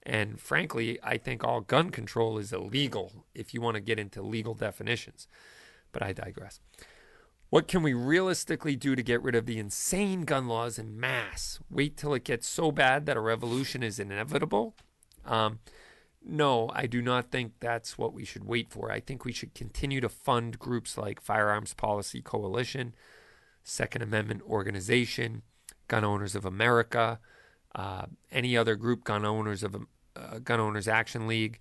and 0.02 0.38
frankly, 0.38 0.98
I 1.02 1.16
think 1.16 1.42
all 1.42 1.62
gun 1.62 1.88
control 1.88 2.36
is 2.36 2.52
illegal 2.52 3.24
if 3.34 3.54
you 3.54 3.62
want 3.62 3.76
to 3.76 3.80
get 3.80 3.98
into 3.98 4.20
legal 4.20 4.52
definitions. 4.52 5.28
But 5.92 6.02
I 6.02 6.12
digress. 6.12 6.60
What 7.50 7.66
can 7.66 7.82
we 7.82 7.94
realistically 7.94 8.76
do 8.76 8.94
to 8.94 9.02
get 9.02 9.22
rid 9.22 9.34
of 9.34 9.46
the 9.46 9.58
insane 9.58 10.22
gun 10.22 10.48
laws 10.48 10.78
in 10.78 11.00
mass? 11.00 11.58
Wait 11.70 11.96
till 11.96 12.12
it 12.12 12.24
gets 12.24 12.46
so 12.46 12.70
bad 12.70 13.06
that 13.06 13.16
a 13.16 13.20
revolution 13.20 13.82
is 13.82 13.98
inevitable? 13.98 14.74
Um, 15.24 15.60
no, 16.22 16.70
I 16.74 16.86
do 16.86 17.00
not 17.00 17.30
think 17.30 17.52
that's 17.58 17.96
what 17.96 18.12
we 18.12 18.26
should 18.26 18.44
wait 18.44 18.70
for. 18.70 18.92
I 18.92 19.00
think 19.00 19.24
we 19.24 19.32
should 19.32 19.54
continue 19.54 20.00
to 20.02 20.10
fund 20.10 20.58
groups 20.58 20.98
like 20.98 21.22
Firearms 21.22 21.72
Policy 21.72 22.20
Coalition, 22.20 22.94
Second 23.62 24.02
Amendment 24.02 24.42
Organization, 24.42 25.40
Gun 25.86 26.04
Owners 26.04 26.34
of 26.34 26.44
America, 26.44 27.18
uh, 27.74 28.06
any 28.30 28.58
other 28.58 28.76
group, 28.76 29.04
Gun 29.04 29.24
Owners 29.24 29.62
of 29.62 29.74
uh, 30.14 30.38
Gun 30.40 30.60
Owners 30.60 30.86
Action 30.86 31.26
League 31.26 31.60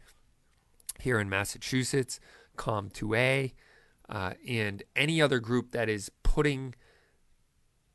here 1.00 1.18
in 1.18 1.30
Massachusetts, 1.30 2.20
Comm2A 2.58 3.54
uh, 4.10 4.34
and 4.48 4.84
any 4.96 5.22
other 5.22 5.40
group 5.40 5.72
that 5.72 5.90
is 5.90 6.12
putting 6.24 6.76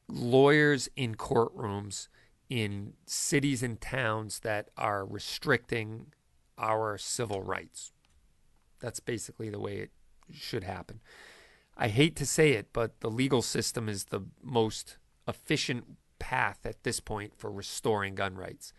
lawyers 0.09 0.89
in 0.97 1.15
courtrooms 1.15 2.09
in 2.49 2.93
cities 3.07 3.63
and 3.63 3.81
towns 3.81 4.41
that 4.41 4.69
are 4.77 5.07
restricting 5.07 6.13
our 6.59 6.99
civil 6.99 7.41
rights. 7.41 7.93
That's 8.79 9.01
basically 9.01 9.49
the 9.49 9.61
way 9.61 9.79
it 9.79 9.91
should 10.31 10.65
happen. 10.65 11.01
I 11.77 11.89
hate 11.89 12.15
to 12.17 12.27
say 12.27 12.53
it, 12.53 12.69
but 12.73 13.01
the 13.01 13.11
legal 13.11 13.41
system 13.41 13.89
is 13.89 14.07
the 14.07 14.21
most 14.43 14.99
efficient 15.27 15.97
path 16.19 16.61
at 16.65 16.83
this 16.83 17.01
point 17.01 17.33
for 17.37 17.51
restoring 17.51 18.15
gun 18.15 18.35
rights. 18.35 18.73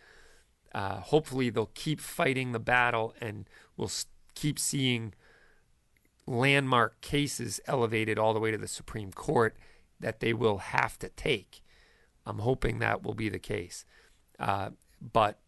Uh, 0.73 0.99
hopefully, 0.99 1.49
they'll 1.49 1.71
keep 1.73 1.99
fighting 1.99 2.51
the 2.51 2.59
battle 2.59 3.13
and 3.19 3.49
we'll 3.75 3.91
keep 4.35 4.59
seeing 4.59 5.13
landmark 6.25 7.01
cases 7.01 7.59
elevated 7.67 8.17
all 8.17 8.33
the 8.33 8.39
way 8.39 8.51
to 8.51 8.57
the 8.57 8.67
Supreme 8.67 9.11
Court 9.11 9.55
that 9.99 10.19
they 10.19 10.33
will 10.33 10.59
have 10.59 10.97
to 10.99 11.09
take. 11.09 11.61
I'm 12.25 12.39
hoping 12.39 12.79
that 12.79 13.03
will 13.03 13.13
be 13.13 13.29
the 13.29 13.39
case. 13.39 13.85
Uh, 14.39 14.69
but 15.01 15.39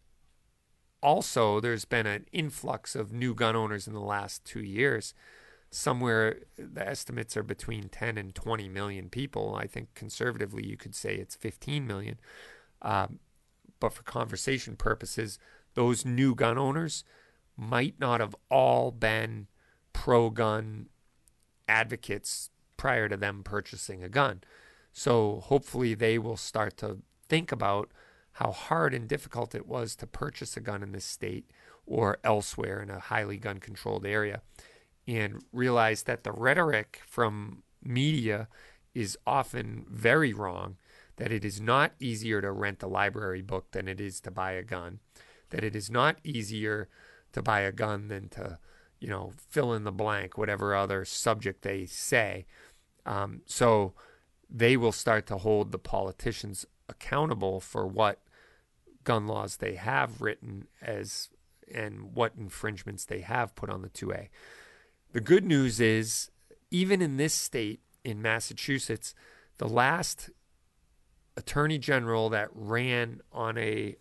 also, 1.02 1.60
there's 1.60 1.84
been 1.84 2.06
an 2.06 2.26
influx 2.32 2.94
of 2.94 3.12
new 3.12 3.34
gun 3.34 3.56
owners 3.56 3.86
in 3.86 3.94
the 3.94 4.00
last 4.00 4.44
two 4.44 4.60
years. 4.60 5.14
Somewhere 5.70 6.40
the 6.56 6.86
estimates 6.86 7.36
are 7.36 7.42
between 7.42 7.88
10 7.88 8.18
and 8.18 8.34
20 8.34 8.68
million 8.68 9.08
people. 9.08 9.54
I 9.54 9.66
think 9.66 9.94
conservatively 9.94 10.66
you 10.66 10.76
could 10.76 10.94
say 10.94 11.14
it's 11.14 11.36
15 11.36 11.86
million. 11.86 12.18
Um, 12.82 13.18
but 13.78 13.92
for 13.92 14.02
conversation 14.02 14.76
purposes, 14.76 15.38
those 15.74 16.04
new 16.04 16.34
gun 16.34 16.58
owners 16.58 17.04
might 17.56 17.98
not 17.98 18.20
have 18.20 18.34
all 18.50 18.90
been 18.90 19.48
pro 19.96 20.28
gun 20.28 20.90
advocates 21.66 22.50
prior 22.76 23.08
to 23.08 23.16
them 23.16 23.42
purchasing 23.42 24.04
a 24.04 24.10
gun. 24.10 24.42
So 24.92 25.40
hopefully 25.44 25.94
they 25.94 26.18
will 26.18 26.36
start 26.36 26.76
to 26.78 26.98
think 27.30 27.50
about 27.50 27.90
how 28.32 28.52
hard 28.52 28.92
and 28.92 29.08
difficult 29.08 29.54
it 29.54 29.66
was 29.66 29.96
to 29.96 30.06
purchase 30.06 30.54
a 30.54 30.60
gun 30.60 30.82
in 30.82 30.92
this 30.92 31.06
state 31.06 31.50
or 31.86 32.18
elsewhere 32.22 32.82
in 32.82 32.90
a 32.90 33.00
highly 33.00 33.38
gun 33.38 33.58
controlled 33.58 34.04
area 34.04 34.42
and 35.08 35.42
realize 35.50 36.02
that 36.02 36.24
the 36.24 36.32
rhetoric 36.32 37.00
from 37.06 37.62
media 37.82 38.48
is 38.94 39.16
often 39.26 39.86
very 39.88 40.34
wrong 40.34 40.76
that 41.16 41.32
it 41.32 41.42
is 41.42 41.58
not 41.58 41.92
easier 41.98 42.42
to 42.42 42.52
rent 42.52 42.82
a 42.82 42.86
library 42.86 43.40
book 43.40 43.70
than 43.70 43.88
it 43.88 43.98
is 43.98 44.20
to 44.20 44.30
buy 44.30 44.52
a 44.52 44.62
gun 44.62 45.00
that 45.48 45.64
it 45.64 45.74
is 45.74 45.90
not 45.90 46.18
easier 46.22 46.88
to 47.32 47.40
buy 47.40 47.60
a 47.60 47.72
gun 47.72 48.08
than 48.08 48.28
to 48.28 48.58
you 49.06 49.12
know, 49.12 49.32
fill 49.36 49.72
in 49.72 49.84
the 49.84 49.92
blank, 49.92 50.36
whatever 50.36 50.74
other 50.74 51.04
subject 51.04 51.62
they 51.62 51.86
say. 51.86 52.44
Um, 53.06 53.42
so 53.46 53.92
they 54.50 54.76
will 54.76 54.90
start 54.90 55.28
to 55.28 55.36
hold 55.36 55.70
the 55.70 55.78
politicians 55.78 56.66
accountable 56.88 57.60
for 57.60 57.86
what 57.86 58.18
gun 59.04 59.28
laws 59.28 59.58
they 59.58 59.76
have 59.76 60.20
written 60.20 60.66
as 60.82 61.28
and 61.72 62.16
what 62.16 62.32
infringements 62.36 63.04
they 63.04 63.20
have 63.20 63.54
put 63.54 63.70
on 63.70 63.82
the 63.82 63.88
2A. 63.88 64.26
The 65.12 65.20
good 65.20 65.44
news 65.44 65.78
is, 65.78 66.32
even 66.72 67.00
in 67.00 67.16
this 67.16 67.32
state, 67.32 67.78
in 68.02 68.20
Massachusetts, 68.20 69.14
the 69.58 69.68
last 69.68 70.30
attorney 71.36 71.78
general 71.78 72.28
that 72.30 72.48
ran 72.52 73.20
on 73.30 73.56
a 73.56 73.94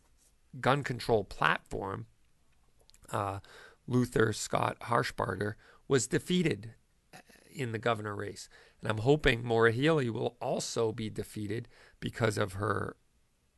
gun 0.60 0.84
control 0.84 1.23
platform 1.23 2.07
uh, 3.11 3.38
Luther 3.88 4.34
Scott 4.34 4.78
Harshbarger 4.82 5.56
was 5.88 6.07
defeated 6.07 6.74
in 7.56 7.72
the 7.72 7.80
governor 7.80 8.16
race. 8.16 8.49
And 8.82 8.90
I'm 8.90 8.99
hoping 8.99 9.44
Maura 9.44 9.72
Healey 9.72 10.10
will 10.10 10.36
also 10.41 10.91
be 10.91 11.10
defeated 11.10 11.68
because 11.99 12.38
of 12.38 12.53
her 12.53 12.95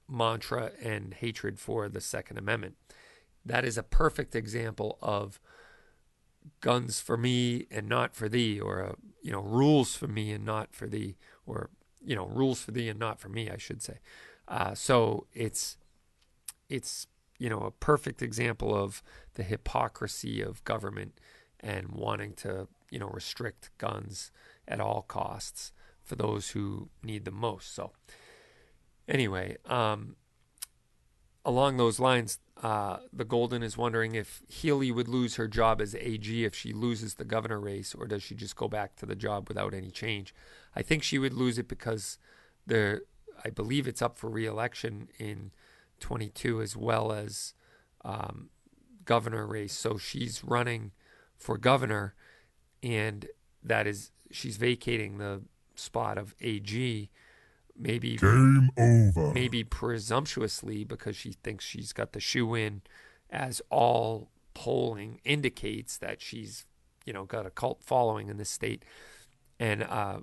mantra 0.08 0.72
and 0.82 1.14
hatred 1.14 1.60
for 1.60 1.90
the 1.90 2.02
Second 2.02 2.38
Amendment. 2.38 2.76
That 3.46 3.66
is 3.66 3.78
a 3.78 3.84
perfect 3.84 4.36
example 4.36 4.98
of 5.02 5.40
guns 6.62 7.00
for 7.00 7.18
me 7.18 7.66
and 7.70 7.90
not 7.90 8.16
for 8.16 8.30
thee, 8.30 8.60
or 8.60 8.80
a, 8.80 8.96
you 9.22 9.32
know 9.32 9.42
rules 9.42 9.96
for 9.96 10.08
me 10.08 10.32
and 10.32 10.46
not 10.46 10.74
for 10.74 10.88
thee, 10.88 11.18
or 11.46 11.70
you 12.04 12.16
know 12.16 12.28
rules 12.28 12.62
for 12.62 12.72
thee 12.72 12.88
and 12.90 13.00
not 13.00 13.20
for 13.20 13.30
me, 13.30 13.50
I 13.50 13.58
should 13.58 13.82
say. 13.82 14.00
Uh, 14.48 14.74
so 14.74 15.28
it's 15.34 15.78
it's 16.70 17.08
you 17.38 17.50
know, 17.50 17.62
a 17.62 17.72
perfect 17.72 18.22
example 18.22 18.76
of 18.76 19.04
the 19.36 19.44
hypocrisy 19.44 20.42
of 20.42 20.64
government 20.64 21.20
and 21.60 21.90
wanting 21.90 22.34
to, 22.34 22.68
you 22.90 23.00
know, 23.00 23.08
restrict 23.08 23.70
guns 23.78 24.32
at 24.68 24.80
all 24.80 25.04
costs 25.04 25.72
for 26.04 26.16
those 26.16 26.52
who 26.52 26.90
need 27.04 27.26
them 27.26 27.36
most. 27.36 27.74
So, 27.76 27.92
anyway, 29.08 29.58
um, 29.66 30.16
along 31.46 31.78
those 31.78 32.00
lines, 32.00 32.40
uh, 32.62 32.98
the 33.14 33.26
Golden 33.26 33.62
is 33.62 33.78
wondering 33.78 34.16
if 34.16 34.42
Healey 34.48 34.92
would 34.92 35.08
lose 35.08 35.36
her 35.36 35.48
job 35.48 35.80
as 35.80 35.96
AG 35.96 36.44
if 36.46 36.56
she 36.56 36.74
loses 36.74 37.16
the 37.16 37.26
governor 37.26 37.60
race, 37.60 37.94
or 37.94 38.08
does 38.08 38.24
she 38.24 38.36
just 38.36 38.56
go 38.56 38.68
back 38.68 38.96
to 38.98 39.06
the 39.06 39.16
job 39.16 39.48
without 39.48 39.74
any 39.74 39.92
change? 39.92 40.34
I 40.76 40.82
think 40.82 41.04
she 41.04 41.20
would 41.20 41.34
lose 41.34 41.58
it 41.58 41.68
because 41.68 42.18
there, 42.66 43.02
I 43.46 43.50
believe 43.50 43.88
it's 43.88 44.02
up 44.02 44.18
for 44.18 44.30
reelection 44.30 45.10
in 45.20 45.52
22 46.00 46.62
as 46.62 46.76
well 46.76 47.12
as 47.12 47.54
um, 48.04 48.50
governor 49.06 49.46
race. 49.46 49.74
So 49.74 49.98
she's 49.98 50.44
running 50.44 50.92
for 51.38 51.58
governor, 51.58 52.16
and 52.82 53.28
that 53.64 53.88
is 53.88 54.12
she's 54.32 54.58
vacating 54.58 55.18
the 55.18 55.44
spot 55.76 56.18
of 56.18 56.36
AG 56.42 57.10
maybe 57.78 58.18
game 58.18 58.70
over. 58.78 59.34
Maybe 59.34 59.64
presumptuously 59.64 60.84
because 60.84 61.16
she 61.16 61.32
thinks 61.32 61.66
she's 61.66 61.94
got 61.94 62.14
the 62.14 62.20
shoe 62.20 62.56
in, 62.56 62.82
as 63.30 63.62
all 63.70 64.30
polling 64.54 65.20
indicates 65.24 65.98
that 65.98 66.22
she's 66.22 66.66
you 67.06 67.14
know 67.14 67.26
got 67.26 67.46
a 67.46 67.50
cult 67.50 67.84
following 67.84 68.28
in 68.28 68.38
this 68.38 68.50
state, 68.50 68.84
and 69.60 69.84
uh, 69.84 70.20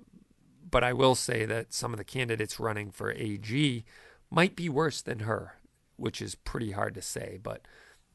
but 0.69 0.83
I 0.83 0.93
will 0.93 1.15
say 1.15 1.45
that 1.45 1.73
some 1.73 1.93
of 1.93 1.97
the 1.97 2.03
candidates 2.03 2.59
running 2.59 2.91
for 2.91 3.11
AG 3.11 3.85
might 4.29 4.55
be 4.55 4.69
worse 4.69 5.01
than 5.01 5.19
her, 5.19 5.57
which 5.97 6.21
is 6.21 6.35
pretty 6.35 6.71
hard 6.71 6.93
to 6.95 7.01
say, 7.01 7.39
but 7.41 7.61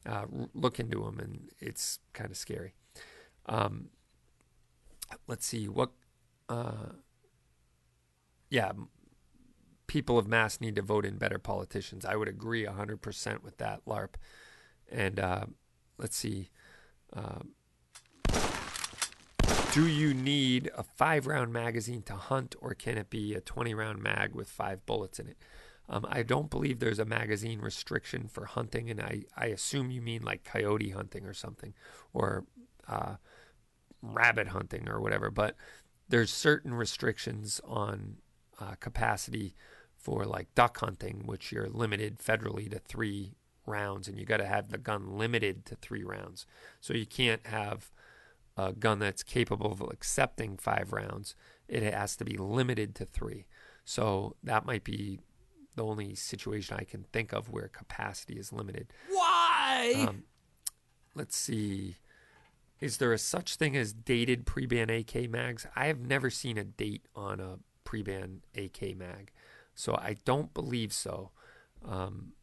uh, 0.05 0.25
look 0.53 0.79
into 0.79 1.03
them 1.03 1.19
and 1.19 1.49
it's 1.59 1.99
kind 2.13 2.31
of 2.31 2.37
scary. 2.37 2.73
Um, 3.45 3.89
let's 5.27 5.45
see 5.45 5.67
what. 5.67 5.91
Uh, 6.49 6.93
yeah, 8.49 8.73
people 9.87 10.17
of 10.17 10.27
mass 10.27 10.61
need 10.61 10.75
to 10.75 10.81
vote 10.81 11.05
in 11.05 11.17
better 11.17 11.37
politicians. 11.37 12.05
I 12.05 12.15
would 12.15 12.27
agree 12.27 12.65
100% 12.65 13.43
with 13.43 13.57
that, 13.57 13.81
LARP. 13.85 14.15
And 14.89 15.19
uh, 15.19 15.45
let's 15.97 16.17
see. 16.17 16.49
Uh, 17.13 17.39
do 19.73 19.87
you 19.87 20.13
need 20.13 20.69
a 20.77 20.83
five 20.83 21.27
round 21.27 21.53
magazine 21.53 22.01
to 22.03 22.13
hunt, 22.13 22.55
or 22.61 22.73
can 22.73 22.97
it 22.97 23.09
be 23.09 23.33
a 23.33 23.41
20 23.41 23.73
round 23.73 24.01
mag 24.01 24.33
with 24.33 24.49
five 24.49 24.85
bullets 24.85 25.19
in 25.19 25.27
it? 25.27 25.37
Um, 25.91 26.07
I 26.09 26.23
don't 26.23 26.49
believe 26.49 26.79
there's 26.79 26.99
a 26.99 27.05
magazine 27.05 27.59
restriction 27.59 28.29
for 28.29 28.45
hunting, 28.45 28.89
and 28.89 29.01
I, 29.01 29.23
I 29.35 29.47
assume 29.47 29.91
you 29.91 30.01
mean 30.01 30.23
like 30.23 30.45
coyote 30.45 30.91
hunting 30.91 31.25
or 31.25 31.33
something, 31.33 31.73
or 32.13 32.45
uh, 32.87 33.15
rabbit 34.01 34.47
hunting 34.47 34.87
or 34.87 35.01
whatever. 35.01 35.29
But 35.29 35.57
there's 36.07 36.31
certain 36.31 36.73
restrictions 36.73 37.59
on 37.65 38.17
uh, 38.59 38.75
capacity 38.79 39.53
for 39.97 40.23
like 40.25 40.55
duck 40.55 40.79
hunting, 40.79 41.23
which 41.25 41.51
you're 41.51 41.67
limited 41.67 42.19
federally 42.19 42.71
to 42.71 42.79
three 42.79 43.33
rounds, 43.65 44.07
and 44.07 44.17
you 44.17 44.25
got 44.25 44.37
to 44.37 44.47
have 44.47 44.69
the 44.69 44.77
gun 44.77 45.17
limited 45.17 45.65
to 45.65 45.75
three 45.75 46.03
rounds. 46.03 46.45
So 46.79 46.93
you 46.93 47.05
can't 47.05 47.45
have 47.47 47.91
a 48.55 48.71
gun 48.71 48.99
that's 48.99 49.23
capable 49.23 49.73
of 49.73 49.81
accepting 49.81 50.55
five 50.55 50.93
rounds. 50.93 51.35
It 51.67 51.83
has 51.83 52.15
to 52.15 52.25
be 52.25 52.37
limited 52.37 52.95
to 52.95 53.05
three. 53.05 53.45
So 53.83 54.37
that 54.41 54.65
might 54.65 54.85
be 54.85 55.19
the 55.75 55.83
only 55.83 56.15
situation 56.15 56.77
I 56.79 56.83
can 56.83 57.05
think 57.11 57.33
of 57.33 57.49
where 57.49 57.67
capacity 57.67 58.35
is 58.37 58.51
limited. 58.51 58.93
Why? 59.09 60.05
Um, 60.07 60.23
let's 61.15 61.35
see. 61.35 61.95
Is 62.79 62.97
there 62.97 63.13
a 63.13 63.17
such 63.17 63.55
thing 63.55 63.77
as 63.77 63.93
dated 63.93 64.45
pre-ban 64.45 64.89
AK 64.89 65.29
mags? 65.29 65.67
I 65.75 65.85
have 65.87 65.99
never 65.99 66.29
seen 66.29 66.57
a 66.57 66.63
date 66.63 67.05
on 67.15 67.39
a 67.39 67.59
pre-ban 67.83 68.41
AK 68.57 68.95
mag. 68.97 69.31
So 69.75 69.95
I 69.95 70.17
don't 70.25 70.53
believe 70.53 70.91
so. 70.91 71.31
Um, 71.87 72.33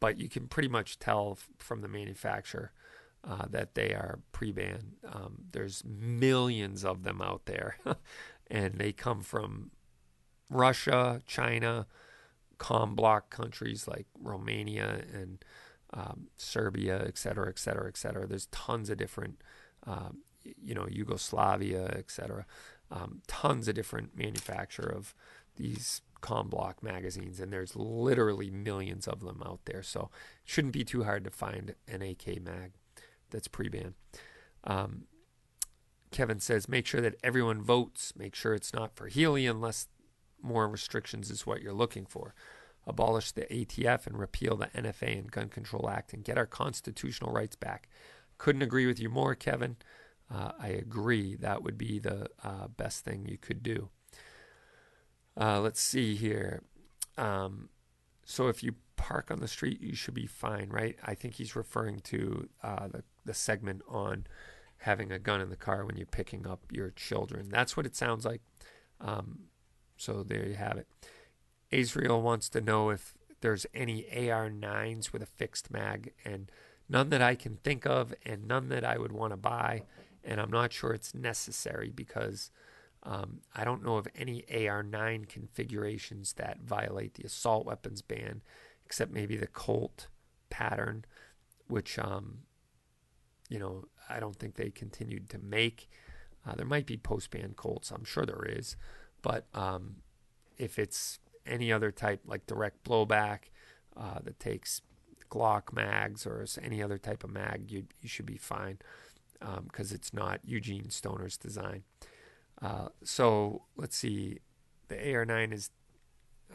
but 0.00 0.18
you 0.18 0.28
can 0.28 0.46
pretty 0.46 0.68
much 0.68 0.98
tell 0.98 1.36
f- 1.38 1.48
from 1.58 1.80
the 1.80 1.88
manufacturer 1.88 2.72
uh, 3.24 3.46
that 3.50 3.74
they 3.74 3.92
are 3.92 4.20
pre-ban. 4.32 4.92
Um, 5.04 5.44
there's 5.52 5.82
millions 5.84 6.84
of 6.84 7.02
them 7.02 7.20
out 7.20 7.46
there, 7.46 7.76
and 8.50 8.74
they 8.74 8.92
come 8.92 9.22
from 9.22 9.70
Russia, 10.50 11.20
China, 11.26 11.86
com 12.58 12.94
bloc 12.94 13.30
countries 13.30 13.88
like 13.88 14.06
Romania 14.20 15.02
and 15.12 15.44
um, 15.94 16.28
Serbia, 16.36 17.02
et 17.06 17.16
cetera, 17.16 17.48
et 17.48 17.58
cetera, 17.58 17.88
et 17.88 17.96
cetera. 17.96 18.26
There's 18.26 18.46
tons 18.46 18.90
of 18.90 18.98
different, 18.98 19.40
um, 19.86 20.18
you 20.42 20.74
know, 20.74 20.86
Yugoslavia, 20.90 21.86
et 21.96 22.10
cetera. 22.10 22.44
Um, 22.90 23.22
tons 23.26 23.68
of 23.68 23.74
different 23.74 24.16
manufacture 24.16 24.86
of 24.86 25.14
these 25.56 26.02
com 26.20 26.48
bloc 26.48 26.82
magazines, 26.82 27.40
and 27.40 27.52
there's 27.52 27.76
literally 27.76 28.50
millions 28.50 29.06
of 29.06 29.20
them 29.20 29.42
out 29.44 29.60
there. 29.64 29.82
So 29.82 30.10
it 30.44 30.50
shouldn't 30.50 30.72
be 30.74 30.84
too 30.84 31.04
hard 31.04 31.24
to 31.24 31.30
find 31.30 31.74
an 31.86 32.02
AK 32.02 32.42
mag 32.42 32.72
that's 33.30 33.48
pre-ban. 33.48 33.94
Um, 34.64 35.04
Kevin 36.10 36.40
says, 36.40 36.68
make 36.68 36.86
sure 36.86 37.00
that 37.02 37.16
everyone 37.22 37.62
votes. 37.62 38.14
Make 38.16 38.34
sure 38.34 38.54
it's 38.54 38.72
not 38.72 38.96
for 38.96 39.08
Healey 39.08 39.46
unless 39.46 39.86
more 40.42 40.68
restrictions 40.68 41.30
is 41.30 41.46
what 41.46 41.62
you're 41.62 41.72
looking 41.72 42.06
for. 42.06 42.34
Abolish 42.86 43.32
the 43.32 43.42
ATF 43.42 44.06
and 44.06 44.18
repeal 44.18 44.56
the 44.56 44.66
NFA 44.68 45.18
and 45.18 45.30
Gun 45.30 45.48
Control 45.48 45.90
Act 45.90 46.12
and 46.12 46.24
get 46.24 46.38
our 46.38 46.46
constitutional 46.46 47.32
rights 47.32 47.56
back. 47.56 47.88
Couldn't 48.38 48.62
agree 48.62 48.86
with 48.86 48.98
you 48.98 49.10
more, 49.10 49.34
Kevin. 49.34 49.76
Uh, 50.32 50.52
I 50.58 50.68
agree. 50.68 51.34
That 51.36 51.62
would 51.62 51.76
be 51.76 51.98
the 51.98 52.28
uh, 52.42 52.68
best 52.68 53.04
thing 53.04 53.26
you 53.26 53.38
could 53.38 53.62
do. 53.62 53.90
Uh, 55.38 55.60
let's 55.60 55.80
see 55.80 56.14
here. 56.16 56.62
Um, 57.16 57.68
so 58.24 58.48
if 58.48 58.62
you 58.62 58.74
park 58.96 59.30
on 59.30 59.40
the 59.40 59.48
street, 59.48 59.80
you 59.80 59.94
should 59.94 60.14
be 60.14 60.26
fine, 60.26 60.68
right? 60.68 60.98
I 61.04 61.14
think 61.14 61.34
he's 61.34 61.56
referring 61.56 62.00
to 62.00 62.48
uh, 62.62 62.88
the 62.88 63.04
the 63.24 63.34
segment 63.34 63.82
on 63.88 64.26
having 64.78 65.12
a 65.12 65.18
gun 65.18 65.40
in 65.40 65.50
the 65.50 65.56
car 65.56 65.84
when 65.84 65.96
you're 65.96 66.06
picking 66.06 66.46
up 66.46 66.60
your 66.70 66.90
children. 66.90 67.48
That's 67.50 67.76
what 67.76 67.86
it 67.86 67.94
sounds 67.94 68.24
like. 68.24 68.40
Um, 69.00 69.47
so 69.98 70.22
there 70.22 70.46
you 70.46 70.54
have 70.54 70.78
it. 70.78 70.86
Israel 71.70 72.22
wants 72.22 72.48
to 72.50 72.62
know 72.62 72.88
if 72.88 73.14
there's 73.40 73.66
any 73.74 74.04
AR9s 74.04 75.12
with 75.12 75.22
a 75.22 75.26
fixed 75.26 75.70
mag, 75.70 76.12
and 76.24 76.50
none 76.88 77.10
that 77.10 77.20
I 77.20 77.34
can 77.34 77.58
think 77.58 77.86
of, 77.86 78.14
and 78.24 78.48
none 78.48 78.68
that 78.70 78.84
I 78.84 78.96
would 78.96 79.12
want 79.12 79.32
to 79.32 79.36
buy. 79.36 79.82
And 80.24 80.40
I'm 80.40 80.50
not 80.50 80.72
sure 80.72 80.92
it's 80.92 81.14
necessary 81.14 81.90
because 81.94 82.50
um, 83.02 83.40
I 83.54 83.64
don't 83.64 83.84
know 83.84 83.96
of 83.96 84.08
any 84.16 84.44
AR9 84.52 85.28
configurations 85.28 86.34
that 86.34 86.60
violate 86.62 87.14
the 87.14 87.24
assault 87.24 87.66
weapons 87.66 88.02
ban, 88.02 88.42
except 88.84 89.12
maybe 89.12 89.36
the 89.36 89.46
Colt 89.46 90.08
pattern, 90.50 91.04
which, 91.68 91.98
um, 91.98 92.38
you 93.48 93.58
know, 93.58 93.84
I 94.08 94.20
don't 94.20 94.36
think 94.36 94.54
they 94.54 94.70
continued 94.70 95.28
to 95.30 95.38
make. 95.38 95.88
Uh, 96.46 96.54
there 96.54 96.66
might 96.66 96.86
be 96.86 96.96
post 96.96 97.30
ban 97.30 97.54
Colts, 97.56 97.90
I'm 97.90 98.04
sure 98.04 98.24
there 98.24 98.44
is, 98.44 98.76
but 99.22 99.46
um, 99.54 99.96
if 100.56 100.78
it's 100.78 101.18
any 101.46 101.72
other 101.72 101.90
type 101.90 102.20
like 102.26 102.46
direct 102.46 102.84
blowback 102.84 103.50
uh, 103.96 104.18
that 104.22 104.38
takes 104.38 104.82
Glock 105.30 105.72
mags 105.72 106.26
or 106.26 106.46
any 106.62 106.82
other 106.82 106.98
type 106.98 107.24
of 107.24 107.30
mag, 107.30 107.70
you 107.70 107.84
you 108.00 108.08
should 108.08 108.26
be 108.26 108.36
fine 108.36 108.78
because 109.38 109.90
um, 109.92 109.94
it's 109.94 110.12
not 110.12 110.40
Eugene 110.44 110.90
Stoner's 110.90 111.36
design. 111.36 111.82
Uh, 112.60 112.88
so 113.04 113.62
let's 113.76 113.96
see. 113.96 114.38
The 114.88 114.96
AR9 114.96 115.52
is 115.52 115.70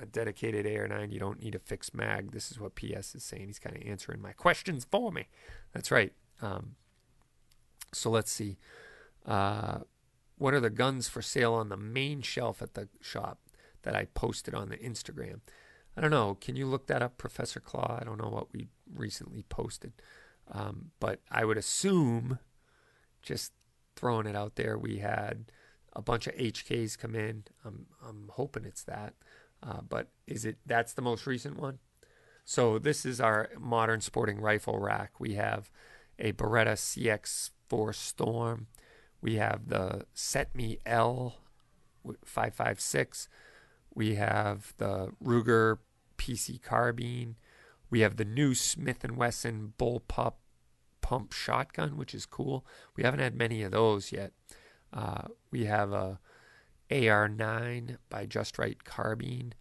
a 0.02 0.06
dedicated 0.06 0.65
AR9. 0.65 1.11
You 1.11 1.19
don't 1.19 1.41
need 1.41 1.56
a 1.56 1.60
fixed 1.60 1.94
mag. 1.94 2.31
This 2.31 2.52
is 2.52 2.60
what 2.60 2.76
PS 2.76 3.15
is 3.15 3.23
saying. 3.23 3.48
He's 3.48 3.60
kind 3.60 3.76
of 3.76 3.84
answering 3.84 4.22
my 4.22 4.34
questions 4.34 4.85
for 4.90 5.11
me. 5.11 5.27
That's 5.72 5.91
right. 5.91 6.11
Um, 6.41 6.76
so 7.94 8.10
let's 8.10 8.31
see. 8.31 8.57
Uh, 9.26 9.80
what 10.38 10.54
are 10.54 10.60
the 10.60 10.70
guns 10.70 11.08
for 11.08 11.22
sale 11.22 11.54
on 11.54 11.70
the 11.70 11.78
main 11.78 12.22
shelf 12.22 12.62
at 12.62 12.74
the 12.74 12.90
shop 13.02 13.40
that 13.84 13.96
I 13.96 14.06
posted 14.14 14.54
on 14.54 14.70
the 14.70 14.78
Instagram? 14.78 15.42
I 15.96 16.02
don't 16.02 16.12
know. 16.12 16.38
Can 16.40 16.56
you 16.56 16.66
look 16.66 16.88
that 16.88 17.02
up, 17.04 17.18
Professor 17.18 17.60
Claw? 17.60 17.98
I 18.02 18.04
don't 18.04 18.22
know 18.22 18.30
what 18.30 18.54
we 18.54 18.68
recently 18.94 19.44
posted. 19.44 19.94
Um, 20.52 20.92
but 21.00 21.22
I 21.32 21.46
would 21.46 21.58
assume, 21.58 22.40
just 23.22 23.54
throwing 23.96 24.26
it 24.26 24.36
out 24.36 24.56
there, 24.56 24.78
we 24.78 24.98
had 24.98 25.46
a 25.94 26.02
bunch 26.02 26.28
of 26.28 26.36
HKs 26.36 26.98
come 26.98 27.16
in. 27.16 27.44
I'm 27.64 27.86
I'm 28.06 28.30
hoping 28.34 28.66
it's 28.66 28.84
that. 28.84 29.14
Uh, 29.62 29.82
but 29.88 30.10
is 30.28 30.46
it 30.46 30.58
that's 30.66 30.94
the 30.94 31.02
most 31.02 31.26
recent 31.26 31.58
one? 31.58 31.80
So 32.46 32.78
this 32.78 33.06
is 33.06 33.22
our 33.22 33.50
modern 33.58 34.02
sporting 34.02 34.42
rifle 34.42 34.80
rack. 34.80 35.20
We 35.20 35.36
have 35.36 35.72
a 36.20 36.34
Beretta 36.34 36.74
CX4 36.74 37.96
Storm. 37.96 38.68
We 39.24 39.36
have 39.36 39.70
the 39.70 40.06
CETME 40.14 40.80
L 40.86 41.38
556. 42.26 43.30
We 43.95 44.16
have 44.16 44.74
the 44.78 45.14
Ruger 45.24 45.78
PC 46.18 46.62
carbine. 46.62 47.38
We 47.90 48.02
have 48.02 48.18
the 48.18 48.26
new 48.26 48.54
Smith 48.54 49.10
& 49.12 49.16
Wesson 49.16 49.74
bullpup 49.80 50.34
pump 51.00 51.32
shotgun, 51.32 51.95
which 51.95 52.14
is 52.14 52.26
cool. 52.26 52.66
We 52.98 53.04
haven't 53.04 53.22
had 53.22 53.34
many 53.34 53.64
of 53.64 53.72
those 53.72 54.12
yet. 54.12 54.34
Uh, 54.91 55.30
we 55.52 55.66
have 55.66 55.94
a 55.94 56.20
AR9 56.91 57.95
by 58.10 58.26
Just 58.26 58.60
Right 58.60 58.84
Carbine. 58.84 59.54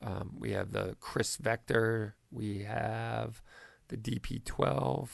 Um, 0.00 0.36
we 0.38 0.52
have 0.52 0.70
the 0.70 0.94
Kriss 1.00 1.36
Vector 1.36 2.14
We 2.30 2.60
have 2.60 3.42
the 3.88 3.96
DP12. 3.96 5.08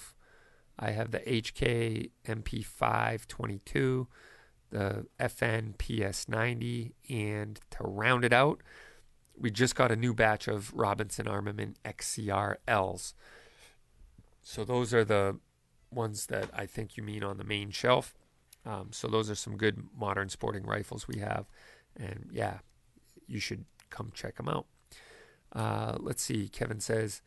I 0.79 0.91
have 0.91 1.11
the 1.11 1.21
HK 1.21 2.11
MP522, 2.27 4.07
the 4.71 5.07
FN 5.19 5.77
PS90, 5.77 6.93
and 7.09 7.61
to 7.71 7.79
round 7.83 8.25
it 8.25 8.33
out, 8.33 8.63
we 9.39 9.51
just 9.51 9.75
got 9.75 9.93
a 9.93 9.97
new 9.97 10.15
batch 10.15 10.49
of 10.49 10.73
Robinson 10.75 11.29
Armament 11.29 11.79
XCR-Ls. 11.85 13.15
So 14.43 14.65
those 14.65 14.95
are 14.95 15.05
the 15.05 15.39
ones 15.91 16.27
that 16.27 16.51
I 16.53 16.67
think 16.67 16.97
you 16.97 17.03
mean 17.03 17.23
on 17.23 17.39
the 17.39 17.45
main 17.45 17.71
shelf. 17.71 18.15
Um, 18.65 18.89
so 18.93 19.09
those 19.09 19.31
are 19.31 19.35
some 19.35 19.57
good 19.57 19.83
modern 19.97 20.29
sporting 20.29 20.65
rifles 20.65 21.07
we 21.07 21.21
have, 21.21 21.47
and 21.97 22.29
yeah, 22.33 22.59
you 23.27 23.39
should 23.39 23.65
come 23.91 24.11
check 24.13 24.37
them 24.37 24.49
out. 24.49 24.67
Uh, 25.53 25.97
let's 26.01 26.23
see. 26.23 26.49
Kevin 26.49 26.81
says, 26.81 27.23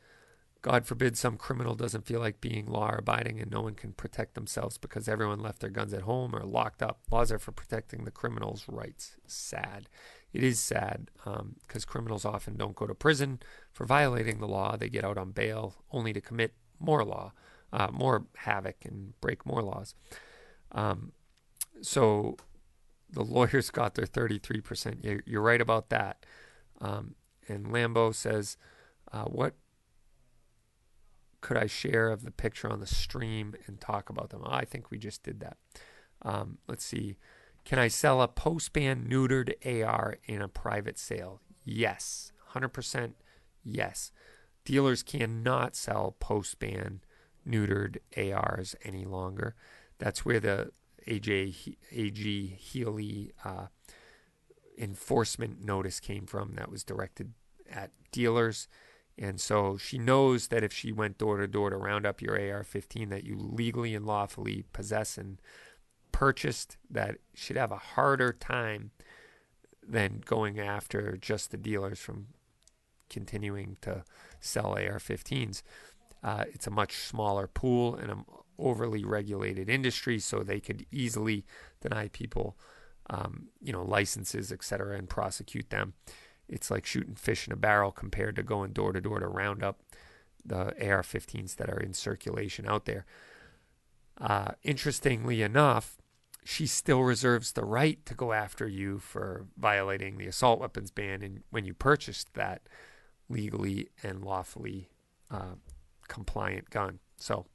God 0.62 0.86
forbid 0.86 1.18
some 1.18 1.38
criminal 1.38 1.74
doesn't 1.74 2.06
feel 2.06 2.20
like 2.20 2.42
being 2.42 2.66
law 2.66 2.94
abiding 2.98 3.40
and 3.40 3.50
no 3.50 3.62
one 3.62 3.76
can 3.76 3.94
protect 3.94 4.34
themselves 4.34 4.78
because 4.78 5.08
everyone 5.08 5.40
left 5.40 5.62
their 5.62 5.70
guns 5.70 5.94
at 5.94 6.02
home 6.02 6.36
or 6.36 6.44
locked 6.44 6.84
up. 6.84 7.00
Laws 7.10 7.32
are 7.32 7.40
for 7.40 7.54
protecting 7.54 8.04
the 8.04 8.12
criminal's 8.12 8.66
rights. 8.68 9.16
Sad. 9.26 9.88
It 10.34 10.44
is 10.44 10.60
sad 10.60 11.10
because 11.22 11.86
um, 11.86 11.88
criminals 11.88 12.26
often 12.26 12.58
don't 12.58 12.76
go 12.76 12.86
to 12.86 12.94
prison 12.94 13.40
for 13.72 13.86
violating 13.86 14.40
the 14.40 14.48
law. 14.48 14.76
They 14.76 14.90
get 14.90 15.06
out 15.06 15.18
on 15.18 15.32
bail 15.32 15.76
only 15.92 16.12
to 16.12 16.22
commit 16.22 16.54
more 16.78 17.06
law, 17.06 17.32
uh, 17.72 17.88
more 17.92 18.26
havoc, 18.36 18.84
and 18.84 19.20
break 19.22 19.46
more 19.46 19.62
laws. 19.62 19.96
Um, 20.74 21.14
so 21.82 22.36
the 23.10 23.24
lawyers 23.24 23.70
got 23.72 23.96
their 23.96 24.06
33%. 24.06 25.24
You're, 25.26 25.42
right 25.42 25.62
about 25.62 25.90
that. 25.90 26.26
Um, 26.82 27.16
and 27.48 27.68
Lambo 27.68 28.14
says, 28.14 28.58
uh, 29.12 29.24
What 29.24 29.56
could 31.42 31.58
I 31.58 31.68
share 31.68 32.10
of 32.10 32.24
the 32.24 32.32
picture 32.32 32.70
on 32.70 32.80
the 32.80 32.88
stream 32.88 33.56
and 33.68 33.80
talk 33.80 34.10
about 34.10 34.30
them? 34.30 34.44
I 34.46 34.66
think 34.66 34.92
we 34.92 34.98
just 34.98 35.24
did 35.24 35.40
that. 35.40 35.58
Um, 36.22 36.58
let's 36.68 36.84
see. 36.84 37.18
Can 37.66 37.80
I 37.80 37.88
sell 37.88 38.22
a 38.22 38.28
post-ban 38.28 39.08
neutered 39.10 39.54
AR 39.66 40.18
in 40.26 40.42
a 40.42 40.48
private 40.48 40.98
sale? 40.98 41.42
Yes. 41.64 42.32
100% 42.54 43.14
yes. 43.64 44.12
Dealers 44.66 45.04
cannot 45.04 45.76
sell 45.76 46.16
post-ban 46.20 47.02
neutered 47.48 47.98
ARs 48.18 48.76
any 48.84 49.06
longer. 49.06 49.56
That's 49.98 50.26
where 50.26 50.40
the 50.40 50.72
AJ 51.08 51.76
AG 51.92 52.58
Healey 52.60 53.32
uh, 53.44 53.68
enforcement 54.78 55.64
notice 55.64 56.00
came 56.00 56.26
from 56.26 56.56
that 56.56 56.72
was 56.72 56.84
directed 56.84 57.34
at 57.70 57.92
dealers. 58.12 58.68
And 59.22 59.40
so 59.40 59.76
she 59.76 59.98
knows 59.98 60.48
that 60.48 60.64
if 60.64 60.72
she 60.72 60.94
went 60.94 61.18
door 61.18 61.38
to 61.38 61.48
door 61.48 61.70
to 61.70 61.76
round 61.76 62.06
up 62.06 62.22
your 62.22 62.40
AR 62.40 62.64
15 62.64 63.10
that 63.10 63.26
you 63.26 63.36
legally 63.36 63.94
and 63.94 64.06
lawfully 64.06 64.64
possess 64.72 65.18
and 65.18 65.42
purchased, 66.14 66.78
that 66.90 67.18
she'd 67.36 67.58
have 67.58 67.72
a 67.72 67.78
harder 67.78 68.32
time 68.32 68.92
than 69.86 70.24
going 70.26 70.58
after 70.58 71.18
just 71.18 71.52
the 71.52 71.58
dealers 71.58 72.00
from 72.00 72.28
continuing 73.10 73.76
to 73.82 74.06
sell 74.40 74.72
AR 74.72 75.00
15s. 75.00 75.64
Uh, 76.24 76.46
it's 76.54 76.68
a 76.68 76.72
much 76.72 76.94
smaller 76.94 77.48
pool 77.48 77.96
and 77.96 78.10
an 78.10 78.24
overly 78.58 79.04
regulated 79.04 79.70
industry, 79.70 80.20
so 80.20 80.40
they 80.40 80.62
could 80.62 80.86
easily 80.92 81.46
deny 81.82 82.08
people, 82.08 82.58
um, 83.10 83.48
you 83.62 83.74
know, 83.74 83.84
licenses, 83.84 84.50
et 84.52 84.64
cetera, 84.64 84.98
and 84.98 85.10
prosecute 85.10 85.70
them 85.72 85.94
it's 86.50 86.72
like 86.72 86.86
shooting 86.86 87.16
fish 87.16 87.48
in 87.48 87.54
a 87.54 87.58
barrel 87.58 87.92
compared 87.92 88.36
to 88.36 88.44
going 88.44 88.74
door 88.74 88.92
to 88.92 89.02
door 89.02 89.20
to 89.20 89.28
round 89.28 89.64
up 89.64 89.80
the 90.46 90.66
AR 90.90 91.04
15s 91.04 91.56
that 91.56 91.70
are 91.70 91.80
in 91.80 91.94
circulation 91.94 92.68
out 92.68 92.86
there. 92.86 93.06
Uh, 94.20 94.52
interestingly 94.64 95.42
enough, 95.42 95.98
she 96.44 96.66
still 96.66 97.02
reserves 97.02 97.52
the 97.52 97.64
right 97.64 98.04
to 98.06 98.14
go 98.14 98.34
after 98.34 98.68
you 98.68 98.98
for 99.00 99.46
violating 99.58 100.18
the 100.18 100.28
assault 100.28 100.60
weapons 100.60 100.92
ban 100.92 101.22
and 101.22 101.44
when 101.52 101.66
you 101.66 101.74
purchased 101.74 102.34
that 102.34 102.64
legally 103.30 103.90
and 104.02 104.24
lawfully 104.24 104.90
uh, 105.30 105.56
compliant 106.08 106.70
gun. 106.70 107.00
So 107.18 107.46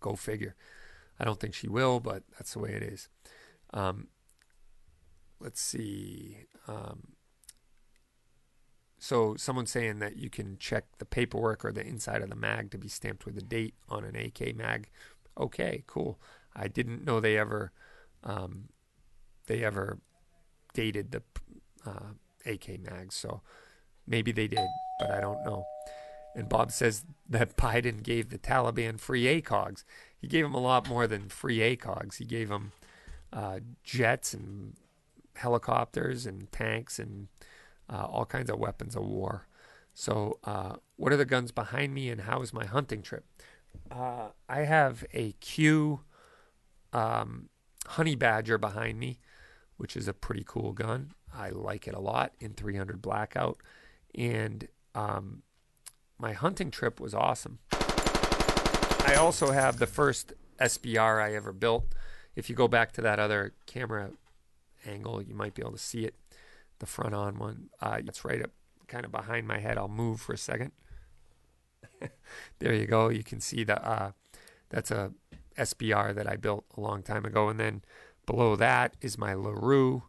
go 0.00 0.16
figure. 0.16 0.54
I 1.20 1.24
don't 1.24 1.38
think 1.38 1.54
she 1.54 1.68
will, 1.68 2.00
but 2.00 2.22
that's 2.32 2.54
the 2.54 2.58
way 2.58 2.70
it 2.70 2.82
is. 2.82 3.08
Um, 3.72 4.08
let's 5.40 5.60
see. 5.60 6.38
Um, 6.66 7.13
so 9.04 9.34
someone 9.36 9.66
saying 9.66 9.98
that 9.98 10.16
you 10.16 10.30
can 10.30 10.56
check 10.56 10.84
the 10.96 11.04
paperwork 11.04 11.62
or 11.62 11.72
the 11.72 11.86
inside 11.86 12.22
of 12.22 12.30
the 12.30 12.34
mag 12.34 12.70
to 12.70 12.78
be 12.78 12.88
stamped 12.88 13.26
with 13.26 13.36
a 13.36 13.42
date 13.42 13.74
on 13.86 14.02
an 14.02 14.16
AK 14.16 14.56
mag. 14.56 14.88
Okay, 15.38 15.84
cool. 15.86 16.18
I 16.56 16.68
didn't 16.68 17.04
know 17.04 17.20
they 17.20 17.36
ever 17.36 17.70
um, 18.22 18.70
they 19.46 19.62
ever 19.62 19.98
dated 20.72 21.12
the 21.12 21.22
uh, 21.84 22.14
AK 22.46 22.80
mags, 22.80 23.14
so 23.14 23.42
maybe 24.06 24.32
they 24.32 24.48
did, 24.48 24.66
but 24.98 25.10
I 25.10 25.20
don't 25.20 25.44
know. 25.44 25.66
And 26.34 26.48
Bob 26.48 26.72
says 26.72 27.04
that 27.28 27.56
Biden 27.58 28.02
gave 28.02 28.30
the 28.30 28.38
Taliban 28.38 28.98
free 28.98 29.24
ACOGs. 29.24 29.84
He 30.16 30.28
gave 30.28 30.46
them 30.46 30.54
a 30.54 30.60
lot 30.60 30.88
more 30.88 31.06
than 31.06 31.28
free 31.28 31.58
ACOGs. 31.58 32.16
He 32.16 32.24
gave 32.24 32.48
them 32.48 32.72
uh, 33.34 33.60
jets 33.82 34.32
and 34.32 34.78
helicopters 35.34 36.24
and 36.24 36.50
tanks 36.50 36.98
and 36.98 37.28
uh, 37.88 38.04
all 38.04 38.24
kinds 38.24 38.50
of 38.50 38.58
weapons 38.58 38.96
of 38.96 39.04
war. 39.04 39.46
So, 39.92 40.38
uh, 40.44 40.76
what 40.96 41.12
are 41.12 41.16
the 41.16 41.24
guns 41.24 41.52
behind 41.52 41.94
me, 41.94 42.10
and 42.10 42.22
how 42.22 42.42
is 42.42 42.52
my 42.52 42.64
hunting 42.64 43.02
trip? 43.02 43.24
Uh, 43.90 44.28
I 44.48 44.60
have 44.60 45.04
a 45.12 45.32
Q 45.32 46.00
um, 46.92 47.48
Honey 47.86 48.16
Badger 48.16 48.58
behind 48.58 48.98
me, 48.98 49.18
which 49.76 49.96
is 49.96 50.08
a 50.08 50.12
pretty 50.12 50.44
cool 50.46 50.72
gun. 50.72 51.12
I 51.32 51.50
like 51.50 51.86
it 51.86 51.94
a 51.94 52.00
lot 52.00 52.32
in 52.40 52.54
300 52.54 53.00
Blackout, 53.00 53.58
and 54.14 54.66
um, 54.94 55.42
my 56.18 56.32
hunting 56.32 56.70
trip 56.70 57.00
was 57.00 57.14
awesome. 57.14 57.58
I 59.06 59.16
also 59.16 59.50
have 59.52 59.78
the 59.78 59.86
first 59.86 60.32
SBR 60.60 61.22
I 61.22 61.34
ever 61.34 61.52
built. 61.52 61.94
If 62.34 62.48
you 62.48 62.56
go 62.56 62.68
back 62.68 62.92
to 62.92 63.00
that 63.02 63.18
other 63.18 63.52
camera 63.66 64.10
angle, 64.86 65.22
you 65.22 65.34
might 65.34 65.54
be 65.54 65.62
able 65.62 65.72
to 65.72 65.78
see 65.78 66.04
it 66.04 66.14
the 66.78 66.86
front 66.86 67.14
on 67.14 67.38
one. 67.38 67.70
Uh, 67.80 68.00
that's 68.04 68.24
right 68.24 68.42
up 68.42 68.50
kind 68.86 69.04
of 69.04 69.12
behind 69.12 69.46
my 69.46 69.58
head. 69.58 69.78
I'll 69.78 69.88
move 69.88 70.20
for 70.20 70.32
a 70.32 70.38
second. 70.38 70.72
there 72.58 72.74
you 72.74 72.86
go. 72.86 73.08
You 73.08 73.22
can 73.22 73.40
see 73.40 73.64
the 73.64 73.82
uh, 73.86 74.12
that's 74.70 74.90
a 74.90 75.12
SBR 75.56 76.14
that 76.14 76.28
I 76.28 76.36
built 76.36 76.64
a 76.76 76.80
long 76.80 77.02
time 77.02 77.24
ago, 77.24 77.48
and 77.48 77.58
then 77.58 77.82
below 78.26 78.56
that 78.56 78.96
is 79.00 79.18
my 79.18 79.34
Larue. 79.34 80.02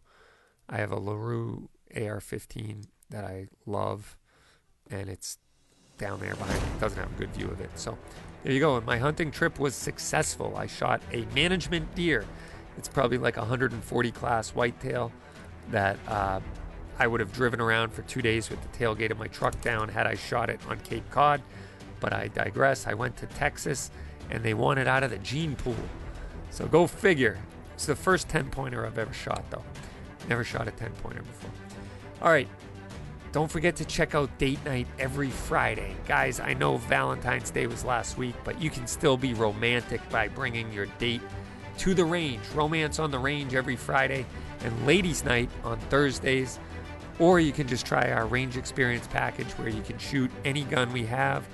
I 0.67 0.77
have 0.77 0.91
a 0.91 0.99
Larue 0.99 1.69
AR-15 1.95 2.87
that 3.11 3.23
I 3.23 3.47
love, 3.65 4.17
and 4.89 5.09
it's 5.09 5.37
down 5.97 6.19
there 6.19 6.35
behind 6.35 6.61
me. 6.61 6.69
It 6.75 6.79
doesn't 6.79 6.99
have 6.99 7.11
a 7.11 7.19
good 7.19 7.33
view 7.35 7.47
of 7.47 7.61
it. 7.61 7.69
So 7.75 7.97
there 8.43 8.51
you 8.51 8.59
go. 8.59 8.77
And 8.77 8.85
my 8.85 8.97
hunting 8.97 9.31
trip 9.31 9.59
was 9.59 9.75
successful. 9.75 10.55
I 10.57 10.65
shot 10.67 11.01
a 11.13 11.25
management 11.35 11.93
deer. 11.95 12.25
It's 12.77 12.87
probably 12.87 13.17
like 13.17 13.37
140 13.37 14.11
class 14.11 14.49
whitetail 14.49 15.11
that 15.71 15.97
uh, 16.07 16.39
I 16.97 17.07
would 17.07 17.19
have 17.19 17.33
driven 17.33 17.59
around 17.59 17.93
for 17.93 18.01
two 18.03 18.21
days 18.21 18.49
with 18.49 18.59
the 18.61 18.77
tailgate 18.77 19.11
of 19.11 19.17
my 19.17 19.27
truck 19.27 19.59
down 19.61 19.89
had 19.89 20.07
I 20.07 20.15
shot 20.15 20.49
it 20.49 20.59
on 20.67 20.79
Cape 20.79 21.09
Cod. 21.11 21.41
But 21.99 22.13
I 22.13 22.27
digress. 22.27 22.87
I 22.87 22.93
went 22.93 23.17
to 23.17 23.25
Texas 23.27 23.91
and 24.29 24.43
they 24.43 24.53
won 24.53 24.77
it 24.77 24.87
out 24.87 25.03
of 25.03 25.11
the 25.11 25.17
gene 25.19 25.55
pool. 25.55 25.75
So 26.49 26.67
go 26.67 26.87
figure. 26.87 27.37
It's 27.73 27.85
the 27.85 27.95
first 27.95 28.29
10 28.29 28.49
pointer 28.49 28.85
I've 28.85 28.97
ever 28.97 29.13
shot, 29.13 29.43
though. 29.49 29.63
Never 30.29 30.43
shot 30.43 30.67
a 30.67 30.71
10 30.71 30.91
pointer 31.03 31.21
before. 31.21 31.51
All 32.21 32.31
right. 32.31 32.47
Don't 33.31 33.51
forget 33.51 33.75
to 33.77 33.85
check 33.85 34.15
out 34.15 34.37
Date 34.37 34.63
Night 34.63 34.87
every 34.97 35.29
Friday. 35.29 35.93
Guys, 36.07 36.39
I 36.39 36.53
know 36.53 36.77
Valentine's 36.77 37.51
Day 37.51 37.67
was 37.67 37.83
last 37.83 38.17
week, 38.17 38.35
but 38.45 38.61
you 38.61 38.69
can 38.69 38.87
still 38.87 39.17
be 39.17 39.33
romantic 39.33 39.99
by 40.09 40.29
bringing 40.29 40.71
your 40.71 40.85
date 40.99 41.21
to 41.79 41.93
the 41.93 42.05
range. 42.05 42.39
Romance 42.53 42.97
on 42.97 43.11
the 43.11 43.19
range 43.19 43.53
every 43.53 43.75
Friday 43.75 44.25
and 44.65 44.85
ladies' 44.85 45.23
night 45.23 45.49
on 45.63 45.79
Thursdays. 45.79 46.59
Or 47.19 47.39
you 47.39 47.53
can 47.53 47.67
just 47.67 47.85
try 47.85 48.11
our 48.11 48.25
range 48.25 48.57
experience 48.57 49.07
package 49.07 49.47
where 49.53 49.69
you 49.69 49.81
can 49.81 49.97
shoot 49.97 50.29
any 50.43 50.63
gun 50.63 50.91
we 50.91 51.05
have 51.05 51.47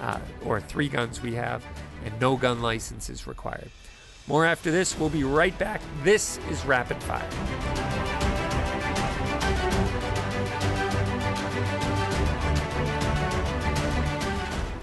uh, 0.00 0.18
or 0.44 0.60
three 0.60 0.88
guns 0.88 1.22
we 1.22 1.34
have, 1.34 1.64
and 2.04 2.20
no 2.20 2.36
gun 2.36 2.60
license 2.60 3.08
is 3.08 3.26
required. 3.26 3.70
More 4.26 4.44
after 4.44 4.70
this. 4.70 4.98
We'll 4.98 5.08
be 5.08 5.24
right 5.24 5.56
back. 5.58 5.80
This 6.02 6.38
is 6.50 6.64
Rapid 6.66 7.02
Fire. 7.02 7.28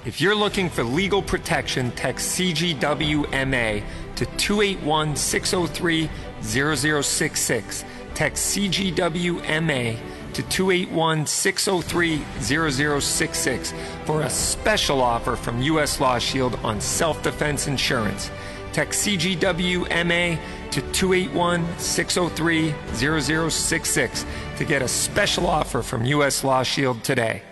If 0.05 0.19
you're 0.19 0.35
looking 0.35 0.69
for 0.69 0.83
legal 0.83 1.21
protection, 1.21 1.91
text 1.91 2.37
CGWMA 2.37 3.83
to 4.15 4.25
281 4.25 5.15
603 5.15 6.09
0066. 6.43 7.85
Text 8.13 8.55
CGWMA 8.55 9.97
to 10.33 10.41
281 10.43 11.25
603 11.25 12.21
0066 12.41 13.73
for 14.05 14.21
a 14.21 14.29
special 14.29 15.01
offer 15.01 15.35
from 15.35 15.61
U.S. 15.61 15.99
Law 15.99 16.19
Shield 16.19 16.55
on 16.63 16.81
self 16.81 17.23
defense 17.23 17.67
insurance. 17.67 18.29
Text 18.71 19.05
CGWMA 19.05 20.39
to 20.71 20.81
281 20.91 21.79
603 21.79 22.73
0066 22.93 24.25
to 24.57 24.65
get 24.65 24.81
a 24.81 24.87
special 24.87 25.47
offer 25.47 25.81
from 25.81 26.05
U.S. 26.05 26.43
Law 26.43 26.63
Shield 26.63 27.03
today. 27.03 27.43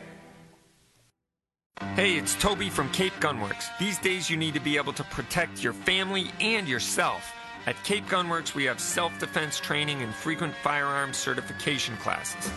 Hey, 1.95 2.13
it's 2.13 2.35
Toby 2.35 2.69
from 2.69 2.89
Cape 2.91 3.13
Gunworks. 3.19 3.65
These 3.80 3.97
days 3.99 4.30
you 4.30 4.38
need 4.38 4.53
to 4.53 4.59
be 4.59 4.77
able 4.77 4.93
to 4.93 5.03
protect 5.05 5.63
your 5.63 5.73
family 5.73 6.31
and 6.39 6.68
yourself. 6.68 7.34
At 7.67 7.81
Cape 7.83 8.07
Gunworks, 8.07 8.55
we 8.55 8.63
have 8.65 8.79
self 8.79 9.17
defense 9.19 9.59
training 9.59 10.01
and 10.01 10.13
frequent 10.13 10.55
firearms 10.63 11.17
certification 11.17 11.95
classes. 11.97 12.51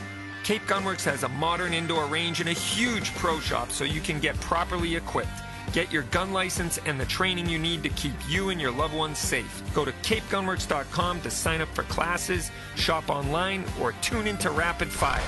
Cape 0.45 0.63
Gunworks 0.63 1.05
has 1.05 1.23
a 1.23 1.29
modern 1.29 1.75
indoor 1.75 2.07
range 2.07 2.41
and 2.41 2.49
a 2.49 2.53
huge 2.53 3.15
pro 3.15 3.39
shop 3.41 3.71
so 3.71 3.85
you 3.85 4.01
can 4.01 4.19
get 4.19 4.39
properly 4.41 4.97
equipped. 4.97 5.29
Get 5.73 5.93
your 5.93 6.03
gun 6.05 6.33
license 6.33 6.79
and 6.87 7.01
the 7.01 7.07
training 7.07 7.49
you 7.49 7.59
need 7.59 7.83
to 7.83 7.89
keep 7.91 8.15
you 8.29 8.51
and 8.51 8.61
your 8.61 8.71
loved 8.71 8.95
ones 8.95 9.19
safe. 9.19 9.63
Go 9.75 9.85
to 9.85 9.93
capegunworks.com 10.03 11.21
to 11.23 11.31
sign 11.31 11.61
up 11.61 11.69
for 11.75 11.83
classes, 11.85 12.51
shop 12.77 13.09
online, 13.11 13.65
or 13.81 13.93
tune 14.03 14.27
into 14.27 14.51
Rapid 14.51 14.89
Fire. 14.89 15.23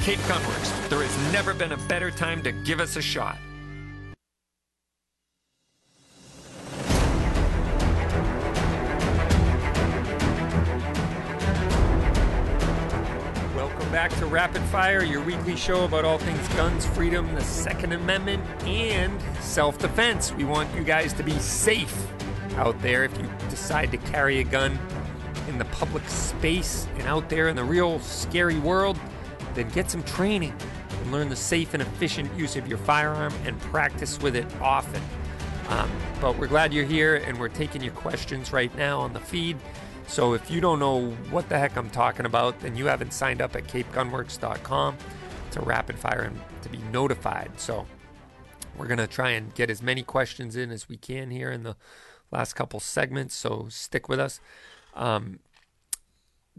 Cape 0.00 0.20
Gunworks, 0.20 0.88
there 0.88 1.02
has 1.02 1.32
never 1.32 1.52
been 1.52 1.72
a 1.72 1.76
better 1.88 2.10
time 2.10 2.42
to 2.42 2.52
give 2.52 2.80
us 2.80 2.96
a 2.96 3.02
shot. 3.02 3.38
Welcome 13.90 14.08
back 14.08 14.20
to 14.20 14.26
Rapid 14.26 14.62
Fire, 14.66 15.02
your 15.02 15.20
weekly 15.20 15.56
show 15.56 15.84
about 15.84 16.04
all 16.04 16.16
things 16.16 16.46
guns, 16.54 16.86
freedom, 16.86 17.34
the 17.34 17.42
Second 17.42 17.92
Amendment, 17.92 18.40
and 18.64 19.20
self 19.40 19.78
defense. 19.78 20.32
We 20.32 20.44
want 20.44 20.72
you 20.76 20.84
guys 20.84 21.12
to 21.14 21.24
be 21.24 21.36
safe 21.40 22.06
out 22.54 22.80
there 22.82 23.02
if 23.02 23.18
you 23.18 23.28
decide 23.48 23.90
to 23.90 23.96
carry 23.96 24.38
a 24.38 24.44
gun 24.44 24.78
in 25.48 25.58
the 25.58 25.64
public 25.64 26.08
space 26.08 26.86
and 26.98 27.08
out 27.08 27.28
there 27.28 27.48
in 27.48 27.56
the 27.56 27.64
real 27.64 27.98
scary 27.98 28.60
world. 28.60 28.96
Then 29.54 29.68
get 29.70 29.90
some 29.90 30.04
training 30.04 30.54
and 31.02 31.10
learn 31.10 31.28
the 31.28 31.34
safe 31.34 31.74
and 31.74 31.82
efficient 31.82 32.32
use 32.38 32.54
of 32.54 32.68
your 32.68 32.78
firearm 32.78 33.34
and 33.44 33.58
practice 33.58 34.20
with 34.20 34.36
it 34.36 34.46
often. 34.60 35.02
Um, 35.68 35.90
but 36.20 36.38
we're 36.38 36.46
glad 36.46 36.72
you're 36.72 36.84
here 36.84 37.16
and 37.16 37.40
we're 37.40 37.48
taking 37.48 37.82
your 37.82 37.94
questions 37.94 38.52
right 38.52 38.72
now 38.76 39.00
on 39.00 39.12
the 39.12 39.20
feed. 39.20 39.56
So 40.10 40.34
if 40.34 40.50
you 40.50 40.60
don't 40.60 40.80
know 40.80 41.12
what 41.30 41.48
the 41.48 41.56
heck 41.56 41.76
I'm 41.76 41.88
talking 41.88 42.26
about, 42.26 42.58
then 42.58 42.74
you 42.74 42.86
haven't 42.86 43.12
signed 43.12 43.40
up 43.40 43.54
at 43.54 43.68
capegunworks.com 43.68 44.98
to 45.52 45.60
rapid 45.60 45.96
fire 45.96 46.22
and 46.22 46.36
to 46.62 46.68
be 46.68 46.78
notified. 46.90 47.52
So 47.60 47.86
we're 48.76 48.88
going 48.88 48.98
to 48.98 49.06
try 49.06 49.30
and 49.30 49.54
get 49.54 49.70
as 49.70 49.80
many 49.80 50.02
questions 50.02 50.56
in 50.56 50.72
as 50.72 50.88
we 50.88 50.96
can 50.96 51.30
here 51.30 51.52
in 51.52 51.62
the 51.62 51.76
last 52.32 52.54
couple 52.54 52.80
segments. 52.80 53.36
So 53.36 53.68
stick 53.70 54.08
with 54.08 54.18
us. 54.18 54.40
Um, 54.94 55.38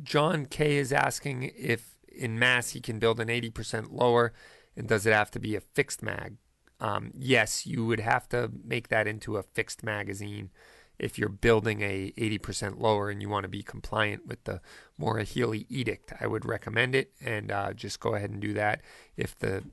John 0.02 0.46
K 0.46 0.78
is 0.78 0.94
asking 0.94 1.52
if 1.58 1.98
in 2.08 2.40
mass 2.40 2.70
he 2.70 2.80
can 2.80 3.00
build 3.00 3.20
an 3.20 3.28
80% 3.28 3.92
lower 3.92 4.32
and 4.78 4.88
does 4.88 5.06
it 5.06 5.12
have 5.12 5.30
to 5.32 5.40
be 5.40 5.58
a 5.58 5.62
fixed 5.62 6.02
mag? 6.02 6.38
Um, 6.80 7.12
yes, 7.20 7.68
you 7.68 7.86
would 7.86 8.00
have 8.00 8.30
to 8.30 8.50
make 8.64 8.88
that 8.88 9.08
into 9.08 9.36
a 9.36 9.44
fixed 9.44 9.84
magazine 9.84 10.52
if 11.02 11.18
you're 11.18 11.30
building 11.30 11.82
a 11.82 12.14
80% 12.16 12.80
lower 12.80 13.10
and 13.10 13.24
you 13.24 13.28
want 13.28 13.44
to 13.44 13.50
be 13.50 13.64
compliant 13.64 14.28
with 14.28 14.44
the 14.44 14.62
Maura 15.00 15.24
Healey 15.24 15.66
edict. 15.68 16.14
I 16.22 16.28
would 16.28 16.46
recommend 16.46 16.94
it 16.94 17.12
and 17.20 17.52
uh, 17.52 17.74
just 17.74 18.00
go 18.00 18.14
ahead 18.14 18.30
and 18.30 18.40
do 18.40 18.54
that. 18.54 18.82
If 19.18 19.38
the 19.38 19.64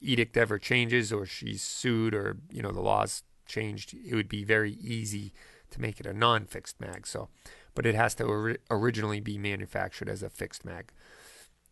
edict 0.00 0.36
ever 0.36 0.58
changes 0.58 1.12
or 1.12 1.24
she's 1.24 1.62
sued 1.62 2.14
or 2.14 2.38
you 2.50 2.62
know 2.62 2.72
the 2.72 2.80
laws 2.80 3.22
changed, 3.46 3.94
it 3.94 4.16
would 4.16 4.28
be 4.28 4.42
very 4.42 4.72
easy 4.72 5.32
to 5.70 5.80
make 5.80 6.00
it 6.00 6.06
a 6.06 6.12
non-fixed 6.12 6.80
mag. 6.80 7.06
So, 7.06 7.28
but 7.76 7.86
it 7.86 7.94
has 7.94 8.16
to 8.16 8.24
ori- 8.24 8.58
originally 8.68 9.20
be 9.20 9.38
manufactured 9.38 10.08
as 10.08 10.20
a 10.24 10.28
fixed 10.28 10.64
mag. 10.64 10.90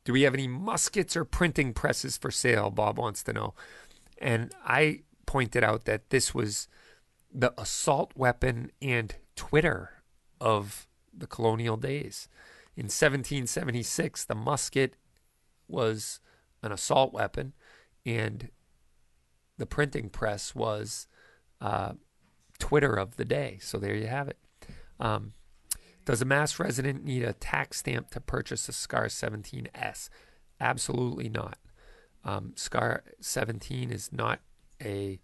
Do 0.04 0.12
we 0.12 0.22
have 0.22 0.34
any 0.34 0.46
muskets 0.46 1.16
or 1.16 1.24
printing 1.24 1.72
presses 1.72 2.16
for 2.16 2.30
sale? 2.30 2.70
Bob 2.70 2.96
wants 2.96 3.24
to 3.24 3.32
know. 3.32 3.54
And 4.18 4.52
I 4.64 5.00
pointed 5.26 5.64
out 5.64 5.84
that 5.86 6.10
this 6.10 6.32
was 6.32 6.68
the 7.34 7.52
assault 7.60 8.12
weapon 8.14 8.70
and 8.80 9.16
Twitter 9.34 9.90
of 10.40 10.86
the 11.12 11.26
colonial 11.26 11.76
days. 11.76 12.28
In 12.76 12.84
1776, 12.84 14.24
the 14.24 14.34
musket 14.34 14.94
was 15.68 16.20
an 16.62 16.72
assault 16.72 17.12
weapon, 17.12 17.52
and 18.06 18.50
the 19.58 19.66
printing 19.66 20.08
press 20.08 20.54
was 20.54 21.08
uh, 21.60 21.92
Twitter 22.58 22.94
of 22.94 23.16
the 23.16 23.24
day. 23.24 23.58
So 23.60 23.78
there 23.78 23.94
you 23.94 24.06
have 24.06 24.28
it. 24.28 24.38
Um, 25.00 25.32
does 26.04 26.22
a 26.22 26.26
mass 26.26 26.58
resident 26.58 27.04
need 27.04 27.22
a 27.22 27.32
tax 27.32 27.78
stamp 27.78 28.10
to 28.10 28.20
purchase 28.20 28.68
a 28.68 28.72
SCAR 28.72 29.06
17S? 29.06 30.08
Absolutely 30.60 31.28
not. 31.28 31.58
Um, 32.24 32.52
SCAR 32.56 33.02
17 33.20 33.90
is 33.90 34.12
not 34.12 34.40
a 34.82 35.20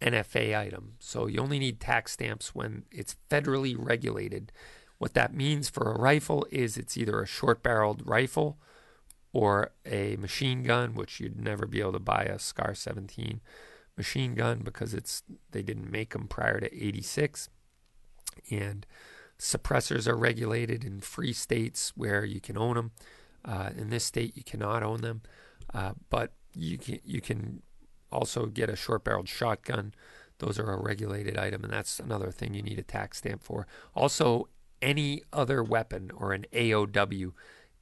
NFA 0.00 0.58
item. 0.58 0.94
So 0.98 1.26
you 1.26 1.40
only 1.40 1.58
need 1.58 1.80
tax 1.80 2.12
stamps 2.12 2.54
when 2.54 2.84
it's 2.90 3.16
federally 3.30 3.74
regulated. 3.78 4.52
What 4.98 5.14
that 5.14 5.34
means 5.34 5.68
for 5.68 5.90
a 5.90 5.98
rifle 5.98 6.46
is 6.50 6.76
it's 6.76 6.96
either 6.96 7.20
a 7.20 7.26
short 7.26 7.62
barreled 7.62 8.06
rifle 8.06 8.58
or 9.32 9.72
a 9.86 10.16
machine 10.16 10.62
gun, 10.62 10.94
which 10.94 11.20
you'd 11.20 11.40
never 11.40 11.66
be 11.66 11.80
able 11.80 11.92
to 11.92 11.98
buy 11.98 12.24
a 12.24 12.38
SCAR 12.38 12.74
17 12.74 13.40
machine 13.96 14.34
gun 14.34 14.60
because 14.64 14.94
it's 14.94 15.22
they 15.50 15.62
didn't 15.62 15.90
make 15.90 16.12
them 16.12 16.26
prior 16.26 16.60
to 16.60 16.86
86. 16.86 17.48
And 18.50 18.86
suppressors 19.38 20.06
are 20.06 20.16
regulated 20.16 20.84
in 20.84 21.00
free 21.00 21.32
states 21.32 21.92
where 21.96 22.24
you 22.24 22.40
can 22.40 22.56
own 22.56 22.74
them. 22.74 22.90
Uh, 23.44 23.70
in 23.76 23.88
this 23.88 24.04
state, 24.04 24.36
you 24.36 24.44
cannot 24.44 24.82
own 24.82 25.00
them, 25.00 25.22
uh, 25.72 25.92
but 26.10 26.32
you 26.54 26.76
can 26.76 26.98
you 27.04 27.22
can 27.22 27.62
also 28.12 28.46
get 28.46 28.70
a 28.70 28.76
short 28.76 29.04
barreled 29.04 29.28
shotgun. 29.28 29.94
Those 30.38 30.58
are 30.58 30.72
a 30.72 30.82
regulated 30.82 31.36
item, 31.36 31.64
and 31.64 31.72
that's 31.72 32.00
another 32.00 32.30
thing 32.30 32.54
you 32.54 32.62
need 32.62 32.78
a 32.78 32.82
tax 32.82 33.18
stamp 33.18 33.42
for. 33.42 33.66
Also, 33.94 34.48
any 34.80 35.22
other 35.32 35.62
weapon 35.62 36.10
or 36.16 36.32
an 36.32 36.46
AOW 36.52 37.32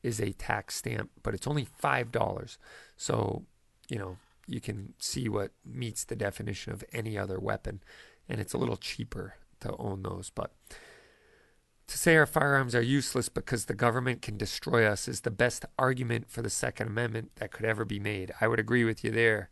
is 0.02 0.20
a 0.20 0.32
tax 0.32 0.76
stamp, 0.76 1.10
but 1.22 1.34
it's 1.34 1.46
only 1.46 1.66
$5. 1.82 2.59
So, 2.96 3.44
you 3.88 3.98
know, 3.98 4.16
you 4.46 4.60
can 4.60 4.94
see 4.98 5.28
what 5.28 5.52
meets 5.64 6.05
the 6.05 6.16
definition 6.16 6.72
of 6.72 6.84
any 6.92 7.16
other 7.16 7.38
weapon, 7.38 7.80
and 8.28 8.40
it's 8.40 8.55
a 8.55 8.59
little 8.59 8.76
cheaper 8.76 9.34
to 9.60 9.76
own 9.76 10.02
those. 10.02 10.30
But 10.34 10.52
to 11.86 11.98
say 11.98 12.16
our 12.16 12.26
firearms 12.26 12.74
are 12.74 12.82
useless 12.82 13.28
because 13.28 13.64
the 13.64 13.74
government 13.74 14.22
can 14.22 14.36
destroy 14.36 14.86
us 14.86 15.09
is 15.09 15.22
the 15.22 15.30
best 15.30 15.64
argument 15.78 16.30
for 16.30 16.42
the 16.42 16.50
Second 16.50 16.88
Amendment 16.88 17.30
that 17.36 17.50
could 17.50 17.64
ever 17.64 17.84
be 17.84 17.98
made. 17.98 18.32
I 18.40 18.48
would 18.48 18.60
agree 18.60 18.84
with 18.84 19.02
you 19.05 19.10
there 19.10 19.48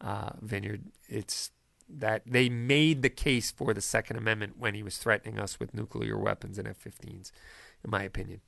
uh, 0.00 0.30
Vineyard. 0.40 0.84
It's 1.08 1.50
that 1.88 2.22
they 2.26 2.48
made 2.48 3.02
the 3.02 3.08
case 3.08 3.50
for 3.50 3.72
the 3.72 3.80
Second 3.80 4.16
Amendment 4.16 4.54
when 4.58 4.74
he 4.74 4.82
was 4.82 4.98
threatening 4.98 5.38
us 5.38 5.58
with 5.58 5.74
nuclear 5.74 6.18
weapons 6.18 6.58
and 6.58 6.68
F 6.68 6.82
15s, 6.84 7.32
in 7.84 7.90
my 7.90 8.02
opinion. 8.02 8.40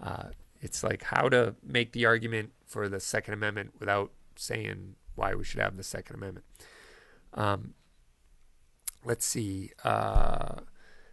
Uh, 0.00 0.28
it's 0.60 0.84
like 0.84 1.04
how 1.04 1.28
to 1.28 1.56
make 1.62 1.92
the 1.92 2.06
argument 2.06 2.52
for 2.64 2.88
the 2.88 3.00
Second 3.00 3.34
Amendment 3.34 3.72
without 3.78 4.12
saying 4.36 4.94
why 5.14 5.34
we 5.34 5.44
should 5.44 5.60
have 5.60 5.76
the 5.76 5.82
Second 5.82 6.16
Amendment. 6.16 6.46
Um, 7.34 7.74
let's 9.04 9.26
see. 9.26 9.70
Uh, 9.82 10.60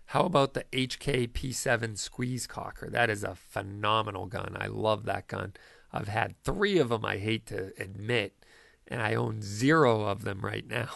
how 0.08 0.26
about 0.26 0.54
the 0.54 0.66
HK 0.72 1.30
P7 1.30 1.98
Squeeze 1.98 2.46
Cocker? 2.46 2.90
That 2.90 3.10
is 3.10 3.24
a 3.24 3.36
phenomenal 3.36 4.28
gun. 4.28 4.56
I 4.60 4.68
love 4.68 5.06
that 5.06 5.28
gun. 5.28 5.54
I've 5.92 6.08
had 6.08 6.36
three 6.44 6.78
of 6.78 6.90
them, 6.90 7.06
I 7.06 7.18
hate 7.18 7.46
to 7.48 7.72
admit 7.80 8.43
and 8.88 9.02
I 9.02 9.16
own 9.16 9.42
zero 9.42 10.02
of 10.02 10.24
them 10.24 10.42
right 10.42 10.68
now. 10.68 10.90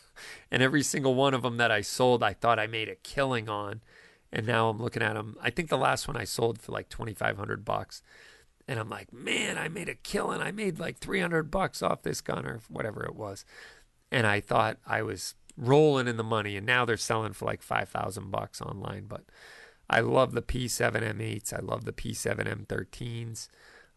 and 0.50 0.62
every 0.62 0.82
single 0.82 1.14
one 1.14 1.34
of 1.34 1.42
them 1.42 1.56
that 1.56 1.70
I 1.70 1.80
sold, 1.80 2.22
I 2.22 2.32
thought 2.32 2.58
I 2.58 2.66
made 2.66 2.88
a 2.88 2.96
killing 2.96 3.48
on. 3.48 3.80
And 4.32 4.46
now 4.46 4.68
I'm 4.68 4.78
looking 4.78 5.02
at 5.02 5.14
them. 5.14 5.36
I 5.42 5.50
think 5.50 5.68
the 5.68 5.78
last 5.78 6.06
one 6.06 6.16
I 6.16 6.24
sold 6.24 6.60
for 6.60 6.72
like 6.72 6.88
2500 6.88 7.64
bucks. 7.64 8.02
And 8.68 8.78
I'm 8.78 8.88
like, 8.88 9.12
man, 9.12 9.58
I 9.58 9.68
made 9.68 9.88
a 9.88 9.96
killing. 9.96 10.40
I 10.40 10.52
made 10.52 10.78
like 10.78 10.98
300 10.98 11.50
bucks 11.50 11.82
off 11.82 12.02
this 12.02 12.20
gun 12.20 12.46
or 12.46 12.60
whatever 12.68 13.04
it 13.04 13.16
was. 13.16 13.44
And 14.12 14.26
I 14.26 14.40
thought 14.40 14.78
I 14.86 15.02
was 15.02 15.34
rolling 15.56 16.06
in 16.06 16.16
the 16.16 16.22
money. 16.22 16.56
And 16.56 16.64
now 16.64 16.84
they're 16.84 16.96
selling 16.96 17.32
for 17.32 17.46
like 17.46 17.62
5000 17.62 18.30
bucks 18.30 18.62
online. 18.62 19.06
But 19.08 19.24
I 19.88 20.00
love 20.00 20.32
the 20.32 20.42
P7 20.42 20.92
M8s. 21.02 21.52
I 21.52 21.58
love 21.58 21.84
the 21.84 21.92
P7 21.92 22.66
M13s. 22.66 23.48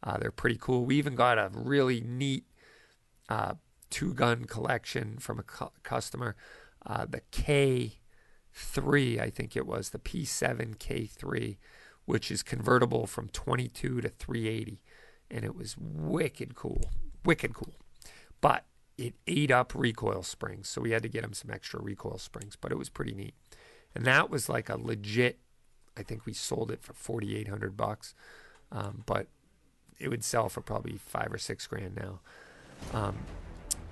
Uh, 0.02 0.18
they're 0.18 0.32
pretty 0.32 0.58
cool. 0.60 0.86
We 0.86 0.98
even 0.98 1.14
got 1.14 1.38
a 1.38 1.52
really 1.54 2.02
neat 2.02 2.46
uh, 3.30 3.56
two 3.90 4.14
gun 4.14 4.46
collection 4.46 5.18
from 5.18 5.40
a 5.40 5.44
cu- 5.44 5.70
customer. 5.84 6.36
Uh, 6.86 7.06
the 7.10 7.22
K3, 7.32 9.20
I 9.20 9.30
think 9.30 9.56
it 9.56 9.66
was, 9.66 9.90
the 9.90 10.00
P7 10.00 10.78
K3, 10.78 11.58
which 12.06 12.30
is 12.32 12.44
convertible 12.44 13.08
from 13.08 13.30
22 13.30 14.02
to 14.02 14.10
380. 14.10 14.82
and 15.32 15.46
it 15.46 15.56
was 15.56 15.76
wicked 15.78 16.56
cool, 16.56 16.92
wicked 17.26 17.54
cool. 17.54 17.74
But 18.42 18.66
it 18.98 19.16
ate 19.26 19.52
up 19.52 19.74
recoil 19.74 20.22
springs, 20.24 20.70
so 20.70 20.82
we 20.82 20.92
had 20.92 21.02
to 21.04 21.10
get 21.10 21.24
him 21.24 21.34
some 21.34 21.50
extra 21.50 21.82
recoil 21.82 22.18
springs. 22.18 22.56
But 22.60 22.72
it 22.72 22.78
was 22.78 22.90
pretty 22.90 23.14
neat, 23.14 23.34
and 23.96 24.06
that 24.06 24.30
was 24.30 24.50
like 24.50 24.70
a 24.70 24.78
legit. 24.78 25.40
I 25.98 26.04
think 26.04 26.26
we 26.26 26.34
sold 26.34 26.70
it 26.70 26.84
for 26.84 26.94
forty 26.94 27.36
eight 27.38 27.48
hundred 27.48 27.76
bucks, 27.78 28.14
um, 28.72 29.04
but 29.06 29.28
it 30.00 30.10
would 30.10 30.24
sell 30.24 30.50
for 30.50 30.62
probably 30.62 30.98
five 30.98 31.32
or 31.32 31.38
six 31.38 31.66
grand 31.66 31.96
now. 31.96 32.20
Um, 32.94 33.16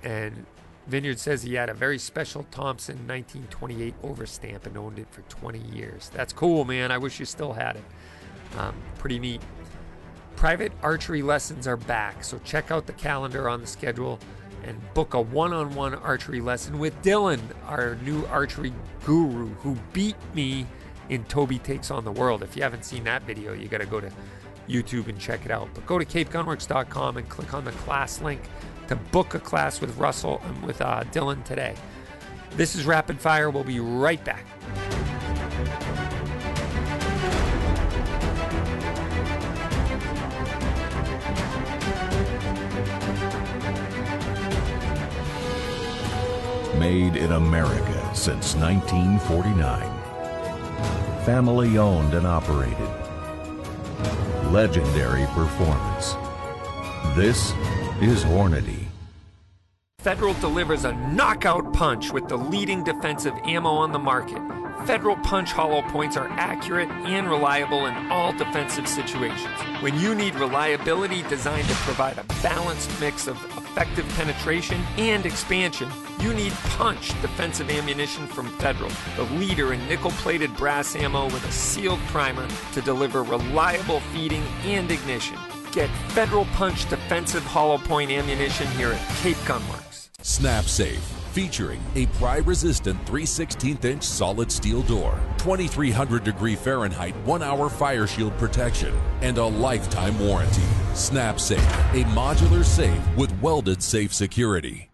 and 0.02 0.46
Vineyard 0.86 1.18
says 1.18 1.42
he 1.42 1.54
had 1.54 1.68
a 1.68 1.74
very 1.74 1.98
special 1.98 2.44
Thompson 2.50 2.96
1928 3.06 4.02
overstamp 4.02 4.66
and 4.66 4.76
owned 4.76 4.98
it 4.98 5.06
for 5.10 5.22
20 5.22 5.58
years. 5.58 6.10
That's 6.12 6.32
cool, 6.32 6.64
man. 6.64 6.90
I 6.90 6.98
wish 6.98 7.20
you 7.20 7.26
still 7.26 7.52
had 7.52 7.76
it. 7.76 7.84
Um, 8.58 8.74
pretty 8.98 9.18
neat. 9.18 9.40
Private 10.36 10.72
archery 10.82 11.22
lessons 11.22 11.68
are 11.68 11.76
back, 11.76 12.24
so 12.24 12.40
check 12.44 12.70
out 12.70 12.86
the 12.86 12.92
calendar 12.94 13.48
on 13.48 13.60
the 13.60 13.66
schedule 13.66 14.18
and 14.64 14.80
book 14.94 15.14
a 15.14 15.20
one 15.20 15.52
on 15.52 15.74
one 15.74 15.94
archery 15.94 16.40
lesson 16.40 16.78
with 16.78 17.00
Dylan, 17.02 17.40
our 17.66 17.96
new 17.96 18.24
archery 18.26 18.72
guru 19.04 19.48
who 19.56 19.76
beat 19.92 20.16
me 20.34 20.66
in 21.08 21.24
Toby 21.24 21.58
Takes 21.58 21.90
on 21.90 22.04
the 22.04 22.12
World. 22.12 22.42
If 22.42 22.56
you 22.56 22.62
haven't 22.62 22.84
seen 22.84 23.04
that 23.04 23.22
video, 23.22 23.52
you 23.52 23.68
got 23.68 23.80
to 23.80 23.86
go 23.86 24.00
to 24.00 24.10
YouTube 24.68 25.08
and 25.08 25.18
check 25.18 25.44
it 25.44 25.50
out. 25.50 25.68
But 25.74 25.86
go 25.86 25.98
to 25.98 26.04
capegunworks.com 26.04 27.16
and 27.16 27.28
click 27.28 27.54
on 27.54 27.64
the 27.64 27.72
class 27.72 28.20
link 28.20 28.40
to 28.92 28.96
book 29.10 29.34
a 29.34 29.38
class 29.38 29.80
with 29.80 29.96
Russell 29.96 30.42
and 30.44 30.62
with 30.62 30.82
uh, 30.82 31.02
Dylan 31.04 31.42
today. 31.44 31.74
This 32.56 32.74
is 32.74 32.84
Rapid 32.84 33.18
Fire. 33.18 33.48
We'll 33.48 33.64
be 33.64 33.80
right 33.80 34.22
back. 34.22 34.44
Made 46.78 47.16
in 47.16 47.32
America 47.32 48.14
since 48.14 48.54
1949. 48.56 51.24
Family 51.24 51.78
owned 51.78 52.12
and 52.12 52.26
operated. 52.26 52.76
Legendary 54.52 55.24
performance. 55.28 56.14
This 57.16 57.52
is 58.02 58.24
Hornady. 58.24 58.81
Federal 60.02 60.34
delivers 60.34 60.84
a 60.84 60.92
knockout 60.92 61.72
punch 61.72 62.12
with 62.12 62.26
the 62.26 62.36
leading 62.36 62.82
defensive 62.82 63.34
ammo 63.44 63.70
on 63.70 63.92
the 63.92 64.00
market. 64.00 64.42
Federal 64.84 65.14
Punch 65.18 65.52
hollow 65.52 65.80
points 65.82 66.16
are 66.16 66.28
accurate 66.30 66.90
and 66.90 67.30
reliable 67.30 67.86
in 67.86 67.94
all 68.10 68.32
defensive 68.32 68.88
situations. 68.88 69.56
When 69.80 69.96
you 70.00 70.16
need 70.16 70.34
reliability 70.34 71.22
designed 71.28 71.68
to 71.68 71.74
provide 71.76 72.18
a 72.18 72.24
balanced 72.42 72.90
mix 73.00 73.28
of 73.28 73.36
effective 73.56 74.08
penetration 74.16 74.82
and 74.98 75.24
expansion, 75.24 75.88
you 76.18 76.34
need 76.34 76.52
Punch 76.76 77.10
defensive 77.22 77.70
ammunition 77.70 78.26
from 78.26 78.48
Federal, 78.58 78.90
the 79.14 79.32
leader 79.34 79.72
in 79.72 79.86
nickel 79.86 80.10
plated 80.10 80.52
brass 80.56 80.96
ammo 80.96 81.26
with 81.26 81.46
a 81.46 81.52
sealed 81.52 82.00
primer 82.08 82.48
to 82.72 82.82
deliver 82.82 83.22
reliable 83.22 84.00
feeding 84.12 84.42
and 84.64 84.90
ignition. 84.90 85.38
Get 85.70 85.90
Federal 86.08 86.46
Punch 86.56 86.90
defensive 86.90 87.44
hollow 87.44 87.78
point 87.78 88.10
ammunition 88.10 88.66
here 88.72 88.90
at 88.90 89.08
Cape 89.18 89.36
Gunworks. 89.46 89.81
Snap 90.24 90.66
Safe, 90.66 91.02
featuring 91.32 91.80
a 91.96 92.06
pry 92.06 92.36
resistant 92.36 93.04
3 93.06 93.26
16 93.26 93.78
inch 93.82 94.04
solid 94.04 94.52
steel 94.52 94.82
door, 94.82 95.18
2300 95.38 96.22
degree 96.22 96.54
Fahrenheit 96.54 97.16
1 97.24 97.42
hour 97.42 97.68
fire 97.68 98.06
shield 98.06 98.36
protection, 98.38 98.94
and 99.20 99.36
a 99.38 99.44
lifetime 99.44 100.16
warranty. 100.20 100.62
Snap 100.94 101.40
Safe, 101.40 101.58
a 101.58 102.04
modular 102.14 102.64
safe 102.64 103.02
with 103.16 103.32
welded 103.42 103.82
safe 103.82 104.14
security. 104.14 104.88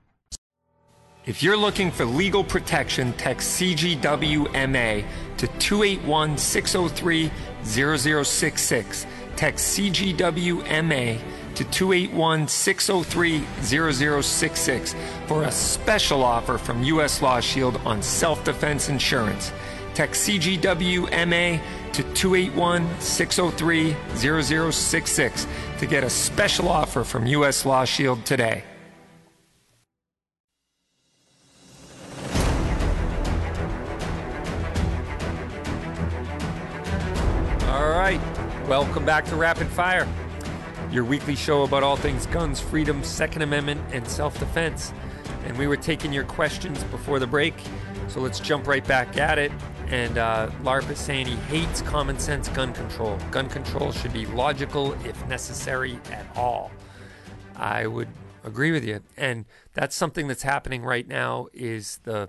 If 1.26 1.42
you're 1.42 1.59
looking 1.59 1.90
for 1.90 2.06
legal 2.06 2.42
protection, 2.42 3.12
text 3.18 3.60
CGWMA 3.60 5.05
to 5.36 5.46
281 5.46 6.38
603 6.38 7.30
0066. 7.64 9.06
Text 9.36 9.78
CGWMA 9.78 11.20
to 11.59 11.64
281 11.64 12.47
603 12.47 13.44
0066 14.22 14.94
for 15.26 15.43
a 15.43 15.51
special 15.51 16.22
offer 16.22 16.56
from 16.56 16.85
U.S. 16.85 17.20
Law 17.20 17.40
Shield 17.40 17.76
on 17.85 18.01
self 18.01 18.44
defense 18.44 18.89
insurance. 18.89 19.52
Text 19.93 20.28
CGWMA 20.28 21.60
to 21.93 22.02
281 22.14 23.01
603 23.01 23.97
0066 24.14 25.47
to 25.78 25.86
get 25.86 26.05
a 26.05 26.10
special 26.10 26.68
offer 26.68 27.02
from 27.02 27.26
U.S. 27.26 27.66
Law 27.66 27.85
Shield 27.85 28.24
today. 28.24 28.62
All 37.66 37.90
right. 37.90 38.20
Welcome 38.68 39.05
back 39.05 39.24
to 39.24 39.35
Rapid 39.35 39.66
Fire, 39.68 40.06
your 40.90 41.05
weekly 41.05 41.36
show 41.36 41.62
about 41.62 41.82
all 41.82 41.97
things 41.97 42.27
guns, 42.27 42.60
freedom, 42.60 43.02
Second 43.02 43.43
Amendment, 43.43 43.81
and 43.93 44.06
self 44.06 44.39
defense. 44.39 44.93
And 45.44 45.56
we 45.56 45.66
were 45.66 45.77
taking 45.77 46.12
your 46.12 46.24
questions 46.24 46.82
before 46.85 47.19
the 47.19 47.27
break, 47.27 47.55
so 48.09 48.20
let's 48.20 48.40
jump 48.40 48.66
right 48.66 48.86
back 48.86 49.16
at 49.16 49.39
it. 49.39 49.52
And 49.89 50.19
uh, 50.19 50.51
LARP 50.62 50.90
is 50.90 50.98
saying 50.98 51.27
he 51.27 51.36
hates 51.36 51.82
common 51.82 52.19
sense 52.19 52.48
gun 52.48 52.73
control. 52.73 53.19
Gun 53.31 53.48
control 53.48 53.93
should 53.93 54.12
be 54.12 54.27
logical 54.27 54.93
if 55.05 55.27
necessary 55.28 55.98
at 56.10 56.27
all. 56.36 56.70
I 57.56 57.86
would 57.86 58.09
agree 58.44 58.70
with 58.70 58.85
you. 58.85 59.01
And 59.16 59.47
that's 59.74 59.94
something 59.94 60.28
that's 60.28 60.43
happening 60.43 60.82
right 60.82 61.06
now 61.06 61.48
is 61.52 62.01
the 62.05 62.28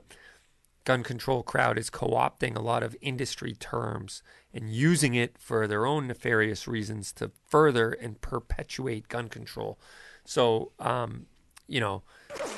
gun 0.86 1.04
control 1.04 1.44
crowd 1.44 1.78
is 1.78 1.90
co-opting 1.90 2.56
a 2.56 2.62
lot 2.62 2.84
of 2.84 2.96
industry 3.02 3.54
terms 3.54 4.24
and 4.54 4.74
using 4.74 5.14
it 5.16 5.38
for 5.38 5.68
their 5.68 5.86
own 5.86 6.08
nefarious 6.08 6.68
reasons 6.68 7.12
to 7.14 7.32
further 7.48 7.92
and 7.92 8.20
perpetuate 8.22 9.08
gun 9.08 9.30
control. 9.30 9.78
So, 10.26 10.72
um, 10.80 11.28
you 11.68 11.80
know, 11.80 12.04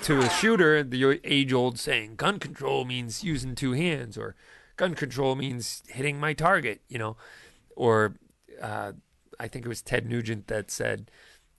to 0.04 0.20
a 0.20 0.30
shooter, 0.30 0.84
the 0.84 1.20
age-old 1.24 1.80
saying 1.80 2.16
"gun 2.16 2.40
control 2.40 2.86
means 2.86 3.24
using 3.24 3.56
two 3.56 3.74
hands," 3.74 4.18
or 4.18 4.36
"gun 4.78 4.96
control 4.96 5.36
means 5.36 5.84
hitting 5.88 6.20
my 6.20 6.34
target," 6.34 6.82
you 6.88 6.98
know, 6.98 7.18
or 7.76 8.16
uh, 8.62 8.94
I 9.40 9.48
think 9.48 9.66
it 9.66 9.70
was 9.70 9.82
Ted 9.82 10.06
Nugent 10.10 10.48
that 10.48 10.72
said. 10.72 11.12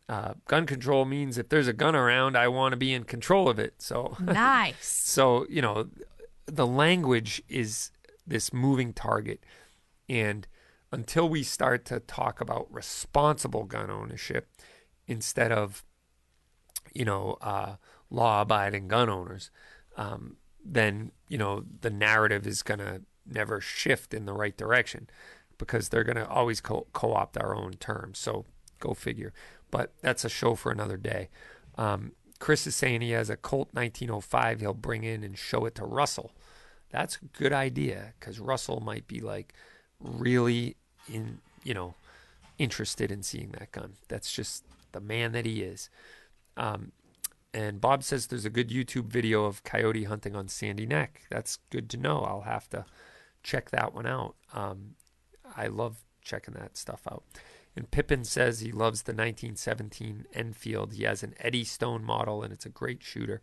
Uh, 0.09 0.34
gun 0.46 0.66
control 0.66 1.04
means 1.06 1.38
if 1.38 1.48
there's 1.48 1.68
a 1.68 1.72
gun 1.72 1.94
around, 1.94 2.36
I 2.36 2.48
want 2.48 2.72
to 2.72 2.76
be 2.76 2.92
in 2.92 3.04
control 3.04 3.48
of 3.48 3.59
it. 3.59 3.74
So 3.78 4.16
Nice. 4.20 4.84
so 4.84 5.46
you 5.48 5.62
know, 5.62 5.88
the 6.44 6.66
language 6.66 7.40
is 7.48 7.92
this 8.26 8.52
moving 8.52 8.92
target, 8.92 9.42
and 10.12 10.47
until 10.93 11.26
we 11.26 11.43
start 11.43 11.86
to 11.86 11.98
talk 11.98 12.40
about 12.43 12.72
responsible 12.72 13.64
gun 13.64 13.90
ownership 13.90 14.51
instead 15.06 15.51
of, 15.51 15.82
you 16.93 17.06
know, 17.06 17.39
uh, 17.40 17.76
law-abiding 18.10 18.89
gun 18.89 19.09
owners, 19.09 19.51
um, 19.97 20.36
then 20.62 21.12
you 21.28 21.39
know 21.39 21.64
the 21.80 21.90
narrative 21.90 22.47
is 22.47 22.62
going 22.62 22.78
to 22.78 23.01
never 23.26 23.60
shift 23.60 24.12
in 24.12 24.26
the 24.26 24.34
right 24.34 24.56
direction 24.56 25.09
because 25.56 25.89
they're 25.89 26.05
going 26.05 26.16
to 26.16 26.28
always 26.28 26.60
co- 26.60 26.86
co-opt 26.93 27.39
our 27.39 27.56
own 27.56 27.72
terms. 27.74 28.18
So 28.18 28.44
go 28.78 28.93
figure. 28.93 29.32
But 29.70 29.94
that's 30.02 30.24
a 30.24 30.28
show 30.28 30.55
for 30.55 30.70
another 30.70 30.98
day. 30.98 31.30
Um, 31.78 32.12
Chris 32.39 32.66
is 32.66 32.76
saying 32.76 33.01
he 33.01 33.12
has 33.12 33.30
a 33.30 33.36
Colt 33.36 33.68
1905 33.72 34.60
he'll 34.60 34.74
bring 34.74 35.05
in 35.05 35.24
and 35.24 35.39
show 35.39 35.64
it 35.64 35.74
to 35.76 35.84
Russell. 35.84 36.32
That's 36.90 37.16
a 37.16 37.39
good 37.39 37.52
idea 37.52 38.12
because 38.20 38.39
Russell 38.39 38.80
might 38.80 39.06
be 39.06 39.20
like 39.20 39.55
really 40.03 40.77
in, 41.12 41.39
you 41.65 41.74
know, 41.74 41.95
interested 42.59 43.11
in 43.11 43.23
seeing 43.23 43.51
that 43.53 43.73
gun. 43.73 43.95
That's 44.09 44.33
just 44.33 44.65
the 44.93 45.01
man 45.01 45.33
that 45.33 45.47
he 45.47 45.62
is. 45.62 45.89
Um, 46.57 46.93
and 47.55 47.81
Bob 47.81 48.03
says 48.03 48.27
there's 48.27 48.45
a 48.45 48.51
good 48.51 48.70
YouTube 48.70 49.07
video 49.07 49.45
of 49.45 49.62
coyote 49.62 50.05
hunting 50.05 50.35
on 50.35 50.49
Sandy 50.49 50.87
Neck. 50.87 51.23
That's 51.31 51.59
good 51.70 51.91
to 51.91 51.97
know. 51.97 52.20
I'll 52.20 52.43
have 52.43 52.69
to 52.70 52.87
check 53.43 53.70
that 53.70 53.95
one 53.95 54.07
out. 54.07 54.37
Um, 54.55 54.95
I 55.57 55.66
love 55.66 56.05
checking 56.23 56.55
that 56.55 56.77
stuff 56.77 57.03
out. 57.11 57.24
And 57.74 57.91
Pippin 57.91 58.24
says 58.24 58.61
he 58.61 58.70
loves 58.70 59.03
the 59.03 59.12
1917 59.12 60.27
Enfield. 60.35 60.93
He 60.95 61.05
has 61.05 61.23
an 61.23 61.35
Eddystone 61.41 62.05
model, 62.05 62.43
and 62.43 62.53
it's 62.53 62.66
a 62.66 62.70
great 62.70 63.03
shooter. 63.03 63.41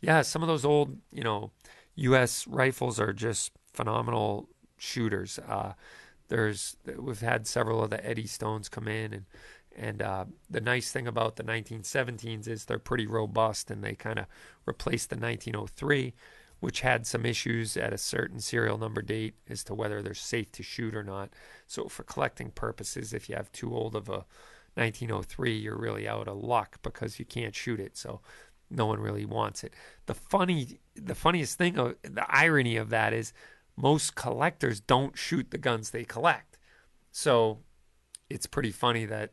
Yeah, 0.00 0.22
some 0.22 0.42
of 0.42 0.48
those 0.48 0.64
old, 0.64 0.98
you 1.12 1.22
know, 1.22 1.50
U.S. 1.96 2.46
rifles 2.46 3.00
are 3.00 3.12
just 3.12 3.52
phenomenal 3.72 4.48
shooters. 4.80 5.38
Uh, 5.38 5.74
there's 6.28 6.76
we've 6.98 7.20
had 7.20 7.46
several 7.46 7.82
of 7.82 7.90
the 7.90 7.98
Eddystones 7.98 8.70
come 8.70 8.88
in, 8.88 9.12
and 9.12 9.24
and 9.76 10.02
uh, 10.02 10.24
the 10.48 10.60
nice 10.60 10.90
thing 10.90 11.06
about 11.06 11.36
the 11.36 11.44
1917s 11.44 12.48
is 12.48 12.64
they're 12.64 12.78
pretty 12.78 13.06
robust, 13.06 13.70
and 13.70 13.84
they 13.84 13.94
kind 13.94 14.18
of 14.18 14.26
replaced 14.66 15.10
the 15.10 15.16
1903, 15.16 16.14
which 16.60 16.80
had 16.80 17.06
some 17.06 17.24
issues 17.24 17.76
at 17.76 17.92
a 17.92 17.98
certain 17.98 18.40
serial 18.40 18.78
number 18.78 19.02
date 19.02 19.34
as 19.48 19.62
to 19.64 19.74
whether 19.74 20.02
they're 20.02 20.14
safe 20.14 20.50
to 20.52 20.62
shoot 20.62 20.94
or 20.94 21.04
not. 21.04 21.30
So 21.66 21.88
for 21.88 22.02
collecting 22.02 22.50
purposes, 22.50 23.12
if 23.12 23.28
you 23.28 23.36
have 23.36 23.52
too 23.52 23.74
old 23.74 23.94
of 23.94 24.08
a 24.08 24.24
1903, 24.74 25.56
you're 25.56 25.78
really 25.78 26.08
out 26.08 26.28
of 26.28 26.36
luck 26.36 26.78
because 26.82 27.18
you 27.18 27.24
can't 27.24 27.54
shoot 27.54 27.80
it. 27.80 27.96
So 27.96 28.20
no 28.70 28.86
one 28.86 29.00
really 29.00 29.24
wants 29.24 29.64
it. 29.64 29.74
The 30.06 30.14
funny, 30.14 30.80
the 30.94 31.14
funniest 31.14 31.58
thing, 31.58 31.78
of 31.78 31.96
the 32.02 32.24
irony 32.28 32.76
of 32.76 32.90
that 32.90 33.12
is 33.12 33.32
most 33.80 34.14
collectors 34.14 34.80
don't 34.80 35.16
shoot 35.16 35.50
the 35.50 35.58
guns 35.58 35.90
they 35.90 36.04
collect. 36.04 36.58
So 37.10 37.58
it's 38.28 38.46
pretty 38.46 38.70
funny 38.70 39.04
that 39.06 39.32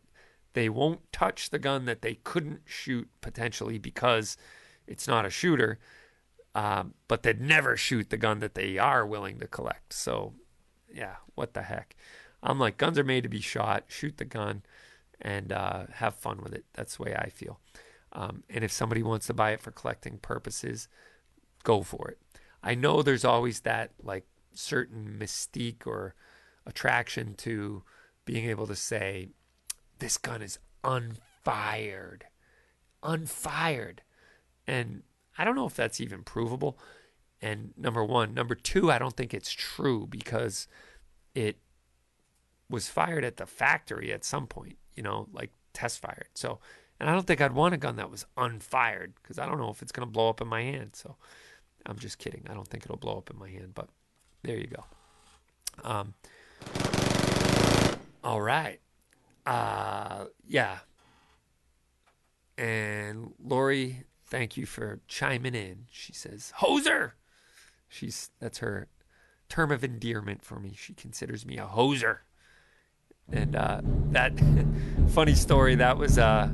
they 0.54 0.70
won't 0.70 1.12
touch 1.12 1.50
the 1.50 1.60
gun 1.60 1.86
that 1.86 2.02
they 2.02 2.16
couldn't 2.16 2.62
shoot 2.66 3.08
potentially 3.22 3.78
because 3.78 4.38
it's 4.88 5.08
not 5.08 5.26
a 5.26 5.30
shooter, 5.30 5.80
um, 6.56 6.94
but 7.08 7.24
they'd 7.24 7.42
never 7.42 7.78
shoot 7.78 8.10
the 8.10 8.18
gun 8.18 8.40
that 8.40 8.56
they 8.56 8.78
are 8.78 9.06
willing 9.06 9.38
to 9.40 9.48
collect. 9.48 9.94
So, 9.94 10.34
yeah, 10.92 11.18
what 11.36 11.54
the 11.54 11.64
heck? 11.64 11.96
I'm 12.42 12.60
like, 12.60 12.78
guns 12.78 12.98
are 12.98 13.04
made 13.04 13.24
to 13.24 13.30
be 13.30 13.42
shot. 13.42 13.86
Shoot 13.88 14.18
the 14.18 14.26
gun 14.26 14.64
and 15.22 15.52
uh, 15.52 15.88
have 15.96 16.16
fun 16.16 16.42
with 16.42 16.54
it. 16.54 16.66
That's 16.74 16.98
the 16.98 17.04
way 17.04 17.16
I 17.16 17.30
feel. 17.30 17.60
Um, 18.14 18.44
and 18.50 18.64
if 18.64 18.72
somebody 18.72 19.04
wants 19.04 19.28
to 19.28 19.34
buy 19.34 19.52
it 19.52 19.62
for 19.62 19.72
collecting 19.72 20.18
purposes, 20.18 20.88
go 21.64 21.84
for 21.84 22.10
it. 22.10 22.20
I 22.64 22.74
know 22.74 23.02
there's 23.02 23.26
always 23.26 23.62
that 23.62 23.92
like 24.02 24.26
certain 24.58 25.18
mystique 25.20 25.86
or 25.86 26.16
attraction 26.66 27.34
to 27.36 27.84
being 28.26 28.50
able 28.50 28.68
to 28.68 28.76
say, 28.76 29.30
this 30.00 30.18
gun 30.18 30.42
is 30.42 30.60
unfired. 30.84 32.26
Unfired. 33.04 34.02
And 34.68 35.04
I 35.38 35.46
don't 35.46 35.56
know 35.56 35.66
if 35.66 35.76
that's 35.76 36.02
even 36.02 36.24
provable. 36.24 36.78
And 37.42 37.74
number 37.78 38.04
one. 38.04 38.34
Number 38.34 38.56
two, 38.56 38.92
I 38.92 39.00
don't 39.00 39.16
think 39.16 39.34
it's 39.34 39.52
true 39.52 40.08
because 40.08 40.68
it 41.36 41.58
was 42.70 42.90
fired 42.90 43.24
at 43.24 43.38
the 43.38 43.46
factory 43.46 44.12
at 44.12 44.26
some 44.26 44.48
point, 44.48 44.78
you 44.94 45.04
know, 45.04 45.28
like 45.32 45.52
test 45.74 46.00
fired. 46.00 46.28
So, 46.34 46.60
and 47.00 47.10
I 47.10 47.14
don't 47.14 47.28
think 47.28 47.40
I'd 47.40 47.54
want 47.54 47.76
a 47.76 47.78
gun 47.78 47.96
that 47.98 48.12
was 48.12 48.26
unfired 48.36 49.14
because 49.22 49.40
I 49.40 49.46
don't 49.46 49.60
know 49.60 49.70
if 49.70 49.82
it's 49.82 49.92
going 49.92 50.06
to 50.08 50.12
blow 50.12 50.30
up 50.30 50.42
in 50.42 50.48
my 50.48 50.64
hand. 50.64 50.96
So 50.96 51.16
I'm 51.86 51.98
just 51.98 52.18
kidding. 52.18 52.46
I 52.50 52.54
don't 52.54 52.68
think 52.68 52.84
it'll 52.84 52.98
blow 52.98 53.18
up 53.18 53.30
in 53.30 53.38
my 53.38 53.50
hand, 53.50 53.74
but 53.74 53.90
there 54.44 54.58
you 54.58 54.68
go. 54.68 54.84
Um, 55.84 56.14
all 58.24 58.42
right. 58.42 58.80
Uh, 59.46 60.26
yeah. 60.46 60.80
And 62.58 63.34
Lori, 63.44 64.04
thank 64.26 64.58
you 64.58 64.66
for 64.66 65.00
chiming 65.08 65.56
in. 65.56 65.86
She 65.92 66.14
says, 66.14 66.54
hoser. 66.60 67.12
She's 67.88 68.32
that's 68.40 68.58
her 68.58 68.88
term 69.48 69.72
of 69.72 69.84
endearment 69.84 70.44
for 70.44 70.60
me. 70.60 70.74
She 70.76 70.94
considers 70.94 71.46
me 71.46 71.58
a 71.58 71.66
hoser. 71.66 72.20
And 73.32 73.56
uh, 73.56 73.82
that 74.12 74.34
funny 75.10 75.36
story, 75.36 75.76
that 75.76 75.98
was 75.98 76.18
uh, 76.18 76.48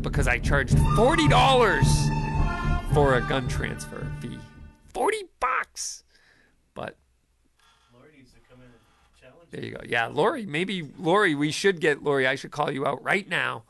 because 0.00 0.26
I 0.26 0.38
charged 0.38 0.74
$40 0.74 2.94
for 2.94 3.14
a 3.14 3.20
gun 3.20 3.48
transfer 3.48 4.10
fee. 4.20 4.38
40 4.92 5.16
bucks. 5.40 6.04
But 6.74 6.96
there 9.52 9.64
you 9.64 9.72
go. 9.72 9.80
Yeah, 9.86 10.06
Lori, 10.06 10.46
maybe 10.46 10.90
Lori, 10.98 11.34
we 11.34 11.50
should 11.50 11.80
get 11.80 12.02
Lori. 12.02 12.26
I 12.26 12.34
should 12.34 12.50
call 12.50 12.70
you 12.70 12.86
out 12.86 13.02
right 13.02 13.28
now 13.28 13.64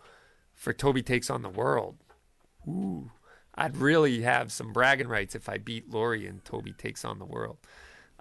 for 0.55 0.73
Toby 0.73 1.03
takes 1.03 1.29
on 1.29 1.43
the 1.43 1.49
world. 1.49 1.97
Ooh, 2.69 3.11
I'd 3.57 3.77
really 3.77 4.23
have 4.23 4.53
some 4.53 4.73
bragging 4.73 5.09
rights 5.09 5.35
if 5.35 5.49
I 5.49 5.59
beat 5.59 5.91
Lori 5.91 6.27
and 6.27 6.45
Toby 6.45 6.73
takes 6.73 7.05
on 7.05 7.19
the 7.19 7.25
world. 7.25 7.59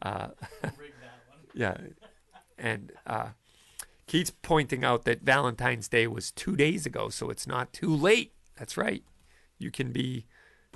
Uh, 0.02 0.30
yeah, 1.54 1.78
and 2.58 2.92
uh, 3.06 3.30
Keith's 4.08 4.34
pointing 4.42 4.84
out 4.84 5.06
that 5.06 5.22
Valentine's 5.22 5.88
Day 5.88 6.08
was 6.08 6.32
two 6.32 6.56
days 6.56 6.88
ago, 6.88 7.10
so 7.10 7.30
it's 7.30 7.46
not 7.46 7.72
too 7.72 7.96
late. 7.96 8.34
That's 8.58 8.76
right. 8.76 9.04
You 9.60 9.70
can 9.70 9.92
be, 9.92 10.26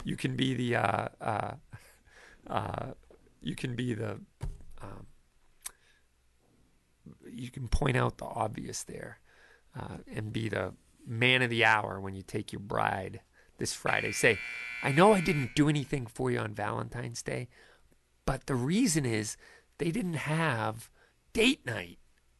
you 0.03 0.15
can 0.15 0.35
be 0.35 0.53
the, 0.53 0.75
uh, 0.75 1.07
uh, 1.19 1.51
uh 2.47 2.91
you 3.41 3.55
can 3.55 3.75
be 3.75 3.95
the. 3.95 4.19
Um, 4.81 5.07
you 7.35 7.51
can 7.51 7.67
point 7.67 7.97
out 7.97 8.17
the 8.17 8.25
obvious 8.25 8.83
there 8.83 9.19
uh, 9.79 9.97
and 10.13 10.33
be 10.33 10.49
the 10.49 10.73
man 11.05 11.41
of 11.41 11.49
the 11.49 11.65
hour 11.65 11.99
when 11.99 12.15
you 12.15 12.23
take 12.23 12.51
your 12.51 12.61
bride 12.61 13.21
this 13.57 13.73
Friday. 13.73 14.11
Say, 14.11 14.39
I 14.83 14.91
know 14.91 15.13
I 15.13 15.21
didn't 15.21 15.55
do 15.55 15.69
anything 15.69 16.07
for 16.07 16.31
you 16.31 16.39
on 16.39 16.53
Valentine's 16.53 17.21
Day, 17.21 17.47
but 18.25 18.47
the 18.47 18.55
reason 18.55 19.05
is 19.05 19.37
they 19.77 19.91
didn't 19.91 20.13
have 20.13 20.89
date 21.33 21.65
night 21.65 21.99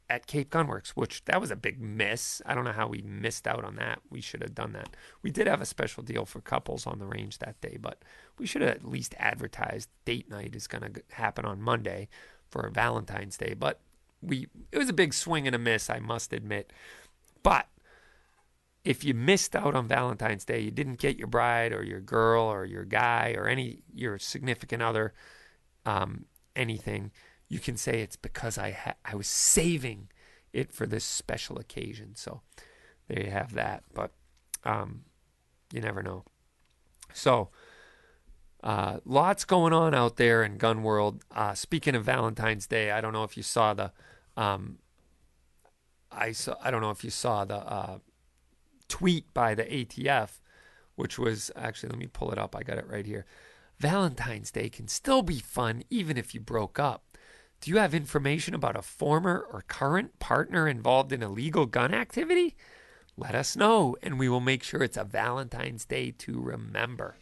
at 0.10 0.28
Cape 0.28 0.52
Gunworks, 0.52 0.90
which 0.90 1.26
that 1.26 1.42
was 1.42 1.52
a 1.52 1.56
big 1.56 1.82
miss. 1.82 2.42
I 2.46 2.54
don't 2.54 2.64
know 2.64 2.72
how 2.72 2.88
we 2.88 3.02
missed 3.02 3.48
out 3.48 3.64
on 3.64 3.76
that. 3.78 4.00
We 4.10 4.22
should 4.22 4.42
have 4.42 4.54
done 4.54 4.74
that. 4.74 4.96
We 5.24 5.32
did 5.32 5.48
have 5.48 5.62
a 5.62 5.66
special 5.66 6.04
deal 6.04 6.26
for 6.26 6.42
couples 6.42 6.86
on 6.86 7.00
the 7.00 7.06
range 7.06 7.40
that 7.40 7.60
day, 7.60 7.78
but 7.80 8.04
we 8.38 8.46
should 8.46 8.62
have 8.62 8.72
at 8.72 8.86
least 8.86 9.16
advertised 9.18 9.90
date 10.06 10.30
night 10.30 10.56
is 10.56 10.68
going 10.68 10.94
to 10.94 11.02
happen 11.12 11.46
on 11.46 11.62
Monday 11.62 12.08
for 12.50 12.70
Valentine's 12.70 13.38
Day. 13.38 13.56
But 13.58 13.80
we 14.22 14.48
it 14.72 14.78
was 14.78 14.90
a 14.90 14.94
big 14.94 15.14
swing 15.14 15.48
and 15.48 15.56
a 15.56 15.60
miss, 15.60 15.90
I 15.90 16.00
must 16.00 16.34
admit. 16.34 16.72
But 17.44 17.68
if 18.84 19.04
you 19.04 19.14
missed 19.14 19.56
out 19.56 19.76
on 19.76 19.88
Valentine's 19.88 20.46
Day, 20.46 20.60
you 20.60 20.72
didn't 20.72 21.00
get 21.00 21.18
your 21.18 21.28
bride 21.28 21.74
or 21.74 21.84
your 21.84 22.02
girl 22.02 22.44
or 22.44 22.66
your 22.66 22.86
guy 22.86 23.34
or 23.38 23.48
any 23.48 23.84
your 23.94 24.20
significant 24.20 24.82
other 24.82 25.14
um, 25.86 26.26
anything, 26.56 27.12
you 27.50 27.60
can 27.60 27.78
say 27.78 28.02
it's 28.02 28.16
because 28.16 28.58
I 28.58 28.72
ha- 28.72 28.96
I 29.04 29.16
was 29.16 29.28
saving 29.28 30.10
it 30.54 30.72
for 30.72 30.86
this 30.86 31.04
special 31.04 31.58
occasion. 31.58 32.16
So 32.16 32.42
there 33.08 33.24
you 33.24 33.32
have 33.32 33.54
that. 33.54 33.84
But 33.94 34.12
um, 34.64 35.02
you 35.74 35.82
never 35.82 36.02
know. 36.02 36.26
So 37.14 37.50
uh, 38.66 39.00
lots 39.06 39.46
going 39.46 39.74
on 39.74 39.94
out 39.94 40.18
there 40.18 40.44
in 40.44 40.58
gun 40.58 40.82
world. 40.82 41.24
Uh, 41.32 41.54
speaking 41.54 41.94
of 41.96 42.04
Valentine's 42.04 42.66
Day, 42.66 42.90
I 42.90 43.00
don't 43.00 43.14
know 43.14 43.24
if 43.24 43.38
you 43.38 43.44
saw 43.44 43.76
the 43.76 43.92
um, 44.36 44.80
I 46.12 46.32
saw. 46.32 46.56
I 46.62 46.72
don't 46.72 46.82
know 46.82 46.90
if 46.90 47.04
you 47.04 47.12
saw 47.12 47.46
the 47.46 47.58
uh, 47.58 48.00
tweet 48.88 49.32
by 49.36 49.54
the 49.54 49.66
ATF, 49.66 50.40
which 50.96 51.20
was 51.20 51.52
actually. 51.56 51.90
Let 51.90 52.00
me 52.00 52.08
pull 52.08 52.32
it 52.32 52.40
up. 52.40 52.56
I 52.56 52.64
got 52.64 52.80
it 52.80 52.88
right 52.90 53.06
here. 53.06 53.26
Valentine's 53.80 54.50
Day 54.50 54.70
can 54.70 54.88
still 54.88 55.22
be 55.22 55.40
fun 55.40 55.84
even 55.92 56.18
if 56.18 56.34
you 56.34 56.40
broke 56.40 56.80
up. 56.80 57.04
Do 57.62 57.70
you 57.70 57.78
have 57.78 57.94
information 57.94 58.56
about 58.56 58.76
a 58.76 58.82
former 58.82 59.46
or 59.52 59.64
current 59.68 60.18
partner 60.20 60.68
involved 60.68 61.12
in 61.12 61.22
illegal 61.22 61.66
gun 61.66 61.94
activity? 61.94 62.56
Let 63.16 63.36
us 63.36 63.56
know, 63.56 63.96
and 64.02 64.18
we 64.18 64.28
will 64.28 64.42
make 64.42 64.64
sure 64.64 64.82
it's 64.82 64.98
a 64.98 65.04
Valentine's 65.04 65.86
Day 65.86 66.12
to 66.20 66.42
remember. 66.42 67.16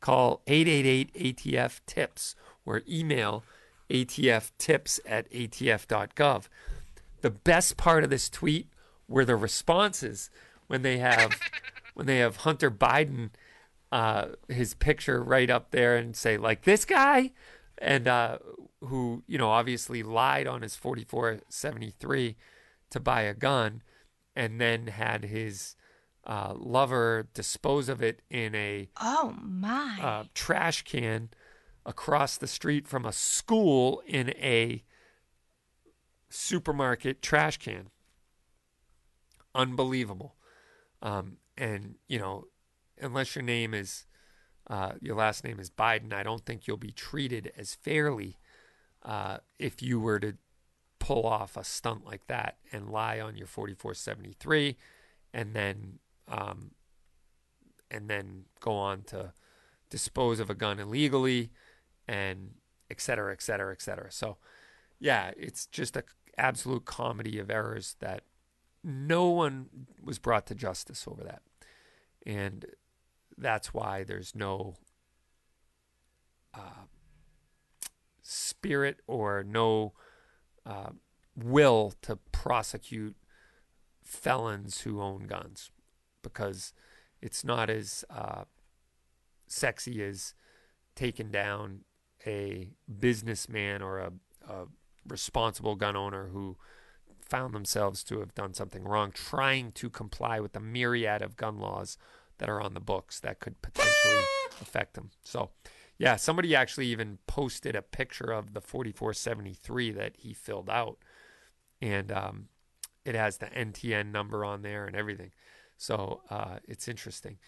Call 0.00 0.42
888 0.46 1.36
ATF 1.36 1.80
TIPS 1.86 2.34
or 2.64 2.82
email 2.88 3.44
atftips 3.90 5.00
at 5.06 5.30
atf.gov. 5.30 6.48
The 7.20 7.30
best 7.30 7.76
part 7.76 8.04
of 8.04 8.10
this 8.10 8.28
tweet 8.28 8.68
were 9.08 9.24
the 9.24 9.36
responses 9.36 10.30
when 10.66 10.82
they 10.82 10.98
have 10.98 11.38
when 11.94 12.06
they 12.06 12.18
have 12.18 12.36
Hunter 12.38 12.70
Biden 12.70 13.30
uh, 13.90 14.26
his 14.48 14.74
picture 14.74 15.22
right 15.22 15.48
up 15.48 15.70
there 15.70 15.96
and 15.96 16.14
say 16.14 16.36
like 16.36 16.62
this 16.62 16.84
guy 16.84 17.32
and 17.78 18.06
uh, 18.06 18.38
who 18.82 19.22
you 19.26 19.38
know 19.38 19.50
obviously 19.50 20.02
lied 20.02 20.46
on 20.46 20.62
his 20.62 20.76
4473 20.76 22.36
to 22.90 23.00
buy 23.00 23.22
a 23.22 23.34
gun 23.34 23.82
and 24.36 24.60
then 24.60 24.88
had 24.88 25.24
his 25.24 25.74
uh, 26.28 26.54
lover 26.56 27.26
dispose 27.34 27.88
of 27.88 28.02
it 28.02 28.20
in 28.30 28.54
a 28.54 28.88
oh 29.00 29.34
my 29.42 29.98
uh, 30.00 30.24
trash 30.34 30.82
can 30.82 31.30
across 31.86 32.36
the 32.36 32.46
street 32.46 32.86
from 32.86 33.06
a 33.06 33.12
school 33.12 34.02
in 34.06 34.28
a 34.30 34.84
supermarket 36.28 37.22
trash 37.22 37.56
can. 37.56 37.88
Unbelievable. 39.54 40.36
Um, 41.00 41.38
and, 41.56 41.94
you 42.06 42.18
know, 42.18 42.44
unless 43.00 43.34
your 43.34 43.42
name 43.42 43.72
is, 43.72 44.06
uh, 44.68 44.92
your 45.00 45.16
last 45.16 45.44
name 45.44 45.58
is 45.58 45.70
Biden, 45.70 46.12
I 46.12 46.22
don't 46.22 46.44
think 46.44 46.66
you'll 46.66 46.76
be 46.76 46.92
treated 46.92 47.52
as 47.56 47.74
fairly 47.74 48.36
uh, 49.02 49.38
if 49.58 49.82
you 49.82 49.98
were 49.98 50.20
to 50.20 50.34
pull 50.98 51.24
off 51.24 51.56
a 51.56 51.64
stunt 51.64 52.04
like 52.04 52.26
that 52.26 52.58
and 52.70 52.90
lie 52.90 53.18
on 53.18 53.36
your 53.36 53.46
4473 53.46 54.76
and 55.32 55.54
then 55.54 56.00
um, 56.28 56.72
and 57.90 58.08
then 58.08 58.44
go 58.60 58.72
on 58.72 59.02
to 59.02 59.32
dispose 59.90 60.40
of 60.40 60.50
a 60.50 60.54
gun 60.54 60.78
illegally 60.78 61.50
and 62.06 62.50
et 62.90 63.00
cetera, 63.00 63.32
et 63.32 63.42
cetera, 63.42 63.72
et 63.72 63.82
cetera. 63.82 64.12
So, 64.12 64.36
yeah, 64.98 65.32
it's 65.36 65.66
just 65.66 65.96
an 65.96 66.04
absolute 66.36 66.84
comedy 66.84 67.38
of 67.38 67.50
errors 67.50 67.96
that 68.00 68.22
no 68.84 69.28
one 69.28 69.66
was 70.02 70.18
brought 70.18 70.46
to 70.46 70.54
justice 70.54 71.06
over 71.06 71.24
that. 71.24 71.42
And 72.26 72.66
that's 73.36 73.72
why 73.72 74.04
there's 74.04 74.34
no 74.34 74.76
uh, 76.54 76.86
spirit 78.22 79.00
or 79.06 79.42
no 79.42 79.94
uh, 80.66 80.90
will 81.36 81.94
to 82.02 82.16
prosecute 82.32 83.16
felons 84.02 84.80
who 84.80 85.00
own 85.00 85.26
guns 85.26 85.70
because 86.32 86.72
it's 87.20 87.44
not 87.44 87.70
as 87.70 88.04
uh, 88.10 88.44
sexy 89.46 90.02
as 90.02 90.34
taking 90.94 91.30
down 91.30 91.80
a 92.26 92.70
businessman 92.98 93.82
or 93.82 93.98
a, 93.98 94.12
a 94.48 94.66
responsible 95.06 95.76
gun 95.76 95.96
owner 95.96 96.28
who 96.28 96.56
found 97.20 97.54
themselves 97.54 98.02
to 98.04 98.20
have 98.20 98.34
done 98.34 98.54
something 98.54 98.84
wrong, 98.84 99.12
trying 99.12 99.72
to 99.72 99.90
comply 99.90 100.40
with 100.40 100.52
the 100.52 100.60
myriad 100.60 101.22
of 101.22 101.36
gun 101.36 101.58
laws 101.58 101.98
that 102.38 102.48
are 102.48 102.60
on 102.60 102.74
the 102.74 102.80
books 102.80 103.20
that 103.20 103.40
could 103.40 103.60
potentially 103.60 104.24
affect 104.60 104.94
them. 104.94 105.10
So, 105.22 105.50
yeah, 105.98 106.16
somebody 106.16 106.54
actually 106.54 106.86
even 106.86 107.18
posted 107.26 107.74
a 107.74 107.82
picture 107.82 108.30
of 108.32 108.54
the 108.54 108.60
4473 108.60 109.90
that 109.92 110.16
he 110.18 110.32
filled 110.32 110.70
out, 110.70 110.98
and 111.82 112.10
um, 112.12 112.48
it 113.04 113.14
has 113.14 113.38
the 113.38 113.46
NTN 113.46 114.12
number 114.12 114.44
on 114.44 114.62
there 114.62 114.86
and 114.86 114.96
everything. 114.96 115.32
So 115.78 116.20
uh, 116.28 116.58
it's 116.66 116.88
interesting. 116.88 117.38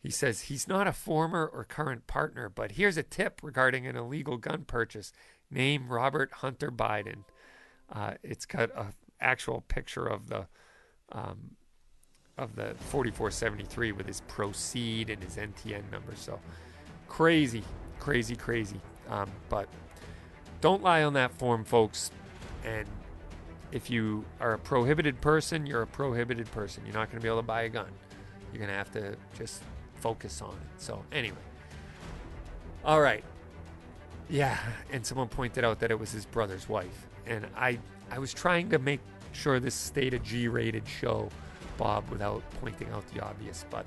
He 0.00 0.10
says 0.10 0.42
he's 0.42 0.68
not 0.68 0.86
a 0.86 0.92
former 0.92 1.46
or 1.46 1.64
current 1.64 2.06
partner, 2.06 2.48
but 2.48 2.72
here's 2.72 2.96
a 2.96 3.02
tip 3.02 3.40
regarding 3.42 3.86
an 3.86 3.96
illegal 3.96 4.36
gun 4.36 4.64
purchase. 4.64 5.12
Name 5.50 5.88
Robert 5.88 6.30
Hunter 6.34 6.70
Biden. 6.70 7.24
Uh, 7.90 8.14
it's 8.22 8.44
got 8.44 8.70
a 8.76 8.88
actual 9.20 9.62
picture 9.62 10.06
of 10.06 10.28
the 10.28 10.46
um, 11.10 11.56
of 12.36 12.54
the 12.54 12.74
4473 12.90 13.92
with 13.92 14.06
his 14.06 14.20
proceed 14.22 15.10
and 15.10 15.22
his 15.22 15.36
NTN 15.36 15.90
number. 15.90 16.14
So 16.14 16.38
crazy, 17.08 17.64
crazy, 17.98 18.36
crazy. 18.36 18.80
Um, 19.08 19.30
but 19.48 19.68
don't 20.60 20.82
lie 20.82 21.02
on 21.02 21.14
that 21.14 21.32
form, 21.32 21.64
folks. 21.64 22.10
And 22.64 22.86
if 23.72 23.90
you 23.90 24.24
are 24.40 24.54
a 24.54 24.58
prohibited 24.58 25.20
person, 25.20 25.66
you're 25.66 25.82
a 25.82 25.86
prohibited 25.86 26.50
person. 26.52 26.84
You're 26.84 26.94
not 26.94 27.10
going 27.10 27.18
to 27.18 27.22
be 27.22 27.28
able 27.28 27.38
to 27.40 27.46
buy 27.46 27.62
a 27.62 27.68
gun. 27.68 27.90
You're 28.52 28.58
going 28.58 28.70
to 28.70 28.76
have 28.76 28.90
to 28.92 29.16
just 29.36 29.62
focus 29.96 30.40
on 30.40 30.52
it. 30.52 30.82
So, 30.82 31.04
anyway. 31.12 31.36
All 32.84 33.00
right. 33.00 33.24
Yeah, 34.30 34.58
and 34.92 35.04
someone 35.04 35.28
pointed 35.28 35.64
out 35.64 35.80
that 35.80 35.90
it 35.90 35.98
was 35.98 36.12
his 36.12 36.26
brother's 36.26 36.68
wife. 36.68 37.06
And 37.26 37.46
I 37.56 37.78
I 38.10 38.18
was 38.18 38.32
trying 38.32 38.70
to 38.70 38.78
make 38.78 39.00
sure 39.32 39.60
this 39.60 39.74
stayed 39.74 40.14
a 40.14 40.18
G-rated 40.18 40.86
show, 40.88 41.28
Bob, 41.76 42.08
without 42.10 42.42
pointing 42.60 42.88
out 42.90 43.06
the 43.12 43.22
obvious, 43.22 43.64
but 43.70 43.86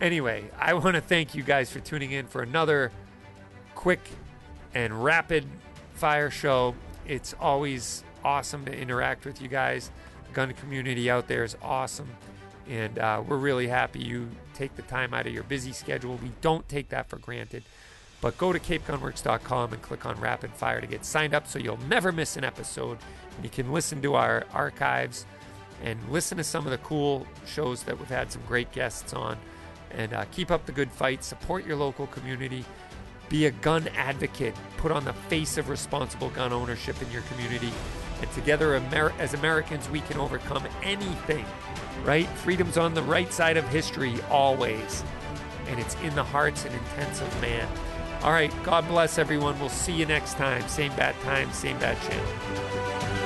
anyway, 0.00 0.50
I 0.58 0.74
want 0.74 0.94
to 0.96 1.00
thank 1.00 1.34
you 1.34 1.42
guys 1.42 1.70
for 1.70 1.80
tuning 1.80 2.12
in 2.12 2.26
for 2.26 2.42
another 2.42 2.92
quick 3.74 4.00
and 4.74 5.04
rapid 5.04 5.46
fire 5.94 6.30
show. 6.30 6.74
It's 7.06 7.34
always 7.40 8.04
awesome 8.28 8.62
to 8.66 8.78
interact 8.78 9.24
with 9.24 9.40
you 9.40 9.48
guys. 9.48 9.90
The 10.26 10.34
gun 10.34 10.52
community 10.52 11.10
out 11.10 11.28
there 11.28 11.44
is 11.44 11.56
awesome. 11.62 12.10
And 12.68 12.98
uh, 12.98 13.22
we're 13.26 13.38
really 13.38 13.68
happy 13.68 14.00
you 14.00 14.28
take 14.52 14.76
the 14.76 14.82
time 14.82 15.14
out 15.14 15.26
of 15.26 15.32
your 15.32 15.44
busy 15.44 15.72
schedule. 15.72 16.18
We 16.22 16.30
don't 16.42 16.68
take 16.68 16.90
that 16.90 17.08
for 17.08 17.16
granted. 17.16 17.62
But 18.20 18.36
go 18.36 18.52
to 18.52 18.58
capegunworks.com 18.58 19.72
and 19.72 19.80
click 19.80 20.04
on 20.04 20.20
Rapid 20.20 20.52
Fire 20.52 20.82
to 20.82 20.86
get 20.86 21.06
signed 21.06 21.32
up 21.32 21.46
so 21.46 21.58
you'll 21.58 21.80
never 21.88 22.12
miss 22.12 22.36
an 22.36 22.44
episode. 22.44 22.98
And 23.36 23.44
you 23.44 23.50
can 23.50 23.72
listen 23.72 24.02
to 24.02 24.14
our 24.14 24.44
archives 24.52 25.24
and 25.82 25.98
listen 26.10 26.36
to 26.36 26.44
some 26.44 26.66
of 26.66 26.70
the 26.70 26.78
cool 26.78 27.26
shows 27.46 27.84
that 27.84 27.98
we've 27.98 28.08
had 28.10 28.30
some 28.30 28.42
great 28.46 28.70
guests 28.72 29.14
on. 29.14 29.38
And 29.92 30.12
uh, 30.12 30.26
keep 30.32 30.50
up 30.50 30.66
the 30.66 30.72
good 30.72 30.92
fight, 30.92 31.24
support 31.24 31.64
your 31.64 31.76
local 31.76 32.06
community, 32.08 32.62
be 33.30 33.46
a 33.46 33.50
gun 33.50 33.88
advocate, 33.96 34.54
put 34.76 34.92
on 34.92 35.06
the 35.06 35.14
face 35.14 35.56
of 35.56 35.70
responsible 35.70 36.28
gun 36.30 36.52
ownership 36.52 37.00
in 37.00 37.10
your 37.10 37.22
community. 37.22 37.72
And 38.20 38.30
together 38.32 38.76
Amer- 38.76 39.12
as 39.18 39.34
Americans, 39.34 39.88
we 39.90 40.00
can 40.00 40.18
overcome 40.18 40.66
anything, 40.82 41.44
right? 42.04 42.26
Freedom's 42.28 42.76
on 42.76 42.94
the 42.94 43.02
right 43.02 43.32
side 43.32 43.56
of 43.56 43.68
history 43.68 44.16
always. 44.30 45.04
And 45.68 45.78
it's 45.78 45.94
in 46.02 46.14
the 46.14 46.24
hearts 46.24 46.64
and 46.64 46.74
intents 46.74 47.20
of 47.20 47.40
man. 47.40 47.68
All 48.22 48.32
right, 48.32 48.52
God 48.64 48.88
bless 48.88 49.18
everyone. 49.18 49.58
We'll 49.60 49.68
see 49.68 49.92
you 49.92 50.06
next 50.06 50.34
time. 50.34 50.66
Same 50.68 50.94
bad 50.96 51.14
time, 51.20 51.52
same 51.52 51.78
bad 51.78 52.00
channel. 52.02 53.17